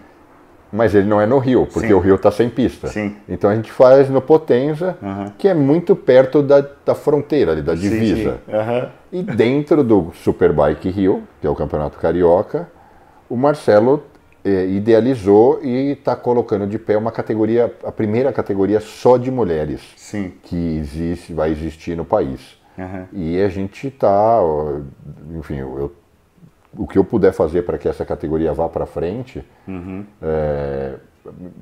Mas 0.71 0.95
ele 0.95 1.07
não 1.07 1.19
é 1.19 1.25
no 1.25 1.37
Rio, 1.37 1.65
porque 1.65 1.89
Sim. 1.89 1.93
o 1.93 1.99
Rio 1.99 2.15
está 2.15 2.31
sem 2.31 2.49
pista. 2.49 2.87
Sim. 2.87 3.15
Então 3.27 3.49
a 3.49 3.55
gente 3.55 3.69
faz 3.71 4.09
no 4.09 4.21
Potenza, 4.21 4.97
uhum. 5.01 5.31
que 5.37 5.47
é 5.47 5.53
muito 5.53 5.95
perto 5.95 6.41
da, 6.41 6.65
da 6.85 6.95
fronteira, 6.95 7.51
ali, 7.51 7.61
da 7.61 7.75
divisa. 7.75 8.39
Sim, 8.45 8.55
uhum. 8.55 8.87
E 9.11 9.23
dentro 9.23 9.83
do 9.83 10.11
Superbike 10.13 10.89
Rio, 10.89 11.23
que 11.41 11.47
é 11.47 11.49
o 11.49 11.55
campeonato 11.55 11.97
carioca, 11.97 12.69
o 13.29 13.35
Marcelo 13.35 14.03
é, 14.45 14.65
idealizou 14.67 15.59
e 15.61 15.91
está 15.91 16.15
colocando 16.15 16.65
de 16.65 16.79
pé 16.79 16.97
uma 16.97 17.11
categoria, 17.11 17.73
a 17.83 17.91
primeira 17.91 18.31
categoria 18.31 18.79
só 18.79 19.17
de 19.17 19.29
mulheres 19.29 19.81
Sim. 19.97 20.33
que 20.43 20.77
existe, 20.77 21.33
vai 21.33 21.51
existir 21.51 21.97
no 21.97 22.05
país. 22.05 22.59
Uhum. 22.77 23.05
E 23.11 23.41
a 23.41 23.49
gente 23.49 23.87
está, 23.87 24.39
enfim, 25.37 25.57
eu 25.57 25.91
o 26.77 26.87
que 26.87 26.97
eu 26.97 27.03
puder 27.03 27.33
fazer 27.33 27.63
para 27.63 27.77
que 27.77 27.87
essa 27.87 28.05
categoria 28.05 28.53
vá 28.53 28.69
para 28.69 28.85
frente, 28.85 29.43
uhum. 29.67 30.05
é, 30.21 30.95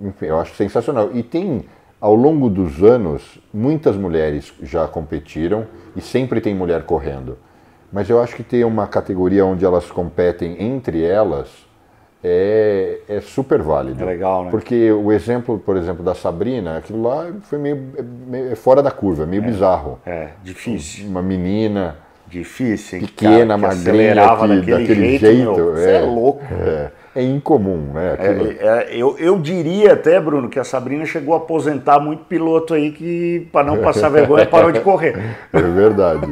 enfim, 0.02 0.26
eu 0.26 0.40
acho 0.40 0.56
sensacional. 0.56 1.10
E 1.14 1.24
tem 1.24 1.66
ao 2.00 2.16
longo 2.16 2.50
dos 2.50 2.82
anos, 2.82 3.40
muitas 3.54 3.98
mulheres 3.98 4.54
já 4.62 4.88
competiram 4.88 5.68
e 5.96 6.02
sempre 6.02 6.40
tem 6.40 6.56
mulher 6.56 6.84
correndo. 6.84 7.38
Mas 7.92 8.10
eu 8.10 8.22
acho 8.22 8.36
que 8.36 8.44
ter 8.44 8.64
uma 8.66 8.88
categoria 8.88 9.46
onde 9.46 9.66
elas 9.66 9.90
competem 9.92 10.62
entre 10.64 11.04
elas 11.04 11.68
é, 12.24 13.00
é 13.08 13.20
super 13.22 13.62
válido. 13.62 14.02
É 14.04 14.06
legal, 14.06 14.46
né? 14.46 14.52
Porque 14.52 14.92
o 14.92 15.12
exemplo, 15.12 15.58
por 15.58 15.76
exemplo, 15.76 16.04
da 16.04 16.14
Sabrina, 16.14 16.78
aquilo 16.78 17.02
lá 17.02 17.32
foi 17.42 17.58
meio, 17.58 17.92
meio 18.28 18.56
fora 18.56 18.84
da 18.84 18.92
curva, 18.92 19.26
meio 19.26 19.44
é, 19.44 19.46
bizarro. 19.46 20.00
É, 20.06 20.30
difícil. 20.44 21.08
Uma 21.08 21.22
menina 21.22 21.98
difícil, 22.30 23.00
pequena, 23.00 23.60
cara, 23.60 23.76
que, 23.76 23.86
daquele, 23.86 24.62
daquele 24.62 25.18
jeito. 25.18 25.26
jeito 25.26 25.78
é, 25.78 25.96
é 25.96 26.00
louco. 26.02 26.44
É, 26.52 26.92
é, 27.16 27.24
incomum, 27.24 27.92
né? 27.94 28.16
É, 28.20 28.68
é, 28.68 28.96
eu, 28.96 29.18
eu 29.18 29.40
diria 29.40 29.94
até, 29.94 30.20
Bruno, 30.22 30.48
que 30.48 30.60
a 30.60 30.64
Sabrina 30.64 31.06
chegou 31.06 31.34
a 31.34 31.38
aposentar 31.38 32.00
muito 32.00 32.24
piloto 32.26 32.74
aí 32.74 32.92
que, 32.92 33.48
para 33.52 33.66
não 33.66 33.80
passar 33.80 34.10
vergonha, 34.10 34.46
parou 34.46 34.72
de 34.72 34.80
correr. 34.80 35.18
É 35.52 35.62
verdade. 35.62 36.28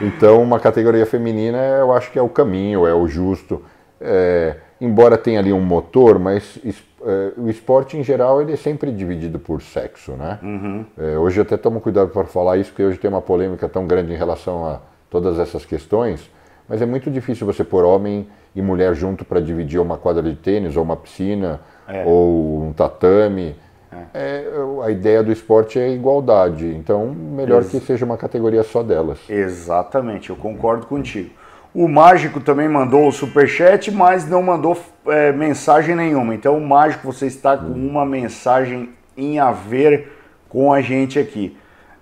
Então, 0.00 0.42
uma 0.42 0.60
categoria 0.60 1.06
feminina, 1.06 1.58
eu 1.58 1.92
acho 1.92 2.10
que 2.10 2.18
é 2.18 2.22
o 2.22 2.28
caminho, 2.28 2.86
é 2.86 2.92
o 2.92 3.08
justo. 3.08 3.62
É, 4.00 4.56
embora 4.80 5.16
tenha 5.16 5.38
ali 5.38 5.52
um 5.52 5.60
motor, 5.60 6.18
mas 6.18 6.58
é, 7.06 7.32
o 7.36 7.48
esporte 7.48 7.96
em 7.96 8.02
geral 8.02 8.40
ele 8.40 8.52
é 8.52 8.56
sempre 8.56 8.90
dividido 8.90 9.38
por 9.38 9.62
sexo, 9.62 10.12
né? 10.12 10.38
Uhum. 10.42 10.84
É, 10.98 11.18
hoje 11.18 11.40
até 11.40 11.56
tomo 11.56 11.80
cuidado 11.80 12.10
para 12.10 12.24
falar 12.24 12.56
isso, 12.56 12.70
porque 12.70 12.82
hoje 12.82 12.98
tem 12.98 13.08
uma 13.10 13.22
polêmica 13.22 13.68
tão 13.68 13.86
grande 13.86 14.12
em 14.12 14.16
relação 14.16 14.66
a 14.66 14.80
todas 15.10 15.38
essas 15.38 15.64
questões, 15.64 16.30
mas 16.68 16.80
é 16.82 16.86
muito 16.86 17.10
difícil 17.10 17.46
você 17.46 17.62
pôr 17.62 17.84
homem 17.84 18.26
e 18.54 18.62
mulher 18.62 18.94
junto 18.94 19.24
para 19.24 19.40
dividir 19.40 19.80
uma 19.80 19.98
quadra 19.98 20.22
de 20.22 20.36
tênis, 20.36 20.76
ou 20.76 20.82
uma 20.82 20.96
piscina, 20.96 21.60
é. 21.86 22.04
ou 22.04 22.62
um 22.62 22.72
tatame. 22.72 23.54
É. 23.92 24.04
é 24.14 24.84
a 24.84 24.90
ideia 24.90 25.22
do 25.22 25.30
esporte 25.30 25.78
é 25.78 25.90
igualdade, 25.90 26.66
então 26.66 27.06
melhor 27.06 27.62
Ex 27.62 27.70
que 27.70 27.80
seja 27.80 28.04
uma 28.04 28.16
categoria 28.16 28.62
só 28.62 28.82
delas. 28.82 29.18
Exatamente, 29.28 30.30
eu 30.30 30.36
concordo 30.36 30.86
contigo. 30.86 31.30
O 31.74 31.88
Mágico 31.88 32.38
também 32.38 32.68
mandou 32.68 33.08
o 33.08 33.12
superchat, 33.12 33.90
mas 33.90 34.28
não 34.28 34.40
mandou 34.40 34.80
é, 35.08 35.32
mensagem 35.32 35.96
nenhuma. 35.96 36.32
Então, 36.32 36.56
o 36.56 36.64
Mágico, 36.64 37.12
você 37.12 37.26
está 37.26 37.56
com 37.56 37.72
uma 37.72 38.06
mensagem 38.06 38.90
em 39.16 39.40
a 39.40 39.50
ver 39.50 40.12
com 40.48 40.72
a 40.72 40.80
gente 40.80 41.18
aqui. 41.18 41.56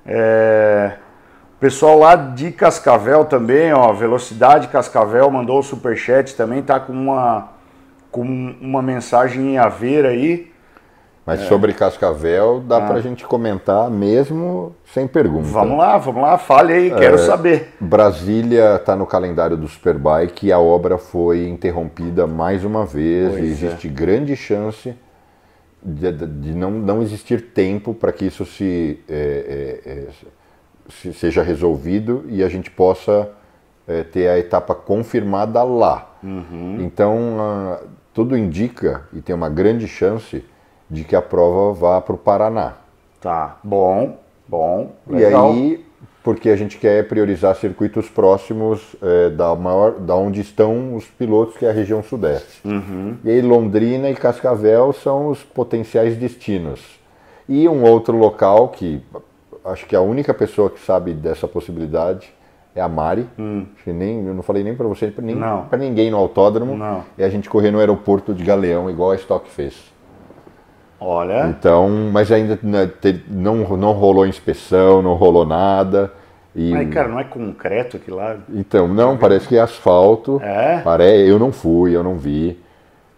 É... 0.04 0.92
Pessoal 1.58 1.98
lá 1.98 2.16
de 2.16 2.50
Cascavel 2.50 3.24
também, 3.24 3.72
ó, 3.72 3.92
Velocidade 3.92 4.68
Cascavel 4.68 5.30
mandou 5.30 5.60
o 5.60 5.62
superchat 5.62 6.34
também, 6.34 6.60
tá 6.60 6.78
com 6.78 6.92
uma, 6.92 7.52
com 8.10 8.22
uma 8.60 8.82
mensagem 8.82 9.54
em 9.54 9.58
a 9.58 9.68
ver 9.68 10.04
aí. 10.04 10.51
Mas 11.24 11.40
é. 11.40 11.44
sobre 11.44 11.72
Cascavel 11.72 12.60
dá 12.60 12.78
ah. 12.78 12.86
para 12.86 12.96
a 12.96 13.00
gente 13.00 13.24
comentar 13.24 13.88
mesmo 13.88 14.74
sem 14.92 15.06
pergunta. 15.06 15.48
Vamos 15.48 15.78
lá, 15.78 15.96
vamos 15.96 16.20
lá, 16.20 16.36
fale 16.36 16.72
aí, 16.72 16.90
quero 16.90 17.14
é, 17.14 17.18
saber. 17.18 17.74
Brasília 17.80 18.76
está 18.76 18.96
no 18.96 19.06
calendário 19.06 19.56
do 19.56 19.68
Superbike 19.68 20.46
e 20.46 20.52
a 20.52 20.58
obra 20.58 20.98
foi 20.98 21.46
interrompida 21.46 22.26
mais 22.26 22.64
uma 22.64 22.84
vez. 22.84 23.30
Pois 23.30 23.44
e 23.44 23.46
é. 23.46 23.50
existe 23.50 23.86
é. 23.86 23.90
grande 23.90 24.34
chance 24.34 24.94
de, 25.80 26.12
de, 26.12 26.54
não, 26.54 26.72
não 26.72 27.02
existir 27.02 27.40
tempo 27.52 27.94
para 27.94 28.10
que 28.10 28.24
isso 28.24 28.44
se, 28.44 29.00
é, 29.08 29.80
é, 29.86 30.06
se, 30.88 31.12
seja 31.14 31.42
resolvido 31.42 32.24
e 32.28 32.42
a 32.42 32.48
gente 32.48 32.70
possa 32.70 33.30
ter 34.12 34.28
a 34.28 34.38
etapa 34.38 34.76
confirmada 34.76 35.62
lá. 35.64 36.16
Uhum. 36.22 36.78
Então, 36.80 37.36
a, 37.40 37.80
tudo 38.14 38.36
indica 38.36 39.02
e 39.12 39.20
tem 39.20 39.34
uma 39.34 39.48
grande 39.48 39.88
chance 39.88 40.44
de 40.92 41.04
que 41.04 41.16
a 41.16 41.22
prova 41.22 41.72
vá 41.72 42.00
para 42.02 42.14
o 42.14 42.18
Paraná. 42.18 42.74
Tá, 43.18 43.56
bom, 43.64 44.18
bom. 44.46 44.92
Legal. 45.06 45.54
E 45.54 45.58
aí, 45.58 45.86
porque 46.22 46.50
a 46.50 46.56
gente 46.56 46.76
quer 46.76 47.08
priorizar 47.08 47.56
circuitos 47.56 48.10
próximos 48.10 48.94
é, 49.00 49.30
da, 49.30 49.54
maior, 49.56 49.92
da 49.92 50.14
onde 50.14 50.42
estão 50.42 50.94
os 50.94 51.06
pilotos, 51.06 51.56
que 51.56 51.64
é 51.64 51.70
a 51.70 51.72
região 51.72 52.02
sudeste. 52.02 52.60
Uhum. 52.62 53.16
E 53.24 53.30
aí 53.30 53.40
Londrina 53.40 54.10
e 54.10 54.14
Cascavel 54.14 54.92
são 54.92 55.28
os 55.28 55.42
potenciais 55.42 56.14
destinos. 56.16 57.00
E 57.48 57.66
um 57.66 57.82
outro 57.84 58.16
local 58.18 58.68
que 58.68 59.02
acho 59.64 59.86
que 59.86 59.96
a 59.96 60.00
única 60.00 60.34
pessoa 60.34 60.68
que 60.68 60.80
sabe 60.80 61.14
dessa 61.14 61.48
possibilidade 61.48 62.32
é 62.74 62.82
a 62.82 62.88
Mari. 62.88 63.26
Hum. 63.38 63.66
Nem, 63.86 64.26
eu 64.26 64.34
não 64.34 64.42
falei 64.42 64.62
nem 64.62 64.74
para 64.74 64.86
você, 64.86 65.12
nem 65.22 65.36
para 65.38 65.78
ninguém 65.78 66.10
no 66.10 66.18
autódromo. 66.18 66.76
Não. 66.76 67.04
E 67.16 67.24
a 67.24 67.28
gente 67.30 67.48
correr 67.48 67.70
no 67.70 67.78
aeroporto 67.78 68.34
de 68.34 68.44
Galeão, 68.44 68.90
igual 68.90 69.12
a 69.12 69.16
Stock 69.16 69.48
fez. 69.50 69.91
Olha. 71.04 71.48
Então, 71.48 71.88
mas 72.12 72.30
ainda 72.30 72.58
não, 73.28 73.76
não 73.76 73.92
rolou 73.92 74.24
inspeção, 74.24 75.02
não 75.02 75.14
rolou 75.14 75.44
nada. 75.44 76.12
E... 76.54 76.70
Mas, 76.70 76.88
cara, 76.90 77.08
não 77.08 77.18
é 77.18 77.24
concreto 77.24 77.96
aqui 77.96 78.10
lá? 78.10 78.36
Então, 78.48 78.86
não, 78.86 79.16
parece 79.16 79.48
que 79.48 79.56
é 79.56 79.60
asfalto. 79.60 80.40
É? 80.42 80.78
Pare... 80.78 81.28
Eu 81.28 81.38
não 81.38 81.50
fui, 81.50 81.96
eu 81.96 82.02
não 82.02 82.16
vi. 82.16 82.60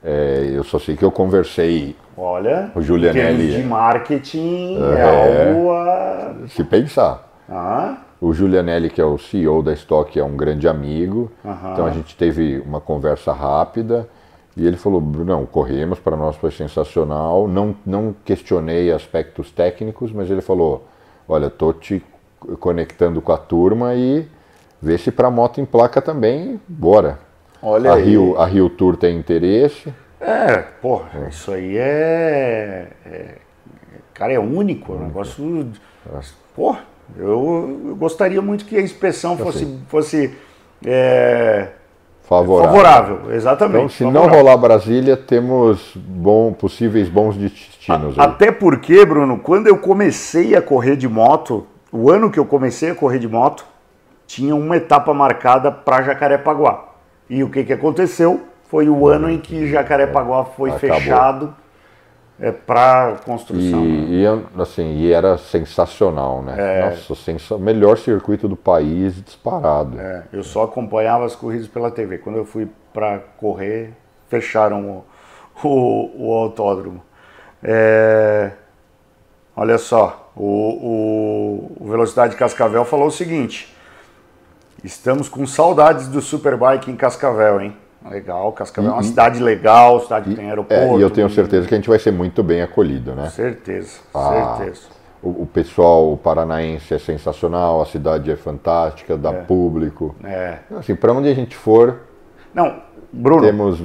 É, 0.02 0.51
eu 0.55 0.65
só 0.65 0.78
sei 0.78 0.97
que 0.97 1.05
eu 1.05 1.11
conversei. 1.11 1.97
Olha, 2.16 2.70
o 2.74 2.81
Julianelli. 2.81 3.56
de 3.56 3.62
marketing 3.65 4.78
é, 4.81 4.98
é 5.01 5.48
algo 5.48 5.73
a... 5.73 6.35
Se 6.48 6.62
pensar. 6.62 7.28
Ah. 7.48 7.97
O 8.20 8.32
Julianelli, 8.32 8.89
que 8.89 9.01
é 9.01 9.05
o 9.05 9.19
CEO 9.19 9.62
da 9.62 9.73
Stock, 9.73 10.19
é 10.19 10.24
um 10.24 10.36
grande 10.36 10.69
amigo. 10.69 11.31
Aham. 11.44 11.73
Então 11.73 11.86
a 11.86 11.90
gente 11.90 12.16
teve 12.16 12.62
uma 12.65 12.81
conversa 12.81 13.32
rápida. 13.32 14.09
E 14.57 14.67
ele 14.67 14.77
falou, 14.77 15.01
não, 15.01 15.45
corremos, 15.47 15.99
para 15.99 16.17
nós 16.17 16.37
foi 16.37 16.51
sensacional. 16.51 17.49
Não, 17.49 17.75
não 17.85 18.15
questionei 18.25 18.93
aspectos 18.93 19.51
técnicos, 19.51 20.13
mas 20.13 20.31
ele 20.31 20.41
falou, 20.41 20.87
olha, 21.29 21.51
tô 21.51 21.73
te 21.73 22.03
conectando 22.61 23.21
com 23.21 23.33
a 23.33 23.39
turma 23.39 23.95
e 23.95 24.27
vê 24.81 24.97
se 24.97 25.11
para 25.11 25.31
moto 25.31 25.61
em 25.61 25.65
placa 25.65 26.01
também, 26.01 26.61
bora. 26.69 27.19
Olha 27.63 27.93
a 27.93 27.95
aí. 27.95 28.05
Rio, 28.05 28.39
a 28.39 28.47
Rio 28.47 28.69
Tour 28.69 28.97
tem 28.97 29.19
interesse. 29.19 29.93
É, 30.21 30.59
porra, 30.59 31.25
é. 31.25 31.29
isso 31.29 31.51
aí 31.51 31.77
é, 31.77 32.89
é, 33.05 33.39
Cara, 34.15 34.33
é 34.33 34.39
único, 34.39 34.93
é 34.93 34.97
um 34.97 35.05
negócio. 35.07 35.73
Porra, 36.55 36.85
eu, 37.17 37.81
eu, 37.89 37.97
gostaria 37.97 38.41
muito 38.41 38.65
que 38.65 38.77
a 38.77 38.81
inspeção 38.81 39.37
fosse. 39.37 39.65
Assim. 39.65 39.83
fosse 39.89 40.35
é, 40.87 41.71
Favorável. 42.25 42.71
Favorável, 42.71 43.35
exatamente. 43.35 43.77
Então, 43.77 43.89
se 43.89 44.05
favorável. 44.05 44.31
não 44.31 44.37
rolar 44.37 44.57
Brasília, 44.57 45.17
temos 45.17 45.93
bom, 45.95 46.53
possíveis 46.53 47.09
bons 47.09 47.37
destinos. 47.37 48.19
A, 48.19 48.25
até 48.25 48.51
porque, 48.51 49.05
Bruno, 49.05 49.39
quando 49.39 49.67
eu 49.67 49.77
comecei 49.77 50.57
a 50.57 50.63
correr 50.63 50.97
de 50.97 51.07
moto, 51.07 51.67
o 51.93 52.11
ano 52.11 52.31
que 52.31 52.39
eu 52.39 52.47
comecei 52.47 52.91
a 52.91 52.95
correr 52.95 53.19
de 53.19 53.29
moto, 53.29 53.67
tinha 54.27 54.57
uma 54.57 54.77
etapa 54.77 55.13
marcada 55.13 55.71
para 55.71 56.03
Jacarepaguá. 56.03 56.85
E 57.29 57.45
o 57.45 57.51
que, 57.51 57.63
que 57.63 57.73
aconteceu? 57.73 58.41
Foi 58.71 58.89
o 58.89 59.07
ano 59.07 59.31
em 59.31 59.39
que 59.39 59.71
Jacarepaguá 59.71 60.45
foi 60.45 60.71
Acabou. 60.71 60.97
fechado 60.99 61.55
é, 62.40 62.51
para 62.51 63.16
construção. 63.24 63.85
E, 63.85 64.27
né? 64.27 64.43
e, 64.56 64.62
assim, 64.62 64.97
e 64.97 65.12
era 65.12 65.39
sensacional, 65.39 66.43
né? 66.43 66.55
É. 66.59 66.90
Nossa, 66.90 67.15
sensa... 67.15 67.56
melhor 67.59 67.97
circuito 67.97 68.48
do 68.48 68.56
país 68.56 69.23
disparado. 69.23 69.98
É, 70.01 70.24
eu 70.32 70.43
só 70.43 70.65
acompanhava 70.65 71.24
as 71.24 71.36
corridas 71.36 71.69
pela 71.69 71.90
TV. 71.90 72.19
Quando 72.19 72.36
eu 72.36 72.44
fui 72.44 72.69
para 72.93 73.20
correr, 73.39 73.93
fecharam 74.28 75.05
o, 75.62 75.66
o, 75.66 76.28
o 76.28 76.32
autódromo. 76.32 77.02
É, 77.62 78.51
olha 79.56 79.78
só, 79.78 80.31
o, 80.36 80.43
o, 80.44 81.85
o 81.85 81.89
Velocidade 81.89 82.36
Cascavel 82.36 82.85
falou 82.85 83.06
o 83.06 83.12
seguinte: 83.12 83.74
estamos 84.82 85.28
com 85.28 85.47
saudades 85.47 86.09
do 86.09 86.20
Superbike 86.20 86.90
em 86.90 86.97
Cascavel, 86.97 87.61
hein? 87.61 87.77
Legal, 88.11 88.53
Cascavel 88.53 88.91
é 88.91 88.95
uma 88.95 89.03
cidade 89.03 89.43
legal, 89.43 90.01
cidade 90.01 90.31
que 90.31 90.37
tem 90.37 90.49
aeroporto. 90.49 90.97
É, 90.97 90.99
e 90.99 91.01
eu 91.01 91.11
tenho 91.11 91.31
certeza 91.31 91.67
que 91.67 91.75
a 91.75 91.79
gente 91.79 91.89
vai 91.89 91.99
ser 91.99 92.13
muito 92.13 92.43
bem 92.43 92.61
acolhido, 92.61 93.15
né? 93.15 93.31
Certeza, 93.31 94.01
ah, 94.15 94.57
certeza. 94.59 94.83
O, 95.23 95.43
o, 95.43 95.47
pessoal 95.47 96.15
paranaense 96.19 96.93
é 96.93 96.99
sensacional, 96.99 97.81
a 97.81 97.87
cidade 97.87 98.31
é 98.31 98.37
fantástica, 98.37 99.17
dá 99.17 99.31
é. 99.31 99.43
público. 99.43 100.15
É. 100.23 100.59
Assim, 100.77 100.95
para 100.95 101.15
onde 101.15 101.31
a 101.31 101.35
gente 101.35 101.57
for. 101.57 102.01
Não, 102.53 102.83
Bruno. 103.11 103.41
Temos... 103.41 103.81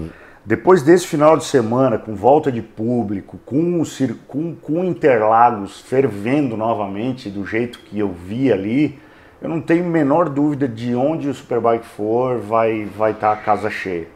Depois 0.46 0.82
desse 0.82 1.08
final 1.08 1.38
de 1.38 1.46
semana, 1.46 1.98
com 1.98 2.16
volta 2.16 2.52
de 2.52 2.62
público, 2.62 3.40
com, 3.46 3.82
o, 3.82 3.86
com, 4.28 4.56
com 4.56 4.84
Interlagos 4.84 5.80
fervendo 5.80 6.58
novamente 6.58 7.30
do 7.30 7.46
jeito 7.46 7.80
que 7.80 8.00
eu 8.00 8.12
vi 8.12 8.52
ali, 8.52 9.00
eu 9.42 9.48
não 9.50 9.62
tenho 9.62 9.86
menor 9.86 10.30
dúvida 10.30 10.68
de 10.68 10.94
onde 10.96 11.30
o 11.30 11.34
Superbike 11.34 11.86
for, 11.86 12.40
vai 12.40 12.86
vai 12.86 13.12
estar 13.12 13.36
tá 13.36 13.42
a 13.42 13.44
casa 13.44 13.70
cheia. 13.70 14.08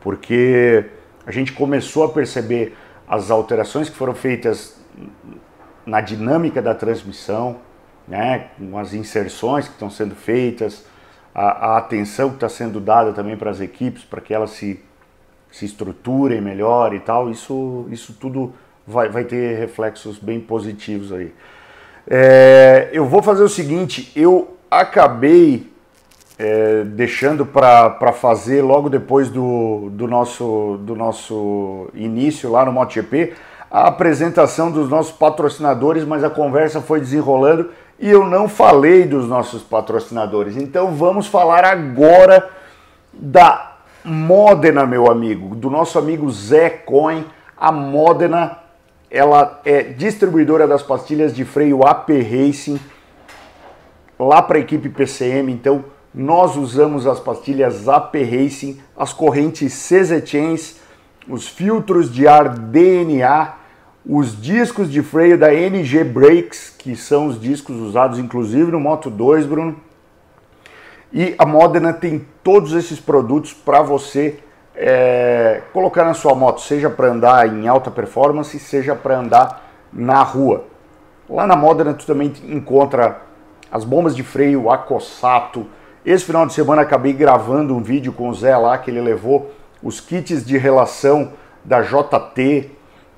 Porque 0.00 0.84
a 1.26 1.30
gente 1.30 1.52
começou 1.52 2.04
a 2.04 2.08
perceber 2.08 2.76
as 3.08 3.30
alterações 3.30 3.88
que 3.88 3.96
foram 3.96 4.14
feitas 4.14 4.80
na 5.84 6.00
dinâmica 6.00 6.60
da 6.60 6.74
transmissão, 6.74 7.58
né, 8.08 8.48
com 8.58 8.78
as 8.78 8.94
inserções 8.94 9.66
que 9.66 9.74
estão 9.74 9.90
sendo 9.90 10.14
feitas, 10.14 10.84
a, 11.34 11.74
a 11.74 11.78
atenção 11.78 12.30
que 12.30 12.36
está 12.36 12.48
sendo 12.48 12.80
dada 12.80 13.12
também 13.12 13.36
para 13.36 13.50
as 13.50 13.60
equipes, 13.60 14.04
para 14.04 14.20
que 14.20 14.32
elas 14.32 14.50
se, 14.50 14.82
se 15.50 15.64
estruturem 15.64 16.40
melhor 16.40 16.94
e 16.94 17.00
tal, 17.00 17.30
isso, 17.30 17.86
isso 17.90 18.14
tudo 18.14 18.54
vai, 18.86 19.08
vai 19.08 19.24
ter 19.24 19.58
reflexos 19.58 20.18
bem 20.18 20.40
positivos 20.40 21.12
aí. 21.12 21.32
É, 22.08 22.88
eu 22.92 23.04
vou 23.04 23.22
fazer 23.22 23.42
o 23.42 23.48
seguinte, 23.48 24.12
eu 24.14 24.56
acabei 24.70 25.72
é, 26.38 26.84
deixando 26.84 27.44
para 27.46 28.12
fazer 28.12 28.62
logo 28.62 28.88
depois 28.88 29.28
do, 29.28 29.90
do, 29.90 30.06
nosso, 30.06 30.78
do 30.82 30.94
nosso 30.94 31.88
início 31.94 32.50
lá 32.50 32.64
no 32.64 32.72
MotoGP 32.72 33.34
a 33.70 33.88
apresentação 33.88 34.70
dos 34.70 34.88
nossos 34.88 35.12
patrocinadores, 35.12 36.04
mas 36.04 36.22
a 36.22 36.30
conversa 36.30 36.80
foi 36.80 37.00
desenrolando 37.00 37.70
e 37.98 38.08
eu 38.08 38.24
não 38.24 38.48
falei 38.48 39.04
dos 39.04 39.28
nossos 39.28 39.62
patrocinadores. 39.62 40.56
Então 40.56 40.94
vamos 40.94 41.26
falar 41.26 41.64
agora 41.64 42.48
da 43.12 43.72
Modena, 44.04 44.86
meu 44.86 45.10
amigo, 45.10 45.54
do 45.56 45.68
nosso 45.68 45.98
amigo 45.98 46.30
Zé 46.30 46.70
Coin. 46.70 47.24
A 47.58 47.72
Modena 47.72 48.58
ela 49.16 49.60
é 49.64 49.82
distribuidora 49.82 50.68
das 50.68 50.82
pastilhas 50.82 51.34
de 51.34 51.44
freio 51.44 51.86
AP 51.86 52.10
Racing 52.10 52.78
lá 54.18 54.42
para 54.42 54.58
a 54.58 54.60
equipe 54.60 54.88
PCM. 54.88 55.52
Então, 55.52 55.84
nós 56.14 56.56
usamos 56.56 57.06
as 57.06 57.18
pastilhas 57.18 57.88
AP 57.88 58.14
Racing, 58.16 58.78
as 58.96 59.12
correntes 59.12 59.72
CZ 59.72 60.22
Chains, 60.28 60.76
os 61.28 61.48
filtros 61.48 62.12
de 62.12 62.28
ar 62.28 62.50
DNA, 62.50 63.54
os 64.04 64.40
discos 64.40 64.90
de 64.90 65.02
freio 65.02 65.36
da 65.36 65.52
NG 65.52 66.04
Brakes, 66.04 66.74
que 66.78 66.94
são 66.94 67.26
os 67.26 67.40
discos 67.40 67.76
usados 67.76 68.18
inclusive 68.18 68.70
no 68.70 68.78
Moto 68.78 69.10
2, 69.10 69.46
Bruno. 69.46 69.76
E 71.12 71.34
a 71.38 71.46
Modena 71.46 71.92
tem 71.92 72.26
todos 72.42 72.72
esses 72.72 73.00
produtos 73.00 73.52
para 73.52 73.80
você 73.82 74.38
é, 74.76 75.62
colocar 75.72 76.04
na 76.04 76.14
sua 76.14 76.34
moto, 76.34 76.60
seja 76.60 76.90
para 76.90 77.08
andar 77.08 77.48
em 77.48 77.66
alta 77.66 77.90
performance, 77.90 78.58
seja 78.58 78.94
para 78.94 79.18
andar 79.18 79.62
na 79.92 80.22
rua. 80.22 80.64
Lá 81.28 81.46
na 81.46 81.56
Modena 81.56 81.94
tu 81.94 82.06
também 82.06 82.32
encontra 82.44 83.22
as 83.72 83.84
bombas 83.84 84.14
de 84.14 84.22
freio 84.22 84.70
Acossato. 84.70 85.66
Esse 86.04 86.24
final 86.24 86.46
de 86.46 86.52
semana 86.52 86.82
acabei 86.82 87.12
gravando 87.12 87.74
um 87.74 87.82
vídeo 87.82 88.12
com 88.12 88.28
o 88.28 88.34
Zé 88.34 88.56
lá 88.56 88.78
que 88.78 88.90
ele 88.90 89.00
levou 89.00 89.50
os 89.82 90.00
kits 90.00 90.44
de 90.44 90.56
relação 90.56 91.32
da 91.64 91.82
JT 91.82 92.70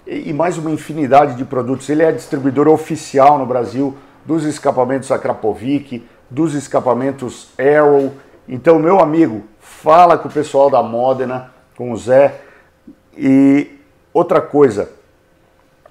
e 0.06 0.32
mais 0.32 0.56
uma 0.56 0.70
infinidade 0.70 1.34
de 1.34 1.44
produtos. 1.44 1.88
Ele 1.90 2.02
é 2.02 2.10
distribuidor 2.10 2.66
oficial 2.68 3.38
no 3.38 3.44
Brasil 3.44 3.96
dos 4.24 4.44
escapamentos 4.44 5.10
Akrapovic, 5.10 6.06
dos 6.30 6.54
escapamentos 6.54 7.50
Arrow. 7.58 8.14
Então, 8.48 8.78
meu 8.78 9.00
amigo, 9.00 9.42
fala 9.82 10.18
com 10.18 10.28
o 10.28 10.32
pessoal 10.32 10.68
da 10.68 10.82
Modena, 10.82 11.52
com 11.76 11.92
o 11.92 11.96
Zé. 11.96 12.40
E 13.16 13.70
outra 14.12 14.40
coisa, 14.40 14.90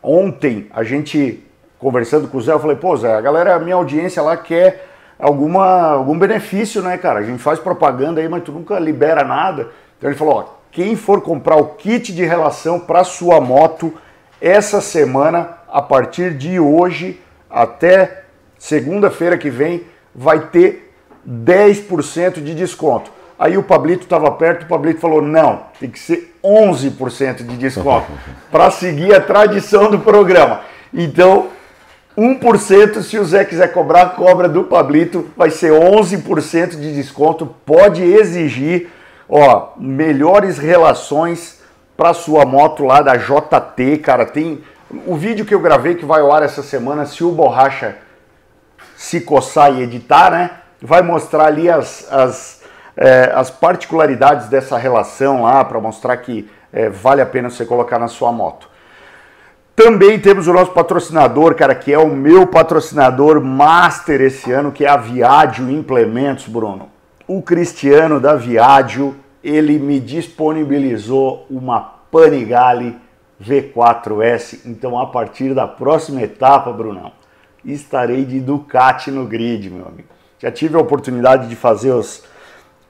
ontem 0.03 0.68
a 0.72 0.84
gente 0.84 1.43
conversando 1.80 2.27
com 2.27 2.38
o 2.38 2.41
Zé, 2.41 2.51
eu 2.51 2.59
falei, 2.59 2.76
pô, 2.76 2.95
Zé, 2.97 3.15
a 3.15 3.22
galera, 3.22 3.55
a 3.55 3.59
minha 3.59 3.76
audiência 3.76 4.22
lá 4.22 4.35
quer 4.35 4.88
alguma, 5.18 5.91
algum 5.91 6.18
benefício, 6.18 6.81
né, 6.81 6.97
cara? 6.97 7.19
A 7.19 7.23
gente 7.23 7.41
faz 7.41 7.59
propaganda 7.59 8.19
aí, 8.19 8.27
mas 8.27 8.43
tu 8.43 8.51
nunca 8.51 8.77
libera 8.77 9.23
nada. 9.23 9.69
Então 9.97 10.09
ele 10.09 10.18
falou, 10.18 10.35
ó, 10.35 10.45
quem 10.72 10.95
for 10.95 11.22
comprar 11.22 11.55
o 11.55 11.76
kit 11.76 12.14
de 12.14 12.26
relação 12.26 12.80
para 12.80 13.03
sua 13.03 13.39
moto 13.39 13.93
essa 14.41 14.81
semana, 14.81 15.57
a 15.72 15.81
partir 15.81 16.34
de 16.34 16.59
hoje 16.59 17.22
até 17.49 18.23
segunda-feira 18.57 19.38
que 19.38 19.49
vem, 19.49 19.85
vai 20.14 20.47
ter 20.47 20.93
10% 21.27 22.43
de 22.43 22.53
desconto. 22.53 23.11
Aí 23.39 23.57
o 23.57 23.64
Pablito 23.64 24.03
estava 24.03 24.31
perto, 24.31 24.64
o 24.64 24.68
Pablito 24.68 24.99
falou: 24.99 25.22
não, 25.22 25.64
tem 25.80 25.89
que 25.89 25.99
ser 25.99 26.35
11% 26.43 27.45
de 27.45 27.57
desconto 27.57 28.11
para 28.51 28.72
seguir 28.72 29.14
a 29.14 29.22
tradição 29.22 29.91
do 29.91 29.99
programa. 29.99 30.61
Então, 30.93 31.49
1% 32.18 33.03
se 33.03 33.19
o 33.19 33.26
Zé 33.26 33.45
quiser 33.45 33.72
cobrar, 33.72 34.15
cobra 34.15 34.49
do 34.49 34.64
Pablito, 34.64 35.30
vai 35.38 35.51
ser 35.51 35.72
11% 35.72 36.72
de 36.72 36.95
desconto. 36.95 37.45
Pode 37.64 38.01
exigir, 38.01 38.89
ó, 39.30 39.73
melhores 39.77 40.57
relações 40.57 41.61
para 41.95 42.15
sua 42.15 42.43
moto 42.43 42.85
lá 42.85 43.01
da 43.01 43.15
JT, 43.15 43.97
cara. 43.99 44.26
Tem 44.26 44.64
o 45.05 45.15
vídeo 45.15 45.45
que 45.45 45.53
eu 45.53 45.59
gravei 45.59 45.93
que 45.93 46.05
vai 46.05 46.22
ao 46.22 46.31
ar 46.31 46.41
essa 46.41 46.64
semana, 46.64 47.05
se 47.05 47.23
o 47.23 47.31
Borracha 47.31 47.97
se 48.95 49.22
coçar 49.22 49.73
e 49.76 49.84
editar, 49.84 50.31
né? 50.31 50.51
Vai 50.81 51.03
mostrar 51.03 51.45
ali 51.45 51.69
as, 51.69 52.11
as 52.11 52.56
é, 52.98 53.32
as 53.34 53.52
particularidades 53.52 54.48
dessa 54.48 54.76
relação 54.76 55.44
lá 55.44 55.64
para 55.64 55.80
mostrar 55.80 56.18
que 56.18 56.49
é, 56.74 56.90
vale 56.90 57.22
a 57.22 57.26
pena 57.26 57.49
você 57.49 57.64
colocar 57.64 57.99
na 57.99 58.07
sua 58.07 58.32
moto. 58.32 58.68
Também 59.76 60.19
temos 60.19 60.48
o 60.48 60.53
nosso 60.53 60.72
patrocinador, 60.72 61.53
cara, 61.53 61.76
que 61.76 61.94
é 61.94 61.99
o 61.99 62.10
meu 62.10 62.48
patrocinador 62.48 63.40
master 63.40 64.22
esse 64.22 64.52
ano, 64.52 64.72
que 64.72 64.84
é 64.84 64.90
a 64.90 64.98
Viadio 64.98 65.69
Implementos, 65.69 66.48
Bruno. 66.48 66.90
O 67.28 67.44
Cristiano 67.44 68.19
da 68.19 68.36
Viadio, 68.36 69.15
ele 69.44 69.78
me 69.78 69.99
disponibilizou 69.99 71.45
uma 71.48 71.80
Panigale 72.11 72.98
V4S. 73.40 74.61
Então, 74.65 74.98
a 74.98 75.06
partir 75.06 75.53
da 75.53 75.68
próxima 75.68 76.24
etapa, 76.24 76.72
Brunão, 76.74 77.11
estarei 77.64 78.26
de 78.26 78.40
Ducati 78.40 79.11
no 79.11 79.26
grid, 79.26 79.69
meu 79.69 79.86
amigo. 79.86 80.10
Já 80.40 80.52
tive 80.52 80.76
a 80.76 80.80
oportunidade 80.80 81.48
de 81.48 81.56
fazer 81.56 81.91
os, 81.91 82.24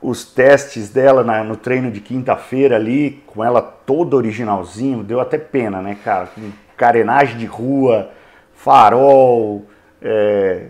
os 0.02 0.26
testes 0.26 0.90
dela 0.90 1.24
na, 1.24 1.44
no 1.44 1.56
treino 1.56 1.92
de 1.92 2.00
quinta-feira 2.00 2.76
ali, 2.76 3.24
com 3.28 3.44
ela 3.44 3.62
toda 3.62 4.16
originalzinho, 4.16 5.04
deu 5.04 5.20
até 5.20 5.38
pena, 5.38 5.82
né, 5.82 5.98
cara? 6.04 6.28
Com 6.28 6.52
carenagem 6.76 7.38
de 7.38 7.46
rua, 7.46 8.12
farol, 8.54 9.66
é... 10.02 10.68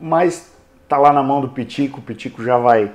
mas 0.00 0.54
tá 0.88 0.96
lá 0.96 1.12
na 1.12 1.22
mão 1.22 1.40
do 1.40 1.48
Pitico, 1.48 1.98
o 1.98 2.02
Pitico 2.02 2.42
já 2.42 2.58
vai 2.58 2.92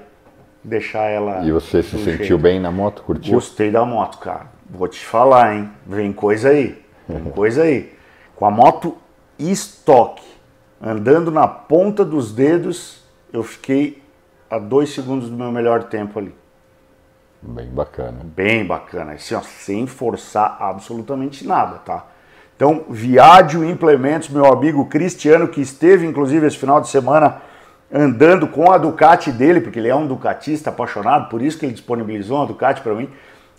deixar 0.64 1.10
ela. 1.10 1.44
E 1.44 1.52
você 1.52 1.84
se 1.84 1.98
sentiu 1.98 2.14
jeito. 2.14 2.38
bem 2.38 2.60
na 2.60 2.72
moto, 2.72 3.04
curtiu? 3.04 3.34
Gostei 3.34 3.70
da 3.70 3.86
moto, 3.86 4.20
cara. 4.20 4.48
Vou 4.70 4.88
te 4.88 5.06
falar, 5.06 5.56
hein? 5.56 5.70
Vem 5.86 6.14
coisa 6.14 6.50
aí, 6.50 6.82
vem 7.08 7.24
coisa 7.32 7.64
aí. 7.64 7.94
Com 8.36 8.46
a 8.46 8.52
moto 8.52 8.98
estoque, 9.38 10.24
andando 10.82 11.30
na 11.30 11.48
ponta 11.48 12.06
dos 12.06 12.34
dedos, 12.34 13.04
eu 13.32 13.44
fiquei 13.44 14.03
a 14.54 14.60
dois 14.60 14.94
segundos 14.94 15.30
do 15.30 15.36
meu 15.36 15.52
melhor 15.52 15.86
tempo 15.86 16.20
ali. 16.20 16.34
Bem 17.42 17.68
bacana. 17.68 18.20
Bem 18.24 18.64
bacana, 18.64 19.14
assim, 19.14 19.34
ó, 19.34 19.42
sem 19.42 19.88
forçar 19.88 20.58
absolutamente 20.60 21.46
nada, 21.46 21.80
tá? 21.80 22.06
Então, 22.56 22.86
Viádio 22.88 23.66
Implementos, 23.66 24.30
meu 24.30 24.46
amigo 24.46 24.86
Cristiano, 24.86 25.48
que 25.48 25.60
esteve 25.60 26.06
inclusive 26.06 26.46
esse 26.46 26.58
final 26.58 26.80
de 26.80 26.88
semana 26.88 27.42
andando 27.92 28.48
com 28.48 28.72
a 28.72 28.78
Ducati 28.78 29.32
dele, 29.32 29.60
porque 29.60 29.80
ele 29.80 29.90
é 29.90 29.96
um 29.96 30.06
Ducatista 30.06 30.70
apaixonado, 30.70 31.30
por 31.30 31.42
isso 31.42 31.58
que 31.58 31.66
ele 31.66 31.74
disponibilizou 31.74 32.38
uma 32.38 32.46
Ducati 32.46 32.82
para 32.82 32.94
mim, 32.94 33.10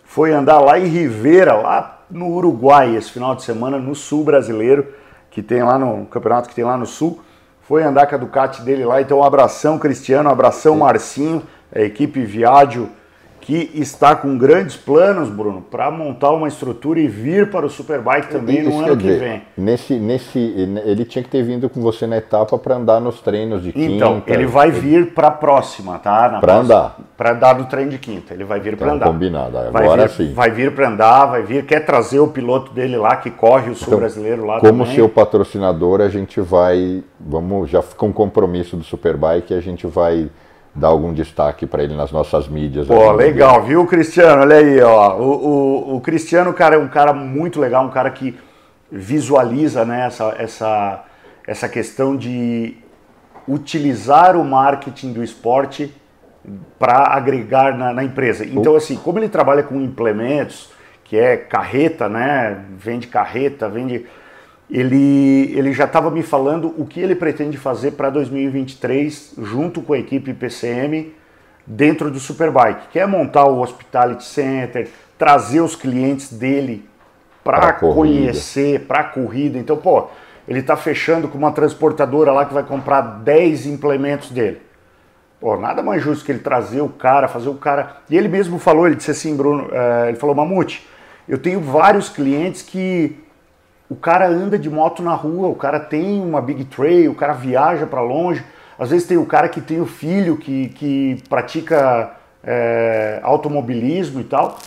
foi 0.04 0.32
andar 0.32 0.60
lá 0.60 0.78
em 0.78 0.86
Rivera, 0.86 1.54
lá 1.54 2.04
no 2.08 2.28
Uruguai, 2.28 2.94
esse 2.94 3.10
final 3.10 3.34
de 3.34 3.42
semana, 3.42 3.78
no 3.78 3.96
sul 3.96 4.22
brasileiro, 4.22 4.86
que 5.28 5.42
tem 5.42 5.60
lá 5.64 5.76
no 5.76 6.06
campeonato 6.06 6.48
que 6.48 6.54
tem 6.54 6.64
lá 6.64 6.76
no 6.76 6.86
sul 6.86 7.20
foi 7.66 7.82
andar 7.82 8.06
com 8.06 8.14
a 8.14 8.18
Ducati 8.18 8.62
dele 8.62 8.84
lá. 8.84 9.00
Então, 9.00 9.18
um 9.18 9.24
abração, 9.24 9.78
Cristiano, 9.78 10.28
um 10.28 10.32
abração, 10.32 10.76
Marcinho, 10.76 11.42
a 11.74 11.80
equipe 11.80 12.24
Viádio, 12.24 12.88
que 13.44 13.70
está 13.74 14.16
com 14.16 14.38
grandes 14.38 14.74
planos, 14.74 15.28
Bruno, 15.28 15.60
para 15.60 15.90
montar 15.90 16.30
uma 16.30 16.48
estrutura 16.48 16.98
e 16.98 17.06
vir 17.06 17.50
para 17.50 17.66
o 17.66 17.68
Superbike 17.68 18.28
também 18.28 18.60
Isso 18.60 18.70
no 18.70 18.80
ano 18.80 18.96
que 18.96 19.12
vem. 19.12 19.42
Nesse, 19.54 19.96
nesse, 19.96 20.38
ele 20.38 21.04
tinha 21.04 21.22
que 21.22 21.28
ter 21.28 21.42
vindo 21.42 21.68
com 21.68 21.82
você 21.82 22.06
na 22.06 22.16
etapa 22.16 22.56
para 22.56 22.76
andar 22.76 23.02
nos 23.02 23.20
treinos 23.20 23.62
de 23.62 23.70
quinta. 23.70 23.92
Então, 23.92 24.22
ele 24.26 24.46
vai 24.46 24.70
vir 24.70 25.12
para 25.12 25.28
a 25.28 25.30
próxima, 25.30 25.98
tá? 25.98 26.38
Para 26.40 26.56
andar. 26.56 26.96
Para 27.18 27.32
andar 27.32 27.58
no 27.58 27.66
treino 27.66 27.90
de 27.90 27.98
quinta. 27.98 28.32
Ele 28.32 28.44
vai 28.44 28.60
vir 28.60 28.78
para 28.78 28.86
então, 28.86 28.96
andar. 28.96 29.06
Combinado. 29.08 29.58
Agora 29.58 29.88
vai 29.88 29.98
vir, 29.98 30.10
sim. 30.10 30.32
Vai 30.32 30.50
vir 30.50 30.74
para 30.74 30.88
andar, 30.88 31.26
vai 31.26 31.42
vir. 31.42 31.66
Quer 31.66 31.80
trazer 31.80 32.20
o 32.20 32.28
piloto 32.28 32.72
dele 32.72 32.96
lá 32.96 33.16
que 33.16 33.30
corre 33.30 33.70
o 33.70 33.74
sul 33.74 33.88
então, 33.88 33.98
brasileiro 33.98 34.46
lá 34.46 34.58
Como 34.58 34.84
também. 34.84 34.94
seu 34.94 35.06
patrocinador, 35.06 36.00
a 36.00 36.08
gente 36.08 36.40
vai, 36.40 37.04
vamos 37.20 37.68
já 37.68 37.82
com 37.82 38.06
um 38.06 38.12
compromisso 38.12 38.74
do 38.74 38.84
Superbike, 38.84 39.52
a 39.52 39.60
gente 39.60 39.86
vai 39.86 40.30
dar 40.74 40.88
algum 40.88 41.12
destaque 41.12 41.66
para 41.66 41.82
ele 41.82 41.94
nas 41.94 42.10
nossas 42.10 42.48
mídias. 42.48 42.88
Pô, 42.88 43.12
legal, 43.12 43.62
viu, 43.62 43.86
Cristiano? 43.86 44.42
Olha 44.42 44.56
aí, 44.56 44.80
ó. 44.80 45.16
O, 45.16 45.22
o, 45.22 45.96
o, 45.96 46.00
Cristiano, 46.00 46.52
cara, 46.52 46.74
é 46.74 46.78
um 46.78 46.88
cara 46.88 47.12
muito 47.12 47.60
legal, 47.60 47.84
um 47.84 47.90
cara 47.90 48.10
que 48.10 48.36
visualiza 48.90 49.84
né, 49.84 50.06
essa, 50.06 50.34
essa, 50.38 51.04
essa 51.46 51.68
questão 51.68 52.16
de 52.16 52.76
utilizar 53.46 54.36
o 54.36 54.44
marketing 54.44 55.12
do 55.12 55.22
esporte 55.22 55.94
para 56.78 57.14
agregar 57.14 57.76
na, 57.76 57.92
na, 57.92 58.04
empresa. 58.04 58.44
Então, 58.44 58.74
assim, 58.74 58.96
como 58.96 59.18
ele 59.18 59.28
trabalha 59.28 59.62
com 59.62 59.80
implementos, 59.80 60.70
que 61.04 61.16
é 61.16 61.36
carreta, 61.36 62.08
né? 62.08 62.64
Vende 62.76 63.06
carreta, 63.06 63.68
vende 63.68 64.06
ele, 64.74 65.56
ele 65.56 65.72
já 65.72 65.84
estava 65.84 66.10
me 66.10 66.20
falando 66.20 66.74
o 66.76 66.84
que 66.84 66.98
ele 66.98 67.14
pretende 67.14 67.56
fazer 67.56 67.92
para 67.92 68.10
2023 68.10 69.34
junto 69.38 69.80
com 69.80 69.92
a 69.92 69.98
equipe 69.98 70.34
PCM 70.34 71.14
dentro 71.64 72.10
do 72.10 72.18
Superbike, 72.18 72.88
que 72.90 72.98
é 72.98 73.06
montar 73.06 73.44
o 73.44 73.60
Hospitality 73.60 74.24
Center, 74.24 74.90
trazer 75.16 75.60
os 75.60 75.76
clientes 75.76 76.32
dele 76.32 76.88
para 77.44 77.72
conhecer, 77.74 78.80
para 78.80 79.04
corrida. 79.04 79.60
Então, 79.60 79.76
pô, 79.76 80.08
ele 80.48 80.58
está 80.58 80.76
fechando 80.76 81.28
com 81.28 81.38
uma 81.38 81.52
transportadora 81.52 82.32
lá 82.32 82.44
que 82.44 82.52
vai 82.52 82.64
comprar 82.64 83.00
10 83.00 83.66
implementos 83.66 84.32
dele. 84.32 84.60
Pô, 85.38 85.56
nada 85.56 85.84
mais 85.84 86.02
justo 86.02 86.24
que 86.24 86.32
ele 86.32 86.40
trazer 86.40 86.80
o 86.80 86.88
cara, 86.88 87.28
fazer 87.28 87.48
o 87.48 87.54
cara. 87.54 87.98
E 88.10 88.16
ele 88.16 88.26
mesmo 88.26 88.58
falou, 88.58 88.88
ele 88.88 88.96
disse 88.96 89.12
assim, 89.12 89.36
Bruno, 89.36 89.68
é, 89.70 90.08
ele 90.08 90.16
falou, 90.16 90.34
Mamute, 90.34 90.84
eu 91.28 91.38
tenho 91.38 91.60
vários 91.60 92.08
clientes 92.08 92.60
que 92.60 93.23
o 93.88 93.94
cara 93.94 94.28
anda 94.28 94.58
de 94.58 94.70
moto 94.70 95.02
na 95.02 95.14
rua, 95.14 95.48
o 95.48 95.54
cara 95.54 95.78
tem 95.78 96.22
uma 96.22 96.40
big 96.40 96.64
trail, 96.64 97.10
o 97.12 97.14
cara 97.14 97.32
viaja 97.32 97.86
para 97.86 98.00
longe. 98.00 98.44
Às 98.78 98.90
vezes 98.90 99.06
tem 99.06 99.16
o 99.16 99.26
cara 99.26 99.48
que 99.48 99.60
tem 99.60 99.80
o 99.80 99.86
filho 99.86 100.36
que, 100.36 100.68
que 100.70 101.22
pratica 101.28 102.12
é, 102.42 103.20
automobilismo 103.22 104.20
e 104.20 104.24
tal, 104.24 104.58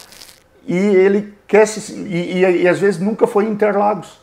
e 0.65 0.77
ele 0.77 1.33
quer 1.47 1.65
se. 1.65 1.93
E, 1.93 2.43
e, 2.43 2.61
e 2.63 2.67
às 2.67 2.79
vezes 2.79 2.99
nunca 2.99 3.27
foi 3.27 3.45
em 3.45 3.51
Interlagos. 3.51 4.19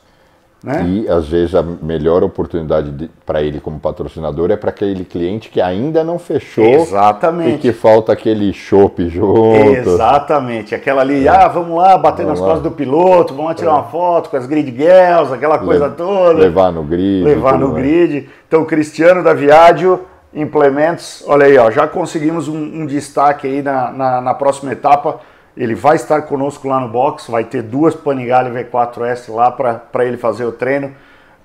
Né? 0.65 0.83
E 0.87 1.09
às 1.11 1.29
vezes 1.29 1.55
a 1.55 1.63
melhor 1.63 2.25
oportunidade 2.25 3.11
para 3.27 3.43
ele 3.43 3.61
como 3.61 3.79
patrocinador 3.79 4.51
é 4.51 4.57
para 4.57 4.71
aquele 4.71 5.05
cliente 5.05 5.51
que 5.51 5.61
ainda 5.61 6.03
não 6.03 6.19
fechou 6.19 6.65
Exatamente. 6.65 7.57
e 7.57 7.59
que 7.59 7.71
falta 7.71 8.15
aquele 8.15 8.51
chopp 8.51 9.07
junto. 9.11 9.77
Exatamente, 9.77 10.75
aquela 10.75 11.03
ali, 11.03 11.27
é. 11.27 11.29
ah, 11.29 11.49
vamos 11.49 11.77
lá 11.77 11.99
bater 11.99 12.25
vamos 12.25 12.41
nas 12.41 12.49
costas 12.49 12.63
do 12.63 12.71
piloto, 12.71 13.35
vamos 13.35 13.51
lá 13.51 13.55
tirar 13.55 13.73
é. 13.73 13.75
uma 13.75 13.85
foto 13.85 14.31
com 14.31 14.39
as 14.39 14.47
grid 14.47 14.75
girls, 14.75 15.35
aquela 15.35 15.59
coisa 15.59 15.89
Le 15.89 15.95
toda. 15.97 16.39
Levar 16.41 16.73
no 16.73 16.83
grid. 16.83 17.25
Levar 17.25 17.59
no 17.59 17.75
grid. 17.75 18.27
Então 18.49 18.63
o 18.63 18.65
Cristiano 18.65 19.23
da 19.23 19.35
Viaggio 19.35 20.01
Implementos, 20.33 21.23
olha 21.27 21.45
aí, 21.45 21.59
ó, 21.59 21.71
já 21.71 21.87
conseguimos 21.87 22.49
um, 22.49 22.57
um 22.57 22.87
destaque 22.87 23.47
aí 23.47 23.63
na, 23.63 23.93
na, 23.93 24.21
na 24.23 24.35
próxima 24.35 24.73
etapa 24.73 25.21
ele 25.57 25.75
vai 25.75 25.97
estar 25.97 26.23
conosco 26.23 26.69
lá 26.69 26.81
no 26.81 26.89
box, 26.89 27.31
vai 27.31 27.45
ter 27.45 27.63
duas 27.63 27.95
Panigale 27.95 28.51
V4S 28.51 29.33
lá 29.33 29.51
para 29.51 30.05
ele 30.05 30.17
fazer 30.17 30.45
o 30.45 30.53
treino. 30.53 30.93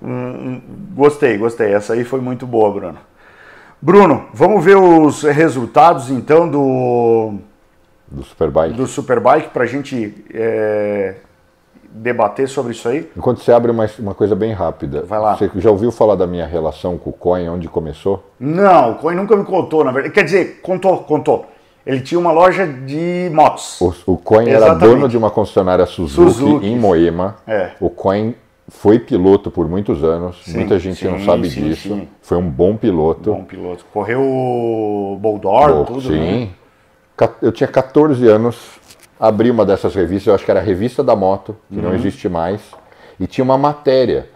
Hum, 0.02 0.60
gostei, 0.94 1.36
gostei. 1.36 1.72
Essa 1.72 1.92
aí 1.92 2.04
foi 2.04 2.20
muito 2.20 2.46
boa, 2.46 2.72
Bruno. 2.72 2.98
Bruno, 3.80 4.26
vamos 4.34 4.64
ver 4.64 4.76
os 4.76 5.22
resultados 5.22 6.10
então 6.10 6.48
do 6.48 7.34
do 8.10 8.22
Superbike. 8.24 8.74
Do 8.74 8.86
Superbike 8.86 9.48
para 9.50 9.62
a 9.62 9.66
gente 9.66 10.24
é, 10.34 11.14
debater 11.90 12.48
sobre 12.48 12.72
isso 12.72 12.88
aí. 12.88 13.08
Enquanto 13.16 13.40
você 13.40 13.52
abre 13.52 13.70
uma, 13.70 13.88
uma 13.98 14.14
coisa 14.14 14.34
bem 14.34 14.52
rápida. 14.52 15.02
Vai 15.02 15.20
lá. 15.20 15.36
Você 15.36 15.50
já 15.56 15.70
ouviu 15.70 15.92
falar 15.92 16.16
da 16.16 16.26
minha 16.26 16.46
relação 16.46 16.98
com 16.98 17.10
o 17.10 17.12
Coin, 17.12 17.48
onde 17.48 17.68
começou? 17.68 18.24
Não, 18.38 18.92
o 18.92 18.94
Coin 18.96 19.14
nunca 19.14 19.36
me 19.36 19.44
contou, 19.44 19.84
na 19.84 19.92
verdade. 19.92 20.12
Quer 20.12 20.24
dizer, 20.24 20.60
contou, 20.60 20.98
contou. 21.04 21.46
Ele 21.84 22.00
tinha 22.00 22.18
uma 22.18 22.30
loja 22.30 22.66
de 22.66 23.30
motos. 23.32 23.80
O, 23.80 24.12
o 24.12 24.16
Coin 24.16 24.48
era 24.48 24.74
dono 24.74 25.08
de 25.08 25.16
uma 25.16 25.30
concessionária 25.30 25.86
Suzuki, 25.86 26.32
Suzuki. 26.32 26.66
em 26.66 26.78
Moema. 26.78 27.36
É. 27.46 27.70
O 27.80 27.88
Coin 27.88 28.34
foi 28.70 28.98
piloto 28.98 29.50
por 29.50 29.68
muitos 29.68 30.02
anos. 30.04 30.40
Sim, 30.44 30.58
Muita 30.58 30.78
gente 30.78 31.00
sim, 31.00 31.08
não 31.08 31.20
sabe 31.20 31.50
sim, 31.50 31.64
disso. 31.64 32.02
Foi 32.22 32.38
um 32.38 32.48
bom 32.48 32.76
piloto. 32.76 33.32
Bom 33.32 33.44
piloto. 33.44 33.84
Correu 33.92 35.18
Boldor, 35.20 35.84
tudo, 35.86 36.00
Sim. 36.02 36.18
Né? 36.18 36.48
Eu 37.42 37.52
tinha 37.52 37.68
14 37.68 38.26
anos, 38.26 38.56
abri 39.18 39.50
uma 39.50 39.66
dessas 39.66 39.94
revistas, 39.94 40.28
eu 40.28 40.34
acho 40.34 40.44
que 40.44 40.50
era 40.50 40.60
a 40.60 40.62
Revista 40.62 41.02
da 41.02 41.14
Moto, 41.14 41.54
que 41.68 41.76
uhum. 41.76 41.82
não 41.82 41.94
existe 41.94 42.28
mais, 42.28 42.62
e 43.18 43.26
tinha 43.26 43.44
uma 43.44 43.58
matéria. 43.58 44.28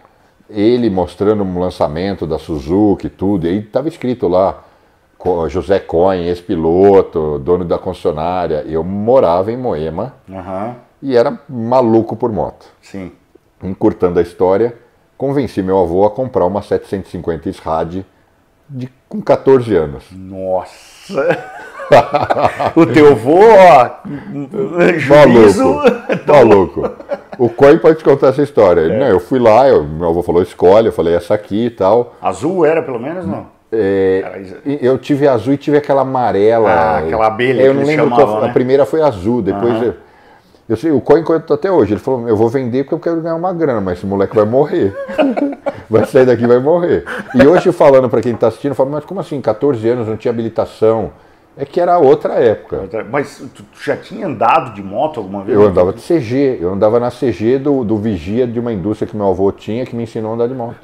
Ele 0.47 0.91
mostrando 0.91 1.43
o 1.43 1.59
lançamento 1.59 2.27
da 2.27 2.37
Suzuki, 2.37 3.09
tudo, 3.09 3.47
e 3.47 3.49
aí 3.49 3.59
estava 3.59 3.87
escrito 3.87 4.27
lá, 4.27 4.63
José 5.49 5.79
Cohen, 5.79 6.27
ex-piloto, 6.27 7.39
dono 7.39 7.65
da 7.65 7.77
concessionária. 7.77 8.63
Eu 8.67 8.83
morava 8.83 9.51
em 9.51 9.57
Moema 9.57 10.13
uhum. 10.29 10.75
e 11.01 11.15
era 11.15 11.39
maluco 11.49 12.15
por 12.15 12.31
moto. 12.31 12.65
Sim. 12.81 13.11
Encurtando 13.63 14.19
a 14.19 14.21
história, 14.21 14.77
convenci 15.17 15.61
meu 15.63 15.79
avô 15.79 16.05
a 16.05 16.11
comprar 16.11 16.45
uma 16.45 16.61
750 16.61 17.49
SRAD 17.49 18.05
de, 18.69 18.89
com 19.07 19.21
14 19.21 19.75
anos. 19.75 20.05
Nossa! 20.11 21.53
o 22.75 22.85
teu 22.85 23.11
avô, 23.11 23.39
ó, 23.39 23.89
juízo... 24.97 25.63
Maluco, 25.63 26.81
maluco. 26.81 26.95
O 27.37 27.49
Coin 27.49 27.77
pode 27.77 27.99
te 27.99 28.03
contar 28.03 28.27
essa 28.27 28.41
história. 28.41 28.81
É. 28.81 28.97
Não, 28.97 29.07
eu 29.07 29.19
fui 29.19 29.39
lá, 29.39 29.67
eu, 29.67 29.83
meu 29.83 30.09
avô 30.09 30.23
falou, 30.23 30.41
escolhe, 30.41 30.87
eu 30.87 30.93
falei, 30.93 31.13
essa 31.13 31.33
aqui 31.33 31.65
e 31.65 31.69
tal. 31.69 32.15
Azul 32.21 32.65
era, 32.65 32.81
pelo 32.81 32.99
menos, 32.99 33.25
não? 33.25 33.54
É, 33.75 34.41
eu 34.81 34.97
tive 34.97 35.27
azul 35.27 35.53
e 35.53 35.57
tive 35.57 35.77
aquela 35.77 36.01
amarela. 36.01 36.69
Ah, 36.69 36.97
aquela 36.99 37.27
abelha. 37.27 37.61
É, 37.61 37.67
eu 37.67 37.73
não 37.73 37.83
lembro 37.83 38.05
chamavam, 38.05 38.25
qual, 38.25 38.41
né? 38.41 38.49
A 38.49 38.53
primeira 38.53 38.85
foi 38.85 39.01
azul, 39.01 39.41
depois. 39.41 39.73
Uhum. 39.73 39.83
Eu, 39.83 39.93
eu 40.67 40.77
sei, 40.77 40.91
o 40.91 40.99
Coin 40.99 41.23
conta 41.23 41.53
até 41.53 41.71
hoje. 41.71 41.93
Ele 41.93 41.99
falou: 41.99 42.27
Eu 42.27 42.35
vou 42.35 42.49
vender 42.49 42.83
porque 42.83 42.95
eu 42.95 42.99
quero 42.99 43.21
ganhar 43.21 43.35
uma 43.35 43.53
grana, 43.53 43.81
mas 43.81 43.97
esse 43.97 44.07
moleque 44.07 44.35
vai 44.35 44.45
morrer. 44.45 44.95
vai 45.89 46.05
sair 46.05 46.25
daqui 46.25 46.47
vai 46.47 46.59
morrer. 46.59 47.05
E 47.35 47.45
hoje, 47.45 47.71
falando 47.71 48.09
para 48.09 48.21
quem 48.21 48.33
está 48.33 48.47
assistindo, 48.47 48.71
eu 48.71 48.75
falo: 48.75 48.89
Mas 48.89 49.05
como 49.05 49.19
assim? 49.19 49.39
14 49.39 49.87
anos, 49.87 50.07
não 50.07 50.17
tinha 50.17 50.31
habilitação. 50.31 51.11
É 51.57 51.63
que 51.63 51.79
era 51.79 51.97
outra 51.97 52.33
época. 52.33 53.05
Mas 53.09 53.41
tu 53.53 53.63
já 53.81 53.95
tinha 53.95 54.27
andado 54.27 54.73
de 54.73 54.83
moto 54.83 55.21
alguma 55.21 55.41
vez? 55.41 55.57
Eu 55.57 55.65
andava 55.65 55.93
de 55.93 56.01
CG. 56.01 56.57
Eu 56.59 56.73
andava 56.73 56.99
na 56.99 57.09
CG 57.09 57.59
do, 57.59 57.83
do 57.85 57.97
vigia 57.97 58.45
de 58.45 58.59
uma 58.59 58.73
indústria 58.73 59.07
que 59.07 59.15
meu 59.15 59.27
avô 59.27 59.49
tinha 59.53 59.85
que 59.85 59.95
me 59.95 60.03
ensinou 60.03 60.31
a 60.31 60.35
andar 60.35 60.47
de 60.47 60.53
moto. 60.53 60.75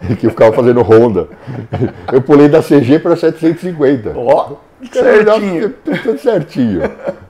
que 0.18 0.26
eu 0.26 0.30
ficava 0.30 0.52
fazendo 0.54 0.82
Honda. 0.82 1.28
Eu 2.12 2.22
pulei 2.22 2.48
da 2.48 2.62
CG 2.62 2.98
para 2.98 3.16
750. 3.16 4.12
Ó, 4.16 4.52
oh, 4.52 4.86
certinho. 4.92 5.74
Tudo 5.84 6.18
certinho. 6.18 6.82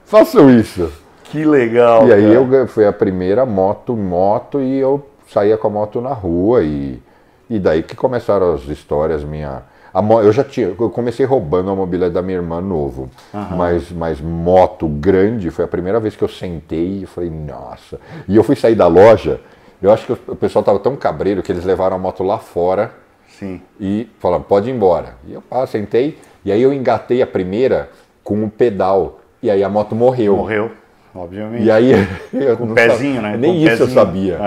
Façam 0.05 0.49
isso. 0.49 0.91
Que 1.25 1.45
legal. 1.45 2.07
E 2.07 2.13
aí 2.13 2.33
cara. 2.33 2.55
eu 2.57 2.67
foi 2.67 2.85
a 2.85 2.93
primeira 2.93 3.45
moto, 3.45 3.95
moto, 3.95 4.59
e 4.61 4.77
eu 4.77 5.05
saía 5.27 5.57
com 5.57 5.67
a 5.67 5.69
moto 5.69 6.01
na 6.01 6.13
rua 6.13 6.61
e, 6.63 7.01
e 7.49 7.57
daí 7.57 7.83
que 7.83 7.95
começaram 7.95 8.53
as 8.53 8.63
histórias 8.67 9.23
minha. 9.23 9.63
A, 9.93 10.01
eu 10.23 10.31
já 10.31 10.43
tinha, 10.43 10.67
eu 10.67 10.89
comecei 10.89 11.25
roubando 11.25 11.69
a 11.69 11.75
mobília 11.75 12.09
da 12.09 12.21
minha 12.21 12.37
irmã 12.37 12.61
novo, 12.61 13.09
uhum. 13.33 13.57
mas, 13.57 13.91
mas 13.91 14.21
moto 14.21 14.87
grande 14.87 15.51
foi 15.51 15.65
a 15.65 15.67
primeira 15.67 15.99
vez 15.99 16.15
que 16.15 16.23
eu 16.23 16.29
sentei 16.29 17.03
e 17.03 17.05
falei, 17.05 17.29
nossa. 17.29 17.99
E 18.27 18.35
eu 18.35 18.43
fui 18.43 18.55
sair 18.55 18.75
da 18.75 18.87
loja, 18.87 19.41
eu 19.81 19.91
acho 19.91 20.05
que 20.05 20.13
o 20.13 20.35
pessoal 20.35 20.61
estava 20.61 20.79
tão 20.79 20.95
cabreiro 20.95 21.41
que 21.41 21.51
eles 21.51 21.65
levaram 21.65 21.95
a 21.95 21.99
moto 21.99 22.23
lá 22.23 22.37
fora 22.37 22.91
Sim. 23.27 23.61
e 23.79 24.07
falaram, 24.19 24.43
pode 24.43 24.69
ir 24.69 24.73
embora. 24.73 25.15
E 25.27 25.33
eu 25.33 25.43
ah, 25.49 25.65
sentei, 25.65 26.19
e 26.45 26.51
aí 26.51 26.61
eu 26.61 26.71
engatei 26.71 27.21
a 27.21 27.27
primeira 27.27 27.89
com 28.23 28.35
um 28.35 28.49
pedal, 28.49 29.19
e 29.41 29.49
aí 29.49 29.63
a 29.63 29.69
moto 29.69 29.95
morreu. 29.95 30.37
Morreu, 30.37 30.71
obviamente. 31.15 31.63
E 31.63 31.71
aí. 31.71 31.93
Com 32.57 32.65
o 32.65 32.73
pezinho, 32.73 33.21
né? 33.21 33.35
Nem 33.35 33.53
com 33.53 33.57
isso 33.57 33.69
pezinho. 33.69 33.89
eu 33.89 33.93
sabia. 33.93 34.39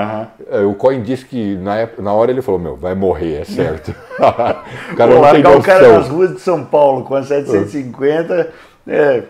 Uhum. 0.52 0.70
O 0.70 0.74
Coin 0.74 1.02
disse 1.02 1.24
que 1.24 1.56
na, 1.56 1.77
época, 1.77 2.02
na 2.02 2.12
hora 2.12 2.31
ele 2.31 2.40
falou: 2.40 2.61
Meu, 2.61 2.77
vai 2.77 2.94
morrer, 2.94 3.40
é 3.40 3.44
certo. 3.44 3.90
o 4.16 4.97
cara 4.97 5.12
Pô, 5.12 5.20
não 5.20 5.31
tem 5.32 5.47
o 5.47 5.62
cara 5.62 5.93
nas 5.93 6.09
ruas 6.09 6.35
de 6.35 6.40
São 6.40 6.65
Paulo 6.65 7.05
com 7.05 7.15
a 7.15 7.23
750, 7.23 8.51
é. 8.86 9.23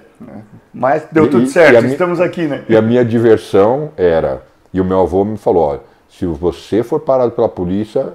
Mas 0.72 1.06
deu 1.10 1.28
tudo 1.30 1.46
certo, 1.46 1.86
estamos 1.86 2.18
minha, 2.18 2.28
aqui, 2.28 2.46
né? 2.46 2.64
E 2.68 2.76
a 2.76 2.82
minha 2.82 3.04
diversão 3.04 3.90
era. 3.96 4.42
E 4.72 4.80
o 4.80 4.84
meu 4.84 5.00
avô 5.00 5.24
me 5.24 5.36
falou: 5.36 5.68
olha, 5.68 5.80
se 6.18 6.26
você 6.26 6.82
for 6.82 7.00
parado 7.00 7.32
pela 7.32 7.48
polícia, 7.48 8.12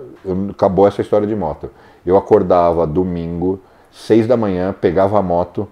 acabou 0.49 0.88
essa 0.88 1.01
história 1.01 1.27
de 1.27 1.35
moto. 1.35 1.69
Eu 2.05 2.15
acordava 2.15 2.88
domingo, 2.88 3.59
seis 3.91 4.26
da 4.26 4.38
manhã, 4.38 4.73
pegava 4.73 5.19
a 5.19 5.21
moto, 5.21 5.67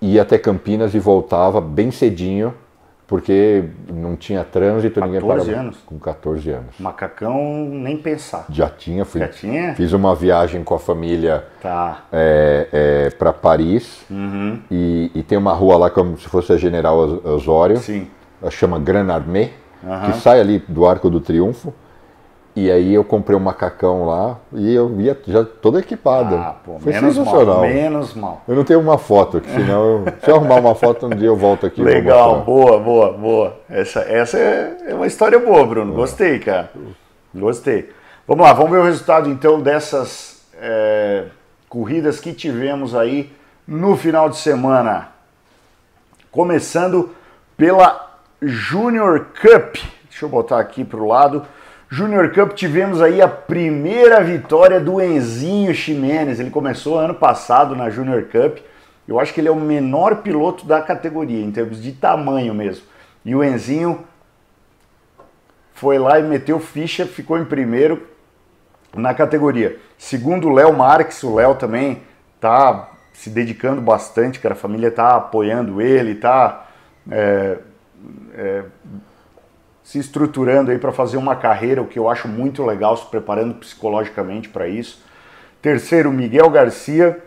ia 0.00 0.22
até 0.22 0.38
Campinas 0.38 0.92
e 0.92 0.98
voltava 0.98 1.60
bem 1.60 1.92
cedinho, 1.92 2.52
porque 3.06 3.64
não 3.88 4.16
tinha 4.16 4.42
trânsito, 4.42 4.98
14 4.98 5.12
ninguém 5.12 5.28
parava. 5.28 5.60
anos? 5.60 5.78
Com 5.86 5.98
14 6.00 6.50
anos. 6.50 6.78
Macacão, 6.80 7.38
nem 7.68 7.96
pensar. 7.96 8.46
Já 8.50 8.68
tinha, 8.68 9.04
fui, 9.04 9.20
Já 9.20 9.28
tinha? 9.28 9.74
Fiz 9.76 9.92
uma 9.92 10.16
viagem 10.16 10.64
com 10.64 10.74
a 10.74 10.80
família 10.80 11.44
tá. 11.60 12.06
é, 12.10 12.68
é, 12.72 13.10
para 13.10 13.32
Paris. 13.32 14.04
Uhum. 14.10 14.60
E, 14.68 15.12
e, 15.14 15.22
tem 15.22 15.38
uma 15.38 15.52
rua 15.52 15.76
lá 15.76 15.90
como 15.90 16.18
se 16.18 16.26
fosse 16.26 16.52
a 16.52 16.56
General 16.56 16.98
Osório. 16.98 17.76
Sim. 17.76 18.08
Chama 18.50 18.80
Grand 18.80 19.08
Armée 19.08 19.61
uhum. 19.82 20.12
que 20.12 20.18
sai 20.18 20.40
ali 20.40 20.58
do 20.68 20.86
Arco 20.86 21.10
do 21.10 21.20
Triunfo. 21.20 21.72
E 22.54 22.70
aí 22.70 22.92
eu 22.92 23.02
comprei 23.02 23.34
um 23.34 23.40
macacão 23.40 24.04
lá 24.04 24.38
e 24.52 24.74
eu 24.74 25.00
ia 25.00 25.18
já 25.26 25.42
todo 25.42 25.78
equipado. 25.78 26.34
Ah, 26.36 26.54
pô, 26.62 26.78
Foi 26.78 26.92
menos 26.92 27.14
sensacional. 27.14 27.60
Mal, 27.60 27.62
menos 27.62 28.12
mal. 28.12 28.42
Eu 28.46 28.54
não 28.54 28.62
tenho 28.62 28.78
uma 28.78 28.98
foto, 28.98 29.40
que 29.40 29.48
senão 29.48 29.84
eu, 29.84 30.04
se 30.22 30.30
eu 30.30 30.36
arrumar 30.36 30.56
uma 30.56 30.74
foto 30.74 31.06
um 31.06 31.10
dia 31.10 31.28
eu 31.28 31.36
volto 31.36 31.64
aqui. 31.64 31.82
Legal, 31.82 32.42
boa, 32.42 32.78
boa, 32.78 33.12
boa. 33.14 33.56
Essa, 33.70 34.00
essa 34.00 34.38
é, 34.38 34.76
é 34.88 34.94
uma 34.94 35.06
história 35.06 35.38
boa, 35.38 35.64
Bruno. 35.64 35.94
Gostei, 35.94 36.38
cara. 36.40 36.70
Gostei. 37.34 37.88
Vamos 38.28 38.44
lá, 38.44 38.52
vamos 38.52 38.70
ver 38.70 38.78
o 38.78 38.84
resultado 38.84 39.30
então 39.30 39.58
dessas 39.58 40.44
é, 40.60 41.24
corridas 41.70 42.20
que 42.20 42.34
tivemos 42.34 42.94
aí 42.94 43.32
no 43.66 43.96
final 43.96 44.28
de 44.28 44.36
semana. 44.36 45.08
Começando 46.30 47.14
pela 47.56 48.11
Junior 48.42 49.26
Cup. 49.40 49.76
Deixa 50.08 50.24
eu 50.24 50.28
botar 50.28 50.58
aqui 50.58 50.84
para 50.84 51.00
o 51.00 51.06
lado. 51.06 51.46
Junior 51.88 52.32
Cup 52.32 52.54
tivemos 52.54 53.00
aí 53.00 53.22
a 53.22 53.28
primeira 53.28 54.22
vitória 54.22 54.80
do 54.80 55.00
Enzinho 55.00 55.72
Ximenes. 55.74 56.40
Ele 56.40 56.50
começou 56.50 56.98
ano 56.98 57.14
passado 57.14 57.76
na 57.76 57.88
Junior 57.88 58.24
Cup. 58.24 58.58
Eu 59.06 59.20
acho 59.20 59.32
que 59.32 59.40
ele 59.40 59.48
é 59.48 59.52
o 59.52 59.56
menor 59.56 60.16
piloto 60.16 60.66
da 60.66 60.80
categoria, 60.80 61.44
em 61.44 61.50
termos 61.50 61.82
de 61.82 61.92
tamanho 61.92 62.54
mesmo. 62.54 62.84
E 63.24 63.34
o 63.34 63.44
Enzinho 63.44 64.04
foi 65.72 65.98
lá 65.98 66.18
e 66.18 66.22
meteu 66.22 66.58
ficha, 66.58 67.06
ficou 67.06 67.38
em 67.38 67.44
primeiro 67.44 68.06
na 68.94 69.14
categoria. 69.14 69.78
Segundo 69.96 70.48
o 70.48 70.52
Léo 70.52 70.72
Marques, 70.72 71.22
o 71.22 71.34
Léo 71.34 71.54
também 71.54 72.02
tá 72.40 72.90
se 73.12 73.30
dedicando 73.30 73.80
bastante, 73.80 74.40
cara, 74.40 74.54
a 74.54 74.56
família 74.56 74.90
tá 74.90 75.16
apoiando 75.16 75.80
ele, 75.80 76.14
tá 76.14 76.66
é, 77.10 77.58
é, 78.34 78.64
se 79.82 79.98
estruturando 79.98 80.70
aí 80.70 80.78
para 80.78 80.92
fazer 80.92 81.16
uma 81.16 81.36
carreira, 81.36 81.82
o 81.82 81.86
que 81.86 81.98
eu 81.98 82.08
acho 82.08 82.28
muito 82.28 82.64
legal, 82.64 82.96
se 82.96 83.06
preparando 83.06 83.54
psicologicamente 83.54 84.48
para 84.48 84.68
isso. 84.68 85.02
Terceiro, 85.62 86.10
Miguel 86.10 86.50
Garcia. 86.50 87.22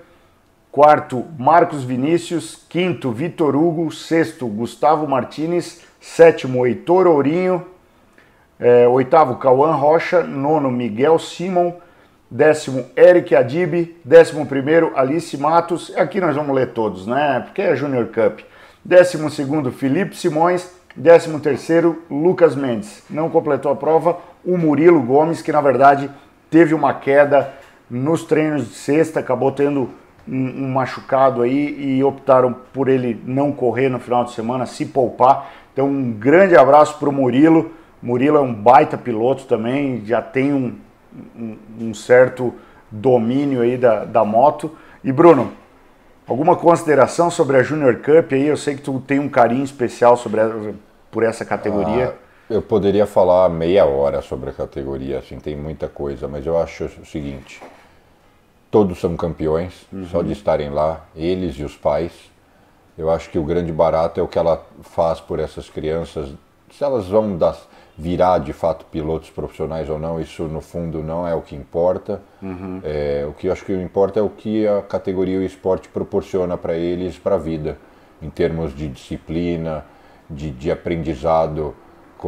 Quarto, 0.69 1.23
Marcos 1.39 1.85
Vinícius. 1.85 2.65
Quinto, 2.67 3.09
Vitor 3.09 3.55
Hugo. 3.55 3.89
Sexto, 3.91 4.45
Gustavo 4.45 5.07
Martinez. 5.07 5.81
Sétimo, 6.01 6.67
Heitor 6.67 7.07
Ourinho. 7.07 7.65
É, 8.59 8.85
oitavo, 8.89 9.37
Cauã 9.37 9.73
Rocha. 9.73 10.21
Nono, 10.21 10.69
Miguel 10.69 11.17
Simon. 11.17 11.75
Décimo, 12.29 12.85
Eric 12.97 13.33
Adib. 13.33 13.95
Décimo 14.03 14.45
primeiro, 14.45 14.91
Alice 14.97 15.37
Matos. 15.37 15.95
Aqui 15.95 16.19
nós 16.19 16.35
vamos 16.35 16.53
ler 16.53 16.73
todos, 16.73 17.07
né? 17.07 17.39
Porque 17.45 17.61
é 17.61 17.73
Junior 17.73 18.07
Cup. 18.07 18.41
Décimo 18.85 19.31
segundo, 19.31 19.71
Felipe 19.71 20.15
Simões. 20.15 20.71
Décimo 20.95 21.39
terceiro, 21.39 22.03
Lucas 22.07 22.55
Mendes. 22.55 23.03
Não 23.09 23.31
completou 23.31 23.71
a 23.71 23.75
prova 23.75 24.19
o 24.45 24.59
Murilo 24.59 25.01
Gomes, 25.01 25.41
que 25.41 25.51
na 25.51 25.59
verdade 25.59 26.07
teve 26.51 26.75
uma 26.75 26.93
queda 26.93 27.51
nos 27.89 28.23
treinos 28.23 28.69
de 28.69 28.75
sexta, 28.75 29.19
acabou 29.19 29.51
tendo 29.51 29.89
um, 30.27 30.65
um 30.65 30.71
machucado 30.71 31.41
aí 31.41 31.95
e 31.97 32.03
optaram 32.03 32.55
por 32.71 32.87
ele 32.87 33.19
não 33.25 33.51
correr 33.51 33.89
no 33.89 33.99
final 33.99 34.23
de 34.23 34.33
semana, 34.33 34.67
se 34.67 34.85
poupar. 34.85 35.51
Então, 35.73 35.87
um 35.87 36.11
grande 36.11 36.55
abraço 36.55 36.99
para 36.99 37.09
o 37.09 37.11
Murilo. 37.11 37.71
Murilo 38.03 38.37
é 38.37 38.41
um 38.41 38.53
baita 38.53 38.99
piloto 38.99 39.45
também, 39.45 40.05
já 40.05 40.21
tem 40.21 40.53
um, 40.53 40.75
um, 41.35 41.57
um 41.81 41.93
certo 41.95 42.53
domínio 42.91 43.61
aí 43.61 43.77
da, 43.77 44.05
da 44.05 44.23
moto. 44.23 44.77
E 45.03 45.11
Bruno, 45.11 45.53
alguma 46.27 46.55
consideração 46.55 47.29
sobre 47.29 47.57
a 47.57 47.63
Junior 47.63 47.95
Cup 47.97 48.33
aí? 48.33 48.47
Eu 48.47 48.57
sei 48.57 48.75
que 48.75 48.81
tu 48.81 48.99
tem 48.99 49.19
um 49.19 49.29
carinho 49.29 49.63
especial 49.63 50.17
sobre 50.17 50.41
a, 50.41 50.73
por 51.11 51.23
essa 51.23 51.45
categoria. 51.45 52.15
Ah, 52.17 52.53
eu 52.53 52.61
poderia 52.61 53.05
falar 53.05 53.49
meia 53.49 53.85
hora 53.85 54.21
sobre 54.21 54.49
a 54.49 54.53
categoria, 54.53 55.19
assim, 55.19 55.39
tem 55.39 55.55
muita 55.55 55.87
coisa, 55.87 56.27
mas 56.27 56.45
eu 56.45 56.57
acho 56.57 56.85
o 56.85 57.05
seguinte: 57.05 57.61
todos 58.69 58.99
são 58.99 59.15
campeões, 59.15 59.87
uhum. 59.91 60.05
só 60.07 60.21
de 60.21 60.31
estarem 60.31 60.69
lá, 60.69 61.05
eles 61.15 61.55
e 61.55 61.63
os 61.63 61.75
pais. 61.75 62.11
Eu 62.97 63.09
acho 63.09 63.29
que 63.29 63.37
o 63.37 63.43
grande 63.43 63.71
barato 63.73 64.19
é 64.19 64.23
o 64.23 64.27
que 64.27 64.37
ela 64.37 64.65
faz 64.81 65.19
por 65.19 65.39
essas 65.39 65.69
crianças. 65.69 66.29
Se 66.71 66.83
elas 66.83 67.07
vão 67.07 67.37
das, 67.37 67.67
virar 67.97 68.39
de 68.39 68.51
fato 68.51 68.85
pilotos 68.85 69.29
profissionais 69.29 69.89
ou 69.89 69.97
não, 69.97 70.19
isso 70.19 70.43
no 70.43 70.59
fundo 70.59 71.01
não 71.01 71.27
é 71.27 71.33
o 71.33 71.41
que 71.41 71.55
importa. 71.55 72.21
Uhum. 72.41 72.81
É, 72.83 73.25
o 73.27 73.33
que 73.33 73.47
eu 73.47 73.53
acho 73.53 73.63
que 73.63 73.73
importa 73.73 74.19
é 74.19 74.23
o 74.23 74.29
que 74.29 74.67
a 74.67 74.81
categoria 74.81 75.35
e 75.35 75.39
o 75.39 75.43
esporte 75.43 75.87
proporciona 75.87 76.57
para 76.57 76.73
eles 76.73 77.17
para 77.17 77.35
a 77.35 77.37
vida, 77.37 77.77
em 78.21 78.29
termos 78.29 78.75
de 78.75 78.89
disciplina, 78.89 79.85
de, 80.29 80.51
de 80.51 80.71
aprendizado, 80.71 81.73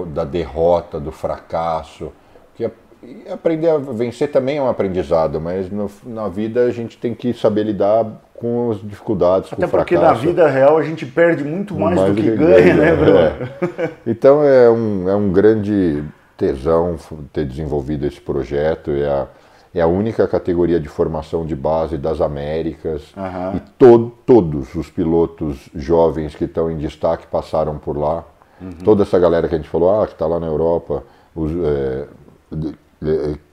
da 0.07 0.23
derrota, 0.23 0.99
do 0.99 1.11
fracasso. 1.11 2.14
Que 2.56 2.65
é 2.65 2.72
e 3.07 3.31
aprender 3.31 3.69
a 3.69 3.77
vencer 3.77 4.29
também 4.29 4.57
é 4.57 4.61
um 4.61 4.67
aprendizado, 4.67 5.39
mas 5.39 5.71
no, 5.71 5.89
na 6.05 6.27
vida 6.27 6.65
a 6.65 6.71
gente 6.71 6.97
tem 6.97 7.15
que 7.15 7.34
saber 7.34 7.63
lidar 7.63 8.05
com 8.35 8.71
as 8.71 8.81
dificuldades. 8.81 9.51
Até 9.53 9.65
porque 9.65 9.95
fracasso. 9.95 10.21
na 10.21 10.27
vida 10.27 10.47
real 10.49 10.77
a 10.77 10.84
gente 10.84 11.05
perde 11.05 11.41
muito 11.43 11.73
mais, 11.73 11.95
mais 11.95 12.13
do 12.13 12.21
que, 12.21 12.29
que 12.29 12.35
ganha, 12.35 12.61
ganha, 12.61 12.73
né, 12.75 12.95
Bruno? 12.95 13.17
É. 13.17 13.89
Então 14.05 14.43
é 14.43 14.69
um, 14.69 15.09
é 15.09 15.15
um 15.15 15.31
grande 15.31 16.03
tesão 16.35 16.97
ter 17.31 17.45
desenvolvido 17.45 18.05
esse 18.05 18.19
projeto. 18.19 18.91
É 18.91 19.07
a, 19.07 19.27
é 19.73 19.81
a 19.81 19.88
única 19.88 20.27
categoria 20.27 20.79
de 20.79 20.89
formação 20.89 21.45
de 21.45 21.55
base 21.55 21.97
das 21.97 22.19
Américas. 22.19 23.13
Uhum. 23.15 23.55
E 23.55 23.59
to, 23.77 24.11
todos 24.25 24.75
os 24.75 24.89
pilotos 24.89 25.69
jovens 25.73 26.35
que 26.35 26.43
estão 26.43 26.69
em 26.69 26.77
destaque 26.77 27.25
passaram 27.27 27.77
por 27.77 27.97
lá. 27.97 28.25
Uhum. 28.61 28.71
Toda 28.84 29.03
essa 29.03 29.17
galera 29.17 29.47
que 29.47 29.55
a 29.55 29.57
gente 29.57 29.69
falou, 29.69 30.01
ah, 30.01 30.05
que 30.05 30.13
está 30.13 30.25
lá 30.25 30.39
na 30.39 30.47
Europa, 30.47 31.03
os, 31.34 31.51
é, 31.51 32.07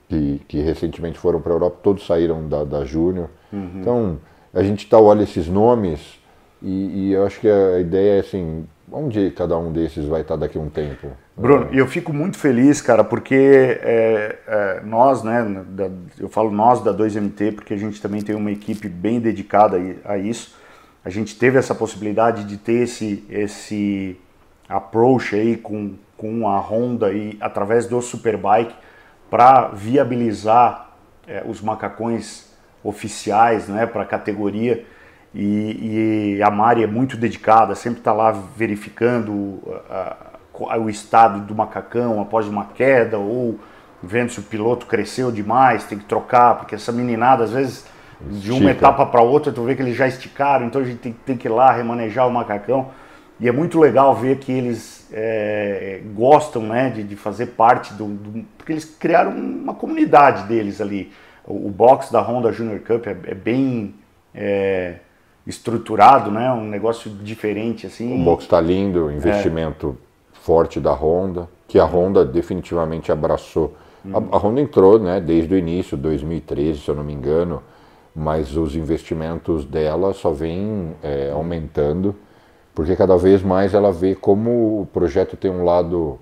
que, 0.09 0.41
que 0.47 0.61
recentemente 0.61 1.17
foram 1.17 1.41
para 1.41 1.51
a 1.51 1.55
Europa, 1.55 1.77
todos 1.81 2.05
saíram 2.05 2.47
da, 2.47 2.63
da 2.63 2.85
Júnior. 2.85 3.29
Uhum. 3.51 3.71
Então, 3.79 4.19
a 4.53 4.63
gente 4.63 4.87
tá, 4.87 4.99
olha 4.99 5.23
esses 5.23 5.47
nomes 5.47 6.19
e, 6.61 7.09
e, 7.09 7.11
eu 7.13 7.25
acho 7.25 7.39
que 7.39 7.49
a 7.49 7.79
ideia 7.79 8.17
é 8.17 8.19
assim, 8.19 8.65
onde 8.91 9.29
cada 9.31 9.57
um 9.57 9.71
desses 9.71 10.05
vai 10.05 10.21
estar 10.21 10.35
tá 10.35 10.41
daqui 10.41 10.57
a 10.57 10.61
um 10.61 10.69
tempo? 10.69 11.09
Bruno, 11.37 11.67
e 11.71 11.77
eu 11.77 11.85
fico 11.85 12.13
muito 12.13 12.37
feliz, 12.37 12.81
cara, 12.81 13.03
porque 13.03 13.35
é, 13.35 14.39
é, 14.47 14.81
nós, 14.83 15.21
né, 15.21 15.63
da, 15.67 15.89
eu 16.19 16.29
falo 16.29 16.49
nós 16.49 16.81
da 16.81 16.93
2MT, 16.93 17.55
porque 17.55 17.73
a 17.73 17.77
gente 17.77 18.01
também 18.01 18.21
tem 18.21 18.35
uma 18.35 18.51
equipe 18.51 18.87
bem 18.87 19.19
dedicada 19.19 19.77
a 20.05 20.17
isso. 20.17 20.55
A 21.03 21.09
gente 21.09 21.37
teve 21.37 21.57
essa 21.57 21.75
possibilidade 21.75 22.45
de 22.45 22.57
ter 22.57 22.83
esse, 22.83 23.23
esse 23.29 24.17
approach 24.67 25.35
aí 25.35 25.57
com, 25.57 25.93
com 26.17 26.47
a 26.47 26.57
Honda 26.57 27.11
e 27.13 27.37
através 27.39 27.85
do 27.85 28.01
Superbike 28.01 28.73
para 29.29 29.69
viabilizar 29.69 30.89
é, 31.27 31.43
os 31.45 31.61
macacões 31.61 32.45
oficiais 32.83 33.67
né, 33.67 33.85
para 33.85 34.03
a 34.03 34.05
categoria. 34.05 34.85
E, 35.33 36.37
e, 36.37 36.43
a 36.43 36.49
Mari 36.49 36.83
é 36.83 36.87
muito 36.87 37.17
dedicada, 37.17 37.75
sempre 37.75 37.99
está 37.99 38.13
lá 38.13 38.31
verificando 38.31 39.59
a, 39.89 40.15
a, 40.69 40.77
o 40.77 40.89
estado 40.89 41.41
do 41.41 41.53
macacão 41.53 42.21
após 42.21 42.47
uma 42.47 42.65
queda 42.65 43.17
ou 43.17 43.59
vendo 44.01 44.31
se 44.31 44.39
o 44.39 44.43
piloto 44.43 44.85
cresceu 44.85 45.31
demais, 45.31 45.83
tem 45.83 45.97
que 45.97 46.05
trocar, 46.05 46.57
porque 46.57 46.75
essa 46.75 46.91
meninada 46.91 47.43
às 47.43 47.51
vezes 47.51 47.85
de 48.21 48.51
uma 48.51 48.71
etapa 48.71 49.05
para 49.05 49.21
outra 49.21 49.51
tu 49.51 49.63
vê 49.63 49.75
que 49.75 49.81
eles 49.81 49.95
já 49.95 50.07
esticaram, 50.07 50.67
então 50.67 50.81
a 50.81 50.85
gente 50.85 50.99
tem, 50.99 51.11
tem 51.25 51.35
que 51.35 51.47
ir 51.47 51.51
lá 51.51 51.71
remanejar 51.71 52.27
o 52.27 52.31
macacão. 52.31 52.91
E 53.39 53.49
é 53.49 53.51
muito 53.51 53.77
legal 53.79 54.15
ver 54.15 54.37
que 54.37 54.51
eles 54.51 55.04
é, 55.17 56.01
gostam 56.13 56.61
né, 56.63 56.89
de, 56.89 57.01
de, 57.01 57.15
fazer 57.15 57.47
parte 57.47 57.93
do, 57.93 58.05
do, 58.05 58.45
Porque 58.57 58.73
eles 58.73 58.83
criaram 58.83 59.31
uma 59.31 59.73
comunidade 59.73 60.43
deles 60.43 60.81
ali. 60.81 61.09
O, 61.47 61.67
o 61.67 61.69
box 61.69 62.11
da 62.11 62.21
Honda 62.21 62.51
Junior 62.51 62.81
Cup 62.81 63.07
é, 63.07 63.15
é 63.31 63.33
bem 63.33 63.95
é, 64.33 64.95
estruturado, 65.47 66.29
né, 66.29 66.51
um 66.51 66.67
negócio 66.67 67.09
diferente. 67.09 67.87
assim. 67.87 68.21
O 68.21 68.25
box 68.25 68.43
está 68.43 68.59
lindo, 68.59 69.09
investimento 69.09 69.97
forte 70.33 70.81
da 70.81 70.91
Honda, 70.91 71.47
que 71.65 71.79
a 71.79 71.85
Honda 71.85 72.25
definitivamente 72.25 73.09
abraçou. 73.09 73.73
A, 74.13 74.17
a, 74.17 74.37
Honda 74.37 74.59
entrou 74.59 74.99
né, 74.99 75.21
desde 75.21 75.53
o 75.53 75.57
início, 75.57 75.95
2013, 75.95 76.81
se 76.81 76.89
eu 76.89 76.95
não 76.95 77.05
me 77.05 77.13
engano, 77.13 77.63
mas 78.13 78.57
os 78.57 78.75
investimentos 78.75 79.63
dela 79.63 80.13
só 80.13 80.31
vêm 80.31 80.93
é, 81.01 81.31
aumentando 81.31 82.13
porque 82.75 82.93
cada 82.93 83.15
vez 83.15 83.41
mais 83.41 83.73
ela 83.73 83.91
vê 83.91 84.13
como 84.13 84.81
o 84.81 84.85
projeto 84.85 85.37
tem 85.37 85.49
um 85.49 85.63
lado 85.63 86.19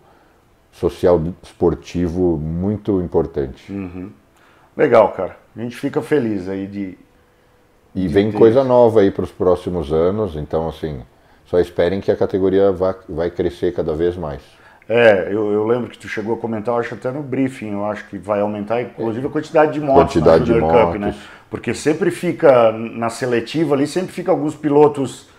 social 0.72 1.20
esportivo 1.42 2.38
muito 2.38 3.02
importante. 3.02 3.74
Uhum. 3.74 4.12
Legal, 4.78 5.12
cara. 5.12 5.36
A 5.56 5.60
gente 5.60 5.76
fica 5.76 6.02
feliz 6.02 6.48
aí 6.48 6.68
de. 6.68 6.98
E 7.96 8.02
de 8.02 8.08
vem 8.08 8.32
coisa 8.32 8.64
nova 8.64 9.02
aí 9.02 9.10
para 9.10 9.24
os 9.24 9.32
próximos 9.32 9.92
anos, 9.92 10.36
então 10.36 10.68
assim, 10.68 11.02
só 11.46 11.60
esperem 11.60 12.00
que 12.00 12.12
a 12.12 12.16
categoria 12.16 12.72
vá, 12.72 12.96
vai 13.10 13.30
crescer 13.30 13.74
cada 13.74 13.94
vez 13.94 14.16
mais. 14.16 14.42
É, 14.90 15.28
eu, 15.32 15.52
eu, 15.52 15.66
lembro 15.66 15.90
que 15.90 15.98
tu 15.98 16.08
chegou 16.08 16.36
a 16.36 16.38
comentar, 16.38 16.76
eu 16.76 16.80
acho 16.80 16.94
até 16.94 17.10
no 17.10 17.24
briefing, 17.24 17.72
eu 17.72 17.86
acho 17.86 18.08
que 18.10 18.18
vai 18.18 18.42
aumentar 18.42 18.82
inclusive 18.82 19.26
a 19.26 19.30
quantidade 19.30 19.74
de 19.74 19.80
motos 19.80 20.14
quantidade 20.14 20.52
na 20.52 20.60
Junior. 20.60 20.88
Cup, 20.88 21.00
né? 21.00 21.16
Porque 21.50 21.74
sempre 21.74 22.12
fica 22.12 22.72
na 22.72 23.10
seletiva 23.10 23.76
ali, 23.76 23.88
sempre 23.88 24.12
fica 24.12 24.32
alguns 24.32 24.56
pilotos 24.56 25.30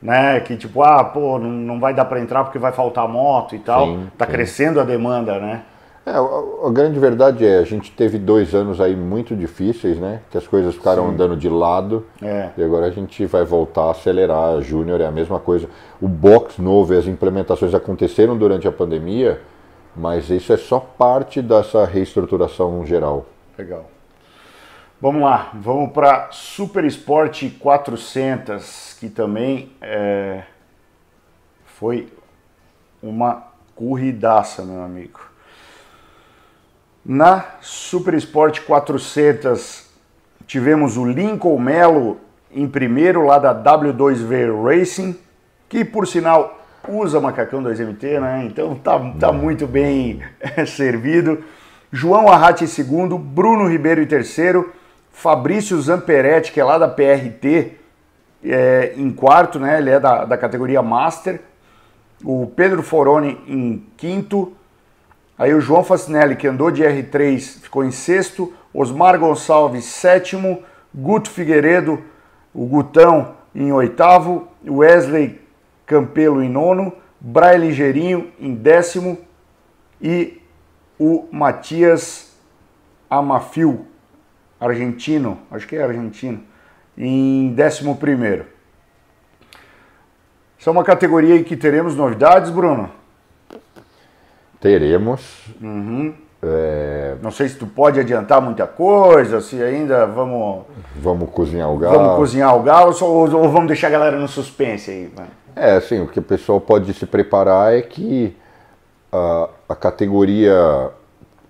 né? 0.00 0.40
Que 0.40 0.56
tipo, 0.56 0.82
ah, 0.82 1.04
pô, 1.04 1.38
não, 1.38 1.50
não 1.50 1.80
vai 1.80 1.94
dar 1.94 2.04
para 2.04 2.20
entrar 2.20 2.44
porque 2.44 2.58
vai 2.58 2.72
faltar 2.72 3.08
moto 3.08 3.54
e 3.54 3.58
tal. 3.58 3.86
Sim, 3.86 4.10
tá 4.16 4.26
sim. 4.26 4.32
crescendo 4.32 4.80
a 4.80 4.84
demanda, 4.84 5.38
né? 5.38 5.62
É, 6.06 6.12
a, 6.12 6.68
a, 6.68 6.70
grande 6.70 6.98
verdade 6.98 7.44
é, 7.44 7.58
a 7.58 7.64
gente 7.64 7.90
teve 7.92 8.18
dois 8.18 8.54
anos 8.54 8.80
aí 8.80 8.96
muito 8.96 9.36
difíceis, 9.36 9.98
né? 9.98 10.22
Que 10.30 10.38
as 10.38 10.46
coisas 10.46 10.74
ficaram 10.74 11.06
sim. 11.06 11.12
andando 11.12 11.36
de 11.36 11.48
lado. 11.48 12.06
É. 12.22 12.48
E 12.56 12.62
agora 12.62 12.86
a 12.86 12.90
gente 12.90 13.26
vai 13.26 13.44
voltar 13.44 13.82
a 13.84 13.90
acelerar. 13.90 14.56
A 14.56 14.60
Júnior 14.60 15.00
é 15.00 15.06
a 15.06 15.12
mesma 15.12 15.38
coisa. 15.38 15.68
O 16.00 16.08
box 16.08 16.60
novo 16.60 16.94
e 16.94 16.96
as 16.96 17.06
implementações 17.06 17.74
aconteceram 17.74 18.36
durante 18.38 18.66
a 18.66 18.72
pandemia, 18.72 19.40
mas 19.94 20.30
isso 20.30 20.52
é 20.52 20.56
só 20.56 20.80
parte 20.80 21.42
dessa 21.42 21.84
reestruturação 21.84 22.86
geral. 22.86 23.26
Legal. 23.58 23.84
Vamos 25.00 25.22
lá, 25.22 25.52
vamos 25.54 25.92
para 25.92 26.28
Super 26.32 26.84
Sport 26.86 27.44
400, 27.60 28.87
que 28.98 29.08
também 29.08 29.72
é, 29.80 30.42
foi 31.64 32.12
uma 33.02 33.44
corridaça, 33.74 34.64
meu 34.64 34.82
amigo. 34.82 35.20
Na 37.04 37.44
Super 37.60 38.14
Sport 38.14 38.60
400 38.62 39.88
tivemos 40.46 40.96
o 40.96 41.04
Lincoln 41.04 41.58
Melo 41.58 42.18
em 42.50 42.66
primeiro 42.66 43.24
lá 43.24 43.38
da 43.38 43.54
W2V 43.54 44.64
Racing, 44.64 45.16
que 45.68 45.84
por 45.84 46.06
sinal 46.06 46.58
usa 46.88 47.20
macacão 47.20 47.62
2MT, 47.62 48.20
né? 48.20 48.44
Então 48.46 48.74
tá, 48.74 48.98
tá 49.18 49.32
muito 49.32 49.66
bem 49.66 50.22
servido. 50.66 51.44
João 51.92 52.28
Arrati 52.28 52.64
em 52.64 52.66
segundo, 52.66 53.16
Bruno 53.16 53.68
Ribeiro 53.68 54.02
em 54.02 54.06
terceiro, 54.06 54.72
Fabrício 55.10 55.80
Zamperetti, 55.80 56.52
que 56.52 56.60
é 56.60 56.64
lá 56.64 56.78
da 56.78 56.88
PRT, 56.88 57.77
é, 58.44 58.94
em 58.96 59.10
quarto, 59.10 59.58
né? 59.58 59.78
Ele 59.78 59.90
é 59.90 60.00
da, 60.00 60.24
da 60.24 60.38
categoria 60.38 60.82
Master. 60.82 61.40
O 62.24 62.46
Pedro 62.54 62.82
Foroni 62.82 63.40
em 63.46 63.86
quinto. 63.96 64.52
Aí 65.38 65.54
o 65.54 65.60
João 65.60 65.84
Facinelli, 65.84 66.36
que 66.36 66.48
andou 66.48 66.70
de 66.70 66.82
R3, 66.82 67.60
ficou 67.60 67.84
em 67.84 67.90
sexto. 67.90 68.52
Osmar 68.72 69.18
Gonçalves, 69.18 69.84
sétimo. 69.84 70.62
Guto 70.94 71.30
Figueiredo, 71.30 72.02
o 72.54 72.66
Gutão, 72.66 73.34
em 73.54 73.72
oitavo. 73.72 74.48
Wesley 74.66 75.40
Campelo 75.86 76.42
em 76.42 76.48
nono. 76.48 76.92
Braille 77.20 77.68
Ligeirinho 77.68 78.32
em 78.38 78.54
décimo. 78.54 79.18
E 80.00 80.40
o 80.98 81.28
Matias 81.30 82.28
Amafil, 83.10 83.86
argentino, 84.60 85.38
acho 85.50 85.66
que 85.66 85.76
é 85.76 85.82
argentino, 85.82 86.42
em 86.98 87.54
11. 87.54 88.42
Essa 90.60 90.68
é 90.68 90.72
uma 90.72 90.82
categoria 90.82 91.36
em 91.36 91.44
que 91.44 91.56
teremos 91.56 91.94
novidades, 91.94 92.50
Bruno? 92.50 92.90
Teremos. 94.60 95.46
Uhum. 95.62 96.12
É... 96.42 97.16
Não 97.22 97.30
sei 97.30 97.48
se 97.48 97.56
tu 97.56 97.66
pode 97.66 98.00
adiantar 98.00 98.40
muita 98.40 98.66
coisa, 98.66 99.40
se 99.40 99.62
ainda 99.62 100.04
vamos. 100.06 100.64
Vamos 100.96 101.30
cozinhar 101.30 101.70
o 101.70 101.78
galo. 101.78 101.96
Vamos 101.96 102.16
cozinhar 102.16 102.56
o 102.56 102.62
galo 102.62 102.94
ou, 103.00 103.32
ou 103.34 103.48
vamos 103.50 103.68
deixar 103.68 103.86
a 103.86 103.90
galera 103.90 104.18
no 104.18 104.26
suspense 104.26 104.90
aí? 104.90 105.12
É, 105.54 105.76
assim, 105.76 106.00
o 106.00 106.08
que 106.08 106.18
o 106.18 106.22
pessoal 106.22 106.60
pode 106.60 106.92
se 106.94 107.06
preparar 107.06 107.74
é 107.74 107.82
que 107.82 108.36
a, 109.12 109.48
a 109.68 109.76
categoria. 109.76 110.90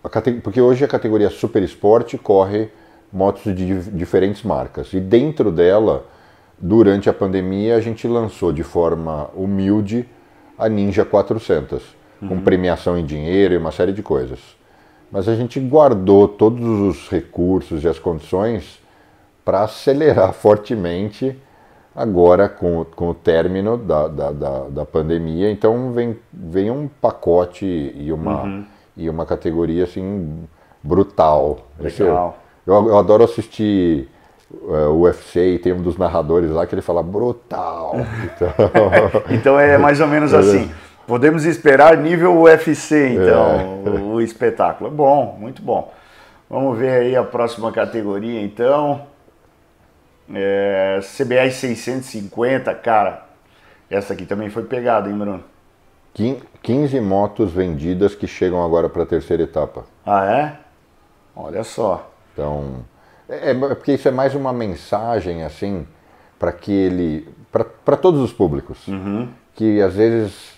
A 0.03 0.09
cate, 0.09 0.33
porque 0.33 0.61
hoje 0.61 0.85
a 0.85 0.89
categoria 0.89 1.29
Super 1.29 1.63
Esporte 1.63 2.17
corre 2.17 2.71
motos 3.13 3.55
de 3.55 3.83
diferentes 3.91 4.43
marcas. 4.43 4.93
E 4.93 5.01
dentro 5.01 5.51
dela, 5.51 6.07
durante 6.59 7.09
a 7.09 7.13
pandemia, 7.13 7.77
a 7.77 7.81
gente 7.81 8.07
lançou 8.07 8.53
de 8.53 8.63
forma 8.63 9.31
humilde 9.35 10.09
a 10.59 10.69
Ninja 10.69 11.05
400, 11.05 11.83
uhum. 12.21 12.29
com 12.29 12.41
premiação 12.41 12.99
em 12.99 13.05
dinheiro 13.05 13.55
e 13.55 13.57
uma 13.57 13.71
série 13.71 13.93
de 13.93 14.03
coisas. 14.03 14.41
Mas 15.11 15.29
a 15.29 15.35
gente 15.35 15.59
guardou 15.61 16.29
todos 16.29 16.65
os 16.67 17.09
recursos 17.09 17.85
e 17.85 17.89
as 17.89 17.99
condições 17.99 18.81
para 19.45 19.63
acelerar 19.63 20.33
fortemente 20.35 21.37
agora 21.95 22.49
com, 22.49 22.85
com 22.85 23.09
o 23.09 23.15
término 23.15 23.77
da, 23.77 24.07
da, 24.07 24.31
da, 24.31 24.61
da, 24.69 24.85
pandemia. 24.85 25.51
Então 25.51 25.93
vem, 25.93 26.17
vem 26.33 26.71
um 26.71 26.87
pacote 26.87 27.65
e 27.67 28.13
uma, 28.13 28.43
uhum. 28.43 28.65
e 28.97 29.09
uma 29.09 29.25
categoria 29.25 29.85
assim 29.85 30.45
brutal. 30.83 31.67
Legal. 31.79 31.89
Esse, 31.89 32.48
eu, 32.69 32.89
eu 32.89 32.99
adoro 32.99 33.25
assistir 33.25 34.07
uh, 34.51 34.91
o 34.91 35.01
UFC 35.03 35.55
e 35.55 35.59
tem 35.59 35.73
um 35.73 35.81
dos 35.81 35.97
narradores 35.97 36.51
lá 36.51 36.67
que 36.67 36.75
ele 36.75 36.83
fala 36.83 37.03
brutal. 37.03 37.97
Então, 38.25 38.55
então 39.35 39.61
é 39.61 39.79
mais 39.79 40.01
ou 40.01 40.07
menos 40.07 40.35
assim. 40.35 40.71
Podemos 41.07 41.47
esperar 41.47 41.97
nível 41.97 42.39
UFC, 42.43 43.15
então, 43.15 43.83
é. 43.87 43.89
o, 43.89 44.13
o 44.13 44.21
espetáculo. 44.21 44.91
Bom, 44.91 45.39
muito 45.41 45.63
bom. 45.63 45.91
Vamos 46.51 46.79
ver 46.79 46.91
aí 46.91 47.17
a 47.17 47.25
próxima 47.25 47.73
categoria, 47.73 48.43
então. 48.43 49.07
É, 50.35 51.01
CBR 51.01 51.51
650, 51.51 52.75
cara. 52.75 53.27
Essa 53.91 54.13
aqui 54.13 54.27
também 54.27 54.51
foi 54.51 54.65
pegada, 54.65 55.09
hein, 55.09 55.17
Bruno? 55.17 55.43
15 56.63 57.01
motos 57.01 57.51
vendidas 57.51 58.15
que 58.15 58.27
chegam 58.27 58.63
agora 58.63 58.91
para 58.91 59.05
a 59.05 59.07
terceira 59.07 59.45
etapa. 59.45 59.87
Ah, 60.05 60.27
é? 60.27 60.59
Olha 61.35 61.65
só. 61.65 62.08
Então, 62.39 62.85
é, 63.29 63.51
é 63.51 63.55
porque 63.75 63.95
isso 63.95 64.07
é 64.07 64.13
mais 64.13 64.33
uma 64.37 64.53
mensagem 64.53 65.43
assim 65.43 65.85
para 66.39 66.53
que 66.53 66.71
ele, 66.71 67.27
para 67.85 67.97
todos 67.97 68.21
os 68.21 68.33
públicos, 68.33 68.87
uhum. 68.87 69.29
que 69.57 69.83
às 69.83 69.95
vezes 69.95 70.57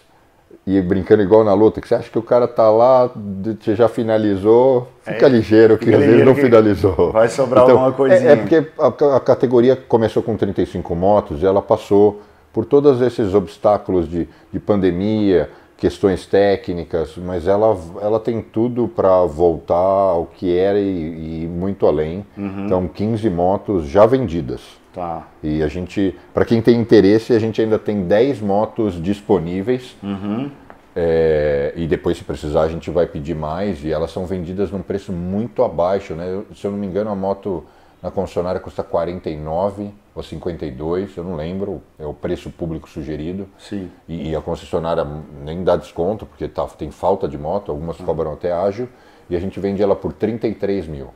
e 0.66 0.78
brincando 0.82 1.23
igual 1.23 1.43
na 1.43 1.55
luta, 1.55 1.81
que 1.81 1.89
você 1.89 1.94
acha 1.94 2.11
que 2.11 2.19
o 2.19 2.23
cara 2.23 2.47
tá 2.47 2.70
lá, 2.70 3.11
você 3.59 3.74
já 3.74 3.89
finalizou, 3.89 4.89
fica 5.02 5.24
é, 5.24 5.28
ligeiro 5.31 5.78
que 5.78 5.86
fica 5.86 5.97
às 5.97 6.05
vezes 6.05 6.24
não 6.24 6.35
finalizou. 6.35 7.12
Vai 7.12 7.28
sobrar 7.31 7.65
então, 7.65 7.77
alguma 7.77 7.93
coisinha. 7.93 8.28
É, 8.28 8.32
é 8.35 8.36
porque 8.36 8.66
a, 8.78 9.16
a, 9.16 9.20
categoria 9.20 9.74
começou 9.74 10.23
com 10.23 10.36
35 10.36 10.94
motos 10.94 11.43
e 11.43 11.47
ela 11.47 11.62
passou 11.62 12.20
por 12.52 12.66
todos 12.66 13.01
esses 13.01 13.32
obstáculos 13.32 14.09
de, 14.09 14.28
de 14.52 14.61
pandemia, 14.61 15.48
questões 15.81 16.27
técnicas, 16.27 17.16
mas 17.16 17.48
ela, 17.48 17.77
ela 18.02 18.20
tem 18.20 18.43
tudo 18.43 18.86
para 18.86 19.24
voltar 19.24 19.74
ao 19.74 20.27
que 20.27 20.55
era 20.55 20.78
e, 20.78 21.44
e 21.44 21.48
muito 21.48 21.86
além. 21.86 22.24
Uhum. 22.36 22.66
Então, 22.66 22.86
15 22.86 23.31
motos 23.31 23.86
já 23.86 24.05
vendidas. 24.05 24.61
Tá. 24.93 25.27
E 25.43 25.62
a 25.62 25.69
gente, 25.69 26.15
para 26.35 26.44
quem 26.44 26.61
tem 26.61 26.78
interesse, 26.78 27.32
a 27.32 27.39
gente 27.39 27.62
ainda 27.62 27.78
tem 27.78 28.02
10 28.02 28.43
motos 28.43 29.02
disponíveis. 29.02 29.97
Uhum. 30.02 30.51
É, 30.94 31.73
e 31.74 31.86
depois, 31.86 32.19
se 32.19 32.24
precisar, 32.24 32.62
a 32.62 32.69
gente 32.69 32.90
vai 32.90 33.07
pedir 33.07 33.35
mais. 33.35 33.82
E 33.82 33.90
elas 33.90 34.11
são 34.11 34.27
vendidas 34.27 34.70
num 34.70 34.82
preço 34.82 35.12
muito 35.12 35.62
abaixo. 35.62 36.12
Né? 36.15 36.43
Se 36.55 36.66
eu 36.66 36.73
não 36.73 36.78
me 36.78 36.86
engano, 36.86 37.09
a 37.09 37.15
moto 37.15 37.65
na 38.03 38.11
concessionária 38.11 38.61
custa 38.61 38.83
49 38.83 39.93
ou 40.15 40.23
52, 40.23 41.17
eu 41.17 41.25
não 41.25 41.37
lembro, 41.37 41.83
é 41.99 42.07
o 42.07 42.15
preço 42.15 42.51
público 42.51 42.89
sugerido. 42.89 43.47
Sim. 43.59 43.91
E, 44.09 44.31
e 44.31 44.37
a 44.37 44.41
concessionária 44.41 45.07
nem 45.43 45.63
dá 45.63 45.77
desconto, 45.77 46.25
porque 46.25 46.49
tá, 46.49 46.67
tem 46.67 46.91
falta 46.91 47.29
de 47.29 47.37
moto, 47.37 47.71
algumas 47.71 47.99
uhum. 48.01 48.07
cobram 48.07 48.33
até 48.33 48.53
ágil, 48.53 48.89
e 49.29 49.37
a 49.37 49.41
gente 49.41 49.61
vende 49.61 49.83
ela 49.83 49.95
por 49.95 50.13
33 50.13 50.89
mil. 50.89 51.11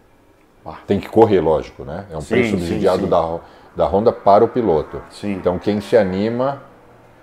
Ah. 0.64 0.78
Tem 0.86 1.00
que 1.00 1.08
correr, 1.08 1.40
lógico, 1.40 1.84
né? 1.84 2.06
É 2.10 2.16
um 2.16 2.20
sim, 2.20 2.34
preço 2.34 2.50
subsidiado 2.50 2.98
sim, 2.98 3.04
sim. 3.04 3.10
Da, 3.10 3.40
da 3.76 3.86
Honda 3.86 4.12
para 4.12 4.44
o 4.44 4.48
piloto. 4.48 5.02
Sim. 5.10 5.32
Então 5.32 5.58
quem 5.58 5.80
se 5.80 5.96
anima 5.96 6.62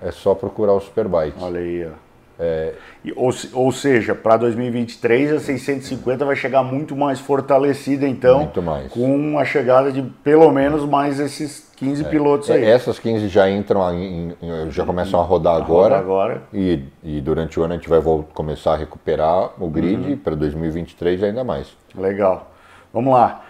é 0.02 0.12
só 0.12 0.34
procurar 0.34 0.74
o 0.74 0.80
Superbike. 0.80 1.38
Olha 1.40 1.60
aí, 1.60 1.86
ó. 1.86 2.11
É... 2.42 2.74
Ou, 3.16 3.32
ou 3.54 3.72
seja, 3.72 4.16
para 4.16 4.38
2023 4.38 5.34
a 5.34 5.40
650 5.40 6.26
vai 6.26 6.36
chegar 6.36 6.64
muito 6.64 6.96
mais 6.96 7.20
fortalecida, 7.20 8.08
então, 8.08 8.52
mais. 8.64 8.92
com 8.92 9.38
a 9.38 9.46
chegada 9.46 9.92
de 9.92 10.02
pelo 10.24 10.52
menos 10.52 10.84
mais 10.86 11.20
esses 11.20 11.72
15 11.78 12.04
é. 12.04 12.10
pilotos 12.10 12.50
aí. 12.50 12.66
Essas 12.66 12.98
15 12.98 13.28
já 13.28 13.50
entram, 13.50 13.94
em, 13.94 14.36
em, 14.42 14.72
já 14.72 14.84
começam 14.86 15.20
a 15.20 15.24
rodar 15.24 15.54
a 15.54 15.58
agora, 15.58 15.98
agora. 15.98 16.42
E, 16.52 16.84
e, 17.04 17.22
durante 17.22 17.60
o 17.60 17.64
ano 17.64 17.74
a 17.74 17.76
gente 17.76 17.90
vai 17.90 18.02
começar 18.34 18.74
a 18.74 18.78
recuperar 18.78 19.52
o 19.60 19.70
grid 19.70 20.12
uhum. 20.12 20.18
para 20.18 20.36
2023 20.36 21.24
ainda 21.24 21.44
mais. 21.44 21.76
Legal. 21.96 22.52
Vamos 22.92 23.14
lá. 23.14 23.44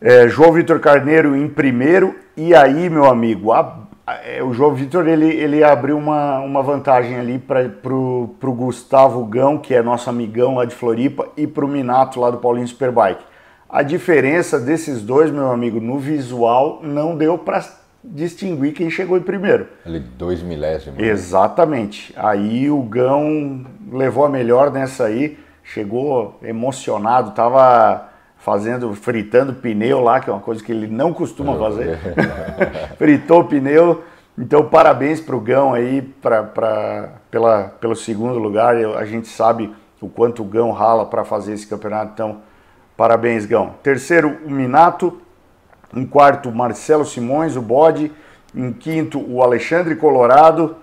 É, 0.00 0.28
João 0.28 0.52
Vitor 0.52 0.80
Carneiro 0.80 1.36
em 1.36 1.48
primeiro, 1.48 2.14
e 2.36 2.54
aí, 2.54 2.90
meu 2.90 3.06
amigo, 3.06 3.52
a 3.52 3.60
é, 3.60 3.83
o 4.42 4.52
João 4.52 4.74
Vitor 4.74 5.08
ele, 5.08 5.26
ele 5.26 5.64
abriu 5.64 5.96
uma, 5.96 6.38
uma 6.40 6.62
vantagem 6.62 7.16
ali 7.16 7.38
para 7.38 7.68
pro, 7.68 8.34
pro 8.38 8.52
Gustavo 8.52 9.24
Gão, 9.24 9.56
que 9.56 9.74
é 9.74 9.82
nosso 9.82 10.10
amigão 10.10 10.56
lá 10.56 10.64
de 10.64 10.74
Floripa, 10.74 11.28
e 11.36 11.46
pro 11.46 11.66
Minato 11.66 12.20
lá 12.20 12.30
do 12.30 12.38
Paulinho 12.38 12.68
Superbike. 12.68 13.24
A 13.68 13.82
diferença 13.82 14.60
desses 14.60 15.02
dois, 15.02 15.30
meu 15.30 15.50
amigo, 15.50 15.80
no 15.80 15.98
visual 15.98 16.80
não 16.82 17.16
deu 17.16 17.38
para 17.38 17.64
distinguir 18.04 18.74
quem 18.74 18.90
chegou 18.90 19.16
em 19.16 19.22
primeiro. 19.22 19.66
Ali, 19.84 20.00
dois 20.00 20.42
milésimos. 20.42 21.00
Exatamente. 21.00 22.12
Aí 22.16 22.70
o 22.70 22.82
Gão 22.82 23.64
levou 23.90 24.26
a 24.26 24.28
melhor 24.28 24.70
nessa 24.70 25.06
aí, 25.06 25.38
chegou 25.62 26.38
emocionado, 26.42 27.30
tava 27.30 28.10
fazendo, 28.44 28.94
fritando 28.94 29.54
pneu 29.54 30.00
lá, 30.00 30.20
que 30.20 30.28
é 30.28 30.32
uma 30.32 30.42
coisa 30.42 30.62
que 30.62 30.70
ele 30.70 30.86
não 30.86 31.14
costuma 31.14 31.56
fazer. 31.56 31.98
Fritou 32.98 33.44
pneu. 33.44 34.04
Então, 34.38 34.68
parabéns 34.68 35.18
para 35.18 35.34
o 35.34 35.40
Gão 35.40 35.72
aí 35.72 36.02
pra, 36.02 36.42
pra, 36.42 37.08
pela, 37.30 37.72
pelo 37.80 37.96
segundo 37.96 38.38
lugar. 38.38 38.78
Eu, 38.78 38.98
a 38.98 39.06
gente 39.06 39.28
sabe 39.28 39.74
o 39.98 40.10
quanto 40.10 40.42
o 40.42 40.44
Gão 40.44 40.72
rala 40.72 41.06
para 41.06 41.24
fazer 41.24 41.54
esse 41.54 41.66
campeonato. 41.66 42.12
Então, 42.12 42.42
parabéns, 42.98 43.46
Gão. 43.46 43.76
Terceiro, 43.82 44.36
o 44.44 44.50
Minato. 44.50 45.22
Em 45.96 46.04
quarto, 46.04 46.52
Marcelo 46.52 47.06
Simões, 47.06 47.56
o 47.56 47.62
Bode. 47.62 48.12
Em 48.54 48.74
quinto, 48.74 49.18
o 49.26 49.42
Alexandre 49.42 49.96
Colorado. 49.96 50.76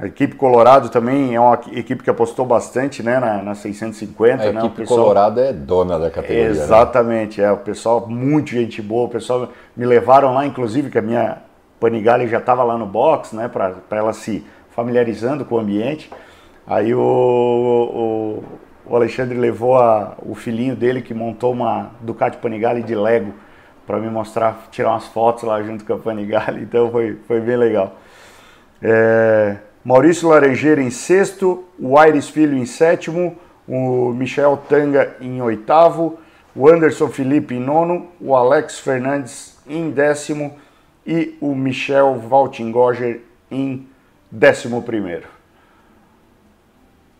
A 0.00 0.06
equipe 0.06 0.34
Colorado 0.34 0.88
também 0.88 1.34
é 1.34 1.40
uma 1.40 1.60
equipe 1.72 2.02
que 2.02 2.08
apostou 2.08 2.46
bastante 2.46 3.02
né, 3.02 3.20
na, 3.20 3.42
na 3.42 3.54
650. 3.54 4.42
A 4.42 4.50
né? 4.50 4.60
equipe 4.60 4.76
pessoal... 4.76 5.00
Colorado 5.00 5.40
é 5.40 5.52
dona 5.52 5.98
da 5.98 6.10
categoria. 6.10 6.44
Né? 6.44 6.50
Exatamente, 6.50 7.38
né? 7.38 7.48
é. 7.48 7.52
O 7.52 7.58
pessoal, 7.58 8.06
muito 8.08 8.48
gente 8.48 8.80
boa. 8.80 9.04
O 9.04 9.10
pessoal 9.10 9.50
me 9.76 9.84
levaram 9.84 10.32
lá, 10.32 10.46
inclusive, 10.46 10.88
que 10.88 10.96
a 10.96 11.02
minha 11.02 11.42
Panigale 11.78 12.26
já 12.28 12.38
estava 12.38 12.64
lá 12.64 12.78
no 12.78 12.86
box, 12.86 13.36
né, 13.36 13.46
para 13.46 13.76
ela 13.90 14.14
se 14.14 14.42
familiarizando 14.70 15.44
com 15.44 15.56
o 15.56 15.58
ambiente. 15.58 16.10
Aí 16.66 16.94
o, 16.94 17.00
o, 17.00 18.44
o 18.86 18.96
Alexandre 18.96 19.36
levou 19.36 19.76
a, 19.76 20.14
o 20.22 20.34
filhinho 20.34 20.74
dele 20.74 21.02
que 21.02 21.12
montou 21.12 21.52
uma 21.52 21.90
Ducati 22.00 22.38
Panigale 22.38 22.82
de 22.82 22.94
Lego 22.94 23.34
para 23.86 23.98
me 23.98 24.08
mostrar, 24.08 24.68
tirar 24.70 24.90
umas 24.90 25.06
fotos 25.08 25.42
lá 25.42 25.62
junto 25.62 25.84
com 25.84 25.92
a 25.92 25.98
Panigale. 25.98 26.62
Então 26.64 26.90
foi, 26.90 27.18
foi 27.28 27.40
bem 27.40 27.56
legal. 27.58 27.96
É, 28.82 29.56
Maurício 29.84 30.28
Laranjeira 30.28 30.82
em 30.82 30.90
sexto, 30.90 31.64
o 31.78 31.98
Aires 31.98 32.28
Filho 32.28 32.56
em 32.56 32.66
sétimo, 32.66 33.36
o 33.66 34.12
Michel 34.12 34.58
Tanga 34.68 35.16
em 35.20 35.40
oitavo, 35.40 36.18
o 36.54 36.68
Anderson 36.68 37.08
Felipe 37.08 37.54
em 37.54 37.60
nono, 37.60 38.08
o 38.20 38.34
Alex 38.34 38.78
Fernandes 38.80 39.58
em 39.66 39.90
décimo 39.90 40.58
e 41.06 41.36
o 41.40 41.54
Michel 41.54 42.16
Valtingoger 42.18 43.22
em 43.50 43.86
décimo 44.30 44.82
primeiro. 44.82 45.26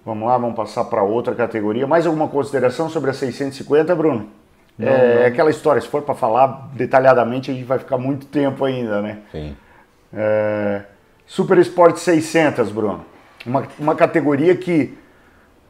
Vamos 0.04 0.28
lá, 0.28 0.36
vamos 0.36 0.56
passar 0.56 0.84
para 0.84 1.02
outra 1.02 1.34
categoria. 1.34 1.86
Mais 1.86 2.06
alguma 2.06 2.28
consideração 2.28 2.88
sobre 2.88 3.10
a 3.10 3.12
650, 3.12 3.94
Bruno? 3.94 4.28
Não, 4.78 4.88
é, 4.88 5.20
não. 5.20 5.26
aquela 5.26 5.50
história, 5.50 5.80
se 5.80 5.88
for 5.88 6.02
para 6.02 6.14
falar 6.14 6.70
detalhadamente, 6.74 7.50
a 7.50 7.54
gente 7.54 7.66
vai 7.66 7.78
ficar 7.78 7.98
muito 7.98 8.26
tempo 8.26 8.64
ainda, 8.64 9.02
né? 9.02 9.18
Sim. 9.30 9.56
É, 10.12 10.82
Super 11.30 11.58
Sport 11.58 11.96
600, 11.96 12.72
Bruno. 12.72 13.04
Uma, 13.46 13.68
uma 13.78 13.94
categoria 13.94 14.56
que 14.56 14.98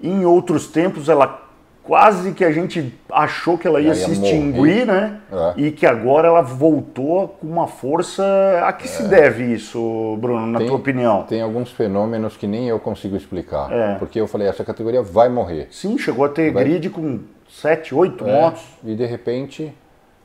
em 0.03 0.25
outros 0.25 0.67
tempos 0.69 1.07
ela 1.07 1.49
quase 1.83 2.33
que 2.33 2.43
a 2.43 2.51
gente 2.51 2.95
achou 3.11 3.59
que 3.59 3.67
ela 3.67 3.79
ia, 3.79 3.95
se 3.95 4.11
extinguir, 4.11 4.55
morrer. 4.57 4.85
né? 4.87 5.21
É. 5.31 5.61
E 5.61 5.71
que 5.71 5.85
agora 5.85 6.29
ela 6.29 6.41
voltou 6.41 7.29
com 7.29 7.47
uma 7.47 7.67
força. 7.67 8.25
A 8.65 8.73
que 8.73 8.87
é. 8.87 8.89
se 8.89 9.03
deve 9.03 9.53
isso, 9.53 10.17
Bruno, 10.19 10.47
na 10.47 10.61
tem, 10.61 10.67
tua 10.67 10.79
opinião? 10.79 11.25
Tem 11.25 11.43
alguns 11.43 11.71
fenômenos 11.71 12.39
que 12.39 12.47
nem 12.47 12.67
eu 12.67 12.81
consigo 12.81 13.15
explicar. 13.15 13.71
É. 13.71 13.97
Porque 13.97 14.19
eu 14.19 14.27
falei, 14.27 14.49
essa 14.49 14.65
categoria 14.65 15.03
vai 15.03 15.29
morrer. 15.29 15.69
Sim, 15.71 15.99
chegou 15.99 16.25
a 16.25 16.31
ter 16.31 16.51
vai... 16.51 16.65
grid 16.65 16.89
com 16.89 17.21
7, 17.51 17.95
8 17.95 18.27
é. 18.27 18.33
motos. 18.33 18.63
E 18.83 18.95
de 18.95 19.05
repente 19.05 19.75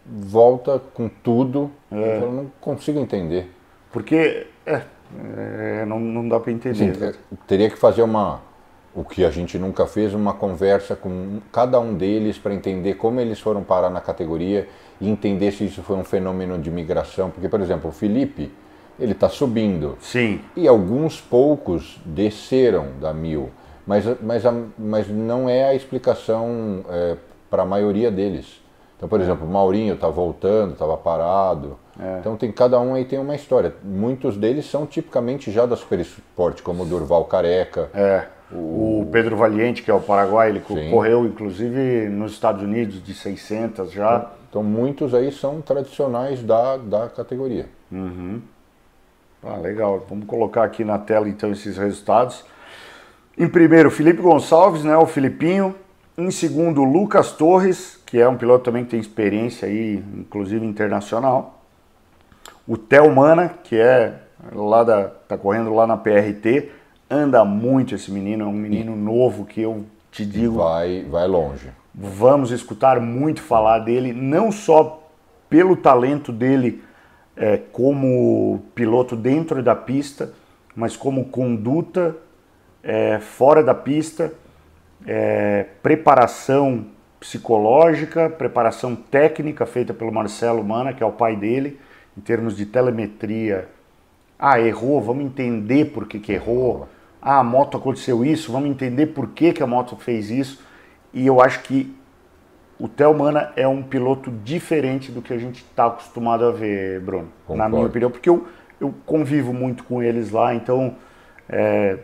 volta 0.06 0.82
com 0.94 1.10
tudo. 1.10 1.70
É. 1.91 2.20
Eu 2.22 2.32
não 2.32 2.52
consigo 2.62 3.02
entender. 3.02 3.52
Porque 3.91 4.48
é, 5.37 5.81
é, 5.81 5.85
não, 5.85 5.99
não 5.99 6.27
dá 6.27 6.39
para 6.39 6.51
entender. 6.51 6.95
Sim, 6.95 7.19
teria 7.47 7.69
que 7.69 7.77
fazer 7.77 8.01
uma 8.01 8.41
o 8.95 9.03
que 9.03 9.25
a 9.25 9.29
gente 9.29 9.59
nunca 9.59 9.85
fez, 9.85 10.13
uma 10.13 10.33
conversa 10.33 10.95
com 10.95 11.41
cada 11.51 11.77
um 11.79 11.93
deles 11.93 12.37
para 12.37 12.53
entender 12.53 12.93
como 12.93 13.19
eles 13.19 13.41
foram 13.41 13.61
parar 13.61 13.89
na 13.89 13.99
categoria 13.99 14.69
e 15.01 15.09
entender 15.09 15.51
se 15.51 15.65
isso 15.65 15.83
foi 15.83 15.97
um 15.97 16.03
fenômeno 16.05 16.57
de 16.57 16.71
migração. 16.71 17.29
Porque, 17.29 17.49
por 17.49 17.59
exemplo, 17.59 17.89
o 17.89 17.93
Felipe, 17.93 18.49
ele 18.97 19.11
está 19.11 19.27
subindo. 19.27 19.97
Sim. 19.99 20.39
E 20.55 20.65
alguns 20.65 21.19
poucos 21.19 21.99
desceram 22.05 22.87
da 23.01 23.13
mil. 23.13 23.49
Mas, 23.85 24.05
mas, 24.21 24.45
a, 24.45 24.53
mas 24.79 25.09
não 25.09 25.49
é 25.49 25.65
a 25.65 25.75
explicação 25.75 26.85
é, 26.89 27.17
para 27.49 27.63
a 27.63 27.65
maioria 27.65 28.09
deles. 28.09 28.61
Então, 28.95 29.09
por 29.09 29.19
exemplo, 29.19 29.45
o 29.45 29.51
Maurinho 29.51 29.95
está 29.95 30.07
voltando, 30.07 30.71
estava 30.71 30.95
parado. 30.95 31.77
É. 31.99 32.17
Então 32.19 32.35
tem 32.35 32.51
cada 32.51 32.80
um 32.80 32.93
aí 32.93 33.05
tem 33.05 33.19
uma 33.19 33.35
história. 33.35 33.73
Muitos 33.84 34.38
deles 34.38 34.69
são 34.69 34.85
tipicamente 34.85 35.51
já 35.51 35.65
da 35.65 35.76
Super 35.76 35.99
Sport, 35.99 36.61
como 36.61 36.84
o 36.84 36.85
Durval 36.85 37.26
Careca. 37.26 37.89
É. 37.93 38.26
O, 38.51 39.01
o 39.01 39.09
Pedro 39.11 39.35
Valiente, 39.35 39.81
que 39.81 39.89
é 39.89 39.93
o 39.93 39.99
Paraguai, 39.99 40.49
ele 40.49 40.61
Sim. 40.67 40.91
correu 40.91 41.26
inclusive 41.26 42.09
nos 42.09 42.34
Estados 42.34 42.61
Unidos 42.61 43.03
de 43.03 43.13
600 43.13 43.91
já. 43.91 44.17
Então, 44.17 44.30
então 44.49 44.63
muitos 44.63 45.13
aí 45.13 45.31
são 45.31 45.61
tradicionais 45.61 46.41
da, 46.43 46.77
da 46.77 47.09
categoria. 47.09 47.67
Uhum. 47.91 48.41
Ah, 49.43 49.57
legal. 49.57 50.05
Vamos 50.09 50.26
colocar 50.26 50.63
aqui 50.63 50.84
na 50.84 50.97
tela 50.97 51.30
então 51.30 51.51
esses 51.51 51.77
resultados. 51.77 52.43
Em 53.38 53.47
primeiro, 53.47 53.91
Felipe 53.91 54.22
Gonçalves, 54.22 54.84
né, 54.84 54.95
o 54.97 55.05
Filipinho. 55.05 55.76
Em 56.17 56.31
segundo, 56.31 56.84
Lucas 56.85 57.34
Torres, 57.34 58.01
que 58.05 58.17
é 58.17 58.27
um 58.27 58.38
piloto 58.38 58.63
também 58.63 58.85
que 58.85 58.91
tem 58.91 58.99
experiência 58.99 59.67
aí, 59.67 60.01
inclusive 60.17 60.65
internacional. 60.65 61.55
O 62.67 62.77
Theo 62.77 63.13
Mana, 63.13 63.49
que 63.49 63.75
é 63.77 64.19
lá 64.53 64.83
da, 64.83 65.07
tá 65.07 65.37
correndo 65.37 65.73
lá 65.73 65.85
na 65.85 65.97
PRT 65.97 66.69
anda 67.09 67.45
muito 67.45 67.95
esse 67.95 68.11
menino, 68.11 68.45
é 68.45 68.47
um 68.47 68.53
menino 68.53 68.95
novo 68.95 69.45
que 69.45 69.61
eu 69.61 69.85
te 70.11 70.25
digo. 70.25 70.57
Vai, 70.57 71.03
vai 71.03 71.27
longe. 71.27 71.69
Vamos 71.93 72.51
escutar 72.51 72.99
muito 72.99 73.41
falar 73.41 73.79
dele, 73.79 74.11
não 74.11 74.51
só 74.51 75.07
pelo 75.49 75.75
talento 75.75 76.31
dele 76.31 76.83
é, 77.37 77.57
como 77.71 78.63
piloto 78.73 79.15
dentro 79.15 79.61
da 79.63 79.75
pista, 79.75 80.33
mas 80.75 80.97
como 80.97 81.25
conduta 81.25 82.15
é, 82.83 83.19
fora 83.19 83.63
da 83.63 83.73
pista, 83.73 84.33
é, 85.07 85.67
preparação 85.81 86.87
psicológica, 87.19 88.29
preparação 88.29 88.95
técnica 88.95 89.65
feita 89.65 89.93
pelo 89.93 90.11
Marcelo 90.11 90.63
Mana, 90.63 90.93
que 90.93 91.01
é 91.01 91.05
o 91.05 91.11
pai 91.11 91.35
dele, 91.35 91.79
em 92.17 92.21
termos 92.21 92.55
de 92.55 92.65
telemetria. 92.65 93.67
Ah, 94.37 94.59
errou, 94.59 95.01
vamos 95.01 95.25
entender 95.25 95.85
por 95.85 96.07
que, 96.07 96.19
que 96.19 96.33
errou 96.33 96.87
ah, 97.25 97.39
a 97.39 97.43
moto 97.43 97.75
aconteceu 97.75 98.23
isso, 98.23 98.51
vamos 98.51 98.69
entender 98.69 99.07
por 99.07 99.29
que, 99.29 99.51
que 99.51 99.63
a 99.63 99.65
moto 99.65 99.95
fez 99.95 100.29
isso. 100.29 100.63
E 101.11 101.25
eu 101.25 101.41
acho 101.41 101.63
que 101.63 101.91
o 102.79 102.87
Mana 103.17 103.51
é 103.55 103.67
um 103.67 103.81
piloto 103.81 104.29
diferente 104.29 105.11
do 105.11 105.23
que 105.23 105.33
a 105.33 105.37
gente 105.39 105.63
está 105.63 105.87
acostumado 105.87 106.45
a 106.45 106.51
ver, 106.51 107.01
Bruno, 107.01 107.29
Concordo. 107.47 107.63
na 107.63 107.67
minha 107.67 107.87
opinião, 107.87 108.11
porque 108.11 108.29
eu, 108.29 108.45
eu 108.79 108.93
convivo 109.07 109.51
muito 109.51 109.83
com 109.85 110.03
eles 110.03 110.29
lá, 110.29 110.53
então 110.53 110.97
é, 111.49 111.97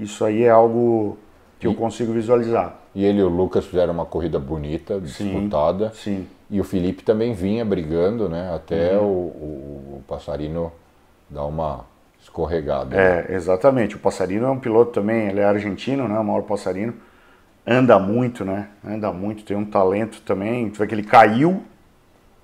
isso 0.00 0.24
aí 0.24 0.44
é 0.44 0.50
algo 0.50 1.18
que 1.58 1.66
e, 1.66 1.68
eu 1.68 1.74
consigo 1.74 2.14
visualizar. 2.14 2.78
E 2.94 3.04
ele 3.04 3.18
e 3.18 3.22
o 3.22 3.28
Lucas 3.28 3.66
fizeram 3.66 3.92
uma 3.92 4.06
corrida 4.06 4.38
bonita, 4.38 4.98
disputada. 4.98 5.92
Sim. 5.92 6.26
E 6.50 6.60
o 6.60 6.64
Felipe 6.64 7.04
também 7.04 7.32
vinha 7.32 7.64
brigando, 7.64 8.28
né? 8.28 8.52
Até 8.54 8.98
uhum. 8.98 9.04
o, 9.04 9.96
o, 9.98 10.02
Passarino 10.08 10.72
dar 11.28 11.44
uma 11.44 11.84
escorregado. 12.20 12.96
É, 12.96 13.26
exatamente. 13.30 13.94
O 13.94 13.98
Passarino 14.00 14.46
é 14.46 14.50
um 14.50 14.58
piloto 14.58 14.90
também, 14.90 15.28
ele 15.28 15.40
é 15.40 15.44
argentino, 15.44 16.08
né? 16.08 16.18
O 16.18 16.24
maior 16.24 16.42
Passarino. 16.42 16.94
Anda 17.64 17.98
muito, 18.00 18.44
né? 18.44 18.68
Anda 18.84 19.12
muito, 19.12 19.44
tem 19.44 19.56
um 19.56 19.64
talento 19.64 20.20
também. 20.22 20.68
Tu 20.70 20.78
vê 20.78 20.86
que 20.88 20.94
ele 20.94 21.04
caiu, 21.04 21.62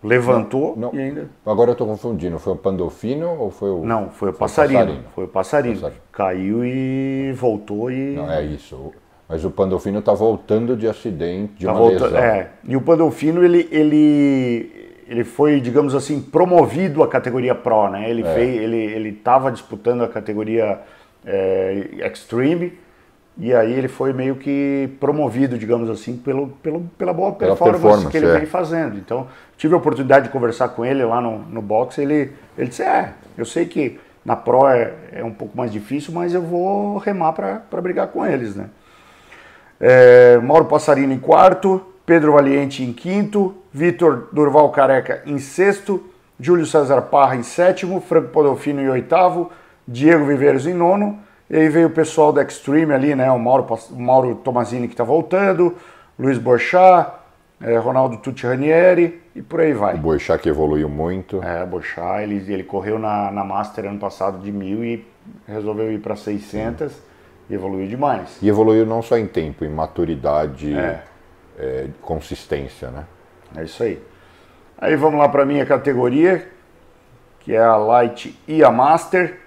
levantou 0.02 0.76
não, 0.76 0.92
não. 0.92 0.98
e 0.98 1.02
ainda. 1.02 1.28
Agora 1.44 1.70
eu 1.70 1.72
estou 1.72 1.86
confundindo, 1.86 2.38
foi 2.38 2.52
o 2.52 2.56
Pandolfino 2.56 3.36
ou 3.40 3.50
foi 3.50 3.70
o. 3.70 3.84
Não, 3.84 4.10
foi 4.10 4.30
o 4.30 4.32
foi 4.32 4.38
Passarino. 4.38 4.78
passarinho. 4.78 5.04
Foi 5.14 5.24
o 5.24 5.28
passarinho. 5.28 5.74
passarinho. 5.74 6.02
Caiu 6.12 6.64
e 6.64 7.32
voltou 7.32 7.90
e. 7.90 8.14
Não, 8.14 8.30
é 8.30 8.44
isso. 8.44 8.92
Mas 9.28 9.44
o 9.44 9.50
Pandolfino 9.50 9.98
está 9.98 10.12
voltando 10.12 10.76
de 10.76 10.86
acidente, 10.86 11.54
de 11.58 11.66
tá 11.66 11.72
uma 11.72 11.80
volta... 11.80 12.04
lesão. 12.04 12.18
É, 12.18 12.50
e 12.64 12.76
o 12.76 12.80
Pandolfino, 12.80 13.44
ele, 13.44 13.68
ele, 13.72 14.94
ele 15.08 15.24
foi, 15.24 15.60
digamos 15.60 15.94
assim, 15.94 16.20
promovido 16.20 17.02
à 17.02 17.08
categoria 17.08 17.54
Pro, 17.54 17.90
né? 17.90 18.08
Ele 18.08 18.22
é. 18.22 18.34
fez, 18.34 18.62
ele 18.62 18.76
ele 18.76 19.08
estava 19.08 19.50
disputando 19.50 20.02
a 20.02 20.08
categoria 20.08 20.80
é, 21.24 21.88
Extreme 22.06 22.78
e 23.38 23.52
aí 23.52 23.72
ele 23.72 23.88
foi 23.88 24.12
meio 24.12 24.36
que 24.36 24.88
promovido, 24.98 25.58
digamos 25.58 25.90
assim, 25.90 26.16
pelo, 26.16 26.48
pelo 26.62 26.80
pela 26.96 27.12
boa 27.12 27.32
performance, 27.32 27.80
performance 27.82 28.10
que 28.10 28.16
ele 28.16 28.26
é. 28.26 28.38
vem 28.38 28.46
fazendo. 28.46 28.96
Então 28.96 29.26
tive 29.58 29.74
a 29.74 29.76
oportunidade 29.76 30.26
de 30.26 30.30
conversar 30.30 30.68
com 30.68 30.84
ele 30.84 31.04
lá 31.04 31.20
no, 31.20 31.40
no 31.40 31.60
box. 31.60 31.98
Ele 31.98 32.32
ele 32.56 32.68
disse: 32.68 32.82
é, 32.82 33.12
eu 33.36 33.44
sei 33.44 33.66
que 33.66 33.98
na 34.24 34.36
Pro 34.36 34.68
é, 34.68 34.94
é 35.12 35.24
um 35.24 35.32
pouco 35.32 35.56
mais 35.56 35.70
difícil, 35.70 36.14
mas 36.14 36.32
eu 36.32 36.42
vou 36.42 36.98
remar 36.98 37.32
para 37.32 37.82
brigar 37.82 38.08
com 38.08 38.24
eles, 38.24 38.56
né? 38.56 38.70
É, 39.80 40.38
Mauro 40.38 40.64
Passarino 40.64 41.12
em 41.12 41.18
quarto, 41.18 41.82
Pedro 42.04 42.32
Valiente 42.32 42.82
em 42.82 42.92
quinto, 42.92 43.54
Vitor 43.72 44.28
Durval 44.32 44.70
Careca 44.70 45.22
em 45.26 45.38
sexto, 45.38 46.02
Júlio 46.38 46.66
César 46.66 47.02
Parra 47.02 47.36
em 47.36 47.42
sétimo, 47.42 48.00
Franco 48.00 48.28
Podolfino 48.28 48.80
em 48.80 48.88
oitavo, 48.88 49.50
Diego 49.86 50.24
Viveiros 50.24 50.66
em 50.66 50.74
nono, 50.74 51.18
e 51.48 51.56
aí 51.56 51.68
veio 51.68 51.88
o 51.88 51.90
pessoal 51.90 52.32
da 52.32 52.42
Extreme 52.42 52.92
ali, 52.92 53.14
né? 53.14 53.30
O 53.30 53.38
Mauro, 53.38 53.66
o 53.90 54.00
Mauro 54.00 54.34
Tomazini 54.36 54.88
que 54.88 54.94
está 54.94 55.04
voltando, 55.04 55.74
Luiz 56.18 56.38
Borchat, 56.38 57.12
é, 57.60 57.76
Ronaldo 57.76 58.18
Tucci 58.18 58.46
Ranieri 58.46 59.20
e 59.34 59.42
por 59.42 59.60
aí 59.60 59.72
vai. 59.72 59.94
O 59.94 59.98
Borchat 59.98 60.42
que 60.42 60.48
evoluiu 60.48 60.88
muito. 60.88 61.42
É, 61.42 61.62
o 61.62 61.66
Borchat, 61.66 62.22
ele, 62.22 62.36
ele 62.52 62.64
correu 62.64 62.98
na, 62.98 63.30
na 63.30 63.44
Master 63.44 63.86
ano 63.86 63.98
passado 63.98 64.38
de 64.38 64.52
mil 64.52 64.84
e 64.84 65.06
resolveu 65.46 65.90
ir 65.92 66.00
para 66.00 66.16
600 66.16 66.92
Sim. 66.92 66.98
E 67.48 67.54
evoluiu 67.54 67.86
demais. 67.86 68.38
E 68.42 68.48
evoluiu 68.48 68.86
não 68.86 69.02
só 69.02 69.16
em 69.16 69.26
tempo, 69.26 69.64
em 69.64 69.68
maturidade. 69.68 70.74
É 70.74 71.02
é, 71.58 71.86
consistência, 72.02 72.90
né? 72.90 73.04
É 73.56 73.64
isso 73.64 73.82
aí. 73.82 74.00
Aí 74.78 74.94
vamos 74.96 75.18
lá 75.18 75.28
para 75.28 75.42
a 75.42 75.46
minha 75.46 75.64
categoria, 75.64 76.46
que 77.40 77.54
é 77.54 77.62
a 77.62 77.76
Light 77.76 78.38
e 78.46 78.62
a 78.62 78.70
Master. 78.70 79.38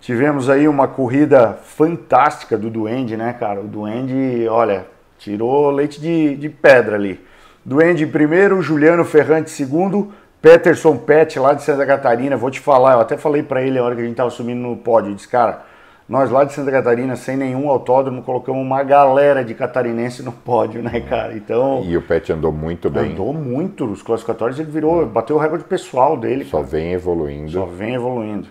Tivemos 0.00 0.48
aí 0.48 0.68
uma 0.68 0.88
corrida 0.88 1.58
fantástica 1.62 2.56
do 2.56 2.70
Duende, 2.70 3.16
né, 3.16 3.34
cara? 3.38 3.60
O 3.60 3.66
Duende, 3.66 4.46
olha, 4.48 4.86
tirou 5.18 5.70
leite 5.70 6.00
de, 6.00 6.36
de 6.36 6.48
pedra 6.48 6.96
ali. 6.96 7.24
Duende 7.64 8.06
primeiro, 8.06 8.62
Juliano 8.62 9.04
Ferrante 9.04 9.50
segundo, 9.50 10.12
Peterson 10.40 10.96
Pet 10.96 11.38
lá 11.38 11.52
de 11.52 11.62
Santa 11.62 11.84
Catarina. 11.86 12.36
Vou 12.36 12.50
te 12.50 12.60
falar, 12.60 12.94
eu 12.94 13.00
até 13.00 13.16
falei 13.16 13.42
para 13.42 13.62
ele 13.62 13.78
a 13.78 13.84
hora 13.84 13.94
que 13.94 14.00
a 14.00 14.04
gente 14.04 14.16
tava 14.16 14.30
subindo 14.30 14.60
no 14.60 14.76
pódio. 14.76 15.10
Eu 15.10 15.14
disse, 15.14 15.28
cara, 15.28 15.62
nós 16.10 16.28
lá 16.28 16.42
de 16.42 16.52
Santa 16.52 16.72
Catarina, 16.72 17.14
sem 17.14 17.36
nenhum 17.36 17.70
autódromo, 17.70 18.24
colocamos 18.24 18.60
uma 18.60 18.82
galera 18.82 19.44
de 19.44 19.54
catarinense 19.54 20.24
no 20.24 20.32
pódio, 20.32 20.82
né, 20.82 21.00
cara? 21.08 21.36
Então. 21.36 21.84
E 21.84 21.96
o 21.96 22.02
Pet 22.02 22.32
andou 22.32 22.50
muito 22.50 22.90
bem. 22.90 23.12
Andou 23.12 23.32
muito. 23.32 23.84
Os 23.84 24.02
classificatórios 24.02 24.58
ele 24.58 24.72
virou, 24.72 25.06
bateu 25.06 25.36
o 25.36 25.38
recorde 25.38 25.62
pessoal 25.62 26.16
dele. 26.16 26.44
Só 26.46 26.56
cara. 26.56 26.68
vem 26.68 26.92
evoluindo. 26.94 27.52
Só 27.52 27.64
vem 27.64 27.94
evoluindo. 27.94 28.48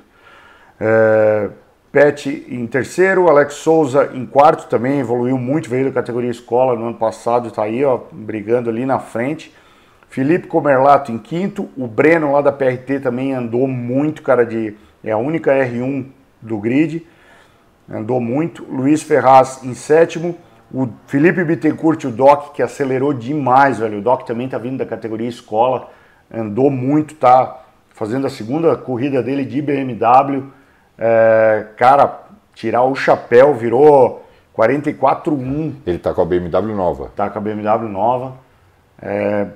É, 0.80 1.50
Pet 1.92 2.46
em 2.48 2.66
terceiro, 2.66 3.28
Alex 3.28 3.56
Souza 3.56 4.10
em 4.14 4.26
quarto 4.26 4.70
também, 4.70 5.02
evoluiu 5.02 5.38
muito, 5.38 5.70
veio 5.70 5.88
da 5.88 5.92
categoria 5.92 6.32
escola 6.32 6.80
no 6.80 6.86
ano 6.86 6.98
passado, 6.98 7.50
está 7.50 7.64
aí, 7.64 7.84
ó, 7.84 8.00
brigando 8.10 8.70
ali 8.70 8.86
na 8.86 9.00
frente. 9.00 9.54
Felipe 10.08 10.48
Comerlato 10.48 11.12
em 11.12 11.18
quinto, 11.18 11.68
o 11.76 11.88
Breno 11.88 12.32
lá 12.32 12.40
da 12.42 12.54
PRT 12.54 13.02
também 13.02 13.34
andou 13.34 13.68
muito, 13.68 14.22
cara, 14.22 14.46
de 14.46 14.78
é 15.04 15.12
a 15.12 15.18
única 15.18 15.52
R1 15.52 16.06
do 16.42 16.58
grid, 16.58 17.06
andou 17.90 18.20
muito. 18.22 18.64
Luiz 18.66 19.02
Ferraz 19.02 19.64
em 19.64 19.74
sétimo, 19.74 20.38
o 20.72 20.88
Felipe 21.08 21.44
Bittencourt, 21.44 22.06
o 22.06 22.12
Doc, 22.12 22.54
que 22.54 22.62
acelerou 22.62 23.14
demais, 23.14 23.80
velho. 23.80 24.00
O 24.00 24.02
Doc 24.02 24.24
também 24.24 24.48
tá 24.48 24.58
vindo 24.58 24.78
da 24.78 24.86
categoria 24.86 25.28
escola, 25.28 25.90
andou 26.32 26.70
muito, 26.70 27.16
tá 27.16 27.66
fazendo 27.90 28.28
a 28.28 28.30
segunda 28.30 28.76
corrida 28.78 29.24
dele 29.24 29.44
de 29.44 29.62
BMW. 29.62 30.46
É, 30.98 31.68
cara, 31.76 32.22
tirar 32.54 32.84
o 32.84 32.94
chapéu, 32.94 33.56
virou 33.56 34.26
44.1. 34.56 35.74
Ele 35.88 35.98
tá 35.98 36.14
com 36.14 36.22
a 36.22 36.26
BMW 36.26 36.76
nova. 36.76 37.12
Tá 37.16 37.30
com 37.30 37.40
a 37.40 37.42
BMW 37.42 37.90
nova. 37.90 38.36
É, 39.02 39.48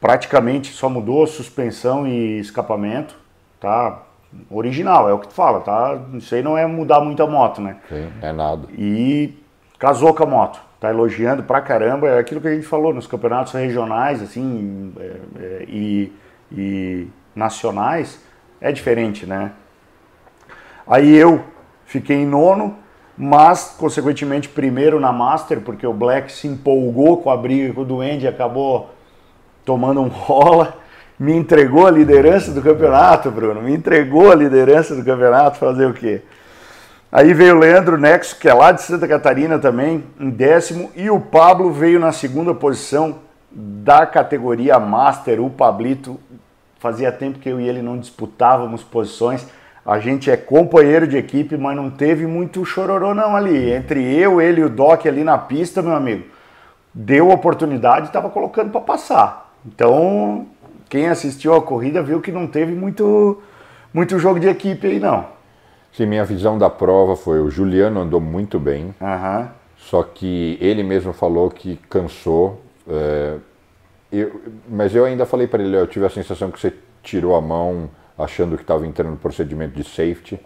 praticamente 0.00 0.72
só 0.72 0.88
mudou 0.88 1.26
suspensão 1.26 2.06
e 2.06 2.38
escapamento, 2.38 3.16
tá? 3.60 4.02
Original, 4.50 5.08
é 5.08 5.12
o 5.12 5.18
que 5.18 5.28
tu 5.28 5.34
fala, 5.34 5.60
tá? 5.60 5.98
Isso 6.14 6.34
aí 6.34 6.42
não 6.42 6.56
é 6.56 6.66
mudar 6.66 7.00
muito 7.00 7.22
a 7.22 7.26
moto, 7.26 7.60
né? 7.60 7.76
Sim, 7.88 8.08
é 8.20 8.32
nada. 8.32 8.68
E 8.76 9.34
casou 9.78 10.12
com 10.12 10.22
a 10.22 10.26
moto, 10.26 10.60
tá 10.80 10.90
elogiando 10.90 11.42
pra 11.42 11.60
caramba, 11.60 12.08
é 12.08 12.18
aquilo 12.18 12.40
que 12.40 12.48
a 12.48 12.54
gente 12.54 12.66
falou 12.66 12.92
nos 12.92 13.06
campeonatos 13.06 13.52
regionais, 13.52 14.22
assim, 14.22 14.92
é, 14.98 15.02
é, 15.40 15.64
e, 15.66 16.12
e 16.52 17.08
nacionais, 17.34 18.22
é 18.60 18.70
diferente, 18.70 19.24
né? 19.24 19.52
Aí 20.86 21.14
eu 21.14 21.42
fiquei 21.84 22.16
em 22.16 22.26
nono, 22.26 22.76
mas 23.16 23.76
consequentemente 23.78 24.48
primeiro 24.48 25.00
na 25.00 25.12
Master, 25.12 25.60
porque 25.60 25.86
o 25.86 25.92
Black 25.92 26.30
se 26.30 26.46
empolgou 26.46 27.18
com 27.18 27.30
a 27.30 27.36
briga 27.36 27.72
com 27.72 27.80
o 27.80 27.84
Duende 27.84 28.24
e 28.24 28.28
acabou 28.28 28.90
tomando 29.64 30.00
um 30.00 30.08
rola, 30.08 30.76
me 31.18 31.34
entregou 31.34 31.86
a 31.86 31.90
liderança 31.90 32.52
do 32.52 32.62
campeonato, 32.62 33.30
Bruno, 33.30 33.60
me 33.60 33.74
entregou 33.74 34.30
a 34.30 34.34
liderança 34.34 34.94
do 34.94 35.04
campeonato, 35.04 35.58
fazer 35.58 35.86
o 35.86 35.92
quê? 35.92 36.22
Aí 37.10 37.32
veio 37.32 37.56
o 37.56 37.58
Leandro 37.58 37.96
Nexo, 37.96 38.38
que 38.38 38.48
é 38.48 38.54
lá 38.54 38.70
de 38.70 38.82
Santa 38.82 39.08
Catarina 39.08 39.58
também, 39.58 40.04
em 40.20 40.30
décimo, 40.30 40.90
e 40.94 41.10
o 41.10 41.18
Pablo 41.18 41.72
veio 41.72 41.98
na 41.98 42.12
segunda 42.12 42.54
posição 42.54 43.16
da 43.50 44.06
categoria 44.06 44.78
Master. 44.78 45.40
O 45.40 45.48
Pablito 45.48 46.20
fazia 46.78 47.10
tempo 47.10 47.38
que 47.38 47.48
eu 47.48 47.58
e 47.58 47.66
ele 47.66 47.82
não 47.82 47.98
disputávamos 47.98 48.82
posições. 48.82 49.46
A 49.84 49.98
gente 49.98 50.30
é 50.30 50.36
companheiro 50.36 51.08
de 51.08 51.16
equipe, 51.16 51.56
mas 51.56 51.74
não 51.74 51.88
teve 51.88 52.26
muito 52.26 52.64
chororô 52.66 53.14
não 53.14 53.34
ali. 53.34 53.72
Entre 53.72 54.14
eu, 54.14 54.38
ele 54.38 54.60
e 54.60 54.64
o 54.64 54.68
Doc 54.68 55.06
ali 55.06 55.24
na 55.24 55.38
pista, 55.38 55.80
meu 55.80 55.94
amigo, 55.94 56.26
deu 56.92 57.30
oportunidade 57.30 58.06
e 58.06 58.08
estava 58.08 58.28
colocando 58.28 58.70
para 58.70 58.82
passar. 58.82 59.50
Então, 59.66 60.46
quem 60.88 61.08
assistiu 61.08 61.54
a 61.54 61.62
corrida 61.62 62.02
viu 62.02 62.20
que 62.20 62.32
não 62.32 62.46
teve 62.46 62.72
muito, 62.72 63.40
muito 63.92 64.18
jogo 64.18 64.38
de 64.40 64.48
equipe 64.48 64.86
aí 64.86 64.98
não. 65.00 65.26
Sim, 65.92 66.06
minha 66.06 66.24
visão 66.24 66.58
da 66.58 66.68
prova 66.70 67.16
foi 67.16 67.40
o 67.40 67.50
Juliano 67.50 68.00
andou 68.00 68.20
muito 68.20 68.58
bem, 68.58 68.94
Uhum. 69.00 69.48
só 69.76 70.02
que 70.02 70.56
ele 70.60 70.82
mesmo 70.82 71.12
falou 71.12 71.50
que 71.50 71.76
cansou. 71.88 72.62
é, 72.90 73.36
eu- 74.10 74.40
mas 74.66 74.94
eu 74.94 75.04
ainda 75.04 75.26
falei 75.26 75.46
para 75.46 75.62
ele, 75.62 75.76
eu 75.76 75.86
tive 75.86 76.06
a 76.06 76.10
sensação 76.10 76.50
que 76.50 76.58
você 76.58 76.72
tirou 77.02 77.36
a 77.36 77.40
mão 77.40 77.90
achando 78.18 78.56
que 78.56 78.62
estava 78.62 78.86
entrando 78.86 79.10
no 79.10 79.16
procedimento 79.18 79.74
de 79.76 79.84
safety. 79.84 80.40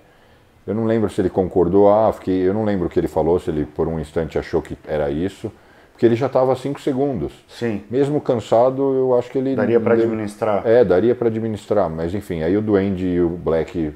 Eu 0.67 0.75
não 0.75 0.85
lembro 0.85 1.09
se 1.09 1.21
ele 1.21 1.31
concordou, 1.31 1.89
ah, 1.89 2.13
fiquei, 2.13 2.47
eu 2.47 2.53
não 2.53 2.65
lembro 2.65 2.87
o 2.87 2.91
que 2.91 2.99
ele 2.99 3.07
falou, 3.07 3.39
se 3.39 3.49
ele 3.51 3.65
por 3.65 3.87
um 3.87 4.01
instante 4.01 4.37
achou 4.39 4.61
que 4.61 4.77
era 4.87 5.09
isso, 5.11 5.53
porque 5.93 6.07
ele 6.07 6.17
já 6.17 6.27
estava 6.27 6.53
a 6.53 6.57
5 6.57 6.81
segundos. 6.81 7.33
Sim. 7.49 7.85
Mesmo 7.91 8.21
cansado, 8.21 8.83
eu 8.95 9.17
acho 9.17 9.31
que 9.31 9.39
ele. 9.39 9.55
Daria 9.55 9.79
para 9.79 9.95
administrar. 9.95 10.67
É, 10.67 10.85
daria 10.85 11.15
para 11.15 11.29
administrar, 11.29 11.89
mas 11.89 12.15
enfim, 12.15 12.43
aí 12.43 12.57
o 12.57 12.63
Duende 12.63 13.07
e 13.07 13.21
o 13.21 13.29
Black 13.29 13.95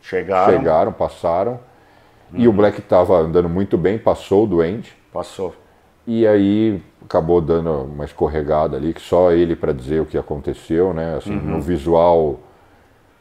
Chegaram. 0.00 0.52
chegaram, 0.52 0.92
passaram. 0.92 1.60
E 2.32 2.46
o 2.46 2.52
Black 2.52 2.78
estava 2.78 3.16
andando 3.16 3.48
muito 3.48 3.78
bem, 3.78 3.98
passou 3.98 4.44
o 4.44 4.46
Duende. 4.46 4.94
Passou. 5.12 5.54
E 6.06 6.26
aí 6.26 6.82
acabou 7.04 7.40
dando 7.40 7.70
uma 7.84 8.04
escorregada 8.04 8.76
ali, 8.76 8.92
que 8.92 9.00
só 9.00 9.32
ele 9.32 9.56
para 9.56 9.72
dizer 9.72 10.00
o 10.00 10.06
que 10.06 10.16
aconteceu, 10.16 10.92
né? 10.92 11.16
Assim, 11.16 11.34
no 11.34 11.60
visual, 11.60 12.40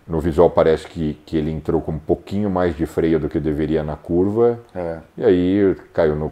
no 0.07 0.19
visual 0.19 0.49
parece 0.49 0.87
que, 0.87 1.13
que 1.25 1.37
ele 1.37 1.51
entrou 1.51 1.81
com 1.81 1.93
um 1.93 1.99
pouquinho 1.99 2.49
mais 2.49 2.75
de 2.75 2.85
freio 2.85 3.19
do 3.19 3.29
que 3.29 3.39
deveria 3.39 3.83
na 3.83 3.95
curva. 3.95 4.59
É. 4.75 4.99
E 5.17 5.25
aí 5.25 5.75
caiu 5.93 6.15
no. 6.15 6.31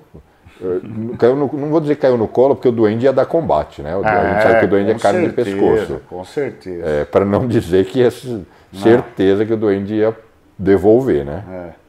Caiu 1.19 1.35
no, 1.35 1.51
não 1.53 1.69
vou 1.69 1.81
dizer 1.81 1.95
que 1.95 2.01
caiu 2.01 2.17
no 2.17 2.27
colo, 2.29 2.55
porque 2.55 2.69
o 2.69 2.71
Duende 2.71 3.05
ia 3.05 3.11
dar 3.13 3.25
combate, 3.25 3.81
né? 3.81 3.95
O- 3.95 4.05
a 4.05 4.29
gente 4.33 4.43
sabe 4.43 4.59
que 4.59 4.65
o 4.65 4.67
Duende 4.69 4.91
é 4.91 4.95
carne 4.97 5.27
de 5.27 5.35
certeza, 5.35 5.57
pescoço. 5.57 6.01
Com 6.09 6.23
certeza. 6.23 6.85
É, 6.85 7.03
para 7.05 7.25
não 7.25 7.45
dizer 7.47 7.85
que 7.85 8.01
é 8.01 8.09
certeza 8.71 9.45
que 9.45 9.51
o 9.53 9.57
Duende 9.57 9.95
ia 9.95 10.15
devolver, 10.57 11.25
né? 11.25 11.43
É. 11.51 11.85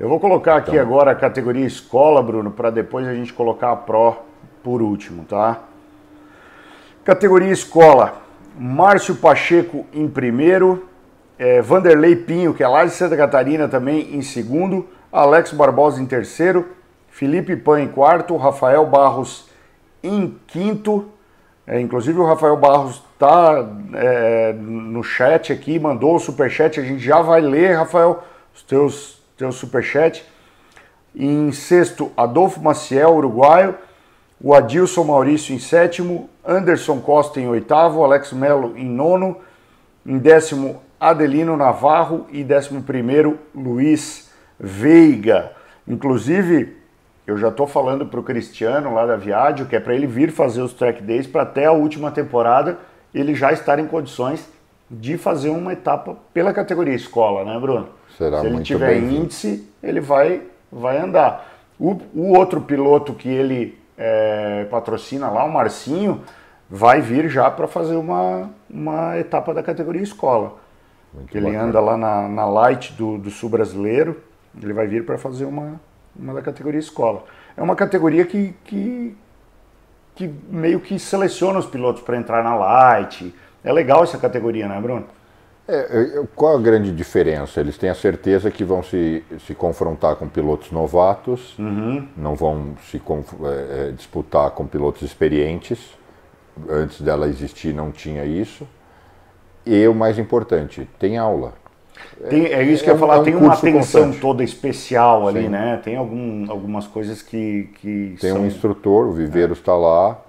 Eu 0.00 0.08
vou 0.08 0.18
colocar 0.18 0.56
aqui 0.56 0.70
Então. 0.72 0.82
agora 0.82 1.10
a 1.10 1.14
categoria 1.14 1.66
escola, 1.66 2.22
Bruno, 2.22 2.50
para 2.50 2.70
depois 2.70 3.06
a 3.06 3.14
gente 3.14 3.32
colocar 3.32 3.72
a 3.72 3.76
Pro 3.76 4.16
por 4.64 4.80
último, 4.80 5.24
tá? 5.24 5.60
Categoria 7.04 7.50
escola, 7.52 8.22
Márcio 8.58 9.16
Pacheco 9.16 9.84
em 9.92 10.08
primeiro, 10.08 10.86
é, 11.38 11.60
Vanderlei 11.60 12.16
Pinho, 12.16 12.54
que 12.54 12.62
é 12.62 12.68
lá 12.68 12.84
de 12.84 12.92
Santa 12.92 13.16
Catarina 13.16 13.68
também, 13.68 14.14
em 14.16 14.22
segundo, 14.22 14.88
Alex 15.12 15.52
Barbosa 15.52 16.00
em 16.00 16.06
terceiro, 16.06 16.66
Felipe 17.12 17.54
Pan 17.54 17.80
em 17.80 17.88
quarto, 17.88 18.36
Rafael 18.36 18.84
Barros 18.86 19.48
em 20.02 20.36
quinto, 20.48 21.08
é, 21.64 21.80
inclusive 21.80 22.18
o 22.18 22.26
Rafael 22.26 22.56
Barros 22.56 23.00
está 23.14 23.62
no 24.58 25.04
chat 25.04 25.52
aqui, 25.52 25.78
mandou 25.78 26.16
o 26.16 26.18
superchat, 26.18 26.80
a 26.80 26.82
gente 26.82 26.98
já 26.98 27.22
vai 27.22 27.40
ler, 27.40 27.76
Rafael, 27.76 28.24
os 28.52 28.62
teus, 28.62 29.22
teus 29.36 29.54
superchat. 29.54 30.24
Em 31.14 31.52
sexto, 31.52 32.10
Adolfo 32.16 32.60
Maciel, 32.60 33.14
uruguaio. 33.14 33.76
O 34.42 34.54
Adilson 34.54 35.04
Maurício 35.04 35.54
em 35.54 35.58
sétimo. 35.58 36.28
Anderson 36.44 37.00
Costa 37.00 37.38
em 37.38 37.46
oitavo. 37.46 38.02
Alex 38.02 38.32
Melo 38.32 38.76
em 38.76 38.88
nono. 38.88 39.36
Em 40.04 40.18
décimo, 40.18 40.82
Adelino 40.98 41.56
Navarro. 41.56 42.26
E 42.30 42.42
décimo 42.42 42.82
primeiro, 42.82 43.38
Luiz 43.54 44.30
Veiga. 44.58 45.52
Inclusive, 45.86 46.81
eu 47.26 47.38
já 47.38 47.48
estou 47.48 47.66
falando 47.66 48.06
para 48.06 48.18
o 48.18 48.22
Cristiano 48.22 48.92
lá 48.94 49.06
da 49.06 49.16
Viádio 49.16 49.66
que 49.66 49.76
é 49.76 49.80
para 49.80 49.94
ele 49.94 50.06
vir 50.06 50.30
fazer 50.30 50.62
os 50.62 50.72
track 50.72 51.02
days 51.02 51.26
para 51.26 51.42
até 51.42 51.66
a 51.66 51.72
última 51.72 52.10
temporada 52.10 52.78
ele 53.14 53.34
já 53.34 53.52
estar 53.52 53.78
em 53.78 53.86
condições 53.86 54.48
de 54.90 55.16
fazer 55.16 55.48
uma 55.48 55.72
etapa 55.72 56.16
pela 56.34 56.52
categoria 56.52 56.94
escola, 56.94 57.44
né, 57.44 57.58
Bruno? 57.58 57.88
Será 58.16 58.40
Se 58.40 58.46
ele 58.46 58.62
tiver 58.62 58.98
índice, 58.98 59.66
ele 59.82 60.00
vai, 60.00 60.42
vai 60.70 60.98
andar. 60.98 61.50
O, 61.78 61.98
o 62.14 62.36
outro 62.36 62.60
piloto 62.60 63.14
que 63.14 63.28
ele 63.28 63.78
é, 63.96 64.66
patrocina 64.70 65.30
lá, 65.30 65.44
o 65.44 65.52
Marcinho, 65.52 66.20
vai 66.68 67.00
vir 67.00 67.28
já 67.28 67.50
para 67.50 67.66
fazer 67.66 67.96
uma, 67.96 68.50
uma 68.68 69.18
etapa 69.18 69.54
da 69.54 69.62
categoria 69.62 70.02
escola. 70.02 70.56
Muito 71.12 71.36
ele 71.36 71.46
bacana. 71.46 71.64
anda 71.64 71.80
lá 71.80 71.96
na, 71.96 72.28
na 72.28 72.44
Light 72.46 72.92
do, 72.92 73.16
do 73.16 73.30
Sul 73.30 73.48
Brasileiro, 73.48 74.22
ele 74.62 74.72
vai 74.72 74.86
vir 74.86 75.06
para 75.06 75.16
fazer 75.16 75.46
uma, 75.46 75.80
uma 76.16 76.34
da 76.34 76.42
categoria 76.42 76.80
escola. 76.80 77.24
É 77.56 77.62
uma 77.62 77.76
categoria 77.76 78.24
que, 78.24 78.54
que, 78.64 79.16
que 80.14 80.30
meio 80.48 80.80
que 80.80 80.98
seleciona 80.98 81.58
os 81.58 81.66
pilotos 81.66 82.02
para 82.02 82.16
entrar 82.16 82.42
na 82.42 82.54
Light. 82.54 83.34
É 83.64 83.72
legal 83.72 84.02
essa 84.02 84.18
categoria, 84.18 84.68
né, 84.68 84.80
Bruno? 84.80 85.06
É, 85.68 86.24
qual 86.34 86.56
a 86.56 86.60
grande 86.60 86.90
diferença? 86.90 87.60
Eles 87.60 87.78
têm 87.78 87.88
a 87.88 87.94
certeza 87.94 88.50
que 88.50 88.64
vão 88.64 88.82
se, 88.82 89.24
se 89.46 89.54
confrontar 89.54 90.16
com 90.16 90.28
pilotos 90.28 90.72
novatos, 90.72 91.54
não 92.16 92.34
vão 92.34 92.74
se 92.90 92.96
é, 92.96 93.88
é, 93.88 93.92
disputar 93.92 94.50
com 94.50 94.66
pilotos 94.66 95.02
experientes. 95.02 95.96
Antes 96.68 97.00
dela 97.00 97.28
existir 97.28 97.72
não 97.72 97.92
tinha 97.92 98.24
isso. 98.24 98.66
E 99.64 99.86
o 99.86 99.94
mais 99.94 100.18
importante, 100.18 100.88
tem 100.98 101.16
aula. 101.16 101.54
Tem- 102.28 102.46
é 102.46 102.62
isso 102.62 102.82
que 102.84 102.90
é 102.90 102.92
eu 102.92 102.94
ia 102.94 102.96
um- 102.96 103.00
falar, 103.00 103.16
é 103.16 103.18
um 103.20 103.24
tem 103.24 103.34
uma 103.34 103.48
curso 103.50 103.66
atenção 103.66 104.02
constante. 104.02 104.20
toda 104.20 104.44
especial 104.44 105.26
ali, 105.28 105.42
Sim. 105.42 105.48
né? 105.48 105.80
Tem 105.82 105.96
algum, 105.96 106.50
algumas 106.50 106.86
coisas 106.86 107.20
que, 107.22 107.68
que 107.80 108.16
Tem 108.20 108.30
são... 108.30 108.42
um 108.42 108.46
instrutor, 108.46 109.06
o 109.08 109.12
Viveiros 109.12 109.58
está 109.58 109.74
lá, 109.74 110.20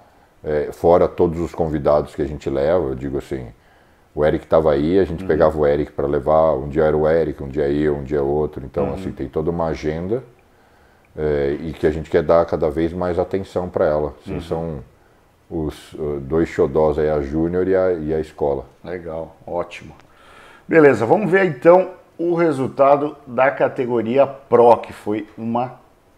é, 0.42 0.70
fora 0.72 1.06
todos 1.08 1.40
os 1.40 1.54
convidados 1.54 2.14
que 2.14 2.22
a 2.22 2.26
gente 2.26 2.48
leva. 2.50 2.88
Eu 2.88 2.94
digo 2.94 3.18
assim, 3.18 3.46
o 4.14 4.24
Eric 4.24 4.44
estava 4.44 4.72
aí, 4.72 4.98
a 4.98 5.04
gente 5.04 5.22
Uhum. 5.22 5.28
pegava 5.28 5.58
o 5.58 5.66
Eric 5.66 5.92
para 5.92 6.06
levar. 6.06 6.54
Um 6.54 6.68
dia 6.68 6.84
era 6.84 6.96
o 6.96 7.08
Eric, 7.08 7.42
um 7.42 7.48
dia 7.48 7.68
eu, 7.68 7.96
um 7.96 8.02
dia 8.04 8.22
outro. 8.22 8.64
Então, 8.64 8.88
Uhum. 8.88 8.94
assim, 8.94 9.12
tem 9.12 9.28
toda 9.28 9.50
uma 9.50 9.66
agenda 9.66 10.22
é, 11.16 11.56
e 11.60 11.72
que 11.72 11.86
a 11.86 11.90
gente 11.90 12.10
quer 12.10 12.22
dar 12.22 12.44
cada 12.44 12.68
vez 12.70 12.92
mais 12.92 13.18
atenção 13.18 13.68
para 13.68 13.84
ela. 13.86 14.14
Uhum. 14.26 14.36
Assim, 14.36 14.40
São 14.40 14.78
os 15.50 15.92
uh, 15.94 16.18
dois 16.20 16.48
xodós 16.48 16.98
aí, 16.98 17.08
a 17.08 17.20
Júnior 17.20 17.68
e 17.68 17.76
a, 17.76 17.92
e 17.92 18.14
a 18.14 18.18
escola. 18.18 18.64
Legal, 18.82 19.36
ótimo. 19.46 19.94
Beleza, 20.66 21.04
vamos 21.04 21.30
ver 21.30 21.44
então 21.44 21.90
o 22.16 22.34
resultado 22.34 23.16
da 23.26 23.50
categoria 23.50 24.26
Pro, 24.26 24.74
que 24.78 24.94
foi 24.94 25.28
uma 25.36 25.74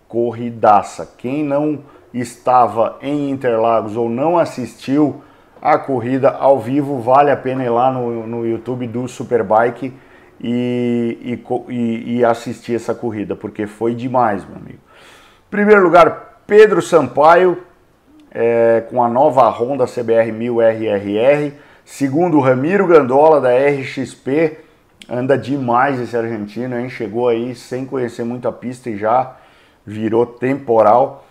corridaça. 0.07 1.15
Quem 1.19 1.43
não 1.43 1.81
estava 2.15 2.97
em 3.03 3.29
Interlagos 3.31 3.97
ou 3.97 4.09
não 4.09 4.39
assistiu 4.39 5.21
a 5.61 5.77
corrida 5.77 6.31
ao 6.31 6.61
vivo, 6.61 7.01
vale 7.01 7.33
a 7.33 7.37
pena 7.37 7.65
ir 7.65 7.71
lá 7.71 7.91
no, 7.91 8.25
no 8.25 8.47
YouTube 8.47 8.87
do 8.87 9.09
Superbike 9.09 9.93
e, 10.41 11.41
e, 11.69 12.19
e 12.19 12.25
assistir 12.25 12.77
essa 12.77 12.95
corrida, 12.95 13.35
porque 13.35 13.67
foi 13.67 13.97
demais, 13.97 14.45
meu 14.45 14.59
amigo. 14.59 14.79
Primeiro 15.51 15.83
lugar, 15.83 16.43
Pedro 16.47 16.81
Sampaio, 16.81 17.65
é, 18.31 18.85
com 18.89 19.03
a 19.03 19.09
nova 19.09 19.49
Honda 19.49 19.87
CBR 19.87 20.31
1000 20.31 20.61
RRR. 20.61 21.66
Segundo, 21.87 22.41
Ramiro 22.41 22.85
Gandola, 22.85 23.41
da 23.41 23.51
RXP. 23.51 24.59
Anda 25.09 25.39
demais 25.39 26.01
esse 26.01 26.17
argentino, 26.17 26.77
hein? 26.77 26.91
Chegou 26.91 27.29
aí 27.29 27.55
sem 27.55 27.87
conhecer 27.87 28.25
muito 28.25 28.49
a 28.49 28.53
pista 28.53 28.91
e 28.91 28.99
já 28.99 29.37
virou 29.87 30.27
temporal. 30.27 31.25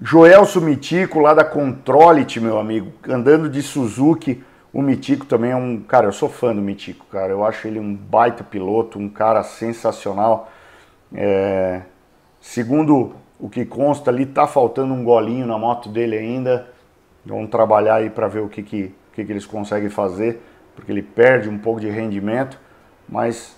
Joelso 0.00 0.60
Mitico, 0.60 1.18
lá 1.18 1.34
da 1.34 1.44
Controlit, 1.44 2.38
meu 2.38 2.56
amigo, 2.56 2.92
andando 3.08 3.50
de 3.50 3.60
Suzuki. 3.60 4.44
O 4.72 4.80
Mitico 4.80 5.26
também 5.26 5.50
é 5.50 5.56
um. 5.56 5.80
Cara, 5.80 6.06
eu 6.06 6.12
sou 6.12 6.28
fã 6.28 6.54
do 6.54 6.62
Mitico, 6.62 7.04
cara. 7.06 7.32
Eu 7.32 7.44
acho 7.44 7.66
ele 7.66 7.80
um 7.80 7.92
baita 7.92 8.44
piloto, 8.44 9.00
um 9.00 9.08
cara 9.08 9.42
sensacional. 9.42 10.48
É... 11.12 11.82
Segundo 12.40 13.16
o 13.40 13.50
que 13.50 13.64
consta 13.64 14.12
ali, 14.12 14.24
tá 14.24 14.46
faltando 14.46 14.94
um 14.94 15.02
golinho 15.02 15.48
na 15.48 15.58
moto 15.58 15.88
dele 15.88 16.16
ainda. 16.16 16.68
Vamos 17.24 17.50
trabalhar 17.50 17.96
aí 17.96 18.08
para 18.08 18.28
ver 18.28 18.40
o 18.40 18.48
que, 18.48 18.62
que, 18.62 18.94
que, 19.16 19.24
que 19.24 19.32
eles 19.32 19.46
conseguem 19.46 19.88
fazer, 19.88 20.42
porque 20.74 20.92
ele 20.92 21.02
perde 21.02 21.48
um 21.48 21.56
pouco 21.56 21.80
de 21.80 21.88
rendimento, 21.88 22.60
mas 23.08 23.56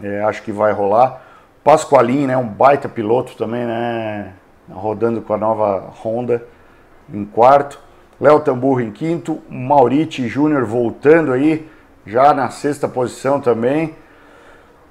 é, 0.00 0.22
acho 0.22 0.42
que 0.44 0.52
vai 0.52 0.72
rolar. 0.72 1.22
Pasqualin, 1.64 2.28
né, 2.28 2.36
um 2.36 2.46
baita 2.46 2.88
piloto 2.88 3.36
também, 3.36 3.66
né, 3.66 4.32
rodando 4.70 5.20
com 5.20 5.34
a 5.34 5.36
nova 5.36 5.92
Honda 6.02 6.44
em 7.12 7.24
quarto. 7.24 7.80
Léo 8.20 8.40
Tamburro 8.40 8.80
em 8.80 8.92
quinto, 8.92 9.40
Mauriti 9.48 10.26
Júnior 10.28 10.64
voltando 10.64 11.32
aí, 11.32 11.68
já 12.06 12.32
na 12.32 12.48
sexta 12.50 12.88
posição 12.88 13.40
também. 13.40 13.94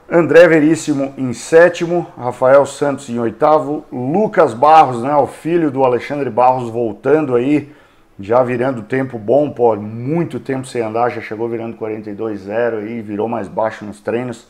André 0.10 0.48
Veríssimo 0.48 1.14
em 1.18 1.34
sétimo, 1.34 2.08
Rafael 2.18 2.66
Santos 2.66 3.10
em 3.10 3.20
oitavo, 3.20 3.86
Lucas 3.92 4.54
Barros, 4.54 5.04
né, 5.04 5.16
o 5.16 5.28
filho 5.28 5.72
do 5.72 5.84
Alexandre 5.84 6.30
Barros 6.30 6.70
voltando 6.70 7.36
aí, 7.36 7.74
já 8.20 8.42
virando 8.44 8.82
tempo 8.84 9.18
bom, 9.20 9.50
pô, 9.50 9.76
muito 9.76 10.40
tempo 10.40 10.66
sem 10.66 10.82
andar, 10.82 11.10
já 11.10 11.22
chegou 11.22 11.48
virando 11.48 11.78
42,0 11.78 12.80
aí, 12.80 13.02
virou 13.02 13.28
mais 13.28 13.48
baixo 13.48 13.86
nos 13.86 14.00
treinos. 14.00 14.48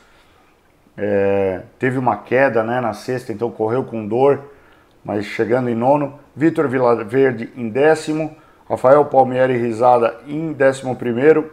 É, 0.97 1.61
teve 1.77 1.97
uma 1.97 2.17
queda 2.17 2.63
né, 2.63 2.81
na 2.81 2.93
sexta, 2.93 3.31
então 3.31 3.51
correu 3.51 3.83
com 3.83 4.07
dor, 4.07 4.41
mas 5.03 5.25
chegando 5.25 5.69
em 5.69 5.75
nono. 5.75 6.19
Vitor 6.35 6.67
Vilaverde 6.67 7.51
em 7.55 7.69
décimo, 7.69 8.35
Rafael 8.69 9.05
Palmieri 9.05 9.57
Risada 9.57 10.17
em 10.27 10.53
décimo 10.53 10.95
primeiro 10.95 11.51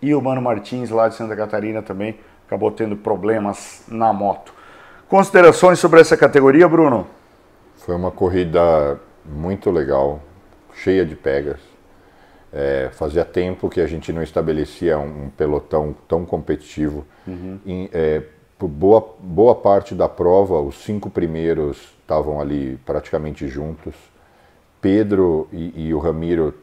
e 0.00 0.14
o 0.14 0.20
Mano 0.20 0.42
Martins 0.42 0.90
lá 0.90 1.08
de 1.08 1.14
Santa 1.14 1.34
Catarina 1.34 1.82
também 1.82 2.18
acabou 2.46 2.70
tendo 2.70 2.96
problemas 2.96 3.82
na 3.88 4.12
moto. 4.12 4.52
Considerações 5.08 5.78
sobre 5.78 6.00
essa 6.00 6.16
categoria, 6.16 6.68
Bruno? 6.68 7.06
Foi 7.76 7.94
uma 7.94 8.10
corrida 8.10 9.00
muito 9.24 9.70
legal, 9.70 10.20
cheia 10.76 11.04
de 11.04 11.14
pegas. 11.14 11.58
É, 12.52 12.88
fazia 12.92 13.24
tempo 13.24 13.68
que 13.68 13.80
a 13.80 13.86
gente 13.86 14.12
não 14.12 14.22
estabelecia 14.22 14.98
um 14.98 15.28
pelotão 15.30 15.94
tão 16.08 16.24
competitivo. 16.24 17.04
Uhum. 17.26 17.58
É, 17.92 18.22
por 18.58 18.68
boa, 18.68 19.14
boa 19.20 19.54
parte 19.54 19.94
da 19.94 20.08
prova, 20.08 20.60
os 20.60 20.76
cinco 20.76 21.10
primeiros 21.10 21.76
estavam 22.00 22.40
ali 22.40 22.78
praticamente 22.86 23.46
juntos. 23.48 23.94
Pedro 24.80 25.48
e, 25.52 25.88
e 25.88 25.94
o 25.94 25.98
Ramiro 25.98 26.54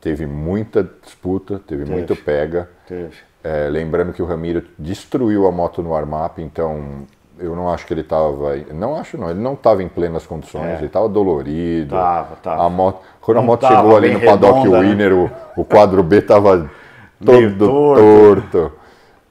teve 0.00 0.26
muita 0.26 0.88
disputa, 1.02 1.58
teve, 1.58 1.84
teve. 1.84 1.94
muito 1.94 2.16
pega. 2.16 2.70
Teve. 2.86 3.16
É, 3.44 3.68
lembrando 3.68 4.12
que 4.12 4.22
o 4.22 4.24
Ramiro 4.24 4.64
destruiu 4.78 5.46
a 5.46 5.52
moto 5.52 5.82
no 5.82 5.90
warm-up, 5.90 6.40
então 6.40 7.06
eu 7.42 7.56
não 7.56 7.68
acho 7.68 7.86
que 7.86 7.92
ele 7.92 8.02
estava. 8.02 8.56
Não 8.72 8.96
acho, 8.96 9.18
não. 9.18 9.30
Ele 9.30 9.40
não 9.40 9.54
estava 9.54 9.82
em 9.82 9.88
plenas 9.88 10.26
condições, 10.26 10.66
é. 10.66 10.76
ele 10.76 10.86
estava 10.86 11.08
dolorido. 11.08 11.94
Tava, 11.94 12.36
tava. 12.36 12.64
A 12.64 12.68
moto, 12.70 13.00
quando 13.20 13.36
não 13.36 13.42
a 13.42 13.46
moto 13.46 13.66
chegou 13.66 13.96
ali 13.96 14.12
no 14.12 14.20
paddock 14.20 14.58
redonda, 14.60 14.82
né? 14.82 14.88
Winner, 14.88 15.12
o, 15.12 15.30
o 15.56 15.64
quadro 15.64 16.02
B 16.02 16.18
estava 16.18 16.70
todo 17.24 17.58
torto. 17.58 18.02
torto. 18.02 18.72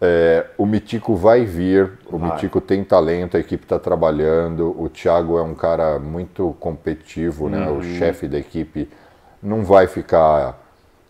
É, 0.04 0.48
o 0.58 0.66
Mitico 0.66 1.16
vai 1.16 1.46
vir, 1.46 1.92
o 2.12 2.18
vai. 2.18 2.32
Mitico 2.32 2.60
tem 2.60 2.84
talento, 2.84 3.38
a 3.38 3.40
equipe 3.40 3.64
está 3.64 3.80
trabalhando. 3.80 4.76
O 4.78 4.90
Thiago 4.90 5.38
é 5.38 5.44
um 5.44 5.54
cara 5.54 6.00
muito 6.00 6.56
competitivo, 6.60 7.48
né? 7.48 7.68
Uhum. 7.68 7.78
O 7.78 7.84
chefe 7.84 8.28
da 8.28 8.38
equipe 8.38 8.90
não 9.42 9.64
vai 9.64 9.88
ficar 9.88 10.60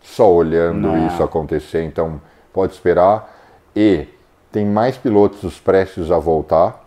só 0.02 0.30
olhando 0.30 0.88
não. 0.88 1.06
isso 1.06 1.22
acontecer, 1.22 1.82
então 1.84 2.20
pode 2.52 2.74
esperar. 2.74 3.32
E 3.74 4.06
tem 4.52 4.66
mais 4.66 4.98
pilotos 4.98 5.58
prestes 5.58 6.10
a 6.10 6.18
voltar. 6.18 6.81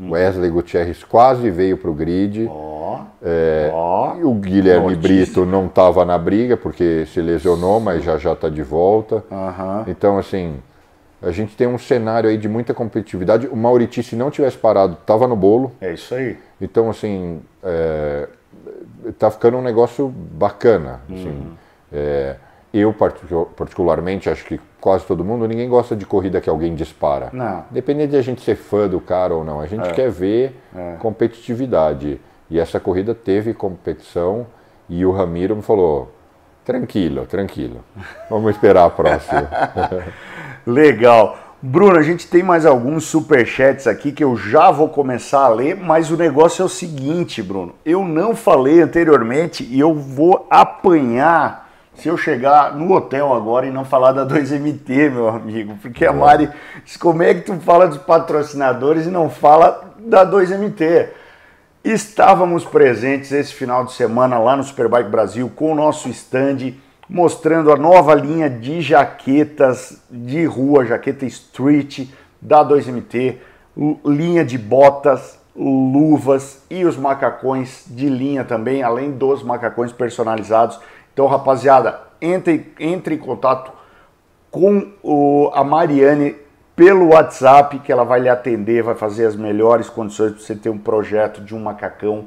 Hum. 0.00 0.10
Wesley 0.10 0.50
Gutierrez 0.50 1.02
quase 1.04 1.50
veio 1.50 1.78
para 1.78 1.90
o 1.90 1.94
grid. 1.94 2.46
Oh, 2.50 2.98
é, 3.22 3.70
oh, 3.72 4.28
o 4.28 4.34
Guilherme 4.34 4.94
Brito 4.94 5.44
não 5.46 5.66
estava 5.66 6.04
na 6.04 6.18
briga 6.18 6.56
porque 6.56 7.06
se 7.06 7.20
lesionou, 7.20 7.80
mas 7.80 8.04
já 8.04 8.18
já 8.18 8.32
está 8.32 8.48
de 8.48 8.62
volta. 8.62 9.24
Então, 9.88 10.18
assim, 10.18 10.56
a 11.22 11.30
gente 11.30 11.56
tem 11.56 11.66
um 11.66 11.78
cenário 11.78 12.28
aí 12.28 12.36
de 12.36 12.48
muita 12.48 12.74
competitividade. 12.74 13.46
O 13.46 13.56
Mauriti, 13.56 14.02
se 14.02 14.14
não 14.14 14.30
tivesse 14.30 14.58
parado, 14.58 14.98
estava 15.00 15.26
no 15.26 15.34
bolo. 15.34 15.72
É 15.80 15.92
isso 15.92 16.14
aí. 16.14 16.36
Então, 16.60 16.90
assim, 16.90 17.40
é, 17.62 18.28
tá 19.18 19.30
ficando 19.30 19.56
um 19.56 19.62
negócio 19.62 20.08
bacana. 20.08 21.00
Assim, 21.10 21.28
uhum. 21.28 21.52
é, 21.92 22.36
eu, 22.78 22.94
particularmente, 23.56 24.28
acho 24.28 24.44
que 24.44 24.60
quase 24.80 25.04
todo 25.04 25.24
mundo, 25.24 25.48
ninguém 25.48 25.68
gosta 25.68 25.96
de 25.96 26.04
corrida 26.04 26.40
que 26.40 26.48
alguém 26.48 26.74
dispara. 26.74 27.30
Não. 27.32 27.64
De 27.70 28.16
a 28.16 28.22
gente 28.22 28.40
ser 28.42 28.56
fã 28.56 28.88
do 28.88 29.00
cara 29.00 29.34
ou 29.34 29.44
não. 29.44 29.60
A 29.60 29.66
gente 29.66 29.88
é. 29.88 29.92
quer 29.92 30.10
ver 30.10 30.54
é. 30.74 30.96
competitividade. 30.98 32.20
E 32.50 32.58
essa 32.58 32.78
corrida 32.78 33.14
teve 33.14 33.52
competição 33.52 34.46
e 34.88 35.04
o 35.04 35.10
Ramiro 35.10 35.56
me 35.56 35.62
falou: 35.62 36.12
tranquilo, 36.64 37.26
tranquilo. 37.26 37.84
Vamos 38.30 38.54
esperar 38.54 38.84
a 38.86 38.90
próxima. 38.90 39.48
Legal. 40.66 41.38
Bruno, 41.60 41.98
a 41.98 42.02
gente 42.02 42.28
tem 42.28 42.42
mais 42.42 42.66
alguns 42.66 43.04
superchats 43.06 43.86
aqui 43.86 44.12
que 44.12 44.22
eu 44.22 44.36
já 44.36 44.70
vou 44.70 44.88
começar 44.88 45.40
a 45.40 45.48
ler, 45.48 45.74
mas 45.74 46.10
o 46.10 46.16
negócio 46.16 46.62
é 46.62 46.64
o 46.64 46.68
seguinte, 46.68 47.42
Bruno. 47.42 47.74
Eu 47.84 48.04
não 48.04 48.36
falei 48.36 48.80
anteriormente 48.80 49.64
e 49.64 49.80
eu 49.80 49.94
vou 49.94 50.46
apanhar 50.50 51.65
se 51.98 52.08
eu 52.08 52.16
chegar 52.16 52.74
no 52.74 52.92
hotel 52.92 53.32
agora 53.32 53.66
e 53.66 53.70
não 53.70 53.84
falar 53.84 54.12
da 54.12 54.26
2MT, 54.26 55.10
meu 55.10 55.28
amigo, 55.28 55.76
porque 55.80 56.04
a 56.04 56.12
Mari 56.12 56.50
disse, 56.84 56.98
como 56.98 57.22
é 57.22 57.34
que 57.34 57.40
tu 57.40 57.54
fala 57.60 57.88
dos 57.88 57.98
patrocinadores 57.98 59.06
e 59.06 59.10
não 59.10 59.30
fala 59.30 59.94
da 59.98 60.24
2MT? 60.26 61.08
Estávamos 61.82 62.64
presentes 62.64 63.32
esse 63.32 63.54
final 63.54 63.84
de 63.84 63.92
semana 63.92 64.38
lá 64.38 64.56
no 64.56 64.64
Superbike 64.64 65.08
Brasil 65.08 65.50
com 65.54 65.72
o 65.72 65.74
nosso 65.74 66.08
stand, 66.08 66.74
mostrando 67.08 67.72
a 67.72 67.76
nova 67.76 68.14
linha 68.14 68.50
de 68.50 68.80
jaquetas 68.80 70.02
de 70.10 70.44
rua, 70.44 70.84
jaqueta 70.84 71.24
street 71.24 72.08
da 72.42 72.64
2MT, 72.64 73.36
linha 74.04 74.44
de 74.44 74.58
botas, 74.58 75.38
luvas 75.54 76.62
e 76.68 76.84
os 76.84 76.96
macacões 76.96 77.84
de 77.86 78.08
linha 78.08 78.44
também, 78.44 78.82
além 78.82 79.12
dos 79.12 79.42
macacões 79.42 79.92
personalizados 79.92 80.78
então, 81.16 81.26
rapaziada, 81.26 81.98
entre, 82.20 82.74
entre 82.78 83.14
em 83.14 83.18
contato 83.18 83.72
com 84.50 84.92
o, 85.02 85.50
a 85.54 85.64
Mariane 85.64 86.36
pelo 86.76 87.08
WhatsApp, 87.14 87.78
que 87.78 87.90
ela 87.90 88.04
vai 88.04 88.20
lhe 88.20 88.28
atender, 88.28 88.82
vai 88.82 88.94
fazer 88.94 89.24
as 89.24 89.34
melhores 89.34 89.88
condições 89.88 90.32
para 90.32 90.42
você 90.42 90.54
ter 90.54 90.68
um 90.68 90.76
projeto 90.76 91.40
de 91.40 91.54
um 91.54 91.58
macacão. 91.58 92.26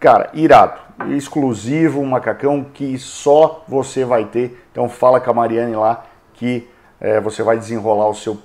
Cara, 0.00 0.30
irado, 0.34 0.80
exclusivo, 1.10 2.00
um 2.00 2.06
macacão 2.06 2.66
que 2.74 2.98
só 2.98 3.64
você 3.68 4.04
vai 4.04 4.24
ter. 4.24 4.60
Então 4.72 4.88
fala 4.88 5.20
com 5.20 5.30
a 5.30 5.34
Mariane 5.34 5.76
lá 5.76 6.06
que 6.34 6.68
é, 7.00 7.20
você 7.20 7.40
vai 7.40 7.56
desenrolar 7.56 8.08
o 8.08 8.14
seu 8.16 8.36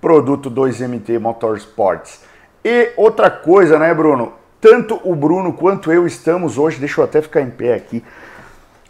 produto 0.00 0.50
2MT 0.50 1.20
Motorsports. 1.20 2.24
E 2.64 2.90
outra 2.96 3.30
coisa, 3.30 3.78
né, 3.78 3.94
Bruno? 3.94 4.32
Tanto 4.60 5.00
o 5.04 5.14
Bruno 5.14 5.52
quanto 5.52 5.92
eu 5.92 6.08
estamos 6.08 6.58
hoje, 6.58 6.80
deixa 6.80 7.00
eu 7.00 7.04
até 7.04 7.22
ficar 7.22 7.42
em 7.42 7.50
pé 7.50 7.74
aqui, 7.74 8.02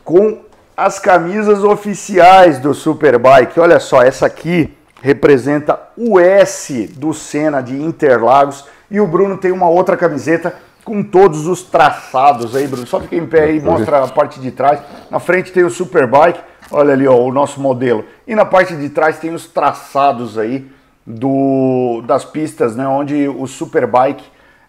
com 0.05 0.41
as 0.77 0.99
camisas 0.99 1.65
oficiais 1.65 2.59
do 2.59 2.75
Superbike. 2.75 3.59
Olha 3.59 3.81
só, 3.81 4.03
essa 4.03 4.27
aqui 4.27 4.77
representa 5.03 5.79
o 5.97 6.19
S 6.19 6.87
do 6.97 7.13
Senna 7.15 7.63
de 7.63 7.81
Interlagos 7.81 8.67
e 8.91 9.01
o 9.01 9.07
Bruno 9.07 9.37
tem 9.37 9.53
uma 9.53 9.69
outra 9.69 9.97
camiseta 9.97 10.55
com 10.85 11.03
todos 11.03 11.47
os 11.47 11.63
traçados 11.63 12.55
aí, 12.55 12.67
Bruno. 12.67 12.87
Só 12.87 13.01
fica 13.01 13.17
em 13.17 13.27
pé 13.27 13.45
aí, 13.45 13.61
mostra 13.61 14.05
a 14.05 14.09
parte 14.09 14.39
de 14.39 14.51
trás. 14.51 14.81
Na 15.11 15.19
frente 15.19 15.53
tem 15.53 15.65
o 15.65 15.71
Superbike, 15.71 16.41
olha 16.71 16.93
ali 16.93 17.09
ó, 17.09 17.17
o 17.17 17.33
nosso 17.33 17.61
modelo. 17.61 18.05
E 18.27 18.35
na 18.35 18.45
parte 18.45 18.77
de 18.77 18.89
trás 18.91 19.19
tem 19.19 19.33
os 19.33 19.47
traçados 19.47 20.37
aí 20.37 20.71
do, 21.07 22.03
das 22.07 22.25
pistas, 22.25 22.77
né, 22.77 22.87
onde 22.87 23.29
o 23.29 23.47
Superbike 23.47 24.25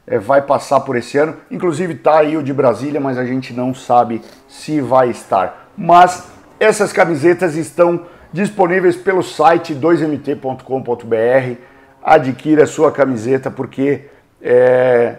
é, 0.07 0.19
vai 0.19 0.41
passar 0.41 0.79
por 0.81 0.95
esse 0.95 1.17
ano. 1.17 1.35
Inclusive 1.49 1.95
tá 1.95 2.19
aí 2.19 2.37
o 2.37 2.43
de 2.43 2.53
Brasília, 2.53 2.99
mas 2.99 3.17
a 3.17 3.25
gente 3.25 3.53
não 3.53 3.73
sabe 3.73 4.21
se 4.47 4.79
vai 4.81 5.09
estar. 5.09 5.69
Mas 5.77 6.27
essas 6.59 6.93
camisetas 6.93 7.55
estão 7.55 8.05
disponíveis 8.31 8.95
pelo 8.95 9.23
site 9.23 9.73
2mt.com.br. 9.73 11.61
Adquira 12.03 12.67
sua 12.67 12.91
camiseta 12.91 13.49
porque 13.49 14.05
é, 14.41 15.15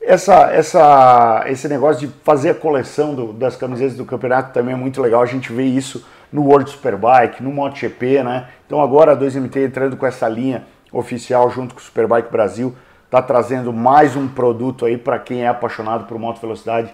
essa, 0.00 0.50
essa, 0.52 1.44
esse 1.46 1.68
negócio 1.68 2.06
de 2.06 2.12
fazer 2.24 2.50
a 2.50 2.54
coleção 2.54 3.14
do, 3.14 3.32
das 3.32 3.56
camisetas 3.56 3.96
do 3.96 4.04
campeonato 4.04 4.52
também 4.52 4.74
é 4.74 4.76
muito 4.76 5.00
legal. 5.00 5.22
A 5.22 5.26
gente 5.26 5.52
vê 5.52 5.64
isso 5.64 6.04
no 6.32 6.44
World 6.44 6.70
Superbike, 6.70 7.42
no 7.42 7.52
MotoGP, 7.52 8.22
né? 8.22 8.48
Então 8.66 8.80
agora 8.82 9.12
a 9.12 9.16
2MT 9.16 9.66
entrando 9.66 9.96
com 9.96 10.06
essa 10.06 10.28
linha 10.28 10.64
oficial 10.92 11.50
junto 11.50 11.74
com 11.74 11.80
o 11.80 11.82
Superbike 11.82 12.30
Brasil, 12.30 12.74
está 13.08 13.22
trazendo 13.22 13.72
mais 13.72 14.14
um 14.14 14.28
produto 14.28 14.84
aí 14.84 14.98
para 14.98 15.18
quem 15.18 15.42
é 15.42 15.48
apaixonado 15.48 16.04
por 16.04 16.18
moto 16.18 16.40
velocidade 16.42 16.92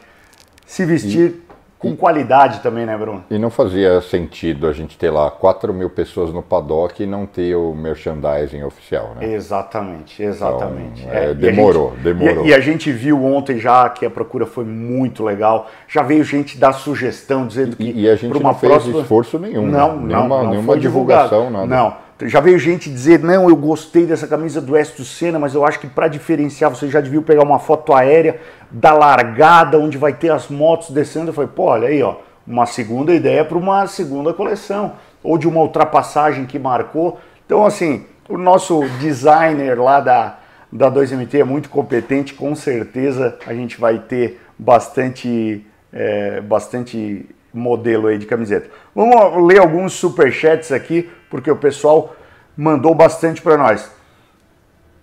se 0.65 0.87
vestir 0.87 1.43
com 1.77 1.95
qualidade 1.95 2.61
também, 2.61 2.87
né, 2.87 2.97
Bruno? 2.97 3.25
E 3.29 3.37
não 3.37 3.51
fazia 3.51 4.01
sentido 4.01 4.67
a 4.67 4.73
gente 4.73 4.97
ter 4.97 5.11
lá 5.11 5.31
4 5.31 5.75
mil 5.75 5.91
pessoas 5.91 6.33
no 6.33 6.41
paddock 6.41 7.03
e 7.03 7.07
não 7.07 7.27
ter 7.27 7.55
o 7.57 7.75
merchandising 7.75 8.63
oficial, 8.63 9.15
né? 9.17 9.35
Exatamente, 9.35 10.23
exatamente. 10.23 11.03
Então, 11.03 11.13
é, 11.13 11.31
é, 11.31 11.35
demorou, 11.35 11.91
gente, 11.91 12.03
demorou. 12.03 12.47
E, 12.47 12.49
e, 12.49 12.55
a 12.55 12.61
gente 12.61 12.91
viu 12.91 13.23
ontem 13.23 13.59
já 13.59 13.87
que 13.91 14.07
a 14.07 14.11
procura 14.11 14.47
foi 14.47 14.65
muito 14.65 15.23
legal. 15.23 15.69
Já 15.87 16.03
veio 16.03 16.25
gente 16.25 16.57
dar 16.57 16.73
sugestão 16.73 17.47
dizendo 17.47 17.77
que. 17.77 17.83
E, 17.83 18.03
e 18.03 18.09
a 18.09 18.17
gente 18.17 18.41
não 18.41 18.55
fez 18.55 18.73
próxima... 18.73 19.01
esforço 19.01 19.39
nenhum. 19.39 19.67
Não, 19.67 19.97
né? 19.97 20.15
nenhuma, 20.15 20.29
não, 20.29 20.45
não 20.45 20.51
nenhuma 20.53 20.79
divulgação, 20.79 21.51
nada. 21.51 21.67
Não. 21.67 22.04
Já 22.23 22.41
veio 22.41 22.59
gente 22.59 22.89
dizer, 22.89 23.19
não, 23.19 23.49
eu 23.49 23.57
gostei 23.57 24.07
dessa 24.07 24.29
camisa 24.29 24.61
do 24.61 24.77
Estos 24.77 25.17
Senna, 25.19 25.39
mas 25.39 25.55
eu 25.55 25.67
acho 25.67 25.81
que 25.81 25.89
para 25.89 26.07
diferenciar, 26.07 26.71
você 26.71 26.89
já 26.89 27.01
devia 27.01 27.21
pegar 27.21 27.43
uma 27.43 27.59
foto 27.59 27.93
aérea 27.93 28.41
da 28.71 28.93
largada, 28.93 29.79
onde 29.79 29.99
vai 29.99 30.13
ter 30.13 30.31
as 30.31 30.49
motos 30.49 30.91
descendo. 30.91 31.31
Eu 31.31 31.35
falei, 31.35 31.51
pô, 31.53 31.65
olha 31.65 31.89
aí, 31.89 32.01
ó, 32.03 32.17
uma 32.47 32.67
segunda 32.67 33.13
ideia 33.13 33.45
para 33.45 33.59
uma 33.59 33.87
segunda 33.89 34.33
coleção, 34.33 34.93
ou 35.25 35.37
de 35.37 35.49
uma 35.49 35.61
ultrapassagem 35.61 36.47
que 36.47 36.59
marcou. 36.59 37.19
Então, 37.45 37.67
assim, 37.67 38.07
o 38.29 38.39
nosso 38.39 38.87
designer 39.01 39.79
lá 39.81 39.99
da, 39.99 40.39
da 40.71 40.91
2MT 40.91 41.41
é 41.41 41.45
muito 41.45 41.69
competente, 41.69 42.33
com 42.33 42.55
certeza 42.55 43.37
a 43.45 43.53
gente 43.53 43.81
vai 43.81 43.99
ter 43.99 44.41
bastante, 44.57 45.67
é, 45.93 46.41
bastante 46.41 47.29
modelo 47.55 48.09
aí 48.09 48.19
de 48.19 48.27
camiseta. 48.27 48.69
Vamos 48.95 49.47
ler 49.47 49.61
alguns 49.61 49.93
superchats 49.93 50.73
aqui, 50.73 51.09
porque 51.31 51.51
o 51.51 51.57
pessoal 51.57 52.15
mandou 52.57 52.95
bastante 52.95 53.41
para 53.41 53.57
nós. 53.57 53.91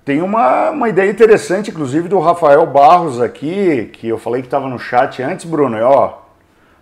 Tem 0.04 0.22
uma, 0.22 0.72
uma 0.72 0.90
ideia 0.90 1.10
interessante, 1.10 1.72
inclusive, 1.72 2.08
do 2.08 2.20
Rafael 2.20 2.66
Barros 2.66 3.22
aqui, 3.22 3.90
que 3.94 4.08
eu 4.08 4.18
falei 4.18 4.42
que 4.42 4.48
estava 4.48 4.68
no 4.68 4.80
chat 4.80 5.22
antes, 5.22 5.46
Bruno. 5.46 5.78
E, 5.78 5.82
ó, 5.82 6.18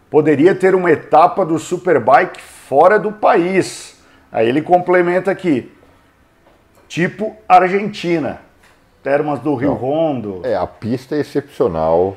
poderia 0.09 0.55
ter 0.55 0.73
uma 0.73 0.89
etapa 0.89 1.45
do 1.45 1.59
Superbike 1.59 2.41
fora 2.41 2.97
do 2.97 3.11
país. 3.11 3.99
Aí 4.31 4.47
ele 4.47 4.61
complementa 4.61 5.31
aqui, 5.31 5.71
tipo 6.87 7.35
Argentina, 7.47 8.41
termas 9.03 9.39
do 9.39 9.53
Rio 9.55 9.69
Não, 9.69 9.75
Rondo. 9.75 10.41
É, 10.43 10.55
a 10.55 10.67
pista 10.67 11.15
é 11.15 11.19
excepcional. 11.19 12.15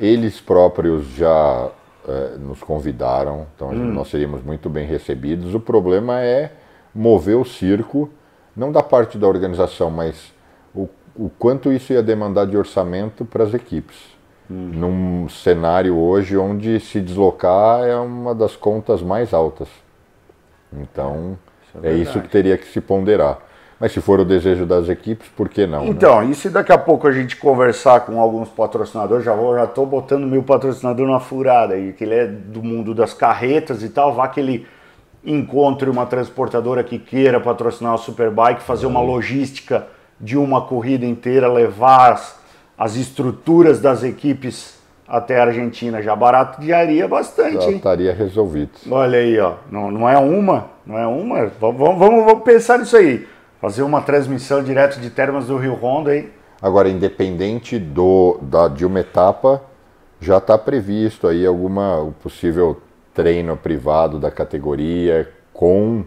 Eles 0.00 0.40
próprios 0.40 1.06
já 1.08 1.68
nos 2.38 2.62
convidaram, 2.62 3.46
então 3.54 3.68
hum. 3.68 3.92
nós 3.92 4.08
seríamos 4.08 4.42
muito 4.42 4.68
bem 4.68 4.86
recebidos. 4.86 5.54
O 5.54 5.60
problema 5.60 6.20
é 6.20 6.52
mover 6.94 7.36
o 7.36 7.44
circo, 7.44 8.10
não 8.56 8.72
da 8.72 8.82
parte 8.82 9.18
da 9.18 9.26
organização, 9.26 9.90
mas 9.90 10.32
o, 10.74 10.88
o 11.16 11.30
quanto 11.38 11.72
isso 11.72 11.92
ia 11.92 12.02
demandar 12.02 12.46
de 12.46 12.56
orçamento 12.56 13.24
para 13.24 13.44
as 13.44 13.54
equipes. 13.54 13.96
Hum. 14.50 14.70
Num 14.74 15.28
cenário 15.28 15.96
hoje 15.96 16.36
onde 16.36 16.80
se 16.80 17.00
deslocar 17.00 17.84
é 17.84 17.96
uma 17.96 18.34
das 18.34 18.56
contas 18.56 19.02
mais 19.02 19.34
altas. 19.34 19.68
Então, 20.72 21.38
é, 21.82 21.90
é 21.90 21.94
isso 21.94 22.20
que 22.20 22.28
teria 22.28 22.56
que 22.56 22.66
se 22.66 22.80
ponderar. 22.80 23.38
Mas 23.80 23.92
se 23.92 24.00
for 24.00 24.18
o 24.18 24.24
desejo 24.24 24.66
das 24.66 24.88
equipes, 24.88 25.28
por 25.36 25.48
que 25.48 25.66
não? 25.66 25.84
Né? 25.84 25.90
Então, 25.90 26.20
né? 26.20 26.30
e 26.32 26.34
se 26.34 26.50
daqui 26.50 26.72
a 26.72 26.78
pouco 26.78 27.06
a 27.06 27.12
gente 27.12 27.36
conversar 27.36 28.00
com 28.00 28.20
alguns 28.20 28.48
patrocinadores, 28.48 29.24
já 29.24 29.32
vou, 29.32 29.54
já 29.54 29.66
tô 29.66 29.86
botando 29.86 30.26
meu 30.26 30.42
patrocinador 30.42 31.06
na 31.06 31.20
furada 31.20 31.74
aí, 31.74 31.92
que 31.92 32.02
ele 32.02 32.14
é 32.14 32.26
do 32.26 32.62
mundo 32.62 32.92
das 32.92 33.14
carretas 33.14 33.82
e 33.82 33.88
tal, 33.88 34.12
vá 34.12 34.26
que 34.26 34.40
ele 34.40 34.66
encontre 35.24 35.88
uma 35.88 36.06
transportadora 36.06 36.82
que 36.82 36.98
queira 36.98 37.38
patrocinar 37.38 37.94
o 37.94 37.98
Superbike, 37.98 38.62
fazer 38.62 38.86
uma 38.86 39.00
logística 39.00 39.86
de 40.20 40.36
uma 40.36 40.62
corrida 40.62 41.06
inteira, 41.06 41.46
levar 41.46 42.14
as, 42.14 42.36
as 42.76 42.96
estruturas 42.96 43.80
das 43.80 44.02
equipes 44.02 44.76
até 45.06 45.38
a 45.38 45.44
Argentina, 45.44 46.02
já 46.02 46.16
baratearia 46.16 47.06
bastante. 47.06 47.64
Já 47.64 47.70
estaria 47.70 48.12
resolvido. 48.12 48.72
Olha 48.90 49.18
aí, 49.18 49.38
ó, 49.38 49.54
não, 49.70 49.90
não 49.90 50.08
é 50.08 50.18
uma, 50.18 50.66
não 50.84 50.98
é 50.98 51.06
uma, 51.06 51.46
vamos, 51.60 51.78
vamos, 51.98 52.24
vamos 52.24 52.42
pensar 52.42 52.78
nisso 52.78 52.96
aí 52.96 53.24
fazer 53.60 53.82
uma 53.82 54.00
transmissão 54.00 54.62
direto 54.62 55.00
de 55.00 55.10
Termas 55.10 55.46
do 55.46 55.56
Rio 55.56 55.74
Rondo 55.74 56.10
aí. 56.10 56.32
Agora, 56.60 56.88
independente 56.88 57.78
do, 57.78 58.38
da, 58.42 58.68
de 58.68 58.84
uma 58.84 59.00
etapa, 59.00 59.62
já 60.20 60.38
está 60.38 60.58
previsto 60.58 61.28
aí 61.28 61.46
alguma 61.46 62.00
o 62.00 62.12
possível 62.12 62.80
treino 63.14 63.56
privado 63.56 64.18
da 64.18 64.30
categoria 64.30 65.28
com 65.52 66.04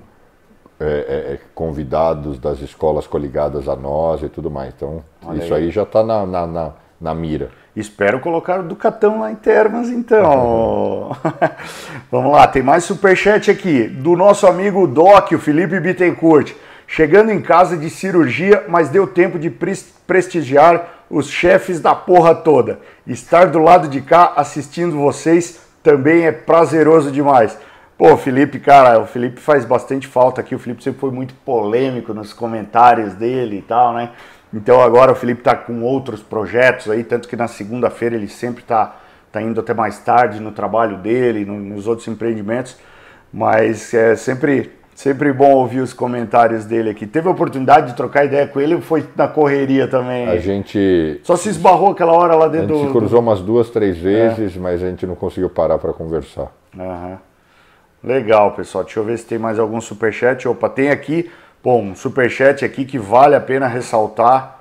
é, 0.80 0.84
é, 0.84 1.34
é, 1.34 1.40
convidados 1.54 2.40
das 2.40 2.60
escolas 2.60 3.06
coligadas 3.06 3.70
a 3.70 3.76
nós 3.76 4.24
e 4.24 4.30
tudo 4.30 4.50
mais. 4.50 4.74
Então, 4.76 5.04
Olha 5.24 5.44
isso 5.44 5.54
aí, 5.54 5.66
aí 5.66 5.72
já 5.72 5.84
está 5.84 6.04
na, 6.04 6.26
na, 6.26 6.48
na, 6.48 6.72
na, 7.00 7.14
mira. 7.14 7.50
Espero 7.76 8.20
colocar 8.20 8.60
o 8.60 8.64
Ducatão 8.64 9.20
lá 9.20 9.32
em 9.32 9.36
Termas, 9.36 9.90
então. 9.90 11.16
Vamos 12.12 12.32
lá, 12.32 12.48
tem 12.48 12.64
mais 12.64 12.84
superchat 12.84 13.52
aqui 13.52 13.88
do 13.88 14.16
nosso 14.16 14.48
amigo 14.48 14.88
Doc, 14.88 15.32
o 15.34 15.38
Felipe 15.38 15.80
Bittencourt. 15.80 16.54
Chegando 16.94 17.32
em 17.32 17.40
casa 17.40 17.78
de 17.78 17.90
cirurgia, 17.90 18.66
mas 18.68 18.90
deu 18.90 19.08
tempo 19.08 19.40
de 19.40 19.50
prestigiar 19.50 21.06
os 21.10 21.30
chefes 21.30 21.80
da 21.80 21.96
porra 21.96 22.36
toda. 22.36 22.82
Estar 23.08 23.46
do 23.46 23.60
lado 23.60 23.88
de 23.88 24.02
cá 24.02 24.34
assistindo 24.36 24.98
vocês 24.98 25.62
também 25.82 26.26
é 26.26 26.34
prazeroso 26.34 27.10
demais. 27.10 27.58
Pô, 27.98 28.18
Felipe, 28.18 28.60
cara, 28.60 29.00
o 29.00 29.08
Felipe 29.08 29.40
faz 29.40 29.64
bastante 29.64 30.06
falta 30.06 30.42
aqui. 30.42 30.54
O 30.54 30.60
Felipe 30.60 30.84
sempre 30.84 31.00
foi 31.00 31.12
muito 31.12 31.34
polêmico 31.46 32.14
nos 32.14 32.34
comentários 32.34 33.14
dele 33.14 33.60
e 33.60 33.62
tal, 33.62 33.94
né? 33.94 34.10
Então 34.54 34.82
agora 34.82 35.14
o 35.14 35.16
Felipe 35.16 35.42
tá 35.42 35.56
com 35.56 35.82
outros 35.84 36.22
projetos 36.22 36.90
aí, 36.90 37.06
tanto 37.06 37.30
que 37.30 37.38
na 37.38 37.48
segunda-feira 37.48 38.18
ele 38.18 38.28
sempre 38.28 38.66
tá, 38.66 38.98
tá 39.32 39.42
indo 39.42 39.62
até 39.62 39.74
mais 39.74 39.98
tarde 40.00 40.42
no 40.42 40.52
trabalho 40.52 40.98
dele, 40.98 41.46
no, 41.46 41.58
nos 41.58 41.88
outros 41.88 42.06
empreendimentos. 42.10 42.76
Mas 43.32 43.94
é 43.94 44.14
sempre 44.18 44.81
Sempre 45.02 45.34
bom 45.34 45.50
ouvir 45.54 45.80
os 45.80 45.94
comentários 45.94 46.64
dele 46.64 46.92
aqui. 46.92 47.08
Teve 47.08 47.28
a 47.28 47.32
oportunidade 47.32 47.88
de 47.88 47.96
trocar 47.96 48.24
ideia 48.24 48.46
com 48.46 48.62
ele 48.62 48.76
ou 48.76 48.82
foi 48.82 49.04
na 49.16 49.28
correria 49.28 49.88
também? 49.88 50.30
A 50.30 50.38
gente. 50.38 51.20
Só 51.24 51.36
se 51.36 51.50
esbarrou 51.50 51.90
aquela 51.90 52.12
hora 52.14 52.36
lá 52.36 52.48
dentro 52.48 52.76
A 52.76 52.78
gente 52.78 52.88
do... 52.90 52.94
cruzou 52.94 53.20
umas 53.20 53.42
duas, 53.42 53.72
três 53.72 53.98
é. 53.98 54.00
vezes, 54.00 54.56
é. 54.56 54.60
mas 54.60 54.84
a 54.84 54.88
gente 54.88 55.08
não 55.08 55.16
conseguiu 55.16 55.50
parar 55.50 55.80
para 55.80 55.92
conversar. 55.92 56.52
Uhum. 56.78 57.18
Legal, 58.04 58.52
pessoal. 58.52 58.84
Deixa 58.84 59.00
eu 59.00 59.04
ver 59.04 59.18
se 59.18 59.26
tem 59.26 59.40
mais 59.40 59.58
algum 59.58 59.82
superchat. 59.82 60.48
Opa, 60.48 60.70
tem 60.70 60.92
aqui, 60.92 61.32
bom, 61.64 61.82
um 61.82 61.96
superchat 61.96 62.64
aqui 62.64 62.86
que 62.86 63.00
vale 63.00 63.34
a 63.34 63.42
pena 63.42 63.66
ressaltar, 63.66 64.60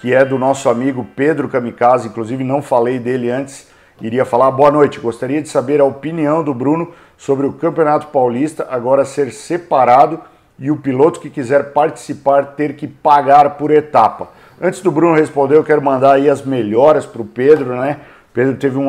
que 0.00 0.14
é 0.14 0.24
do 0.24 0.38
nosso 0.38 0.68
amigo 0.68 1.04
Pedro 1.16 1.48
Kamikaze. 1.48 2.06
Inclusive, 2.06 2.44
não 2.44 2.62
falei 2.62 3.00
dele 3.00 3.30
antes 3.30 3.66
iria 4.00 4.24
falar. 4.24 4.50
Boa 4.50 4.70
noite, 4.70 4.98
gostaria 4.98 5.42
de 5.42 5.48
saber 5.48 5.80
a 5.80 5.84
opinião 5.84 6.42
do 6.42 6.54
Bruno 6.54 6.92
sobre 7.16 7.46
o 7.46 7.52
Campeonato 7.52 8.08
Paulista 8.08 8.66
agora 8.70 9.04
ser 9.04 9.32
separado 9.32 10.20
e 10.58 10.70
o 10.70 10.76
piloto 10.76 11.20
que 11.20 11.30
quiser 11.30 11.72
participar 11.72 12.54
ter 12.54 12.74
que 12.76 12.86
pagar 12.86 13.56
por 13.56 13.70
etapa. 13.70 14.28
Antes 14.60 14.80
do 14.80 14.90
Bruno 14.92 15.16
responder, 15.16 15.56
eu 15.56 15.64
quero 15.64 15.82
mandar 15.82 16.12
aí 16.12 16.28
as 16.28 16.44
melhoras 16.44 17.04
para 17.04 17.22
o 17.22 17.24
Pedro, 17.24 17.76
né? 17.76 18.00
Pedro 18.32 18.56
teve 18.56 18.78
um, 18.78 18.88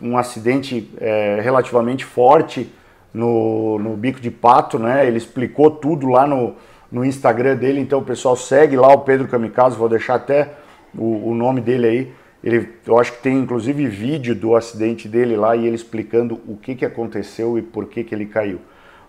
um 0.00 0.18
acidente 0.18 0.90
é, 1.00 1.40
relativamente 1.42 2.04
forte 2.04 2.72
no, 3.12 3.78
no 3.78 3.96
bico 3.96 4.20
de 4.20 4.30
pato, 4.30 4.78
né? 4.78 5.06
Ele 5.06 5.18
explicou 5.18 5.70
tudo 5.70 6.08
lá 6.08 6.26
no, 6.26 6.54
no 6.90 7.04
Instagram 7.04 7.56
dele, 7.56 7.80
então 7.80 8.00
o 8.00 8.04
pessoal 8.04 8.34
segue 8.34 8.76
lá 8.76 8.88
o 8.88 9.00
Pedro 9.00 9.28
Kamikaze, 9.28 9.76
vou 9.76 9.88
deixar 9.88 10.14
até 10.16 10.52
o, 10.96 11.30
o 11.30 11.34
nome 11.34 11.60
dele 11.60 11.86
aí 11.86 12.12
ele, 12.44 12.68
eu 12.86 12.98
acho 12.98 13.12
que 13.12 13.22
tem 13.22 13.38
inclusive 13.38 13.86
vídeo 13.86 14.34
do 14.34 14.54
acidente 14.54 15.08
dele 15.08 15.34
lá 15.34 15.56
e 15.56 15.66
ele 15.66 15.74
explicando 15.74 16.38
o 16.46 16.58
que, 16.58 16.74
que 16.74 16.84
aconteceu 16.84 17.56
e 17.56 17.62
por 17.62 17.86
que, 17.86 18.04
que 18.04 18.14
ele 18.14 18.26
caiu. 18.26 18.60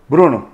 Bruno, 0.08 0.48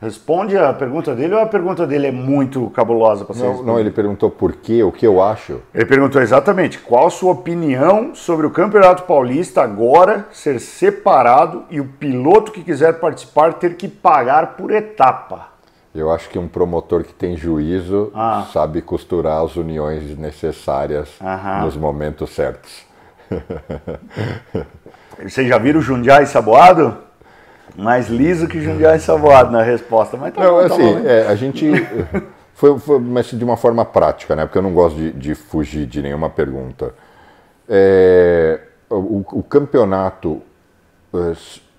responde 0.00 0.56
a 0.56 0.72
pergunta 0.72 1.16
dele 1.16 1.34
ou 1.34 1.40
a 1.40 1.46
pergunta 1.46 1.84
dele 1.84 2.06
é 2.06 2.12
muito 2.12 2.70
cabulosa 2.70 3.24
para 3.24 3.34
você 3.34 3.42
não, 3.42 3.62
não, 3.64 3.80
ele 3.80 3.90
perguntou 3.90 4.30
por 4.30 4.52
quê, 4.52 4.84
o 4.84 4.92
que 4.92 5.04
eu 5.04 5.20
acho. 5.20 5.60
Ele 5.74 5.84
perguntou 5.84 6.22
exatamente 6.22 6.78
qual 6.78 7.08
a 7.08 7.10
sua 7.10 7.32
opinião 7.32 8.14
sobre 8.14 8.46
o 8.46 8.50
Campeonato 8.50 9.02
Paulista 9.02 9.62
agora 9.62 10.28
ser 10.30 10.60
separado 10.60 11.64
e 11.70 11.80
o 11.80 11.88
piloto 11.88 12.52
que 12.52 12.62
quiser 12.62 13.00
participar 13.00 13.54
ter 13.54 13.74
que 13.74 13.88
pagar 13.88 14.56
por 14.56 14.70
etapa. 14.70 15.55
Eu 15.98 16.10
acho 16.10 16.28
que 16.28 16.38
um 16.38 16.46
promotor 16.46 17.04
que 17.04 17.12
tem 17.12 17.36
juízo 17.36 18.10
ah. 18.14 18.46
sabe 18.52 18.82
costurar 18.82 19.42
as 19.44 19.56
uniões 19.56 20.16
necessárias 20.16 21.08
Aham. 21.20 21.64
nos 21.64 21.76
momentos 21.76 22.30
certos. 22.30 22.84
Vocês 25.22 25.48
já 25.48 25.58
viram 25.58 25.80
Jundiaí 25.80 26.26
Saboado? 26.26 26.98
Mais 27.76 28.08
liso 28.08 28.46
que 28.46 28.60
Jundiaí 28.60 29.00
Saboado 29.00 29.50
na 29.50 29.62
resposta. 29.62 30.16
Mas 30.16 30.34
tá 30.34 30.42
não, 30.42 30.50
bom, 30.50 30.60
tá 30.60 30.74
assim, 30.74 30.94
bom, 30.94 31.08
é, 31.08 31.26
a 31.26 31.34
gente 31.34 31.70
foi, 32.54 32.78
foi, 32.78 32.98
mas 32.98 33.26
de 33.26 33.44
uma 33.44 33.56
forma 33.56 33.84
prática, 33.84 34.36
né? 34.36 34.44
Porque 34.44 34.58
eu 34.58 34.62
não 34.62 34.72
gosto 34.72 34.96
de, 34.96 35.12
de 35.12 35.34
fugir 35.34 35.86
de 35.86 36.02
nenhuma 36.02 36.30
pergunta. 36.30 36.94
É, 37.68 38.60
o, 38.88 39.24
o, 39.32 39.42
campeonato, 39.42 40.40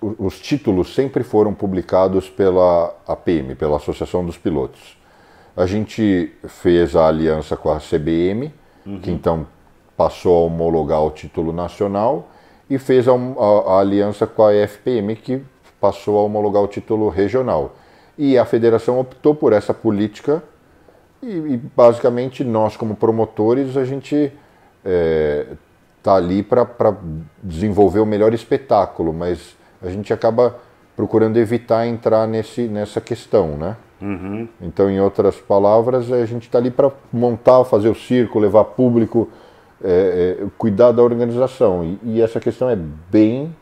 os, 0.00 0.14
os, 0.18 0.40
títulos 0.40 0.94
sempre 0.94 1.22
foram 1.22 1.54
publicados 1.54 2.28
pela 2.28 2.94
APM, 3.06 3.54
pela 3.54 3.76
Associação 3.76 4.24
dos 4.24 4.36
Pilotos. 4.36 4.96
A 5.56 5.66
gente 5.66 6.32
fez 6.46 6.94
a 6.94 7.08
aliança 7.08 7.56
com 7.56 7.70
a 7.70 7.78
CBM, 7.78 8.52
uhum. 8.86 9.00
que 9.00 9.10
então 9.10 9.46
passou 9.96 10.36
a 10.36 10.46
homologar 10.46 11.02
o 11.02 11.10
título 11.10 11.52
nacional, 11.52 12.28
e 12.70 12.78
fez 12.78 13.08
a, 13.08 13.12
a, 13.12 13.74
a 13.74 13.80
aliança 13.80 14.26
com 14.26 14.44
a 14.44 14.52
FPM, 14.52 15.16
que 15.16 15.42
passou 15.80 16.18
a 16.18 16.22
homologar 16.22 16.62
o 16.62 16.68
título 16.68 17.08
regional. 17.08 17.74
E 18.16 18.36
a 18.36 18.44
federação 18.44 18.98
optou 18.98 19.34
por 19.34 19.52
essa 19.52 19.72
política 19.72 20.42
e, 21.22 21.30
e 21.30 21.56
basicamente 21.56 22.44
nós, 22.44 22.76
como 22.76 22.94
promotores, 22.94 23.76
a 23.76 23.84
gente 23.84 24.14
está 24.14 24.32
é, 24.84 25.46
tá 26.02 26.14
ali 26.14 26.42
para 26.42 26.96
desenvolver 27.42 28.00
o 28.00 28.06
melhor 28.06 28.32
espetáculo, 28.32 29.12
mas 29.12 29.56
a 29.82 29.88
gente 29.88 30.12
acaba 30.12 30.56
procurando 30.96 31.36
evitar 31.36 31.86
entrar 31.86 32.26
nesse, 32.26 32.62
nessa 32.62 33.00
questão, 33.00 33.56
né? 33.56 33.76
Uhum. 34.00 34.48
Então, 34.60 34.90
em 34.90 35.00
outras 35.00 35.36
palavras, 35.36 36.10
a 36.12 36.24
gente 36.24 36.44
está 36.44 36.58
ali 36.58 36.70
para 36.70 36.90
montar, 37.12 37.64
fazer 37.64 37.88
o 37.88 37.94
circo, 37.94 38.38
levar 38.38 38.64
público, 38.64 39.28
é, 39.82 40.38
é, 40.40 40.46
cuidar 40.56 40.92
da 40.92 41.02
organização. 41.02 41.84
E, 41.84 41.98
e, 42.02 42.22
essa 42.22 42.40
questão 42.40 42.68
é 42.68 42.76
bem 42.76 43.54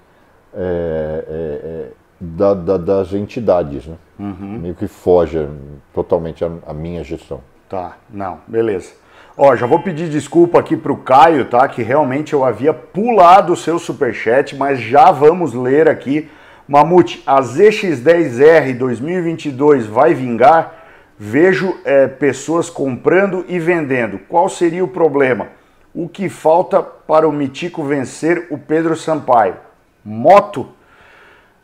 é, 0.55 1.25
é, 1.29 1.69
é 1.69 1.93
da, 2.19 2.55
da, 2.55 2.77
das 2.77 3.13
entidades, 3.13 3.87
né? 3.87 3.97
Uhum. 4.19 4.59
Meio 4.61 4.75
que 4.75 4.87
foge 4.87 5.47
totalmente 5.93 6.45
a, 6.45 6.73
minha 6.73 7.05
gestão. 7.05 7.41
Tá, 7.69 7.99
não, 8.09 8.39
beleza. 8.47 8.93
Ó, 9.39 9.55
já 9.55 9.67
vou 9.67 9.81
pedir 9.81 10.09
desculpa 10.09 10.59
aqui 10.59 10.75
para 10.75 10.91
o 10.91 10.97
Caio, 10.97 11.45
tá? 11.45 11.69
Que 11.69 11.83
realmente 11.83 12.33
eu 12.33 12.43
havia 12.43 12.73
pulado 12.73 13.53
o 13.53 13.57
seu 13.57 13.79
superchat, 13.79 14.57
mas 14.57 14.81
já 14.81 15.11
vamos 15.11 15.53
ler 15.53 15.91
aqui. 15.91 16.31
Mamute, 16.67 17.23
a 17.27 17.43
ZX10R 17.43 18.75
2022 18.79 19.87
vai 19.87 20.15
vingar? 20.15 20.75
Vejo 21.19 21.79
é, 21.85 22.07
pessoas 22.07 22.71
comprando 22.71 23.45
e 23.47 23.59
vendendo. 23.59 24.19
Qual 24.21 24.49
seria 24.49 24.83
o 24.83 24.89
problema? 24.89 25.49
O 25.95 26.09
que 26.09 26.31
falta 26.31 26.83
para 26.83 27.29
o 27.29 27.33
Mitico 27.33 27.85
vencer 27.85 28.47
o 28.51 28.57
Pedro 28.57 28.97
Sampaio? 28.97 29.57
Moto? 30.03 30.71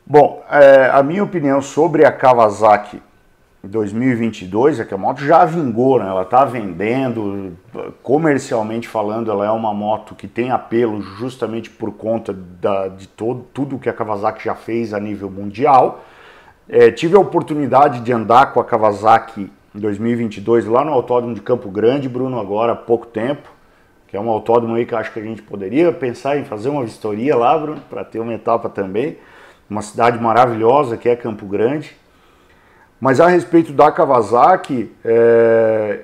Bom, 0.06 0.44
é, 0.50 0.90
a 0.92 1.02
minha 1.02 1.24
opinião 1.24 1.62
sobre 1.62 2.04
a 2.04 2.12
Kawasaki 2.12 3.00
2022 3.64 4.80
é 4.80 4.84
que 4.84 4.92
a 4.92 4.98
moto 4.98 5.22
já 5.22 5.44
vingou, 5.44 5.98
né? 5.98 6.08
ela 6.08 6.22
está 6.22 6.44
vendendo, 6.44 7.56
comercialmente 8.02 8.88
falando, 8.88 9.30
ela 9.30 9.46
é 9.46 9.50
uma 9.50 9.72
moto 9.72 10.14
que 10.14 10.26
tem 10.26 10.50
apelo 10.50 11.00
justamente 11.00 11.70
por 11.70 11.92
conta 11.92 12.32
da, 12.32 12.88
de 12.88 13.06
todo, 13.06 13.46
tudo 13.54 13.78
que 13.78 13.88
a 13.88 13.92
Kawasaki 13.92 14.44
já 14.44 14.54
fez 14.54 14.92
a 14.92 14.98
nível 14.98 15.30
mundial. 15.30 16.04
É, 16.68 16.90
tive 16.90 17.16
a 17.16 17.20
oportunidade 17.20 18.00
de 18.00 18.12
andar 18.12 18.52
com 18.52 18.60
a 18.60 18.64
Kawasaki 18.64 19.50
em 19.74 19.78
2022 19.78 20.66
lá 20.66 20.84
no 20.84 20.92
Autódromo 20.92 21.34
de 21.34 21.40
Campo 21.40 21.70
Grande, 21.70 22.08
Bruno, 22.08 22.40
agora 22.40 22.72
há 22.72 22.76
pouco 22.76 23.06
tempo, 23.06 23.48
que 24.08 24.16
é 24.16 24.20
um 24.20 24.28
autódromo 24.28 24.74
aí 24.74 24.84
que 24.84 24.94
acho 24.94 25.12
que 25.12 25.20
a 25.20 25.22
gente 25.22 25.40
poderia 25.40 25.92
pensar 25.92 26.36
em 26.36 26.44
fazer 26.44 26.68
uma 26.68 26.82
vistoria 26.82 27.36
lá, 27.36 27.56
Bruno, 27.56 27.80
para 27.88 28.04
ter 28.04 28.18
uma 28.18 28.34
etapa 28.34 28.68
também 28.68 29.18
uma 29.72 29.82
cidade 29.82 30.18
maravilhosa 30.20 30.96
que 30.96 31.08
é 31.08 31.16
Campo 31.16 31.46
Grande. 31.46 31.96
Mas 33.02 33.18
a 33.18 33.26
respeito 33.26 33.72
da 33.72 33.90
Kawasaki, 33.90 34.92
é... 35.04 36.02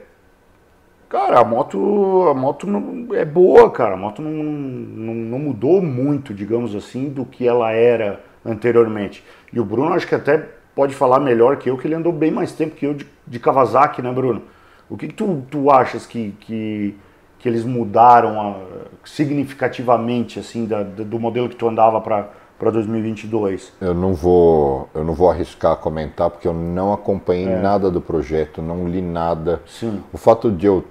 cara, 1.08 1.38
a 1.38 1.44
moto, 1.44 2.26
a 2.28 2.34
moto 2.34 2.66
não, 2.66 3.14
é 3.14 3.24
boa, 3.24 3.70
cara. 3.70 3.94
A 3.94 3.96
moto 3.96 4.20
não, 4.20 4.32
não, 4.32 5.14
não, 5.14 5.38
mudou 5.38 5.80
muito, 5.80 6.34
digamos 6.34 6.74
assim, 6.74 7.08
do 7.08 7.24
que 7.24 7.46
ela 7.46 7.70
era 7.70 8.20
anteriormente. 8.44 9.24
E 9.52 9.60
o 9.60 9.64
Bruno 9.64 9.94
acho 9.94 10.08
que 10.08 10.14
até 10.16 10.44
pode 10.74 10.92
falar 10.92 11.20
melhor 11.20 11.58
que 11.58 11.70
eu, 11.70 11.78
que 11.78 11.86
ele 11.86 11.94
andou 11.94 12.12
bem 12.12 12.32
mais 12.32 12.50
tempo 12.50 12.74
que 12.74 12.86
eu 12.86 12.94
de, 12.94 13.06
de 13.24 13.38
Kawasaki, 13.38 14.02
né, 14.02 14.10
Bruno? 14.10 14.42
O 14.90 14.96
que, 14.96 15.06
que 15.06 15.14
tu, 15.14 15.46
tu 15.48 15.70
achas 15.70 16.04
que, 16.04 16.34
que, 16.40 16.96
que 17.38 17.48
eles 17.48 17.64
mudaram 17.64 18.40
a, 18.40 18.56
significativamente, 19.04 20.40
assim, 20.40 20.66
da, 20.66 20.82
do 20.82 21.20
modelo 21.20 21.48
que 21.48 21.54
tu 21.54 21.68
andava 21.68 22.00
para 22.00 22.28
para 22.58 22.70
2022? 22.70 23.72
Eu 23.80 23.94
não 23.94 24.14
vou, 24.14 24.88
eu 24.94 25.04
não 25.04 25.14
vou 25.14 25.30
arriscar 25.30 25.76
comentar 25.76 26.28
porque 26.30 26.48
eu 26.48 26.52
não 26.52 26.92
acompanhei 26.92 27.48
é. 27.48 27.60
nada 27.60 27.90
do 27.90 28.00
projeto, 28.00 28.60
não 28.60 28.88
li 28.88 29.00
nada. 29.00 29.62
Sim. 29.66 30.02
O 30.12 30.18
fato 30.18 30.50
de 30.50 30.66
eu 30.66 30.84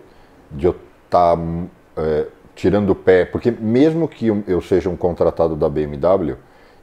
de 0.50 0.66
eu 0.66 0.76
estar 1.06 1.36
tá, 1.36 1.42
é, 1.98 2.28
tirando 2.56 2.92
o 2.92 2.96
pé, 2.96 3.26
porque 3.26 3.52
mesmo 3.52 4.08
que 4.08 4.28
eu 4.48 4.62
seja 4.62 4.90
um 4.90 4.96
contratado 4.96 5.58
da 5.58 5.68
BMW, 5.68 6.38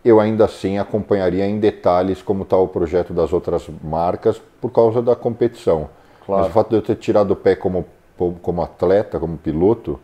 eu 0.04 0.20
ainda 0.20 0.44
assim 0.44 0.76
acompanharia 0.76 1.46
em 1.46 1.58
detalhes 1.58 2.20
como 2.20 2.42
está 2.42 2.58
o 2.58 2.68
projeto 2.68 3.14
das 3.14 3.32
outras 3.32 3.66
marcas 3.82 4.40
por 4.60 4.70
causa 4.70 5.00
da 5.00 5.16
competição. 5.16 5.88
Claro. 6.26 6.42
Mas 6.42 6.50
o 6.50 6.52
fato 6.52 6.68
de 6.68 6.76
eu 6.76 6.82
ter 6.82 6.96
tirado 6.96 7.30
o 7.30 7.36
pé 7.36 7.56
como 7.56 7.86
como 8.42 8.62
atleta, 8.62 9.18
como 9.18 9.36
piloto, 9.36 9.98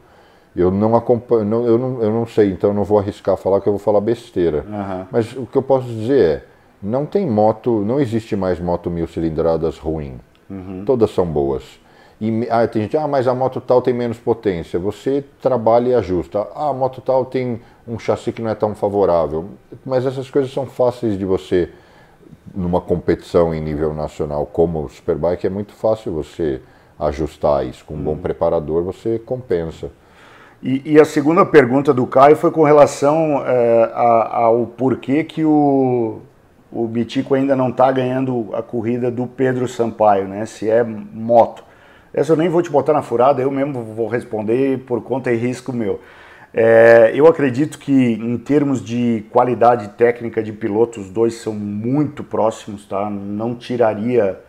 eu 0.54 0.70
não 0.70 0.96
acompanho, 0.96 1.44
não, 1.44 1.64
eu, 1.64 1.78
não, 1.78 2.02
eu 2.02 2.10
não 2.10 2.26
sei, 2.26 2.50
então 2.50 2.74
não 2.74 2.84
vou 2.84 2.98
arriscar 2.98 3.36
falar 3.36 3.60
que 3.60 3.68
eu 3.68 3.72
vou 3.72 3.80
falar 3.80 4.00
besteira. 4.00 4.64
Uhum. 4.68 5.06
Mas 5.10 5.32
o 5.36 5.46
que 5.46 5.56
eu 5.56 5.62
posso 5.62 5.86
dizer 5.86 6.20
é, 6.20 6.44
não 6.82 7.06
tem 7.06 7.26
moto, 7.26 7.84
não 7.84 8.00
existe 8.00 8.34
mais 8.34 8.58
moto 8.58 8.90
mil 8.90 9.06
cilindradas 9.06 9.78
ruim. 9.78 10.18
Uhum. 10.48 10.84
Todas 10.84 11.10
são 11.10 11.26
boas. 11.26 11.78
E 12.20 12.46
ah, 12.50 12.66
tem 12.66 12.82
gente, 12.82 12.96
ah, 12.96 13.08
mas 13.08 13.26
a 13.26 13.34
moto 13.34 13.60
tal 13.60 13.80
tem 13.80 13.94
menos 13.94 14.18
potência. 14.18 14.78
Você 14.78 15.24
trabalha 15.40 15.88
e 15.88 15.94
ajusta. 15.94 16.46
Ah, 16.54 16.68
a 16.68 16.72
moto 16.72 17.00
tal 17.00 17.24
tem 17.24 17.62
um 17.88 17.98
chassi 17.98 18.30
que 18.30 18.42
não 18.42 18.50
é 18.50 18.54
tão 18.54 18.74
favorável. 18.74 19.46
Mas 19.86 20.04
essas 20.04 20.28
coisas 20.28 20.52
são 20.52 20.66
fáceis 20.66 21.18
de 21.18 21.24
você, 21.24 21.70
numa 22.54 22.80
competição 22.80 23.54
em 23.54 23.60
nível 23.60 23.94
nacional 23.94 24.44
como 24.44 24.84
o 24.84 24.88
Superbike, 24.88 25.46
é 25.46 25.50
muito 25.50 25.72
fácil 25.72 26.12
você 26.12 26.60
ajustar 26.98 27.66
isso. 27.66 27.84
Com 27.86 27.94
um 27.94 28.02
bom 28.02 28.10
uhum. 28.12 28.18
preparador 28.18 28.82
você 28.82 29.18
compensa. 29.18 29.90
E, 30.62 30.82
e, 30.92 31.00
a 31.00 31.06
segunda 31.06 31.44
pergunta 31.46 31.92
do 31.94 32.06
Caio 32.06 32.36
foi 32.36 32.50
com 32.50 32.62
relação 32.62 33.42
é, 33.46 33.90
ao 33.94 34.66
porquê 34.66 35.24
que 35.24 35.42
o, 35.42 36.20
o 36.70 36.86
Bitico 36.86 37.34
ainda 37.34 37.56
não 37.56 37.70
está 37.70 37.90
ganhando 37.90 38.50
a 38.52 38.62
corrida 38.62 39.10
do 39.10 39.26
Pedro 39.26 39.66
Sampaio, 39.66 40.28
né? 40.28 40.44
Se 40.44 40.68
é 40.68 40.84
moto. 40.84 41.64
Essa 42.12 42.32
eu 42.32 42.36
nem 42.36 42.48
vou 42.48 42.60
te 42.60 42.70
botar 42.70 42.92
na 42.92 43.00
furada, 43.00 43.40
eu 43.40 43.50
mesmo 43.50 43.82
vou 43.82 44.06
responder 44.06 44.80
por 44.80 45.02
conta 45.02 45.32
e 45.32 45.36
risco 45.36 45.72
meu. 45.72 46.00
É, 46.52 47.12
eu 47.14 47.26
acredito 47.26 47.78
que 47.78 47.92
em 47.92 48.36
termos 48.36 48.84
de 48.84 49.24
qualidade 49.30 49.88
técnica 49.90 50.42
de 50.42 50.52
piloto, 50.52 51.00
os 51.00 51.08
dois 51.08 51.34
são 51.34 51.54
muito 51.54 52.24
próximos, 52.24 52.84
tá? 52.84 53.08
Não 53.08 53.54
tiraria 53.54 54.40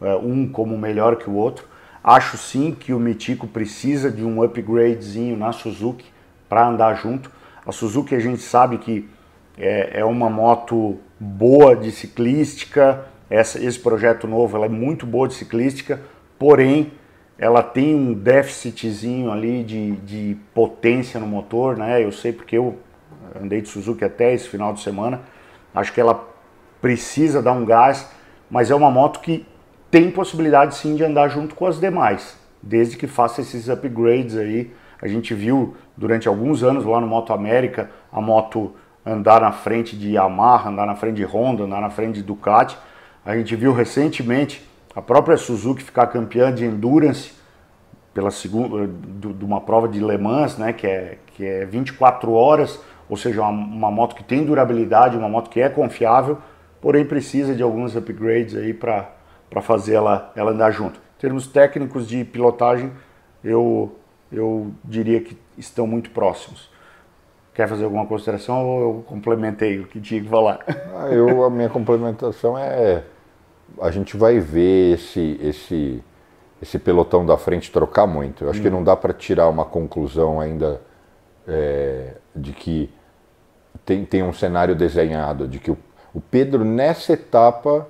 é, 0.00 0.16
um 0.16 0.48
como 0.48 0.76
melhor 0.76 1.16
que 1.16 1.28
o 1.28 1.34
outro. 1.34 1.66
Acho 2.04 2.36
sim 2.36 2.76
que 2.78 2.92
o 2.92 2.98
Mitico 2.98 3.46
precisa 3.46 4.10
de 4.10 4.24
um 4.24 4.42
upgradezinho 4.42 5.36
na 5.36 5.52
Suzuki 5.52 6.06
para 6.48 6.66
andar 6.66 6.94
junto. 6.94 7.30
A 7.64 7.70
Suzuki 7.70 8.14
a 8.14 8.18
gente 8.18 8.42
sabe 8.42 8.78
que 8.78 9.08
é, 9.56 10.00
é 10.00 10.04
uma 10.04 10.28
moto 10.28 10.98
boa 11.18 11.76
de 11.76 11.92
ciclística, 11.92 13.06
essa, 13.30 13.62
esse 13.62 13.78
projeto 13.78 14.26
novo 14.26 14.56
ela 14.56 14.66
é 14.66 14.68
muito 14.68 15.06
boa 15.06 15.28
de 15.28 15.34
ciclística, 15.34 16.00
porém 16.38 16.92
ela 17.38 17.62
tem 17.62 17.94
um 17.94 18.12
déficitzinho 18.12 19.30
ali 19.30 19.62
de, 19.62 19.92
de 19.96 20.36
potência 20.52 21.18
no 21.18 21.26
motor, 21.26 21.76
né? 21.76 22.04
Eu 22.04 22.12
sei 22.12 22.32
porque 22.32 22.58
eu 22.58 22.78
andei 23.40 23.60
de 23.60 23.68
Suzuki 23.68 24.04
até 24.04 24.34
esse 24.34 24.48
final 24.48 24.72
de 24.72 24.80
semana, 24.80 25.20
acho 25.74 25.92
que 25.92 26.00
ela 26.00 26.28
precisa 26.80 27.40
dar 27.40 27.52
um 27.52 27.64
gás, 27.64 28.08
mas 28.50 28.70
é 28.70 28.74
uma 28.74 28.90
moto 28.90 29.20
que 29.20 29.46
tem 29.92 30.10
possibilidade 30.10 30.74
sim 30.74 30.96
de 30.96 31.04
andar 31.04 31.28
junto 31.28 31.54
com 31.54 31.66
as 31.66 31.78
demais, 31.78 32.38
desde 32.62 32.96
que 32.96 33.06
faça 33.06 33.42
esses 33.42 33.68
upgrades 33.68 34.38
aí. 34.38 34.72
A 35.02 35.06
gente 35.06 35.34
viu 35.34 35.76
durante 35.94 36.26
alguns 36.26 36.62
anos 36.62 36.86
lá 36.86 36.98
no 36.98 37.06
Moto 37.06 37.30
América 37.30 37.90
a 38.10 38.18
moto 38.18 38.72
andar 39.04 39.42
na 39.42 39.52
frente 39.52 39.94
de 39.94 40.12
Yamaha, 40.12 40.70
andar 40.70 40.86
na 40.86 40.94
frente 40.94 41.16
de 41.16 41.24
Honda, 41.24 41.64
andar 41.64 41.82
na 41.82 41.90
frente 41.90 42.14
de 42.14 42.22
Ducati. 42.22 42.78
A 43.22 43.36
gente 43.36 43.54
viu 43.54 43.74
recentemente 43.74 44.66
a 44.96 45.02
própria 45.02 45.36
Suzuki 45.36 45.82
ficar 45.82 46.06
campeã 46.06 46.50
de 46.50 46.64
endurance 46.64 47.34
pela 48.14 48.30
segunda 48.30 48.88
de 48.88 49.44
uma 49.44 49.60
prova 49.60 49.86
de 49.88 50.00
Le 50.00 50.16
Mans, 50.16 50.56
né, 50.56 50.72
que 50.72 50.86
é 50.86 51.18
que 51.34 51.44
é 51.44 51.66
24 51.66 52.32
horas, 52.32 52.80
ou 53.10 53.16
seja, 53.18 53.42
uma, 53.42 53.50
uma 53.50 53.90
moto 53.90 54.14
que 54.14 54.24
tem 54.24 54.42
durabilidade, 54.42 55.18
uma 55.18 55.28
moto 55.28 55.50
que 55.50 55.60
é 55.60 55.68
confiável, 55.68 56.38
porém 56.80 57.04
precisa 57.04 57.54
de 57.54 57.62
alguns 57.62 57.94
upgrades 57.94 58.54
aí 58.54 58.72
para 58.72 59.21
para 59.52 59.60
fazer 59.60 59.92
ela, 59.94 60.32
ela 60.34 60.50
andar 60.50 60.70
junto. 60.70 60.98
Em 60.98 61.20
termos 61.20 61.46
técnicos 61.46 62.08
de 62.08 62.24
pilotagem, 62.24 62.90
eu, 63.44 63.94
eu 64.32 64.72
diria 64.82 65.20
que 65.20 65.36
estão 65.58 65.86
muito 65.86 66.10
próximos. 66.10 66.70
Quer 67.52 67.68
fazer 67.68 67.84
alguma 67.84 68.06
consideração 68.06 68.66
ou 68.66 68.80
eu 68.80 69.04
complementei 69.06 69.78
o 69.78 69.86
que 69.86 70.00
tinha 70.00 70.22
que 70.22 70.28
falar? 70.28 70.60
Ah, 70.96 71.08
eu, 71.10 71.44
a 71.44 71.50
minha 71.50 71.68
complementação 71.68 72.56
é 72.56 73.04
a 73.80 73.90
gente 73.90 74.16
vai 74.16 74.38
ver 74.38 74.94
esse, 74.94 75.38
esse, 75.42 76.02
esse 76.60 76.78
pelotão 76.78 77.24
da 77.24 77.36
frente 77.36 77.70
trocar 77.70 78.06
muito. 78.06 78.44
Eu 78.44 78.50
acho 78.50 78.60
hum. 78.60 78.62
que 78.62 78.70
não 78.70 78.82
dá 78.82 78.96
para 78.96 79.12
tirar 79.12 79.48
uma 79.48 79.66
conclusão 79.66 80.40
ainda 80.40 80.80
é, 81.46 82.14
de 82.34 82.52
que 82.52 82.90
tem, 83.84 84.04
tem 84.04 84.22
um 84.22 84.32
cenário 84.32 84.74
desenhado, 84.74 85.46
de 85.46 85.58
que 85.58 85.70
o, 85.70 85.78
o 86.14 86.20
Pedro 86.22 86.64
nessa 86.64 87.12
etapa 87.12 87.86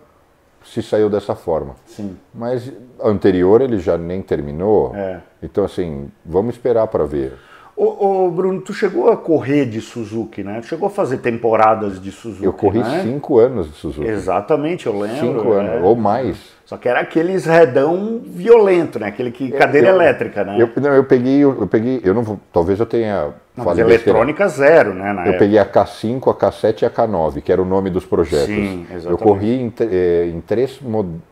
se 0.65 0.83
saiu 0.83 1.09
dessa 1.09 1.35
forma. 1.35 1.75
Sim. 1.87 2.17
Mas 2.35 2.73
anterior 3.03 3.61
ele 3.61 3.79
já 3.79 3.97
nem 3.97 4.23
terminou. 4.23 4.95
É. 4.95 5.21
Então, 5.43 5.65
assim, 5.65 6.09
vamos 6.25 6.55
esperar 6.55 6.87
para 6.87 7.05
ver. 7.05 7.35
Ô, 7.75 8.27
ô, 8.27 8.31
Bruno, 8.31 8.61
tu 8.61 8.73
chegou 8.73 9.11
a 9.11 9.17
correr 9.17 9.65
de 9.65 9.81
Suzuki, 9.81 10.45
né? 10.45 10.61
Tu 10.61 10.67
chegou 10.67 10.87
a 10.87 10.91
fazer 10.91 11.19
temporadas 11.19 12.01
de 12.01 12.13
Suzuki. 12.13 12.45
Eu 12.45 12.53
corri 12.53 12.81
né? 12.81 13.03
cinco 13.03 13.39
anos 13.39 13.67
de 13.69 13.75
Suzuki. 13.75 14.07
Exatamente, 14.07 14.87
eu 14.87 14.99
lembro. 14.99 15.17
Cinco 15.17 15.53
anos, 15.53 15.73
é. 15.73 15.81
ou 15.81 15.97
mais. 15.97 16.37
Só 16.67 16.77
que 16.77 16.89
era 16.89 17.01
aqueles 17.01 17.45
redão 17.45 18.21
violento, 18.25 18.99
né? 18.99 19.09
Aquele 19.09 19.31
que 19.31 19.51
cadeira 19.51 19.89
eu, 19.89 19.95
elétrica, 19.95 20.45
né? 20.45 20.57
Eu, 20.59 20.71
não, 20.81 20.91
eu 20.95 21.05
peguei, 21.05 21.41
eu, 21.41 21.67
peguei, 21.67 22.01
eu 22.05 22.15
não 22.15 22.23
vou, 22.23 22.39
talvez 22.53 22.79
eu 22.79 22.87
tenha 22.87 23.31
não, 23.57 23.67
mas 23.67 23.79
eletrônica 23.79 24.49
zero, 24.49 24.95
né? 24.95 25.13
eu 25.13 25.21
época. 25.21 25.39
peguei 25.39 25.59
a 25.59 25.67
K5, 25.67 26.31
a 26.31 26.35
K7 26.35 26.83
e 26.83 26.85
a 26.87 26.91
K9, 26.91 27.43
que 27.43 27.53
era 27.53 27.61
o 27.61 27.67
nome 27.67 27.91
dos 27.91 28.07
projetos. 28.07 28.47
Sim, 28.47 28.87
exatamente. 28.91 29.11
Eu 29.11 29.19
corri 29.19 29.61
em, 29.61 29.73
eh, 29.81 30.31
em 30.33 30.41
três 30.41 30.81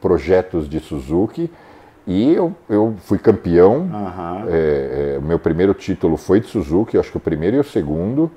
projetos 0.00 0.68
de 0.68 0.80
Suzuki 0.80 1.50
e 2.06 2.34
eu, 2.34 2.54
eu 2.68 2.94
fui 3.04 3.18
campeão. 3.18 3.78
Uhum. 3.78 4.44
É, 4.48 5.16
é, 5.16 5.20
meu 5.22 5.38
primeiro 5.38 5.72
título 5.72 6.18
foi 6.18 6.40
de 6.40 6.48
Suzuki, 6.48 6.98
acho 6.98 7.10
que 7.10 7.16
o 7.16 7.20
primeiro 7.20 7.56
e 7.56 7.60
o 7.60 7.64
segundo. 7.64 8.30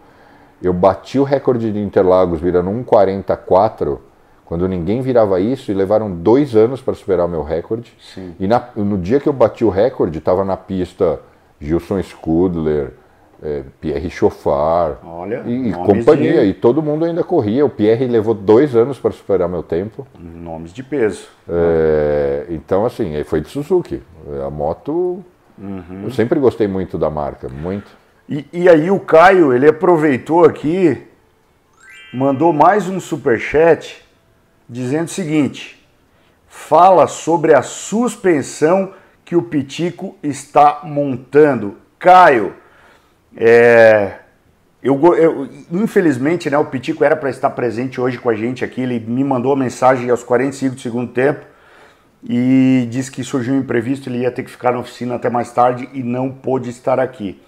Eu 0.62 0.72
bati 0.72 1.20
o 1.20 1.24
recorde 1.24 1.70
de 1.72 1.80
Interlagos 1.80 2.40
virando 2.40 2.70
1,44 2.70 4.00
quando 4.46 4.66
ninguém 4.68 5.02
virava 5.02 5.42
isso 5.42 5.72
e 5.72 5.74
levaram 5.74 6.10
dois 6.10 6.56
anos 6.56 6.82
para 6.82 6.94
superar 6.94 7.26
o 7.26 7.30
meu 7.30 7.44
recorde. 7.44 7.94
Sim. 8.00 8.34
E 8.40 8.48
na, 8.48 8.64
no 8.76 8.98
dia 8.98 9.20
que 9.20 9.28
eu 9.28 9.34
bati 9.34 9.66
o 9.66 9.70
recorde, 9.70 10.20
estava 10.20 10.46
na 10.46 10.56
pista 10.56 11.20
Gilson 11.60 12.02
Scudler, 12.02 12.94
é, 13.44 13.64
Pierre 13.82 14.10
Chauffard 14.10 14.98
Olha, 15.04 15.44
e, 15.46 15.70
e 15.70 15.74
companhia. 15.74 16.42
De... 16.42 16.50
E 16.50 16.54
todo 16.54 16.82
mundo 16.82 17.04
ainda 17.04 17.24
corria. 17.24 17.66
O 17.66 17.70
Pierre 17.70 18.08
levou 18.08 18.34
dois 18.34 18.74
anos 18.74 18.98
para 18.98 19.12
superar 19.12 19.50
meu 19.50 19.62
tempo. 19.62 20.08
Nomes 20.18 20.74
de 20.74 20.82
peso. 20.82 21.28
É, 21.48 22.46
então, 22.50 22.86
assim, 22.86 23.22
foi 23.26 23.42
de 23.42 23.50
Suzuki. 23.50 24.02
A 24.46 24.50
moto. 24.50 25.24
Uhum. 25.58 26.04
Eu 26.06 26.12
sempre 26.12 26.40
gostei 26.40 26.68
muito 26.68 26.98
da 26.98 27.10
marca, 27.10 27.50
muito. 27.50 27.92
E, 28.30 28.46
e, 28.54 28.70
aí 28.70 28.90
o 28.90 29.00
Caio, 29.00 29.54
ele 29.54 29.68
aproveitou 29.68 30.46
aqui, 30.46 31.06
mandou 32.14 32.54
mais 32.54 32.88
um 32.88 33.00
super 33.00 33.38
chat 33.38 34.02
dizendo 34.68 35.08
o 35.08 35.12
seguinte: 35.12 35.86
fala 36.48 37.08
sobre 37.08 37.54
a 37.54 37.62
suspensão 37.62 38.94
que 39.26 39.36
o 39.36 39.42
Pitico 39.42 40.16
está 40.24 40.80
montando. 40.84 41.76
Caio, 42.00 42.54
é, 43.36 44.14
eu, 44.84 45.00
eu, 45.16 45.50
infelizmente, 45.72 46.50
né, 46.50 46.58
o 46.58 46.66
Pitico 46.66 47.06
era 47.06 47.16
para 47.16 47.30
estar 47.30 47.50
presente 47.52 48.02
hoje 48.02 48.18
com 48.18 48.30
a 48.30 48.36
gente 48.36 48.66
aqui. 48.66 48.82
Ele 48.82 49.00
me 49.00 49.24
mandou 49.24 49.54
a 49.54 49.56
mensagem 49.56 50.10
aos 50.10 50.24
45 50.24 50.76
do 50.76 50.82
segundo 50.82 51.12
tempo 51.14 51.46
e 52.22 52.88
disse 52.90 53.12
que 53.12 53.24
surgiu 53.24 53.54
um 53.54 53.60
imprevisto, 53.60 54.10
ele 54.10 54.20
ia 54.20 54.32
ter 54.32 54.44
que 54.44 54.52
ficar 54.52 54.72
na 54.72 54.80
oficina 54.80 55.16
até 55.16 55.30
mais 55.30 55.52
tarde 55.52 55.90
e 55.94 56.04
não 56.04 56.30
pôde 56.30 56.70
estar 56.70 57.00
aqui. 57.00 57.42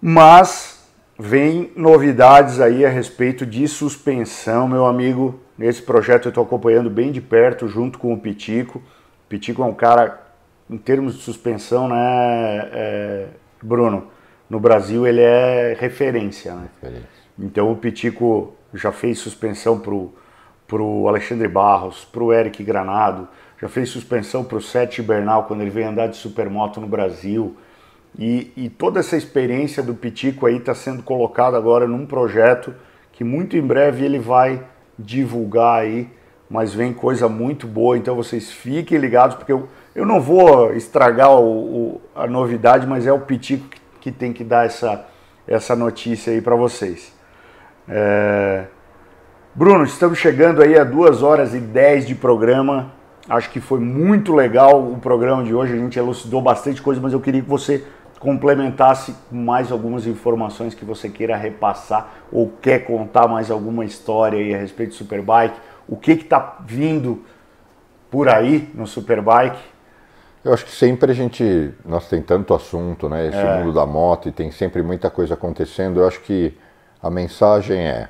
Mas 0.00 0.86
vem 1.18 1.70
novidades 1.76 2.60
aí 2.60 2.84
a 2.84 2.88
respeito 2.88 3.44
de 3.44 3.66
suspensão, 3.68 4.68
meu 4.68 4.86
amigo. 4.86 5.40
Nesse 5.58 5.82
projeto 5.82 6.26
eu 6.26 6.30
estou 6.30 6.44
acompanhando 6.44 6.88
bem 6.88 7.12
de 7.12 7.20
perto, 7.20 7.68
junto 7.68 7.98
com 7.98 8.12
o 8.12 8.18
Pitico. 8.18 8.78
O 8.78 9.28
Pitico 9.28 9.62
é 9.62 9.66
um 9.66 9.74
cara, 9.74 10.20
em 10.68 10.78
termos 10.78 11.16
de 11.16 11.22
suspensão, 11.22 11.88
né, 11.88 12.68
é, 12.72 13.26
Bruno? 13.62 14.08
No 14.50 14.58
Brasil 14.58 15.06
ele 15.06 15.22
é 15.22 15.76
referência. 15.78 16.54
Né? 16.54 17.02
Então 17.38 17.70
o 17.70 17.76
Pitico 17.76 18.52
já 18.74 18.90
fez 18.90 19.18
suspensão 19.18 19.78
pro 19.78 20.12
pro 20.66 21.08
Alexandre 21.08 21.48
Barros, 21.48 22.04
pro 22.04 22.32
Eric 22.32 22.62
Granado, 22.62 23.26
já 23.60 23.68
fez 23.68 23.88
suspensão 23.88 24.44
pro 24.44 24.60
Sete 24.60 25.02
Bernal 25.02 25.42
quando 25.42 25.62
ele 25.62 25.70
veio 25.70 25.88
andar 25.88 26.06
de 26.06 26.16
supermoto 26.16 26.80
no 26.80 26.86
Brasil. 26.86 27.56
E, 28.16 28.52
e 28.56 28.68
toda 28.68 29.00
essa 29.00 29.16
experiência 29.16 29.82
do 29.82 29.94
Pitico 29.94 30.46
aí 30.46 30.58
está 30.58 30.72
sendo 30.72 31.02
colocada 31.02 31.56
agora 31.56 31.88
num 31.88 32.06
projeto 32.06 32.72
que 33.12 33.24
muito 33.24 33.56
em 33.56 33.60
breve 33.60 34.04
ele 34.04 34.20
vai 34.20 34.62
divulgar 34.96 35.80
aí, 35.80 36.08
mas 36.48 36.72
vem 36.72 36.92
coisa 36.92 37.28
muito 37.28 37.66
boa, 37.66 37.98
então 37.98 38.14
vocês 38.14 38.52
fiquem 38.52 38.96
ligados, 38.96 39.34
porque 39.34 39.52
eu, 39.52 39.68
eu 39.92 40.06
não 40.06 40.20
vou 40.20 40.72
estragar 40.72 41.32
o, 41.32 41.44
o, 41.44 42.00
a 42.14 42.28
novidade, 42.28 42.86
mas 42.86 43.08
é 43.08 43.12
o 43.12 43.20
Pitico 43.20 43.68
que 43.68 43.79
que 44.00 44.10
tem 44.10 44.32
que 44.32 44.42
dar 44.42 44.66
essa, 44.66 45.06
essa 45.46 45.76
notícia 45.76 46.32
aí 46.32 46.40
para 46.40 46.56
vocês. 46.56 47.12
É... 47.88 48.64
Bruno, 49.54 49.84
estamos 49.84 50.18
chegando 50.18 50.62
aí 50.62 50.78
a 50.78 50.84
2 50.84 51.22
horas 51.22 51.54
e 51.54 51.58
10 51.58 52.06
de 52.06 52.14
programa. 52.14 52.92
Acho 53.28 53.50
que 53.50 53.60
foi 53.60 53.80
muito 53.80 54.34
legal 54.34 54.80
o 54.80 54.98
programa 54.98 55.42
de 55.44 55.54
hoje. 55.54 55.74
A 55.74 55.76
gente 55.76 55.98
elucidou 55.98 56.40
bastante 56.40 56.80
coisa, 56.80 57.00
mas 57.00 57.12
eu 57.12 57.20
queria 57.20 57.42
que 57.42 57.48
você 57.48 57.84
complementasse 58.20 59.14
com 59.28 59.36
mais 59.36 59.72
algumas 59.72 60.06
informações 60.06 60.74
que 60.74 60.84
você 60.84 61.08
queira 61.08 61.36
repassar 61.36 62.08
ou 62.30 62.52
quer 62.60 62.80
contar 62.84 63.26
mais 63.26 63.50
alguma 63.50 63.84
história 63.84 64.38
aí 64.38 64.54
a 64.54 64.58
respeito 64.58 64.90
do 64.90 64.94
Superbike. 64.94 65.58
O 65.88 65.96
que 65.96 66.12
está 66.12 66.58
vindo 66.64 67.24
por 68.10 68.28
aí 68.28 68.68
no 68.74 68.86
Superbike? 68.86 69.58
Eu 70.42 70.54
acho 70.54 70.64
que 70.64 70.70
sempre 70.70 71.12
a 71.12 71.14
gente, 71.14 71.70
nós 71.84 72.08
tem 72.08 72.22
tanto 72.22 72.54
assunto, 72.54 73.08
né? 73.08 73.26
Esse 73.26 73.36
é. 73.36 73.58
mundo 73.58 73.74
da 73.74 73.84
moto 73.84 74.28
e 74.28 74.32
tem 74.32 74.50
sempre 74.50 74.82
muita 74.82 75.10
coisa 75.10 75.34
acontecendo. 75.34 76.00
Eu 76.00 76.06
acho 76.06 76.20
que 76.22 76.56
a 77.02 77.10
mensagem 77.10 77.78
é: 77.78 78.08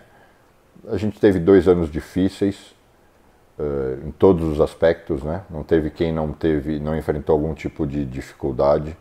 a 0.88 0.96
gente 0.96 1.18
teve 1.18 1.40
dois 1.40 1.66
anos 1.66 1.90
difíceis 1.90 2.72
uh, 3.58 4.06
em 4.06 4.12
todos 4.12 4.44
os 4.44 4.60
aspectos, 4.60 5.24
né? 5.24 5.42
Não 5.50 5.64
teve 5.64 5.90
quem 5.90 6.12
não 6.12 6.32
teve, 6.32 6.78
não 6.78 6.96
enfrentou 6.96 7.34
algum 7.34 7.52
tipo 7.52 7.84
de 7.84 8.04
dificuldade, 8.04 8.96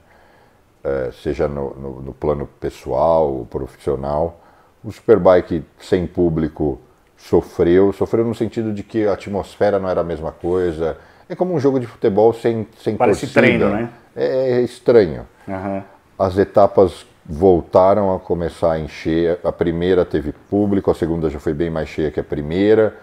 uh, 0.83 1.11
seja 1.13 1.47
no, 1.47 1.75
no, 1.75 2.01
no, 2.01 2.13
plano 2.13 2.47
pessoal 2.59 3.31
ou 3.31 3.45
profissional. 3.45 4.41
O 4.83 4.91
Superbike 4.91 5.63
sem 5.77 6.07
público 6.07 6.81
sofreu, 7.15 7.93
sofreu 7.93 8.25
no 8.25 8.33
sentido 8.33 8.73
de 8.73 8.81
que 8.81 9.05
a 9.05 9.13
atmosfera 9.13 9.77
não 9.77 9.87
era 9.87 10.01
a 10.01 10.05
mesma 10.05 10.31
coisa 10.31 10.97
é 11.29 11.35
como 11.35 11.53
um 11.53 11.59
jogo 11.59 11.79
de 11.79 11.85
futebol 11.85 12.33
sem, 12.33 12.67
sem 12.79 12.97
Parece 12.97 13.27
torcida. 13.27 13.41
treino, 13.41 13.69
né? 13.69 13.89
É, 14.15 14.53
é 14.53 14.61
estranho. 14.61 15.27
Uhum. 15.47 15.83
As 16.17 16.37
etapas 16.37 17.05
voltaram 17.23 18.13
a 18.13 18.19
começar 18.19 18.71
a 18.73 18.79
encher. 18.79 19.39
A 19.43 19.51
primeira 19.51 20.03
teve 20.03 20.31
público, 20.31 20.89
a 20.89 20.95
segunda 20.95 21.29
já 21.29 21.39
foi 21.39 21.53
bem 21.53 21.69
mais 21.69 21.87
cheia 21.87 22.09
que 22.09 22.19
a 22.19 22.23
primeira. 22.23 22.97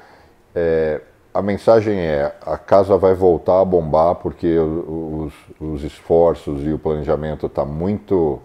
É, 0.52 1.00
a 1.32 1.40
mensagem 1.40 1.98
é: 1.98 2.34
a 2.44 2.58
casa 2.58 2.96
vai 2.98 3.14
voltar 3.14 3.60
a 3.60 3.64
bombar 3.64 4.16
porque 4.16 4.58
os, 4.58 5.32
os 5.60 5.84
esforços 5.84 6.64
e 6.64 6.72
o 6.72 6.78
planejamento 6.78 7.46
está 7.46 7.64
muito, 7.64 8.40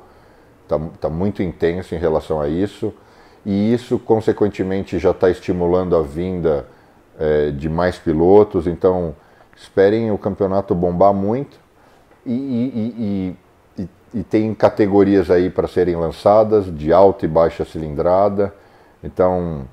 tá, 0.67 0.79
tá 0.99 1.09
muito 1.09 1.41
intenso 1.41 1.95
em 1.95 1.97
relação 1.97 2.39
a 2.39 2.47
isso. 2.47 2.93
E 3.43 3.73
isso, 3.73 3.97
consequentemente, 3.97 4.99
já 4.99 5.09
está 5.09 5.27
estimulando 5.31 5.95
a 5.95 6.03
vinda 6.03 6.67
é, 7.19 7.49
de 7.49 7.67
mais 7.67 7.97
pilotos. 7.97 8.67
Então, 8.67 9.15
Esperem 9.61 10.11
o 10.11 10.17
campeonato 10.17 10.73
bombar 10.73 11.13
muito 11.13 11.59
e, 12.25 12.33
e, 12.33 13.37
e, 13.79 13.89
e 14.13 14.23
tem 14.23 14.53
categorias 14.55 15.29
aí 15.29 15.51
para 15.51 15.67
serem 15.67 15.95
lançadas 15.95 16.65
de 16.75 16.91
alta 16.91 17.25
e 17.25 17.27
baixa 17.27 17.63
cilindrada. 17.63 18.53
Então 19.03 19.67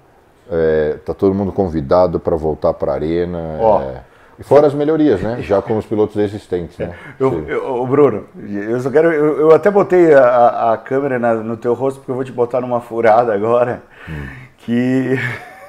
é, 0.50 0.98
todo 1.16 1.34
mundo 1.34 1.52
convidado 1.52 2.20
para 2.20 2.36
voltar 2.36 2.74
para 2.74 2.92
a 2.92 2.94
arena. 2.96 3.38
É, 3.38 4.00
e 4.38 4.42
fora 4.42 4.66
as 4.66 4.74
melhorias, 4.74 5.22
né? 5.22 5.40
Já 5.40 5.62
com 5.62 5.78
os 5.78 5.86
pilotos 5.86 6.16
existentes, 6.16 6.76
né? 6.76 6.94
Eu, 7.18 7.48
eu, 7.48 7.86
Bruno, 7.86 8.26
eu 8.38 8.78
só 8.80 8.90
quero. 8.90 9.10
Eu, 9.10 9.40
eu 9.40 9.52
até 9.52 9.70
botei 9.70 10.14
a, 10.14 10.72
a 10.72 10.76
câmera 10.76 11.18
na, 11.18 11.34
no 11.34 11.56
teu 11.56 11.72
rosto 11.72 11.98
porque 11.98 12.10
eu 12.10 12.14
vou 12.14 12.24
te 12.24 12.30
botar 12.30 12.60
numa 12.60 12.80
furada 12.80 13.32
agora. 13.34 13.82
Hum. 14.08 14.28
Que. 14.58 15.18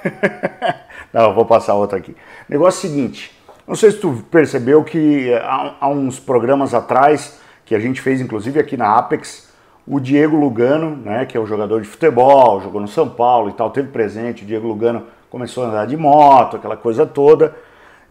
Não, 1.12 1.34
vou 1.34 1.46
passar 1.46 1.74
outra 1.74 1.98
aqui. 1.98 2.16
Negócio 2.48 2.82
seguinte. 2.82 3.39
Não 3.70 3.76
sei 3.76 3.92
se 3.92 4.00
tu 4.00 4.24
percebeu 4.32 4.84
que 4.84 5.30
eh, 5.30 5.40
há, 5.46 5.88
uns 5.88 6.20
programas 6.20 6.74
atrás, 6.74 7.40
que 7.64 7.76
a 7.76 7.80
gente 7.80 8.02
fez 8.02 8.20
inclusive 8.20 8.60
aqui 8.60 8.76
na 8.76 8.98
Apex, 8.98 9.54
o 9.86 10.00
Diego 10.00 10.36
Lugano, 10.36 10.96
né, 10.96 11.24
que 11.28 11.38
é 11.38 11.40
o 11.40 11.46
jogador 11.46 11.80
de 11.80 11.88
futebol, 11.88 12.60
jogou 12.62 12.82
no 12.82 12.88
São 12.88 13.08
Paulo 13.08 13.48
e 13.48 13.54
tal, 13.54 13.70
teve 13.70 13.90
presente. 13.90 14.42
O 14.44 14.48
Diego 14.48 14.68
Lugano 14.68 15.04
começou 15.30 15.64
a 15.64 15.68
andar 15.68 15.86
de 15.86 15.96
moto, 15.96 16.56
aquela 16.56 16.76
coisa 16.76 17.06
toda. 17.06 17.56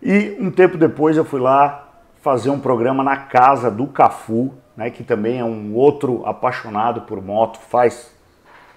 E 0.01 0.37
um 0.39 0.49
tempo 0.49 0.79
depois 0.79 1.17
eu 1.17 1.25
fui 1.25 1.41
lá 1.41 1.89
fazer 2.23 2.51
um 2.51 2.61
programa 2.61 3.03
na 3.03 3.17
casa 3.17 3.69
do 3.69 3.89
Cafu, 3.89 4.55
né, 4.77 4.91
que 4.91 5.03
também 5.03 5.41
é 5.41 5.45
um 5.45 5.75
outro 5.75 6.25
apaixonado 6.25 7.01
por 7.01 7.21
moto, 7.21 7.59
faz 7.69 8.15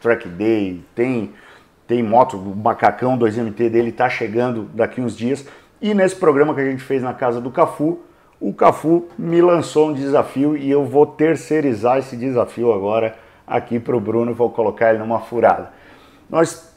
track 0.01 0.27
day, 0.27 0.83
tem 0.95 1.31
tem 1.85 2.01
moto, 2.01 2.37
o 2.37 2.55
macacão 2.55 3.19
2MT 3.19 3.69
dele 3.69 3.89
está 3.89 4.09
chegando 4.09 4.63
daqui 4.73 5.01
uns 5.01 5.15
dias. 5.15 5.45
E 5.81 5.93
nesse 5.95 6.15
programa 6.15 6.53
que 6.53 6.61
a 6.61 6.69
gente 6.69 6.83
fez 6.83 7.01
na 7.01 7.13
casa 7.13 7.41
do 7.41 7.49
Cafu, 7.49 7.99
o 8.39 8.53
Cafu 8.53 9.07
me 9.17 9.41
lançou 9.41 9.89
um 9.89 9.93
desafio 9.93 10.55
e 10.55 10.69
eu 10.69 10.85
vou 10.85 11.07
terceirizar 11.07 11.97
esse 11.97 12.15
desafio 12.15 12.71
agora 12.71 13.15
aqui 13.47 13.79
para 13.79 13.97
o 13.97 13.99
Bruno, 13.99 14.33
vou 14.33 14.49
colocar 14.51 14.91
ele 14.91 14.99
numa 14.99 15.19
furada. 15.19 15.71
Nós 16.29 16.71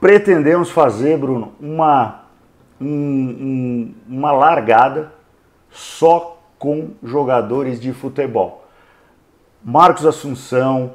pretendemos 0.00 0.70
fazer, 0.70 1.16
Bruno, 1.16 1.52
uma, 1.60 2.24
um, 2.80 2.86
um, 2.86 3.94
uma 4.08 4.32
largada 4.32 5.12
só 5.70 6.38
com 6.58 6.90
jogadores 7.02 7.80
de 7.80 7.92
futebol. 7.92 8.66
Marcos 9.64 10.04
Assunção, 10.04 10.94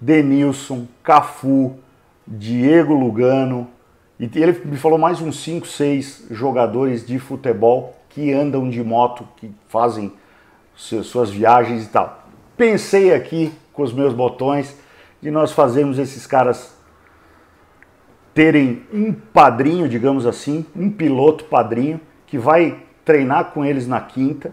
Denilson, 0.00 0.86
Cafu, 1.02 1.76
Diego 2.26 2.94
Lugano, 2.94 3.68
e 4.22 4.30
ele 4.40 4.52
me 4.64 4.76
falou 4.76 4.96
mais 4.96 5.20
uns 5.20 5.42
5, 5.42 5.66
6 5.66 6.26
jogadores 6.30 7.04
de 7.04 7.18
futebol 7.18 7.96
que 8.08 8.32
andam 8.32 8.70
de 8.70 8.80
moto, 8.80 9.26
que 9.36 9.50
fazem 9.68 10.12
suas 10.76 11.28
viagens 11.28 11.86
e 11.86 11.88
tal. 11.88 12.28
Pensei 12.56 13.12
aqui 13.12 13.52
com 13.72 13.82
os 13.82 13.92
meus 13.92 14.14
botões 14.14 14.76
de 15.20 15.28
nós 15.28 15.50
fazermos 15.50 15.98
esses 15.98 16.24
caras 16.24 16.72
terem 18.32 18.84
um 18.92 19.12
padrinho, 19.12 19.88
digamos 19.88 20.24
assim, 20.24 20.64
um 20.74 20.88
piloto 20.88 21.46
padrinho 21.46 22.00
que 22.24 22.38
vai 22.38 22.78
treinar 23.04 23.46
com 23.46 23.64
eles 23.64 23.88
na 23.88 24.00
quinta, 24.00 24.52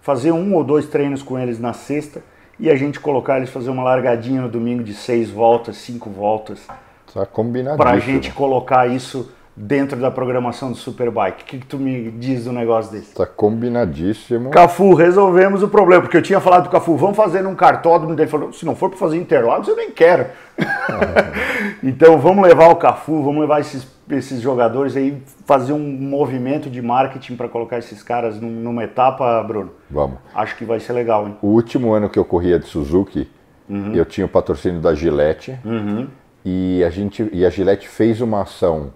fazer 0.00 0.30
um 0.30 0.54
ou 0.54 0.62
dois 0.62 0.86
treinos 0.86 1.20
com 1.20 1.36
eles 1.36 1.58
na 1.58 1.72
sexta 1.72 2.22
e 2.60 2.70
a 2.70 2.76
gente 2.76 3.00
colocar 3.00 3.38
eles 3.38 3.50
fazer 3.50 3.70
uma 3.70 3.82
largadinha 3.82 4.40
no 4.40 4.48
domingo 4.48 4.84
de 4.84 4.94
seis 4.94 5.30
voltas, 5.30 5.78
cinco 5.78 6.08
voltas. 6.08 6.64
Tá 7.12 7.26
combinado. 7.26 7.76
Para 7.76 7.92
a 7.92 7.98
gente 7.98 8.32
colocar 8.32 8.86
isso 8.86 9.30
dentro 9.58 9.98
da 9.98 10.10
programação 10.10 10.70
do 10.70 10.76
Superbike. 10.76 11.42
O 11.42 11.44
que, 11.44 11.58
que 11.58 11.66
tu 11.66 11.78
me 11.78 12.10
diz 12.12 12.44
do 12.44 12.52
negócio 12.52 12.92
desse? 12.92 13.14
Tá 13.14 13.26
combinadíssimo. 13.26 14.50
Cafu, 14.50 14.94
resolvemos 14.94 15.62
o 15.62 15.68
problema, 15.68 16.02
porque 16.02 16.16
eu 16.16 16.22
tinha 16.22 16.40
falado 16.40 16.62
pro 16.62 16.72
Cafu, 16.72 16.96
vamos 16.96 17.16
fazer 17.16 17.42
num 17.42 17.56
cartódromo, 17.56 18.14
ele 18.14 18.26
falou, 18.28 18.52
se 18.52 18.64
não 18.64 18.76
for 18.76 18.88
para 18.88 18.98
fazer 18.98 19.16
Interlagos, 19.16 19.66
eu 19.66 19.74
nem 19.74 19.90
quero. 19.90 20.26
então 21.82 22.18
vamos 22.18 22.46
levar 22.46 22.68
o 22.68 22.76
Cafu, 22.76 23.22
vamos 23.22 23.40
levar 23.40 23.60
esses, 23.60 23.86
esses 24.10 24.40
jogadores 24.40 24.96
aí, 24.96 25.20
fazer 25.44 25.72
um 25.72 25.78
movimento 25.78 26.70
de 26.70 26.80
marketing 26.80 27.34
para 27.34 27.48
colocar 27.48 27.78
esses 27.78 28.00
caras 28.02 28.40
numa 28.40 28.84
etapa, 28.84 29.42
Bruno. 29.42 29.72
Vamos. 29.90 30.18
Acho 30.34 30.56
que 30.56 30.64
vai 30.64 30.78
ser 30.78 30.92
legal, 30.92 31.26
hein? 31.26 31.36
O 31.42 31.48
último 31.48 31.92
ano 31.92 32.08
que 32.08 32.18
eu 32.18 32.24
corria 32.24 32.60
de 32.60 32.66
Suzuki, 32.66 33.28
uhum. 33.68 33.92
eu 33.92 34.04
tinha 34.04 34.24
o 34.24 34.28
patrocínio 34.28 34.80
da 34.80 34.94
Gillette, 34.94 35.58
uhum. 35.64 36.06
E, 36.44 36.82
a 36.84 36.90
gente, 36.90 37.28
e 37.32 37.44
a 37.44 37.50
Gillette 37.50 37.88
fez 37.88 38.20
uma 38.20 38.42
ação 38.42 38.92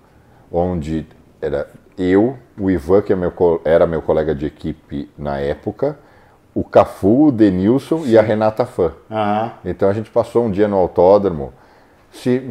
onde 0.51 1.07
era 1.41 1.69
eu, 1.99 2.37
o 2.59 2.71
Ivan, 2.71 3.03
que 3.03 3.13
é 3.13 3.17
meu, 3.17 3.33
era 3.65 3.87
meu 3.87 4.03
colega 4.03 4.35
de 4.35 4.47
equipe 4.47 5.11
na 5.17 5.39
época, 5.39 5.99
o 6.55 6.63
Cafu, 6.63 7.27
o 7.29 7.33
Denilson 7.33 8.03
e 8.05 8.19
a 8.19 8.23
Renata 8.23 8.67
Fã. 8.67 8.93
Uhum. 9.11 9.51
Então 9.65 9.89
a 9.89 9.93
gente 9.93 10.11
passou 10.11 10.45
um 10.45 10.51
dia 10.51 10.69
no 10.69 10.77
autódromo, 10.77 11.53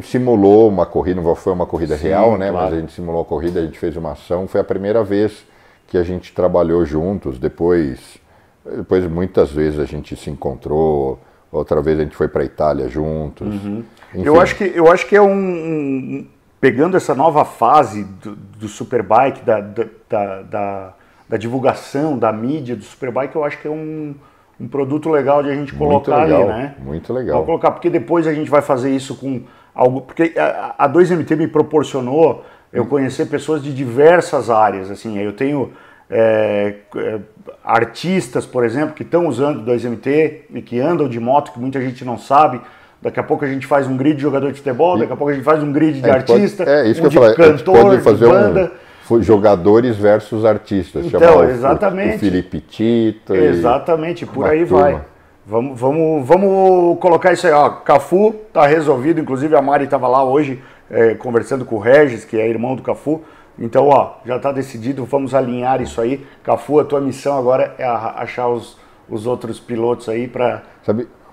simulou 0.02 0.68
uma 0.68 0.84
corrida, 0.84 1.20
não 1.20 1.34
foi 1.34 1.52
uma 1.52 1.66
corrida 1.66 1.96
Sim, 1.96 2.08
real, 2.08 2.36
né? 2.36 2.50
Claro. 2.50 2.66
Mas 2.66 2.74
a 2.74 2.80
gente 2.80 2.92
simulou 2.92 3.22
a 3.22 3.24
corrida, 3.24 3.60
a 3.60 3.62
gente 3.62 3.78
fez 3.78 3.96
uma 3.96 4.12
ação. 4.12 4.48
Foi 4.48 4.60
a 4.60 4.64
primeira 4.64 5.04
vez 5.04 5.46
que 5.86 5.96
a 5.96 6.02
gente 6.02 6.34
trabalhou 6.34 6.84
juntos. 6.84 7.38
Depois, 7.38 8.18
depois 8.64 9.06
muitas 9.06 9.52
vezes 9.52 9.78
a 9.78 9.84
gente 9.84 10.16
se 10.16 10.30
encontrou. 10.30 11.20
Outra 11.52 11.80
vez 11.80 12.00
a 12.00 12.02
gente 12.02 12.16
foi 12.16 12.28
para 12.28 12.42
a 12.42 12.44
Itália 12.44 12.88
juntos. 12.88 13.64
Uhum. 13.64 13.84
Eu 14.14 14.40
acho 14.40 14.56
que 14.56 14.64
eu 14.64 14.90
acho 14.90 15.06
que 15.06 15.16
é 15.16 15.22
um, 15.22 16.26
pegando 16.60 16.96
essa 16.96 17.14
nova 17.14 17.44
fase 17.44 18.04
do, 18.04 18.36
do 18.36 18.68
Superbike, 18.68 19.44
da, 19.44 19.60
da, 19.60 20.42
da, 20.42 20.94
da, 21.28 21.36
divulgação, 21.36 22.16
da 22.16 22.32
mídia 22.32 22.76
do 22.76 22.84
Superbike, 22.84 23.34
eu 23.34 23.44
acho 23.44 23.58
que 23.58 23.66
é 23.66 23.70
um, 23.70 24.14
um 24.60 24.68
produto 24.68 25.10
legal 25.10 25.42
de 25.42 25.50
a 25.50 25.54
gente 25.54 25.74
colocar 25.74 26.24
legal, 26.24 26.42
ali, 26.42 26.48
né? 26.50 26.74
Muito 26.78 27.12
legal. 27.12 27.34
Vamos 27.34 27.46
colocar, 27.46 27.72
porque 27.72 27.90
depois 27.90 28.26
a 28.26 28.32
gente 28.32 28.50
vai 28.50 28.62
fazer 28.62 28.94
isso 28.94 29.16
com 29.16 29.42
algo. 29.74 30.02
Porque 30.02 30.34
a, 30.36 30.74
a 30.78 30.88
2MT 30.88 31.36
me 31.36 31.48
proporcionou 31.48 32.44
eu 32.72 32.86
conhecer 32.86 33.26
pessoas 33.26 33.62
de 33.62 33.74
diversas 33.74 34.48
áreas. 34.48 34.90
Assim, 34.90 35.18
eu 35.18 35.32
tenho 35.32 35.72
é, 36.08 36.76
é, 36.96 37.18
artistas, 37.64 38.46
por 38.46 38.64
exemplo, 38.64 38.94
que 38.94 39.02
estão 39.02 39.26
usando 39.26 39.68
2MT 39.68 40.42
e 40.50 40.62
que 40.62 40.78
andam 40.78 41.08
de 41.08 41.18
moto, 41.18 41.52
que 41.52 41.58
muita 41.58 41.80
gente 41.80 42.04
não 42.04 42.18
sabe. 42.18 42.60
Daqui 43.02 43.18
a 43.18 43.22
pouco 43.22 43.44
a 43.44 43.48
gente 43.48 43.66
faz 43.66 43.88
um 43.88 43.96
grid 43.96 44.16
de 44.16 44.22
jogador 44.22 44.52
de 44.52 44.58
futebol, 44.58 44.96
daqui 44.96 45.12
a 45.12 45.16
pouco 45.16 45.32
a 45.32 45.34
gente 45.34 45.44
faz 45.44 45.60
um 45.62 45.72
grid 45.72 46.00
de 46.00 46.08
é, 46.08 46.12
artista, 46.12 46.64
pode, 46.64 46.76
é, 46.76 46.88
isso 46.88 47.04
um 47.04 47.08
que 47.08 47.18
eu 47.18 47.28
de 47.30 47.34
cantor, 47.34 48.00
fazer 48.00 48.28
banda. 48.28 48.72
Um, 49.10 49.20
jogadores 49.20 49.96
versus 49.96 50.44
artistas. 50.44 51.04
Então, 51.04 51.44
exatamente. 51.44 52.12
O, 52.12 52.16
o 52.16 52.18
Felipe 52.20 52.60
Tito. 52.60 53.34
Exatamente, 53.34 54.24
por 54.24 54.46
aí 54.46 54.64
turma. 54.64 54.82
vai. 54.82 55.00
Vamos, 55.44 55.78
vamos, 55.78 56.26
vamos 56.26 56.98
colocar 57.00 57.32
isso 57.32 57.46
aí. 57.46 57.52
Ó, 57.52 57.68
Cafu 57.68 58.34
tá 58.52 58.64
resolvido, 58.66 59.20
inclusive 59.20 59.56
a 59.56 59.60
Mari 59.60 59.84
estava 59.84 60.06
lá 60.06 60.24
hoje 60.24 60.62
é, 60.88 61.14
conversando 61.14 61.64
com 61.64 61.74
o 61.74 61.78
Regis, 61.80 62.24
que 62.24 62.36
é 62.38 62.48
irmão 62.48 62.76
do 62.76 62.82
Cafu. 62.82 63.22
Então, 63.58 63.88
ó, 63.88 64.14
já 64.24 64.36
está 64.36 64.52
decidido, 64.52 65.04
vamos 65.04 65.34
alinhar 65.34 65.82
isso 65.82 66.00
aí. 66.00 66.24
Cafu, 66.44 66.78
a 66.78 66.84
tua 66.84 67.00
missão 67.00 67.36
agora 67.36 67.74
é 67.76 67.84
achar 67.84 68.48
os, 68.48 68.78
os 69.08 69.26
outros 69.26 69.58
pilotos 69.58 70.08
aí 70.08 70.28
para. 70.28 70.62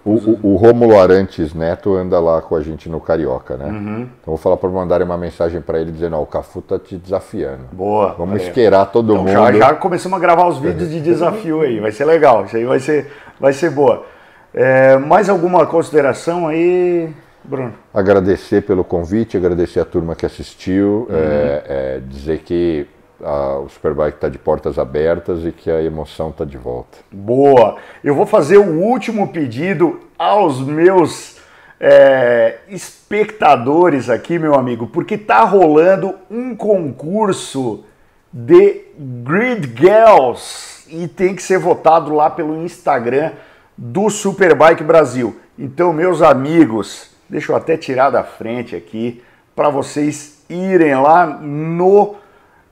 O, 0.05 0.11
o, 0.11 0.39
o 0.53 0.55
Rômulo 0.55 0.97
Arantes 0.97 1.53
Neto 1.53 1.93
anda 1.93 2.19
lá 2.19 2.41
com 2.41 2.55
a 2.55 2.61
gente 2.61 2.88
no 2.88 3.01
Carioca, 3.01 3.57
né? 3.57 3.65
Uhum. 3.65 4.01
Então 4.21 4.34
vou 4.34 4.38
falar 4.38 4.55
para 4.57 4.69
mandarem 4.69 5.05
uma 5.05 5.17
mensagem 5.17 5.61
para 5.61 5.80
ele 5.80 5.91
dizendo: 5.91 6.15
ó, 6.15 6.21
o 6.21 6.26
Cafu 6.26 6.61
tá 6.61 6.80
te 6.80 6.95
desafiando. 6.95 7.65
Boa. 7.71 8.15
Vamos 8.17 8.41
esquerar 8.41 8.91
todo 8.91 9.11
então, 9.11 9.23
mundo. 9.23 9.31
Já, 9.31 9.51
já 9.51 9.73
começamos 9.73 10.17
a 10.17 10.21
gravar 10.21 10.47
os 10.47 10.57
vídeos 10.57 10.89
de 10.89 11.01
desafio 11.01 11.61
aí, 11.61 11.80
vai 11.80 11.91
ser 11.91 12.05
legal. 12.05 12.45
Isso 12.45 12.55
aí 12.55 12.65
vai 12.65 12.80
ser, 12.80 13.11
vai 13.39 13.53
ser 13.53 13.71
boa. 13.71 14.05
É, 14.53 14.97
mais 14.97 15.30
alguma 15.30 15.65
consideração 15.65 16.47
aí, 16.47 17.13
Bruno? 17.43 17.73
Agradecer 17.93 18.61
pelo 18.61 18.84
convite, 18.84 19.38
agradecer 19.38 19.80
a 19.80 19.85
turma 19.85 20.15
que 20.15 20.26
assistiu, 20.26 21.07
uhum. 21.09 21.15
é, 21.15 21.63
é, 21.67 22.01
dizer 22.07 22.39
que 22.39 22.88
a, 23.24 23.60
o 23.60 23.70
Superbike 23.70 24.16
está 24.16 24.30
de 24.30 24.38
portas 24.38 24.78
abertas 24.78 25.46
e 25.46 25.52
que 25.52 25.70
a 25.70 25.82
emoção 25.82 26.30
está 26.30 26.46
de 26.46 26.58
volta. 26.58 26.98
Boa! 27.12 27.78
Eu 28.04 28.16
vou 28.16 28.26
fazer 28.26 28.58
o 28.58 28.80
último 28.80 29.28
pedido 29.30 30.00
aos 30.18 30.60
meus 30.60 31.38
é, 31.80 32.58
espectadores 32.68 34.10
aqui, 34.10 34.38
meu 34.38 34.56
amigo, 34.56 34.88
porque 34.88 35.18
tá 35.18 35.44
rolando 35.44 36.16
um 36.30 36.56
concurso 36.56 37.84
de 38.32 38.82
Grid 38.98 39.74
Girls 39.76 40.86
e 40.90 41.08
tem 41.08 41.36
que 41.36 41.41
ser 41.41 41.58
votado 41.58 42.14
lá 42.14 42.30
pelo 42.30 42.64
Instagram 42.64 43.32
do 43.78 44.10
Superbike 44.10 44.84
Brasil. 44.84 45.40
Então, 45.58 45.94
meus 45.94 46.22
amigos, 46.22 47.12
deixa 47.30 47.52
eu 47.52 47.56
até 47.56 47.78
tirar 47.78 48.10
da 48.10 48.24
frente 48.24 48.76
aqui 48.76 49.24
para 49.56 49.70
vocês 49.70 50.44
irem 50.50 50.96
lá 50.96 51.26
no 51.26 52.16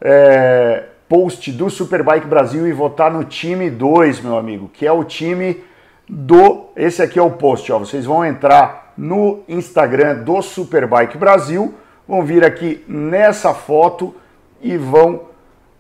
é, 0.02 0.84
post 1.08 1.52
do 1.52 1.70
Superbike 1.70 2.28
Brasil 2.28 2.68
e 2.68 2.72
votar 2.72 3.12
no 3.12 3.24
time 3.24 3.70
2, 3.70 4.22
meu 4.22 4.38
amigo, 4.38 4.70
que 4.74 4.86
é 4.86 4.92
o 4.92 5.04
time 5.04 5.64
do. 6.08 6.68
Esse 6.76 7.02
aqui 7.02 7.20
é 7.20 7.22
o 7.22 7.32
post, 7.32 7.72
ó. 7.72 7.80
Vocês 7.80 8.06
vão 8.06 8.26
entrar 8.26 8.94
no 8.98 9.44
Instagram 9.48 10.24
do 10.24 10.42
Superbike 10.42 11.18
Brasil, 11.18 11.74
vão 12.08 12.24
vir 12.24 12.44
aqui 12.44 12.84
nessa 12.88 13.54
foto 13.54 14.16
e 14.62 14.78
vão 14.78 15.28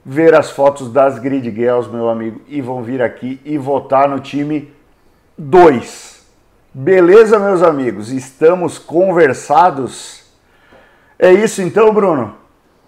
ver 0.05 0.33
as 0.33 0.51
fotos 0.51 0.91
das 0.91 1.19
Grid 1.19 1.51
Girls, 1.51 1.89
meu 1.89 2.09
amigo, 2.09 2.41
e 2.47 2.61
vão 2.61 2.81
vir 2.81 3.01
aqui 3.01 3.41
e 3.43 3.57
votar 3.57 4.07
no 4.07 4.19
time 4.19 4.71
2. 5.37 6.25
Beleza, 6.73 7.39
meus 7.39 7.61
amigos? 7.61 8.11
Estamos 8.11 8.77
conversados. 8.77 10.23
É 11.19 11.31
isso 11.31 11.61
então, 11.61 11.93
Bruno? 11.93 12.35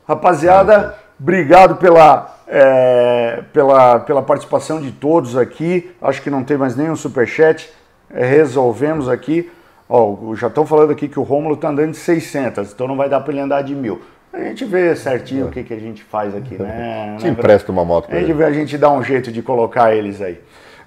Rapaziada, 0.07 0.95
Obrigado 1.19 1.75
pela, 1.75 2.37
é, 2.47 3.43
pela, 3.51 3.99
pela 3.99 4.21
participação 4.21 4.79
de 4.79 4.91
todos 4.91 5.35
aqui. 5.35 5.91
Acho 6.01 6.21
que 6.21 6.29
não 6.29 6.43
tem 6.43 6.57
mais 6.57 6.75
nenhum 6.75 6.95
superchat. 6.95 7.69
É, 8.11 8.25
resolvemos 8.25 9.09
aqui. 9.09 9.51
Ó, 9.89 10.35
já 10.35 10.47
estão 10.47 10.65
falando 10.65 10.91
aqui 10.91 11.07
que 11.07 11.19
o 11.19 11.23
Rômulo 11.23 11.55
está 11.55 11.69
andando 11.69 11.91
de 11.91 11.97
600, 11.97 12.71
então 12.71 12.87
não 12.87 12.95
vai 12.95 13.09
dar 13.09 13.21
para 13.21 13.33
ele 13.33 13.41
andar 13.41 13.63
de 13.63 13.73
mil. 13.75 13.99
A 14.31 14.37
gente 14.43 14.63
vê 14.63 14.95
certinho 14.95 15.47
o 15.47 15.49
que, 15.49 15.63
que 15.63 15.73
a 15.73 15.79
gente 15.79 16.03
faz 16.03 16.35
aqui, 16.35 16.61
né? 16.61 17.15
Te 17.19 17.27
empresta 17.27 17.71
uma 17.71 17.83
moto 17.83 18.07
a 18.11 18.19
gente 18.19 18.31
vê, 18.31 18.43
a 18.43 18.51
gente 18.51 18.77
dá 18.77 18.91
um 18.91 19.03
jeito 19.03 19.31
de 19.31 19.41
colocar 19.41 19.95
eles 19.95 20.21
aí. 20.21 20.39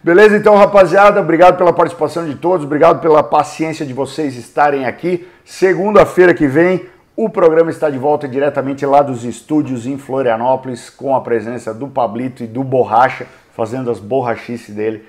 Beleza, 0.02 0.36
então, 0.36 0.56
rapaziada, 0.56 1.20
obrigado 1.20 1.56
pela 1.56 1.72
participação 1.72 2.24
de 2.24 2.36
todos, 2.36 2.64
obrigado 2.64 3.00
pela 3.00 3.22
paciência 3.22 3.84
de 3.84 3.92
vocês 3.92 4.36
estarem 4.36 4.84
aqui. 4.84 5.28
Segunda-feira 5.44 6.32
que 6.32 6.46
vem, 6.46 6.86
O 7.24 7.30
programa 7.30 7.70
está 7.70 7.88
de 7.88 7.98
volta 7.98 8.26
diretamente 8.26 8.84
lá 8.84 9.00
dos 9.00 9.22
estúdios 9.22 9.86
em 9.86 9.96
Florianópolis, 9.96 10.90
com 10.90 11.14
a 11.14 11.20
presença 11.20 11.72
do 11.72 11.86
Pablito 11.86 12.42
e 12.42 12.48
do 12.48 12.64
Borracha, 12.64 13.28
fazendo 13.52 13.92
as 13.92 14.00
borrachices 14.00 14.74
dele. 14.74 15.08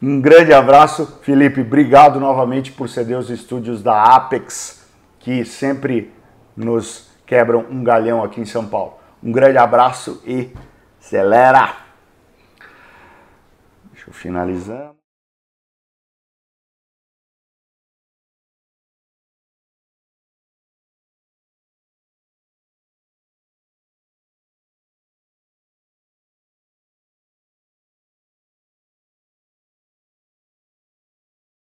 Um 0.00 0.22
grande 0.22 0.54
abraço, 0.54 1.20
Felipe. 1.20 1.60
Obrigado 1.60 2.18
novamente 2.18 2.72
por 2.72 2.88
ceder 2.88 3.18
os 3.18 3.28
estúdios 3.28 3.82
da 3.82 4.04
Apex, 4.04 4.88
que 5.18 5.44
sempre 5.44 6.10
nos 6.56 7.10
quebram 7.26 7.66
um 7.70 7.84
galhão 7.84 8.24
aqui 8.24 8.40
em 8.40 8.46
São 8.46 8.66
Paulo. 8.66 8.94
Um 9.22 9.30
grande 9.30 9.58
abraço 9.58 10.22
e 10.24 10.50
acelera! 10.98 11.74
Deixa 13.92 14.08
eu 14.08 14.14
finalizar. 14.14 14.99